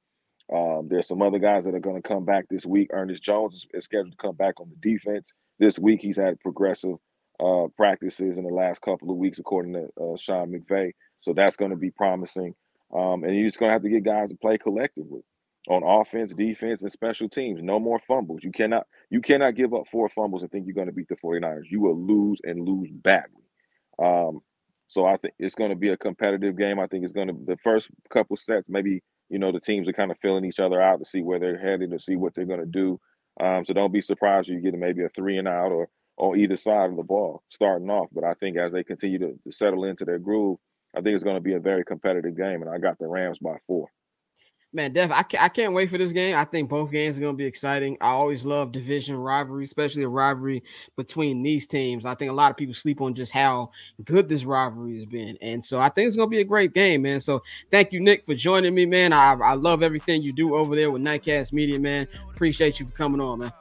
Um, 0.53 0.89
there's 0.91 1.07
some 1.07 1.23
other 1.23 1.39
guys 1.39 1.65
that 1.65 1.75
are 1.77 1.81
going 1.81 2.03
to 2.03 2.09
come 2.09 2.25
back 2.25 2.47
this 2.51 2.67
week. 2.67 2.91
Ernest 2.93 3.23
Jones 3.23 3.55
is, 3.55 3.67
is, 3.73 3.85
scheduled 3.85 4.11
to 4.11 4.17
come 4.17 4.35
back 4.35 4.59
on 4.59 4.69
the 4.71 4.91
defense 4.91 5.33
this 5.61 5.79
week. 5.79 6.03
He's 6.03 6.17
had 6.17 6.41
progressive 6.41 6.97
uh, 7.39 7.69
practices 7.77 8.37
in 8.37 8.43
the 8.43 8.53
last 8.53 8.83
couple 8.83 9.13
of 9.13 9.17
weeks, 9.17 9.39
according 9.39 9.75
to 9.75 9.85
uh, 10.03 10.17
Sean 10.17 10.53
McVay. 10.53 10.91
So 11.21 11.33
that's 11.33 11.57
going 11.57 11.71
to 11.71 11.77
be 11.77 11.93
promising. 11.93 12.57
Um, 12.93 13.23
and 13.23 13.37
you're 13.37 13.47
just 13.47 13.61
going 13.61 13.71
to 13.71 13.75
have 13.75 13.83
to 13.83 13.89
get 13.89 14.03
guys 14.03 14.31
to 14.31 14.37
play 14.43 14.59
collectively 14.59 15.23
on 15.69 15.83
offense, 15.83 16.33
defense, 16.35 16.83
and 16.83 16.91
special 16.91 17.29
teams. 17.29 17.61
No 17.63 17.79
more 17.79 17.99
fumbles. 17.99 18.43
You 18.43 18.53
cannot 18.53 18.87
you 19.11 19.21
cannot 19.21 19.55
give 19.55 19.75
up 19.75 19.87
four 19.89 20.09
fumbles 20.09 20.43
and 20.43 20.51
think 20.51 20.67
you're 20.67 20.75
going 20.75 20.87
to 20.87 20.93
beat 20.93 21.09
the 21.09 21.17
49ers. 21.17 21.71
You 21.71 21.81
will 21.81 21.99
lose 21.99 22.41
and 22.45 22.67
lose 22.67 22.91
badly. 22.91 23.43
Um, 24.03 24.41
so 24.89 25.07
I 25.07 25.17
think 25.17 25.35
it's 25.39 25.55
going 25.55 25.71
to 25.71 25.77
be 25.77 25.91
a 25.91 25.97
competitive 25.97 26.57
game. 26.57 26.81
I 26.81 26.87
think 26.87 27.05
it's 27.05 27.13
going 27.13 27.29
to 27.29 27.37
the 27.47 27.57
first 27.59 27.89
couple 28.11 28.37
sets, 28.37 28.69
maybe 28.69 29.03
you 29.29 29.39
know 29.39 29.53
the 29.53 29.61
teams 29.61 29.89
are 29.89 29.93
kind 29.93 30.11
of 30.11 30.19
filling 30.19 30.45
each 30.45 30.61
other 30.61 30.81
out 30.81 30.99
to 30.99 31.05
see 31.05 31.23
where 31.23 31.39
they're 31.39 31.59
headed 31.59 31.91
to 31.91 31.99
see 31.99 32.17
what 32.17 32.35
they're 32.35 32.45
going 32.45 32.61
to 32.61 32.67
do. 32.67 32.99
Um, 33.41 33.65
so 33.65 33.73
don't 33.73 33.93
be 33.93 34.01
surprised 34.01 34.49
if 34.49 34.57
you 34.57 34.61
get 34.61 34.79
maybe 34.79 35.05
a 35.05 35.09
three 35.09 35.39
and 35.39 35.49
out 35.49 35.73
or 35.73 35.89
on 36.17 36.39
either 36.39 36.57
side 36.57 36.91
of 36.91 36.97
the 36.97 37.03
ball 37.03 37.43
starting 37.49 37.89
off. 37.91 38.09
But 38.13 38.25
I 38.25 38.35
think 38.35 38.57
as 38.57 38.73
they 38.73 38.85
continue 38.85 39.19
to, 39.19 39.39
to 39.45 39.53
settle 39.53 39.85
into 39.85 40.05
their 40.05 40.19
groove, 40.19 40.59
I 40.95 41.01
think 41.01 41.15
it's 41.15 41.25
going 41.25 41.37
to 41.37 41.41
be 41.41 41.55
a 41.55 41.61
very 41.61 41.85
competitive 41.85 42.37
game. 42.37 42.63
And 42.63 42.71
I 42.71 42.79
got 42.79 42.99
the 42.99 43.07
Rams 43.07 43.39
by 43.39 43.57
four. 43.67 43.89
Man, 44.73 44.93
Def, 44.93 45.11
I 45.11 45.25
can't, 45.25 45.43
I 45.43 45.49
can't 45.49 45.73
wait 45.73 45.91
for 45.91 45.99
this 45.99 46.13
game. 46.13 46.37
I 46.37 46.45
think 46.45 46.69
both 46.69 46.93
games 46.93 47.19
are 47.19 47.21
going 47.21 47.35
to 47.35 47.37
be 47.37 47.45
exciting. 47.45 47.97
I 48.01 48.11
always 48.11 48.45
love 48.45 48.71
division 48.71 49.17
rivalry, 49.17 49.65
especially 49.65 50.05
a 50.05 50.09
rivalry 50.09 50.63
between 50.97 51.43
these 51.43 51.67
teams. 51.67 52.07
I 52.07 52.15
think 52.15 52.31
a 52.31 52.35
lot 52.35 52.53
of 52.53 52.57
people 52.57 52.75
sleep 52.75 53.01
on 53.01 53.15
just 53.15 53.33
how 53.33 53.73
good 54.05 54.29
this 54.29 54.45
rivalry 54.45 54.95
has 54.95 55.07
been. 55.07 55.37
And 55.43 55.65
so 55.65 55.81
I 55.81 55.89
think 55.89 56.07
it's 56.07 56.15
going 56.15 56.29
to 56.29 56.31
be 56.31 56.41
a 56.41 56.45
great 56.45 56.73
game, 56.73 57.03
man. 57.03 57.21
So 57.21 57.43
thank 57.73 57.93
you, 57.93 57.99
Nick, 57.99 58.25
for 58.27 58.35
joining 58.37 58.73
me, 58.73 58.87
man. 58.87 59.13
I, 59.13 59.33
I 59.33 59.55
love 59.55 59.83
everything 59.83 60.23
you 60.23 60.33
do 60.33 60.55
over 60.55 60.77
there 60.77 60.93
with 60.93 61.03
Nightcast 61.03 61.53
Media, 61.53 61.81
man. 61.81 62.07
Appreciate 62.33 62.79
you 62.79 62.87
for 62.87 62.93
coming 62.93 63.21
on, 63.21 63.41
man. 63.41 63.53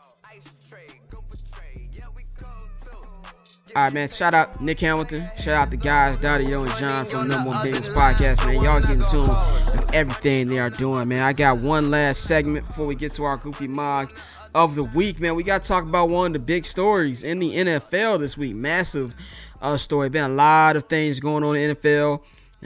All 3.75 3.83
right, 3.83 3.93
man. 3.93 4.09
Shout 4.09 4.33
out 4.33 4.59
Nick 4.61 4.79
Hamilton. 4.79 5.29
Shout 5.39 5.53
out 5.53 5.69
the 5.69 5.77
guys, 5.77 6.17
Dario 6.17 6.63
and 6.63 6.75
John 6.77 7.05
from 7.05 7.27
Number 7.27 7.49
One 7.49 7.63
Business 7.63 7.95
Podcast, 7.95 8.43
man. 8.43 8.61
Y'all 8.63 8.81
getting 8.81 9.03
tuned 9.11 9.27
with 9.27 9.91
everything 9.93 10.47
they 10.47 10.57
are 10.57 10.71
doing, 10.71 11.07
man. 11.07 11.21
I 11.21 11.33
got 11.33 11.59
one 11.59 11.91
last 11.91 12.23
segment 12.23 12.65
before 12.65 12.87
we 12.87 12.95
get 12.95 13.13
to 13.15 13.25
our 13.25 13.37
goofy 13.37 13.67
mog 13.67 14.11
of 14.55 14.73
the 14.73 14.83
week, 14.83 15.19
man. 15.19 15.35
We 15.35 15.43
got 15.43 15.61
to 15.61 15.67
talk 15.67 15.83
about 15.83 16.09
one 16.09 16.27
of 16.27 16.33
the 16.33 16.39
big 16.39 16.65
stories 16.65 17.23
in 17.23 17.37
the 17.37 17.51
NFL 17.51 18.19
this 18.19 18.35
week. 18.35 18.55
Massive 18.55 19.13
uh, 19.61 19.77
story. 19.77 20.09
Been 20.09 20.23
a 20.23 20.33
lot 20.33 20.75
of 20.75 20.85
things 20.85 21.19
going 21.19 21.43
on 21.43 21.55
in 21.55 21.69
the 21.69 21.75
NFL. 21.75 22.23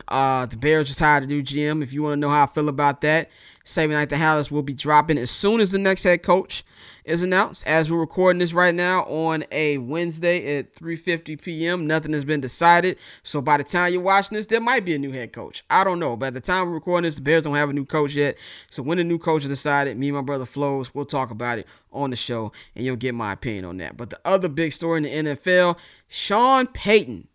Uh, 0.07 0.45
the 0.45 0.55
Bears 0.55 0.87
just 0.87 1.01
hired 1.01 1.23
a 1.23 1.27
new 1.27 1.43
GM. 1.43 1.83
If 1.83 1.91
you 1.91 2.01
want 2.01 2.13
to 2.13 2.17
know 2.17 2.29
how 2.29 2.43
I 2.43 2.47
feel 2.47 2.69
about 2.69 3.01
that, 3.01 3.29
Saving 3.65 3.95
Night 3.95 4.09
the 4.09 4.15
Hallis 4.15 4.49
will 4.49 4.63
be 4.63 4.73
dropping 4.73 5.17
as 5.17 5.29
soon 5.31 5.59
as 5.59 5.71
the 5.71 5.79
next 5.79 6.03
head 6.03 6.23
coach 6.23 6.63
is 7.05 7.21
announced. 7.21 7.63
As 7.65 7.91
we're 7.91 7.99
recording 7.99 8.39
this 8.39 8.53
right 8.53 8.73
now 8.73 9.03
on 9.03 9.45
a 9.51 9.77
Wednesday 9.79 10.57
at 10.57 10.73
3:50 10.75 11.41
p.m., 11.41 11.87
nothing 11.87 12.13
has 12.13 12.25
been 12.25 12.41
decided. 12.41 12.97
So 13.23 13.41
by 13.41 13.57
the 13.57 13.63
time 13.63 13.93
you're 13.93 14.01
watching 14.01 14.35
this, 14.35 14.47
there 14.47 14.61
might 14.61 14.85
be 14.85 14.95
a 14.95 14.99
new 14.99 15.11
head 15.11 15.33
coach. 15.33 15.63
I 15.69 15.83
don't 15.83 15.99
know. 15.99 16.15
But 16.15 16.27
at 16.27 16.33
the 16.33 16.41
time 16.41 16.67
we're 16.67 16.73
recording 16.73 17.07
this, 17.07 17.15
the 17.15 17.21
Bears 17.21 17.43
don't 17.43 17.55
have 17.55 17.69
a 17.69 17.73
new 17.73 17.85
coach 17.85 18.13
yet. 18.13 18.37
So 18.69 18.83
when 18.83 18.97
the 18.97 19.03
new 19.03 19.19
coach 19.19 19.43
is 19.43 19.49
decided, 19.49 19.97
me 19.97 20.09
and 20.09 20.17
my 20.17 20.21
brother 20.21 20.45
Flows, 20.45 20.93
we'll 20.93 21.05
talk 21.05 21.31
about 21.31 21.59
it 21.59 21.67
on 21.91 22.09
the 22.09 22.15
show, 22.15 22.51
and 22.75 22.85
you'll 22.85 22.95
get 22.95 23.15
my 23.15 23.33
opinion 23.33 23.65
on 23.65 23.77
that. 23.77 23.97
But 23.97 24.09
the 24.09 24.19
other 24.25 24.49
big 24.49 24.71
story 24.71 24.97
in 24.97 25.25
the 25.25 25.31
NFL, 25.31 25.77
Sean 26.07 26.67
Payton 26.67 27.27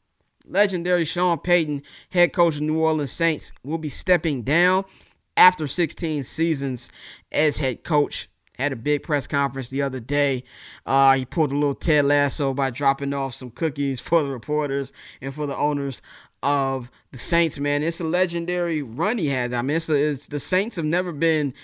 legendary 0.50 1.04
Sean 1.04 1.38
Payton, 1.38 1.82
head 2.10 2.32
coach 2.32 2.56
of 2.56 2.62
New 2.62 2.78
Orleans 2.78 3.10
Saints, 3.10 3.52
will 3.62 3.78
be 3.78 3.88
stepping 3.88 4.42
down 4.42 4.84
after 5.36 5.66
16 5.66 6.22
seasons 6.24 6.90
as 7.30 7.58
head 7.58 7.84
coach. 7.84 8.28
Had 8.58 8.72
a 8.72 8.76
big 8.76 9.04
press 9.04 9.26
conference 9.28 9.70
the 9.70 9.82
other 9.82 10.00
day. 10.00 10.42
Uh, 10.84 11.14
he 11.14 11.24
pulled 11.24 11.52
a 11.52 11.54
little 11.54 11.76
Ted 11.76 12.04
Lasso 12.04 12.52
by 12.52 12.70
dropping 12.70 13.14
off 13.14 13.34
some 13.34 13.50
cookies 13.50 14.00
for 14.00 14.22
the 14.22 14.30
reporters 14.30 14.92
and 15.20 15.34
for 15.34 15.46
the 15.46 15.56
owners 15.56 16.02
of 16.42 16.90
the 17.12 17.18
Saints. 17.18 17.58
Man, 17.58 17.82
it's 17.82 18.00
a 18.00 18.04
legendary 18.04 18.82
run 18.82 19.18
he 19.18 19.28
had. 19.28 19.54
I 19.54 19.62
mean, 19.62 19.76
it's, 19.76 19.88
a, 19.88 19.94
it's 19.94 20.26
the 20.26 20.40
Saints 20.40 20.76
have 20.76 20.84
never 20.84 21.12
been 21.12 21.54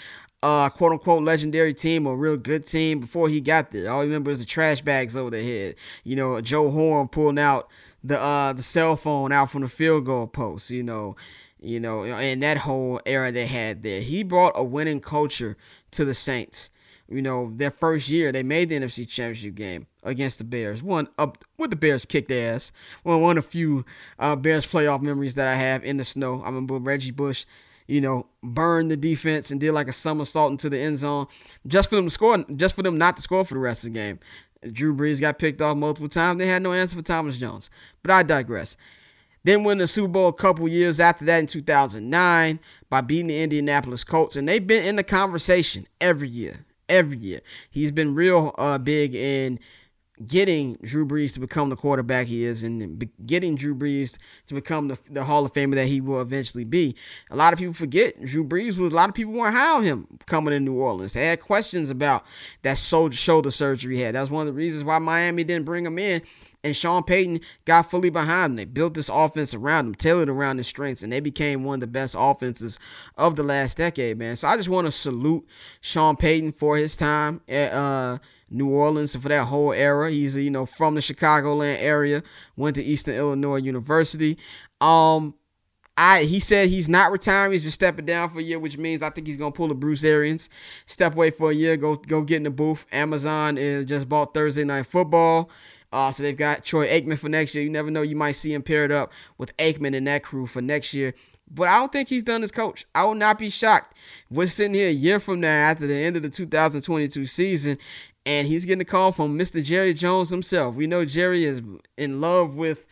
uh, 0.44 0.68
quote 0.68 0.92
unquote 0.92 1.24
legendary 1.24 1.72
team 1.72 2.06
or 2.06 2.16
real 2.16 2.36
good 2.36 2.66
team 2.66 3.00
before 3.00 3.28
he 3.28 3.40
got 3.40 3.70
there. 3.70 3.90
All 3.90 4.00
I 4.00 4.04
remember 4.04 4.30
is 4.30 4.40
the 4.40 4.44
trash 4.44 4.82
bags 4.82 5.16
over 5.16 5.30
their 5.30 5.42
head. 5.42 5.74
You 6.04 6.16
know, 6.16 6.40
Joe 6.42 6.70
Horn 6.70 7.08
pulling 7.08 7.38
out 7.38 7.68
the 8.04 8.20
uh 8.20 8.52
the 8.52 8.62
cell 8.62 8.96
phone 8.96 9.32
out 9.32 9.50
from 9.50 9.62
the 9.62 9.68
field 9.68 10.04
goal 10.04 10.26
post. 10.26 10.70
You 10.70 10.82
know, 10.82 11.16
you 11.60 11.80
know, 11.80 12.04
in 12.04 12.40
that 12.40 12.58
whole 12.58 13.00
era 13.06 13.32
they 13.32 13.46
had 13.46 13.82
there. 13.82 14.02
He 14.02 14.22
brought 14.22 14.52
a 14.54 14.62
winning 14.62 15.00
culture 15.00 15.56
to 15.92 16.04
the 16.04 16.14
Saints. 16.14 16.70
You 17.08 17.20
know, 17.20 17.52
their 17.54 17.70
first 17.70 18.08
year 18.08 18.32
they 18.32 18.42
made 18.42 18.70
the 18.70 18.76
NFC 18.76 19.06
Championship 19.06 19.54
game 19.54 19.86
against 20.02 20.38
the 20.38 20.44
Bears. 20.44 20.82
One 20.82 21.08
up 21.18 21.44
with 21.58 21.70
the 21.70 21.76
Bears 21.76 22.04
kicked 22.04 22.30
ass. 22.30 22.72
Well, 23.02 23.20
one 23.20 23.36
of 23.38 23.44
few 23.44 23.84
uh, 24.18 24.36
Bears 24.36 24.66
playoff 24.66 25.02
memories 25.02 25.34
that 25.34 25.46
I 25.46 25.54
have 25.54 25.84
in 25.84 25.98
the 25.98 26.04
snow. 26.04 26.42
I 26.42 26.46
remember 26.46 26.78
Reggie 26.78 27.10
Bush, 27.10 27.44
you 27.86 28.00
know, 28.00 28.26
burned 28.42 28.90
the 28.90 28.96
defense 28.96 29.50
and 29.50 29.60
did 29.60 29.72
like 29.72 29.88
a 29.88 29.92
somersault 29.92 30.50
into 30.50 30.70
the 30.70 30.78
end 30.78 30.98
zone 30.98 31.26
just 31.66 31.90
for 31.90 31.96
them 31.96 32.06
to 32.06 32.10
score, 32.10 32.44
just 32.56 32.74
for 32.74 32.82
them 32.82 32.96
not 32.96 33.16
to 33.16 33.22
score 33.22 33.44
for 33.44 33.54
the 33.54 33.60
rest 33.60 33.84
of 33.84 33.92
the 33.92 33.98
game. 33.98 34.18
Drew 34.72 34.94
Brees 34.94 35.20
got 35.20 35.38
picked 35.38 35.60
off 35.60 35.76
multiple 35.76 36.08
times. 36.08 36.38
They 36.38 36.46
had 36.46 36.62
no 36.62 36.72
answer 36.72 36.96
for 36.96 37.02
Thomas 37.02 37.36
Jones. 37.36 37.68
But 38.02 38.10
I 38.12 38.22
digress. 38.22 38.76
Then 39.44 39.62
win 39.62 39.76
the 39.76 39.86
Super 39.86 40.08
Bowl 40.08 40.28
a 40.28 40.32
couple 40.32 40.66
years 40.68 40.98
after 40.98 41.26
that 41.26 41.38
in 41.38 41.46
2009 41.46 42.60
by 42.88 43.00
beating 43.02 43.26
the 43.26 43.42
Indianapolis 43.42 44.02
Colts. 44.02 44.36
And 44.36 44.48
they've 44.48 44.66
been 44.66 44.86
in 44.86 44.96
the 44.96 45.04
conversation 45.04 45.86
every 46.00 46.28
year. 46.28 46.64
Every 46.88 47.16
year. 47.16 47.40
He's 47.70 47.90
been 47.90 48.14
real 48.14 48.54
uh, 48.58 48.78
big 48.78 49.14
in 49.14 49.58
getting 50.26 50.74
Drew 50.82 51.06
Brees 51.06 51.32
to 51.34 51.40
become 51.40 51.70
the 51.70 51.76
quarterback 51.76 52.26
he 52.26 52.44
is 52.44 52.62
and 52.62 53.10
getting 53.26 53.56
Drew 53.56 53.74
Brees 53.74 54.16
to 54.46 54.54
become 54.54 54.88
the, 54.88 54.98
the 55.10 55.24
Hall 55.24 55.44
of 55.44 55.52
Famer 55.52 55.74
that 55.74 55.88
he 55.88 56.00
will 56.00 56.20
eventually 56.20 56.64
be. 56.64 56.94
A 57.30 57.36
lot 57.36 57.52
of 57.52 57.58
people 57.58 57.74
forget 57.74 58.22
Drew 58.24 58.44
Brees 58.44 58.78
was 58.78 58.92
a 58.92 58.96
lot 58.96 59.08
of 59.08 59.14
people 59.14 59.32
weren't 59.32 59.56
high 59.56 59.74
on 59.74 59.82
him 59.82 60.13
coming 60.26 60.54
in 60.54 60.64
New 60.64 60.74
Orleans. 60.74 61.12
They 61.12 61.26
had 61.26 61.40
questions 61.40 61.90
about 61.90 62.24
that 62.62 62.78
shoulder 62.78 63.50
surgery 63.50 63.96
he 63.96 64.02
had. 64.02 64.14
That 64.14 64.20
was 64.20 64.30
one 64.30 64.46
of 64.46 64.54
the 64.54 64.58
reasons 64.58 64.84
why 64.84 64.98
Miami 64.98 65.44
didn't 65.44 65.64
bring 65.64 65.86
him 65.86 65.98
in 65.98 66.22
and 66.64 66.74
Sean 66.74 67.02
Payton 67.04 67.40
got 67.66 67.90
fully 67.90 68.10
behind 68.10 68.52
him. 68.52 68.56
They 68.56 68.64
built 68.64 68.94
this 68.94 69.10
offense 69.12 69.54
around 69.54 69.86
him, 69.86 69.94
tailored 69.94 70.30
around 70.30 70.56
his 70.58 70.66
strengths, 70.66 71.02
and 71.02 71.12
they 71.12 71.20
became 71.20 71.62
one 71.62 71.74
of 71.74 71.80
the 71.80 71.86
best 71.86 72.16
offenses 72.18 72.78
of 73.16 73.36
the 73.36 73.42
last 73.42 73.76
decade, 73.76 74.18
man. 74.18 74.34
So 74.34 74.48
I 74.48 74.56
just 74.56 74.70
want 74.70 74.86
to 74.86 74.90
salute 74.90 75.46
Sean 75.82 76.16
Payton 76.16 76.52
for 76.52 76.76
his 76.76 76.96
time 76.96 77.42
at 77.48 77.72
uh, 77.72 78.18
New 78.50 78.68
Orleans 78.68 79.14
for 79.14 79.28
that 79.28 79.44
whole 79.44 79.72
era. 79.72 80.10
He's 80.10 80.34
you 80.34 80.50
know 80.50 80.64
from 80.64 80.94
the 80.94 81.00
Chicagoland 81.00 81.76
area, 81.80 82.22
went 82.56 82.76
to 82.76 82.82
Eastern 82.82 83.14
Illinois 83.14 83.56
University. 83.56 84.38
Um, 84.80 85.34
I 85.96 86.24
he 86.24 86.40
said 86.40 86.68
he's 86.68 86.88
not 86.88 87.12
retiring, 87.12 87.52
he's 87.52 87.62
just 87.62 87.76
stepping 87.76 88.04
down 88.04 88.30
for 88.30 88.40
a 88.40 88.42
year, 88.42 88.58
which 88.58 88.76
means 88.76 89.02
I 89.02 89.10
think 89.10 89.26
he's 89.26 89.36
gonna 89.36 89.52
pull 89.52 89.70
a 89.70 89.74
Bruce 89.74 90.02
Arians, 90.02 90.48
step 90.86 91.14
away 91.14 91.30
for 91.30 91.50
a 91.50 91.54
year, 91.54 91.76
go 91.76 91.96
go 91.96 92.22
get 92.22 92.38
in 92.38 92.42
the 92.42 92.50
booth. 92.50 92.84
Amazon 92.90 93.58
is 93.58 93.86
just 93.86 94.08
bought 94.08 94.34
Thursday 94.34 94.64
Night 94.64 94.86
Football. 94.86 95.50
Uh, 95.92 96.10
so 96.10 96.24
they've 96.24 96.36
got 96.36 96.64
Troy 96.64 96.88
Aikman 96.88 97.16
for 97.16 97.28
next 97.28 97.54
year. 97.54 97.62
You 97.62 97.70
never 97.70 97.88
know, 97.88 98.02
you 98.02 98.16
might 98.16 98.32
see 98.32 98.52
him 98.52 98.62
paired 98.62 98.90
up 98.90 99.12
with 99.38 99.56
Aikman 99.58 99.96
and 99.96 100.06
that 100.08 100.24
crew 100.24 100.44
for 100.44 100.60
next 100.60 100.92
year. 100.92 101.14
But 101.48 101.68
I 101.68 101.78
don't 101.78 101.92
think 101.92 102.08
he's 102.08 102.24
done 102.24 102.42
as 102.42 102.50
coach. 102.50 102.84
I 102.96 103.04
will 103.04 103.14
not 103.14 103.38
be 103.38 103.48
shocked. 103.48 103.96
We're 104.28 104.48
sitting 104.48 104.74
here 104.74 104.88
a 104.88 104.92
year 104.92 105.20
from 105.20 105.38
now 105.38 105.70
after 105.70 105.86
the 105.86 105.94
end 105.94 106.16
of 106.16 106.22
the 106.24 106.30
2022 106.30 107.26
season, 107.26 107.78
and 108.26 108.48
he's 108.48 108.64
getting 108.64 108.80
a 108.80 108.86
call 108.86 109.12
from 109.12 109.38
Mr. 109.38 109.62
Jerry 109.62 109.94
Jones 109.94 110.30
himself. 110.30 110.74
We 110.74 110.88
know 110.88 111.04
Jerry 111.04 111.44
is 111.44 111.62
in 111.96 112.20
love 112.20 112.56
with 112.56 112.86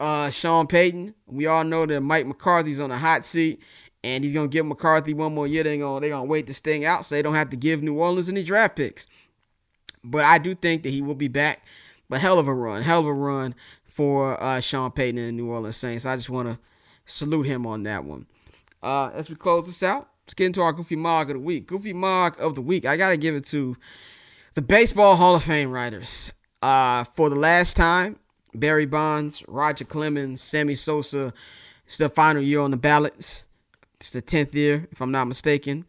uh, 0.00 0.30
Sean 0.30 0.66
Payton. 0.66 1.14
We 1.26 1.46
all 1.46 1.62
know 1.62 1.86
that 1.86 2.00
Mike 2.00 2.26
McCarthy's 2.26 2.80
on 2.80 2.90
the 2.90 2.98
hot 2.98 3.24
seat, 3.24 3.60
and 4.02 4.24
he's 4.24 4.32
gonna 4.32 4.48
give 4.48 4.66
McCarthy 4.66 5.14
one 5.14 5.34
more 5.34 5.46
year. 5.46 5.62
They're 5.62 5.78
gonna 5.78 6.24
wait 6.24 6.46
this 6.46 6.60
thing 6.60 6.84
out, 6.84 7.04
so 7.04 7.14
they 7.14 7.22
don't 7.22 7.34
have 7.34 7.50
to 7.50 7.56
give 7.56 7.82
New 7.82 7.94
Orleans 7.94 8.28
any 8.28 8.42
draft 8.42 8.76
picks. 8.76 9.06
But 10.02 10.24
I 10.24 10.38
do 10.38 10.54
think 10.54 10.82
that 10.82 10.90
he 10.90 11.02
will 11.02 11.14
be 11.14 11.28
back 11.28 11.62
but 12.10 12.20
hell 12.20 12.38
of 12.38 12.48
a 12.48 12.52
run, 12.52 12.82
hell 12.82 12.98
of 12.98 13.06
a 13.06 13.12
run 13.12 13.54
for 13.84 14.42
uh, 14.42 14.60
Sean 14.60 14.90
Payton 14.90 15.18
and 15.18 15.28
the 15.28 15.32
New 15.32 15.48
Orleans 15.48 15.76
Saints. 15.76 16.04
I 16.04 16.16
just 16.16 16.28
want 16.28 16.48
to 16.48 16.58
salute 17.06 17.46
him 17.46 17.66
on 17.66 17.84
that 17.84 18.04
one. 18.04 18.26
Uh, 18.82 19.10
as 19.14 19.30
we 19.30 19.36
close 19.36 19.66
this 19.66 19.82
out, 19.82 20.08
let's 20.26 20.34
get 20.34 20.46
into 20.46 20.60
our 20.60 20.72
Goofy 20.72 20.96
Mog 20.96 21.30
of 21.30 21.34
the 21.34 21.40
week. 21.40 21.68
Goofy 21.68 21.92
Mog 21.92 22.34
of 22.40 22.56
the 22.56 22.60
week. 22.60 22.84
I 22.84 22.96
got 22.96 23.10
to 23.10 23.16
give 23.16 23.36
it 23.36 23.44
to 23.46 23.76
the 24.54 24.62
Baseball 24.62 25.16
Hall 25.16 25.36
of 25.36 25.44
Fame 25.44 25.70
writers. 25.70 26.32
Uh, 26.60 27.04
for 27.04 27.30
the 27.30 27.36
last 27.36 27.76
time, 27.76 28.18
Barry 28.54 28.86
Bonds, 28.86 29.42
Roger 29.48 29.84
Clemens, 29.84 30.40
Sammy 30.40 30.74
Sosa. 30.74 31.32
It's 31.86 31.96
the 31.96 32.08
final 32.08 32.42
year 32.42 32.60
on 32.60 32.70
the 32.70 32.76
ballots. 32.76 33.44
It's 33.96 34.10
the 34.10 34.22
10th 34.22 34.54
year, 34.54 34.88
if 34.90 35.00
I'm 35.00 35.10
not 35.10 35.26
mistaken. 35.26 35.84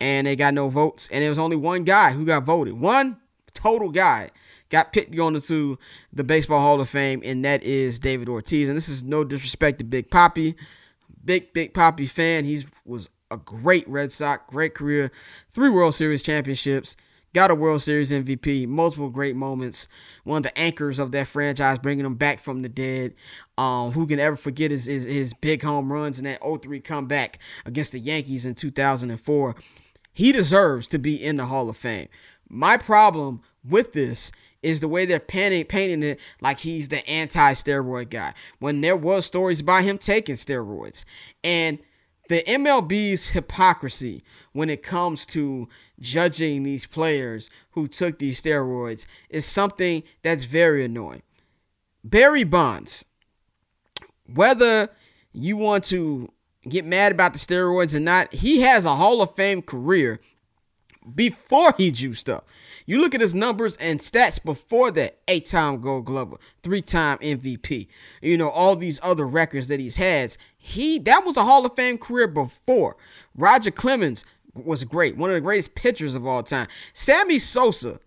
and 0.00 0.26
they 0.26 0.34
got 0.34 0.52
no 0.52 0.68
votes. 0.68 1.08
And 1.12 1.22
there 1.22 1.30
was 1.30 1.38
only 1.38 1.56
one 1.56 1.84
guy 1.84 2.10
who 2.10 2.24
got 2.24 2.42
voted. 2.42 2.74
One 2.74 3.18
total 3.54 3.90
guy 3.90 4.30
got 4.68 4.92
picked 4.92 5.14
going 5.14 5.36
into 5.36 5.78
the 6.12 6.24
Baseball 6.24 6.60
Hall 6.60 6.80
of 6.80 6.88
Fame, 6.88 7.22
and 7.24 7.44
that 7.44 7.62
is 7.62 8.00
David 8.00 8.28
Ortiz. 8.28 8.68
And 8.68 8.76
this 8.76 8.88
is 8.88 9.04
no 9.04 9.22
disrespect 9.22 9.78
to 9.78 9.84
Big 9.84 10.10
Poppy. 10.10 10.56
Big, 11.24 11.52
Big 11.52 11.72
Poppy 11.72 12.06
fan. 12.06 12.44
He 12.44 12.64
was 12.84 13.08
a 13.30 13.36
great 13.36 13.88
Red 13.88 14.10
Sox, 14.10 14.42
great 14.48 14.74
career, 14.74 15.12
three 15.54 15.68
World 15.68 15.94
Series 15.94 16.22
championships, 16.22 16.96
got 17.34 17.50
a 17.50 17.54
World 17.54 17.82
Series 17.82 18.10
MVP, 18.10 18.66
multiple 18.68 19.10
great 19.10 19.36
moments. 19.36 19.88
One 20.24 20.38
of 20.38 20.42
the 20.42 20.58
anchors 20.58 20.98
of 20.98 21.12
that 21.12 21.28
franchise, 21.28 21.78
bringing 21.78 22.04
them 22.04 22.14
back 22.14 22.38
from 22.40 22.62
the 22.62 22.68
dead. 22.68 23.14
Um, 23.58 23.92
who 23.92 24.06
can 24.06 24.20
ever 24.20 24.36
forget 24.36 24.70
his, 24.70 24.86
his, 24.86 25.04
his 25.04 25.34
big 25.34 25.62
home 25.62 25.92
runs 25.92 26.18
and 26.18 26.26
that 26.26 26.40
0-3 26.40 26.82
comeback 26.82 27.38
against 27.64 27.92
the 27.92 28.00
Yankees 28.00 28.44
in 28.44 28.54
2004? 28.54 29.54
He 30.12 30.32
deserves 30.32 30.88
to 30.88 30.98
be 30.98 31.22
in 31.22 31.36
the 31.36 31.46
Hall 31.46 31.68
of 31.68 31.76
Fame. 31.76 32.08
My 32.48 32.76
problem 32.76 33.40
with 33.64 33.92
this 33.92 34.30
is 34.62 34.80
the 34.80 34.88
way 34.88 35.06
they're 35.06 35.18
painting, 35.18 35.64
painting 35.64 36.02
it 36.02 36.20
like 36.40 36.58
he's 36.58 36.88
the 36.88 37.08
anti-steroid 37.08 38.10
guy 38.10 38.34
when 38.58 38.80
there 38.80 38.96
was 38.96 39.26
stories 39.26 39.60
about 39.60 39.82
him 39.82 39.98
taking 39.98 40.36
steroids 40.36 41.04
and 41.42 41.78
the 42.28 42.42
MLB's 42.44 43.28
hypocrisy 43.28 44.22
when 44.52 44.70
it 44.70 44.82
comes 44.82 45.26
to 45.26 45.68
judging 46.00 46.62
these 46.62 46.86
players 46.86 47.50
who 47.72 47.86
took 47.86 48.18
these 48.18 48.40
steroids 48.40 49.06
is 49.28 49.44
something 49.44 50.02
that's 50.22 50.44
very 50.44 50.84
annoying. 50.84 51.22
Barry 52.04 52.44
Bonds, 52.44 53.04
whether 54.32 54.88
you 55.32 55.56
want 55.56 55.84
to 55.84 56.30
get 56.68 56.84
mad 56.84 57.12
about 57.12 57.32
the 57.32 57.38
steroids 57.38 57.94
or 57.94 58.00
not, 58.00 58.32
he 58.32 58.60
has 58.60 58.84
a 58.84 58.96
Hall 58.96 59.20
of 59.20 59.34
Fame 59.34 59.62
career 59.62 60.20
before 61.14 61.74
he 61.76 61.90
juiced 61.90 62.28
up. 62.28 62.46
You 62.86 63.00
look 63.00 63.14
at 63.14 63.20
his 63.20 63.34
numbers 63.34 63.76
and 63.76 64.00
stats 64.00 64.42
before 64.42 64.90
that 64.92 65.18
eight 65.28 65.46
time 65.46 65.80
gold 65.80 66.04
glover, 66.04 66.36
three 66.62 66.82
time 66.82 67.18
MVP, 67.18 67.88
you 68.20 68.36
know, 68.36 68.48
all 68.48 68.76
these 68.76 69.00
other 69.02 69.26
records 69.26 69.68
that 69.68 69.80
he's 69.80 69.96
had. 69.96 70.36
He 70.58 70.98
that 71.00 71.24
was 71.24 71.36
a 71.36 71.44
Hall 71.44 71.64
of 71.64 71.74
Fame 71.76 71.98
career 71.98 72.26
before. 72.26 72.96
Roger 73.36 73.70
Clemens 73.70 74.24
was 74.54 74.84
great, 74.84 75.16
one 75.16 75.30
of 75.30 75.34
the 75.34 75.40
greatest 75.40 75.74
pitchers 75.74 76.14
of 76.14 76.26
all 76.26 76.42
time. 76.42 76.68
Sammy 76.92 77.38
Sosa 77.38 77.98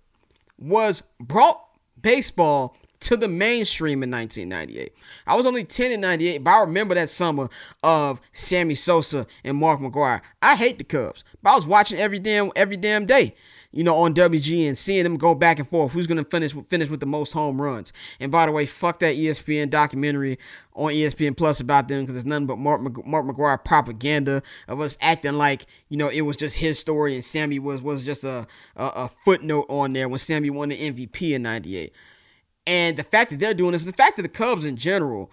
was 0.57 1.03
brought 1.19 1.61
baseball 2.01 2.75
to 3.01 3.17
the 3.17 3.27
mainstream 3.27 4.03
in 4.03 4.11
1998. 4.11 4.93
I 5.27 5.35
was 5.35 5.45
only 5.45 5.63
10 5.63 5.91
in 5.91 6.01
98, 6.01 6.43
but 6.43 6.51
I 6.51 6.61
remember 6.61 6.95
that 6.95 7.09
summer 7.09 7.49
of 7.83 8.21
Sammy 8.33 8.75
Sosa 8.75 9.27
and 9.43 9.57
Mark 9.57 9.79
McGwire. 9.79 10.21
I 10.41 10.55
hate 10.55 10.77
the 10.77 10.83
Cubs, 10.83 11.23
but 11.43 11.51
I 11.51 11.55
was 11.55 11.67
watching 11.67 11.99
every 11.99 12.19
damn 12.19 12.51
every 12.55 12.77
damn 12.77 13.05
day 13.05 13.35
you 13.75 13.83
know, 13.83 13.97
on 13.97 14.13
WGN 14.13 14.69
and 14.69 14.77
seeing 14.77 15.03
them 15.03 15.17
go 15.17 15.35
back 15.35 15.59
and 15.59 15.67
forth. 15.67 15.91
Who's 15.91 16.07
going 16.07 16.17
to 16.17 16.23
finish 16.23 16.53
finish 16.69 16.89
with 16.89 17.01
the 17.01 17.05
most 17.05 17.33
home 17.33 17.61
runs? 17.61 17.91
And 18.21 18.31
by 18.31 18.45
the 18.45 18.53
way, 18.53 18.65
fuck 18.65 18.99
that 18.99 19.15
ESPN 19.15 19.69
documentary 19.69 20.39
on 20.73 20.93
ESPN 20.93 21.35
Plus 21.35 21.59
about 21.59 21.89
them 21.89 22.05
because 22.05 22.15
it's 22.15 22.25
nothing 22.25 22.45
but 22.45 22.57
Mark, 22.57 22.81
Mark 23.05 23.25
McGwire 23.25 23.63
propaganda 23.63 24.41
of 24.69 24.79
us 24.79 24.97
acting 25.01 25.33
like 25.33 25.65
you 25.89 25.97
know 25.97 26.07
it 26.07 26.21
was 26.21 26.37
just 26.37 26.55
his 26.55 26.79
story 26.79 27.15
and 27.15 27.23
Sammy 27.23 27.59
was 27.59 27.81
was 27.81 28.05
just 28.05 28.23
a, 28.23 28.47
a, 28.77 28.85
a 28.85 29.11
footnote 29.25 29.65
on 29.67 29.91
there 29.91 30.07
when 30.07 30.19
Sammy 30.19 30.49
won 30.49 30.69
the 30.69 30.91
MVP 30.91 31.33
in 31.33 31.43
'98. 31.43 31.91
And 32.65 32.95
the 32.95 33.03
fact 33.03 33.31
that 33.31 33.39
they're 33.39 33.53
doing 33.53 33.73
this, 33.73 33.83
the 33.83 33.91
fact 33.91 34.15
that 34.15 34.23
the 34.23 34.29
Cubs 34.29 34.63
in 34.63 34.77
general, 34.77 35.29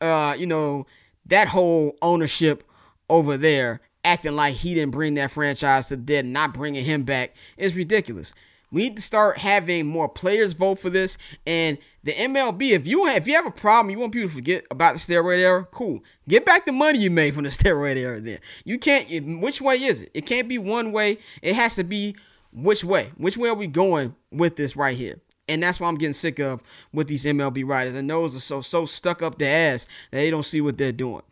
uh, 0.00 0.34
you 0.36 0.46
know, 0.46 0.86
that 1.26 1.46
whole 1.48 1.94
ownership 2.00 2.64
over 3.10 3.36
there 3.36 3.82
acting 4.04 4.36
like 4.36 4.54
he 4.54 4.74
didn't 4.74 4.92
bring 4.92 5.14
that 5.14 5.30
franchise 5.30 5.88
to 5.88 5.96
the 5.96 6.02
dead 6.02 6.26
not 6.26 6.54
bringing 6.54 6.84
him 6.84 7.04
back 7.04 7.34
is 7.56 7.74
ridiculous. 7.74 8.34
We 8.72 8.84
need 8.84 8.96
to 8.96 9.02
start 9.02 9.36
having 9.36 9.86
more 9.86 10.08
players 10.08 10.54
vote 10.54 10.78
for 10.78 10.88
this. 10.88 11.18
And 11.46 11.76
the 12.04 12.12
MLB, 12.12 12.70
if 12.70 12.86
you 12.86 13.04
have, 13.04 13.18
if 13.18 13.28
you 13.28 13.34
have 13.34 13.46
a 13.46 13.50
problem, 13.50 13.90
you 13.90 13.98
want 13.98 14.12
people 14.12 14.30
to 14.30 14.34
forget 14.34 14.64
about 14.70 14.94
the 14.94 15.00
steroid 15.00 15.38
era, 15.38 15.68
cool. 15.70 16.02
Get 16.26 16.46
back 16.46 16.64
the 16.64 16.72
money 16.72 16.98
you 16.98 17.10
made 17.10 17.34
from 17.34 17.44
the 17.44 17.50
steroid 17.50 17.96
era. 17.96 18.18
Then 18.18 18.38
you 18.64 18.78
can't. 18.78 19.40
Which 19.40 19.60
way 19.60 19.82
is 19.82 20.00
it? 20.00 20.10
It 20.14 20.22
can't 20.22 20.48
be 20.48 20.56
one 20.56 20.90
way. 20.90 21.18
It 21.42 21.54
has 21.54 21.74
to 21.74 21.84
be 21.84 22.16
which 22.52 22.82
way. 22.82 23.12
Which 23.18 23.36
way 23.36 23.50
are 23.50 23.54
we 23.54 23.66
going 23.66 24.14
with 24.30 24.56
this 24.56 24.74
right 24.74 24.96
here? 24.96 25.20
And 25.48 25.62
that's 25.62 25.78
why 25.78 25.88
I'm 25.88 25.96
getting 25.96 26.14
sick 26.14 26.38
of 26.38 26.62
with 26.94 27.08
these 27.08 27.26
MLB 27.26 27.68
writers. 27.68 27.92
Their 27.92 28.02
nose 28.02 28.34
are 28.34 28.40
so 28.40 28.62
so 28.62 28.86
stuck 28.86 29.20
up 29.20 29.38
their 29.38 29.74
ass 29.74 29.86
that 30.10 30.18
they 30.18 30.30
don't 30.30 30.44
see 30.44 30.62
what 30.62 30.78
they're 30.78 30.92
doing. 30.92 31.22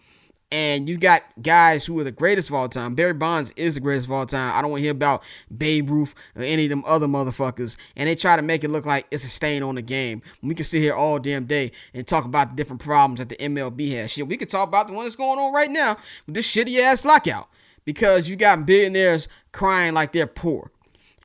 And 0.53 0.89
you 0.89 0.99
got 0.99 1.23
guys 1.41 1.87
who 1.87 1.99
are 2.01 2.05
the 2.05 2.11
greatest 2.11 2.49
of 2.49 2.57
all 2.57 2.69
time. 2.69 2.97
Barry 2.97 3.13
Bonds 3.13 3.53
is 3.55 3.75
the 3.75 3.81
greatest 3.81 4.07
of 4.07 4.13
all 4.13 4.27
time. 4.27 4.53
I 4.53 4.61
don't 4.61 4.73
want 4.73 4.81
to 4.81 4.83
hear 4.83 4.91
about 4.91 5.23
Babe 5.57 5.89
Ruth 5.89 6.13
or 6.35 6.43
any 6.43 6.65
of 6.65 6.71
them 6.71 6.83
other 6.87 7.07
motherfuckers. 7.07 7.77
And 7.95 8.09
they 8.09 8.17
try 8.17 8.35
to 8.35 8.43
make 8.43 8.65
it 8.65 8.71
look 8.71 8.85
like 8.85 9.07
it's 9.13 9.23
a 9.23 9.29
stain 9.29 9.63
on 9.63 9.77
the 9.77 9.83
game. 9.83 10.23
We 10.43 10.57
can 10.57 10.65
sit 10.65 10.83
here 10.83 10.95
all 10.95 11.21
damn 11.21 11.45
day 11.45 11.71
and 11.95 12.05
talk 12.05 12.25
about 12.25 12.51
the 12.51 12.57
different 12.57 12.83
problems 12.83 13.19
that 13.19 13.29
the 13.29 13.37
MLB 13.37 13.93
has. 13.97 14.11
Shit, 14.11 14.27
we 14.27 14.37
could 14.37 14.51
talk 14.51 14.67
about 14.67 14.89
the 14.89 14.93
one 14.93 15.05
that's 15.05 15.15
going 15.15 15.39
on 15.39 15.53
right 15.53 15.71
now 15.71 15.97
with 16.27 16.35
this 16.35 16.53
shitty 16.53 16.81
ass 16.81 17.05
lockout. 17.05 17.49
Because 17.85 18.29
you 18.29 18.37
got 18.37 18.67
billionaires 18.67 19.29
crying 19.53 19.95
like 19.95 20.13
they're 20.13 20.27
poor. 20.27 20.71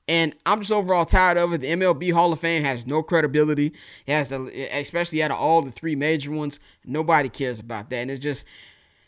And 0.08 0.36
I'm 0.46 0.60
just 0.60 0.72
overall 0.72 1.06
tired 1.06 1.38
of 1.38 1.52
it. 1.54 1.62
The 1.62 1.68
MLB 1.68 2.14
Hall 2.14 2.32
of 2.32 2.40
Fame 2.40 2.64
has 2.64 2.86
no 2.86 3.02
credibility. 3.02 3.74
It 4.06 4.14
has, 4.14 4.32
especially 4.32 5.24
out 5.24 5.32
of 5.32 5.38
all 5.38 5.64
the 5.64 5.72
three 5.72 5.96
major 5.96 6.32
ones, 6.32 6.60
nobody 6.86 7.28
cares 7.28 7.60
about 7.60 7.90
that. 7.90 7.98
And 7.98 8.12
it's 8.12 8.22
just 8.22 8.46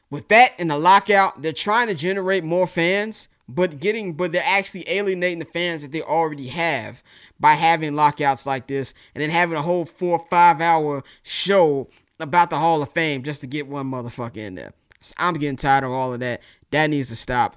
with 0.09 0.27
that 0.29 0.53
and 0.57 0.69
the 0.69 0.77
lockout, 0.77 1.41
they're 1.41 1.51
trying 1.51 1.87
to 1.87 1.93
generate 1.93 2.43
more 2.43 2.67
fans, 2.67 3.27
but 3.49 3.79
getting 3.79 4.13
but 4.13 4.31
they're 4.31 4.43
actually 4.45 4.89
alienating 4.89 5.39
the 5.39 5.45
fans 5.45 5.81
that 5.81 5.91
they 5.91 6.01
already 6.01 6.47
have 6.47 7.01
by 7.39 7.53
having 7.53 7.95
lockouts 7.95 8.45
like 8.45 8.67
this 8.67 8.93
and 9.15 9.21
then 9.21 9.29
having 9.29 9.57
a 9.57 9.61
whole 9.61 9.85
four 9.85 10.19
or 10.19 10.25
five 10.27 10.61
hour 10.61 11.03
show 11.23 11.87
about 12.19 12.49
the 12.49 12.57
Hall 12.57 12.81
of 12.81 12.91
Fame 12.91 13.23
just 13.23 13.41
to 13.41 13.47
get 13.47 13.67
one 13.67 13.89
motherfucker 13.89 14.37
in 14.37 14.55
there. 14.55 14.73
So 15.01 15.13
I'm 15.17 15.35
getting 15.35 15.57
tired 15.57 15.83
of 15.83 15.91
all 15.91 16.13
of 16.13 16.19
that. 16.21 16.41
That 16.71 16.89
needs 16.89 17.09
to 17.09 17.15
stop. 17.15 17.55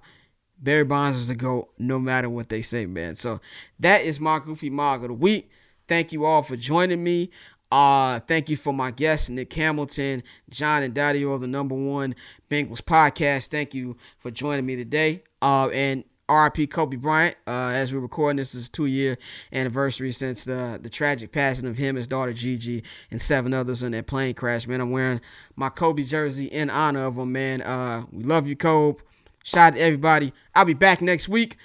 Barry 0.59 0.85
Bonds 0.85 1.19
is 1.19 1.29
the 1.29 1.35
GOAT 1.35 1.71
no 1.79 1.99
matter 1.99 2.29
what 2.29 2.51
they 2.51 2.61
say, 2.61 2.85
man. 2.85 3.17
So 3.17 3.41
that 3.79 4.03
is 4.03 4.21
my 4.21 4.39
Goofy 4.39 4.69
Mog 4.69 5.03
of 5.03 5.09
the 5.09 5.15
Week. 5.15 5.51
Thank 5.89 6.13
you 6.13 6.25
all 6.25 6.43
for 6.43 6.57
joining 6.57 7.03
me. 7.03 7.31
Uh, 7.71 8.19
thank 8.21 8.49
you 8.49 8.57
for 8.57 8.73
my 8.73 8.91
guests, 8.91 9.29
Nick 9.29 9.53
Hamilton, 9.53 10.23
John 10.49 10.83
and 10.83 10.93
Dario, 10.93 11.39
the 11.39 11.47
number 11.47 11.75
one 11.75 12.15
Bengals 12.51 12.83
podcast. 12.83 13.49
Thank 13.49 13.75
you 13.75 13.97
for 14.19 14.31
joining 14.31 14.67
me 14.67 14.77
today. 14.77 15.23
Uh, 15.41 15.69
and 15.69 16.05
RIP 16.29 16.71
Kobe 16.71 16.97
Bryant. 16.97 17.37
Uh, 17.47 17.71
as 17.73 17.93
we're 17.93 18.01
recording, 18.01 18.37
this 18.37 18.55
is 18.55 18.69
two 18.69 18.87
year 18.87 19.19
anniversary 19.53 20.13
since 20.13 20.45
the 20.45 20.79
the 20.81 20.89
tragic 20.89 21.33
passing 21.33 21.69
of 21.69 21.77
him, 21.77 21.97
his 21.97 22.07
daughter 22.07 22.33
Gigi, 22.33 22.83
and 23.11 23.21
seven 23.21 23.53
others 23.53 23.83
in 23.83 23.93
that 23.93 24.07
plane 24.07 24.35
crash. 24.35 24.67
Man, 24.67 24.81
I'm 24.81 24.91
wearing 24.91 25.21
my 25.57 25.69
Kobe 25.69 26.05
jersey 26.05 26.47
in 26.47 26.71
honor 26.71 27.01
of 27.01 27.17
him. 27.19 27.33
Man, 27.33 27.63
uh, 27.63 28.05
we 28.13 28.23
love 28.25 28.47
you, 28.47 28.57
Kobe. 28.57 29.01
Shout 29.43 29.73
out 29.73 29.77
to 29.77 29.81
everybody. 29.81 30.33
I'll 30.55 30.65
be 30.65 30.75
back 30.75 31.01
next 31.01 31.29
week 31.29 31.57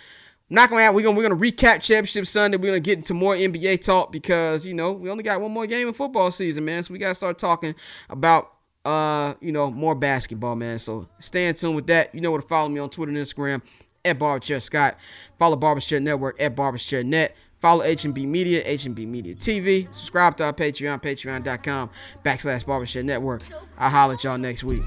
not 0.50 0.70
gonna 0.70 0.84
have, 0.84 0.94
we're 0.94 1.04
gonna 1.04 1.18
we're 1.18 1.28
gonna 1.28 1.40
recap 1.40 1.82
championship 1.82 2.28
Sunday. 2.28 2.58
We're 2.58 2.68
gonna 2.68 2.80
get 2.80 3.00
into 3.00 3.14
more 3.14 3.36
NBA 3.36 3.84
talk 3.84 4.12
because 4.12 4.66
you 4.66 4.74
know 4.74 4.92
we 4.92 5.10
only 5.10 5.24
got 5.24 5.42
one 5.42 5.52
more 5.52 5.66
game 5.66 5.88
in 5.88 5.94
football 5.94 6.30
season, 6.32 6.66
man. 6.66 6.84
So 6.84 6.94
we 6.94 7.00
gotta 7.00 7.16
start 7.16 7.40
talking 7.40 7.74
about 8.10 8.52
uh 8.84 9.34
you 9.42 9.52
know 9.52 9.72
more 9.72 9.96
basketball, 9.96 10.56
man. 10.56 10.78
So 10.78 11.08
stay 11.20 11.48
in 11.48 11.56
tune 11.56 11.76
with 11.76 11.88
that. 11.88 12.14
You 12.14 12.22
know 12.22 12.32
where 12.32 12.42
to 12.42 12.48
follow 12.48 12.70
me 12.70 12.80
on 12.80 12.90
Twitter 12.90 13.12
and 13.12 13.18
Instagram 13.18 13.62
at 14.04 14.20
Barberchair 14.20 14.62
Scott. 14.62 14.98
Follow 15.40 15.58
Barberchair 15.58 16.02
Network 16.02 16.40
at 16.40 16.56
Barberchair 16.56 17.04
Net. 17.04 17.36
Follow 17.60 17.84
HMB 17.84 18.28
Media, 18.28 18.64
HMB 18.64 19.08
Media 19.08 19.34
TV. 19.34 19.92
Subscribe 19.92 20.38
to 20.38 20.44
our 20.44 20.54
Patreon, 20.54 21.02
patreon.com 21.02 21.90
backslash 22.24 22.64
Barberchair 22.64 23.04
Network. 23.04 23.42
I'll 23.80 23.90
holler 23.90 24.14
at 24.14 24.24
y'all 24.24 24.38
next 24.38 24.64
week. 24.64 24.84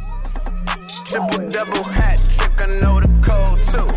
Triple 1.11 1.49
double 1.49 1.85
hat 1.85 2.21
trick, 2.29 2.53
I 2.61 2.67
know 2.81 3.01
the 3.01 3.09
code 3.25 3.63
too. 3.65 3.89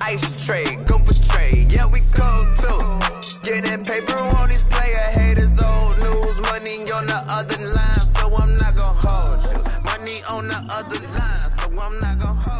Ice 0.00 0.46
trade, 0.46 0.86
go 0.86 0.98
for 0.98 1.12
trade, 1.30 1.70
yeah, 1.70 1.84
we 1.84 2.00
cold 2.14 2.56
too. 2.56 2.98
Getting 3.42 3.84
paper 3.84 4.16
on 4.16 4.48
these 4.48 4.64
player 4.64 4.96
haters, 5.12 5.60
old 5.60 5.98
news, 5.98 6.40
money 6.48 6.90
on 6.92 7.06
the 7.08 7.22
other 7.28 7.58
line, 7.60 8.06
so 8.08 8.34
I'm 8.36 8.56
not 8.56 8.74
gonna 8.74 9.04
hold 9.04 9.42
you. 9.44 9.62
Money 9.84 10.22
on 10.30 10.48
the 10.48 10.56
other 10.70 10.98
line, 11.18 11.50
so 11.50 11.66
I'm 11.78 12.00
not 12.00 12.18
gonna 12.20 12.40
hold 12.40 12.55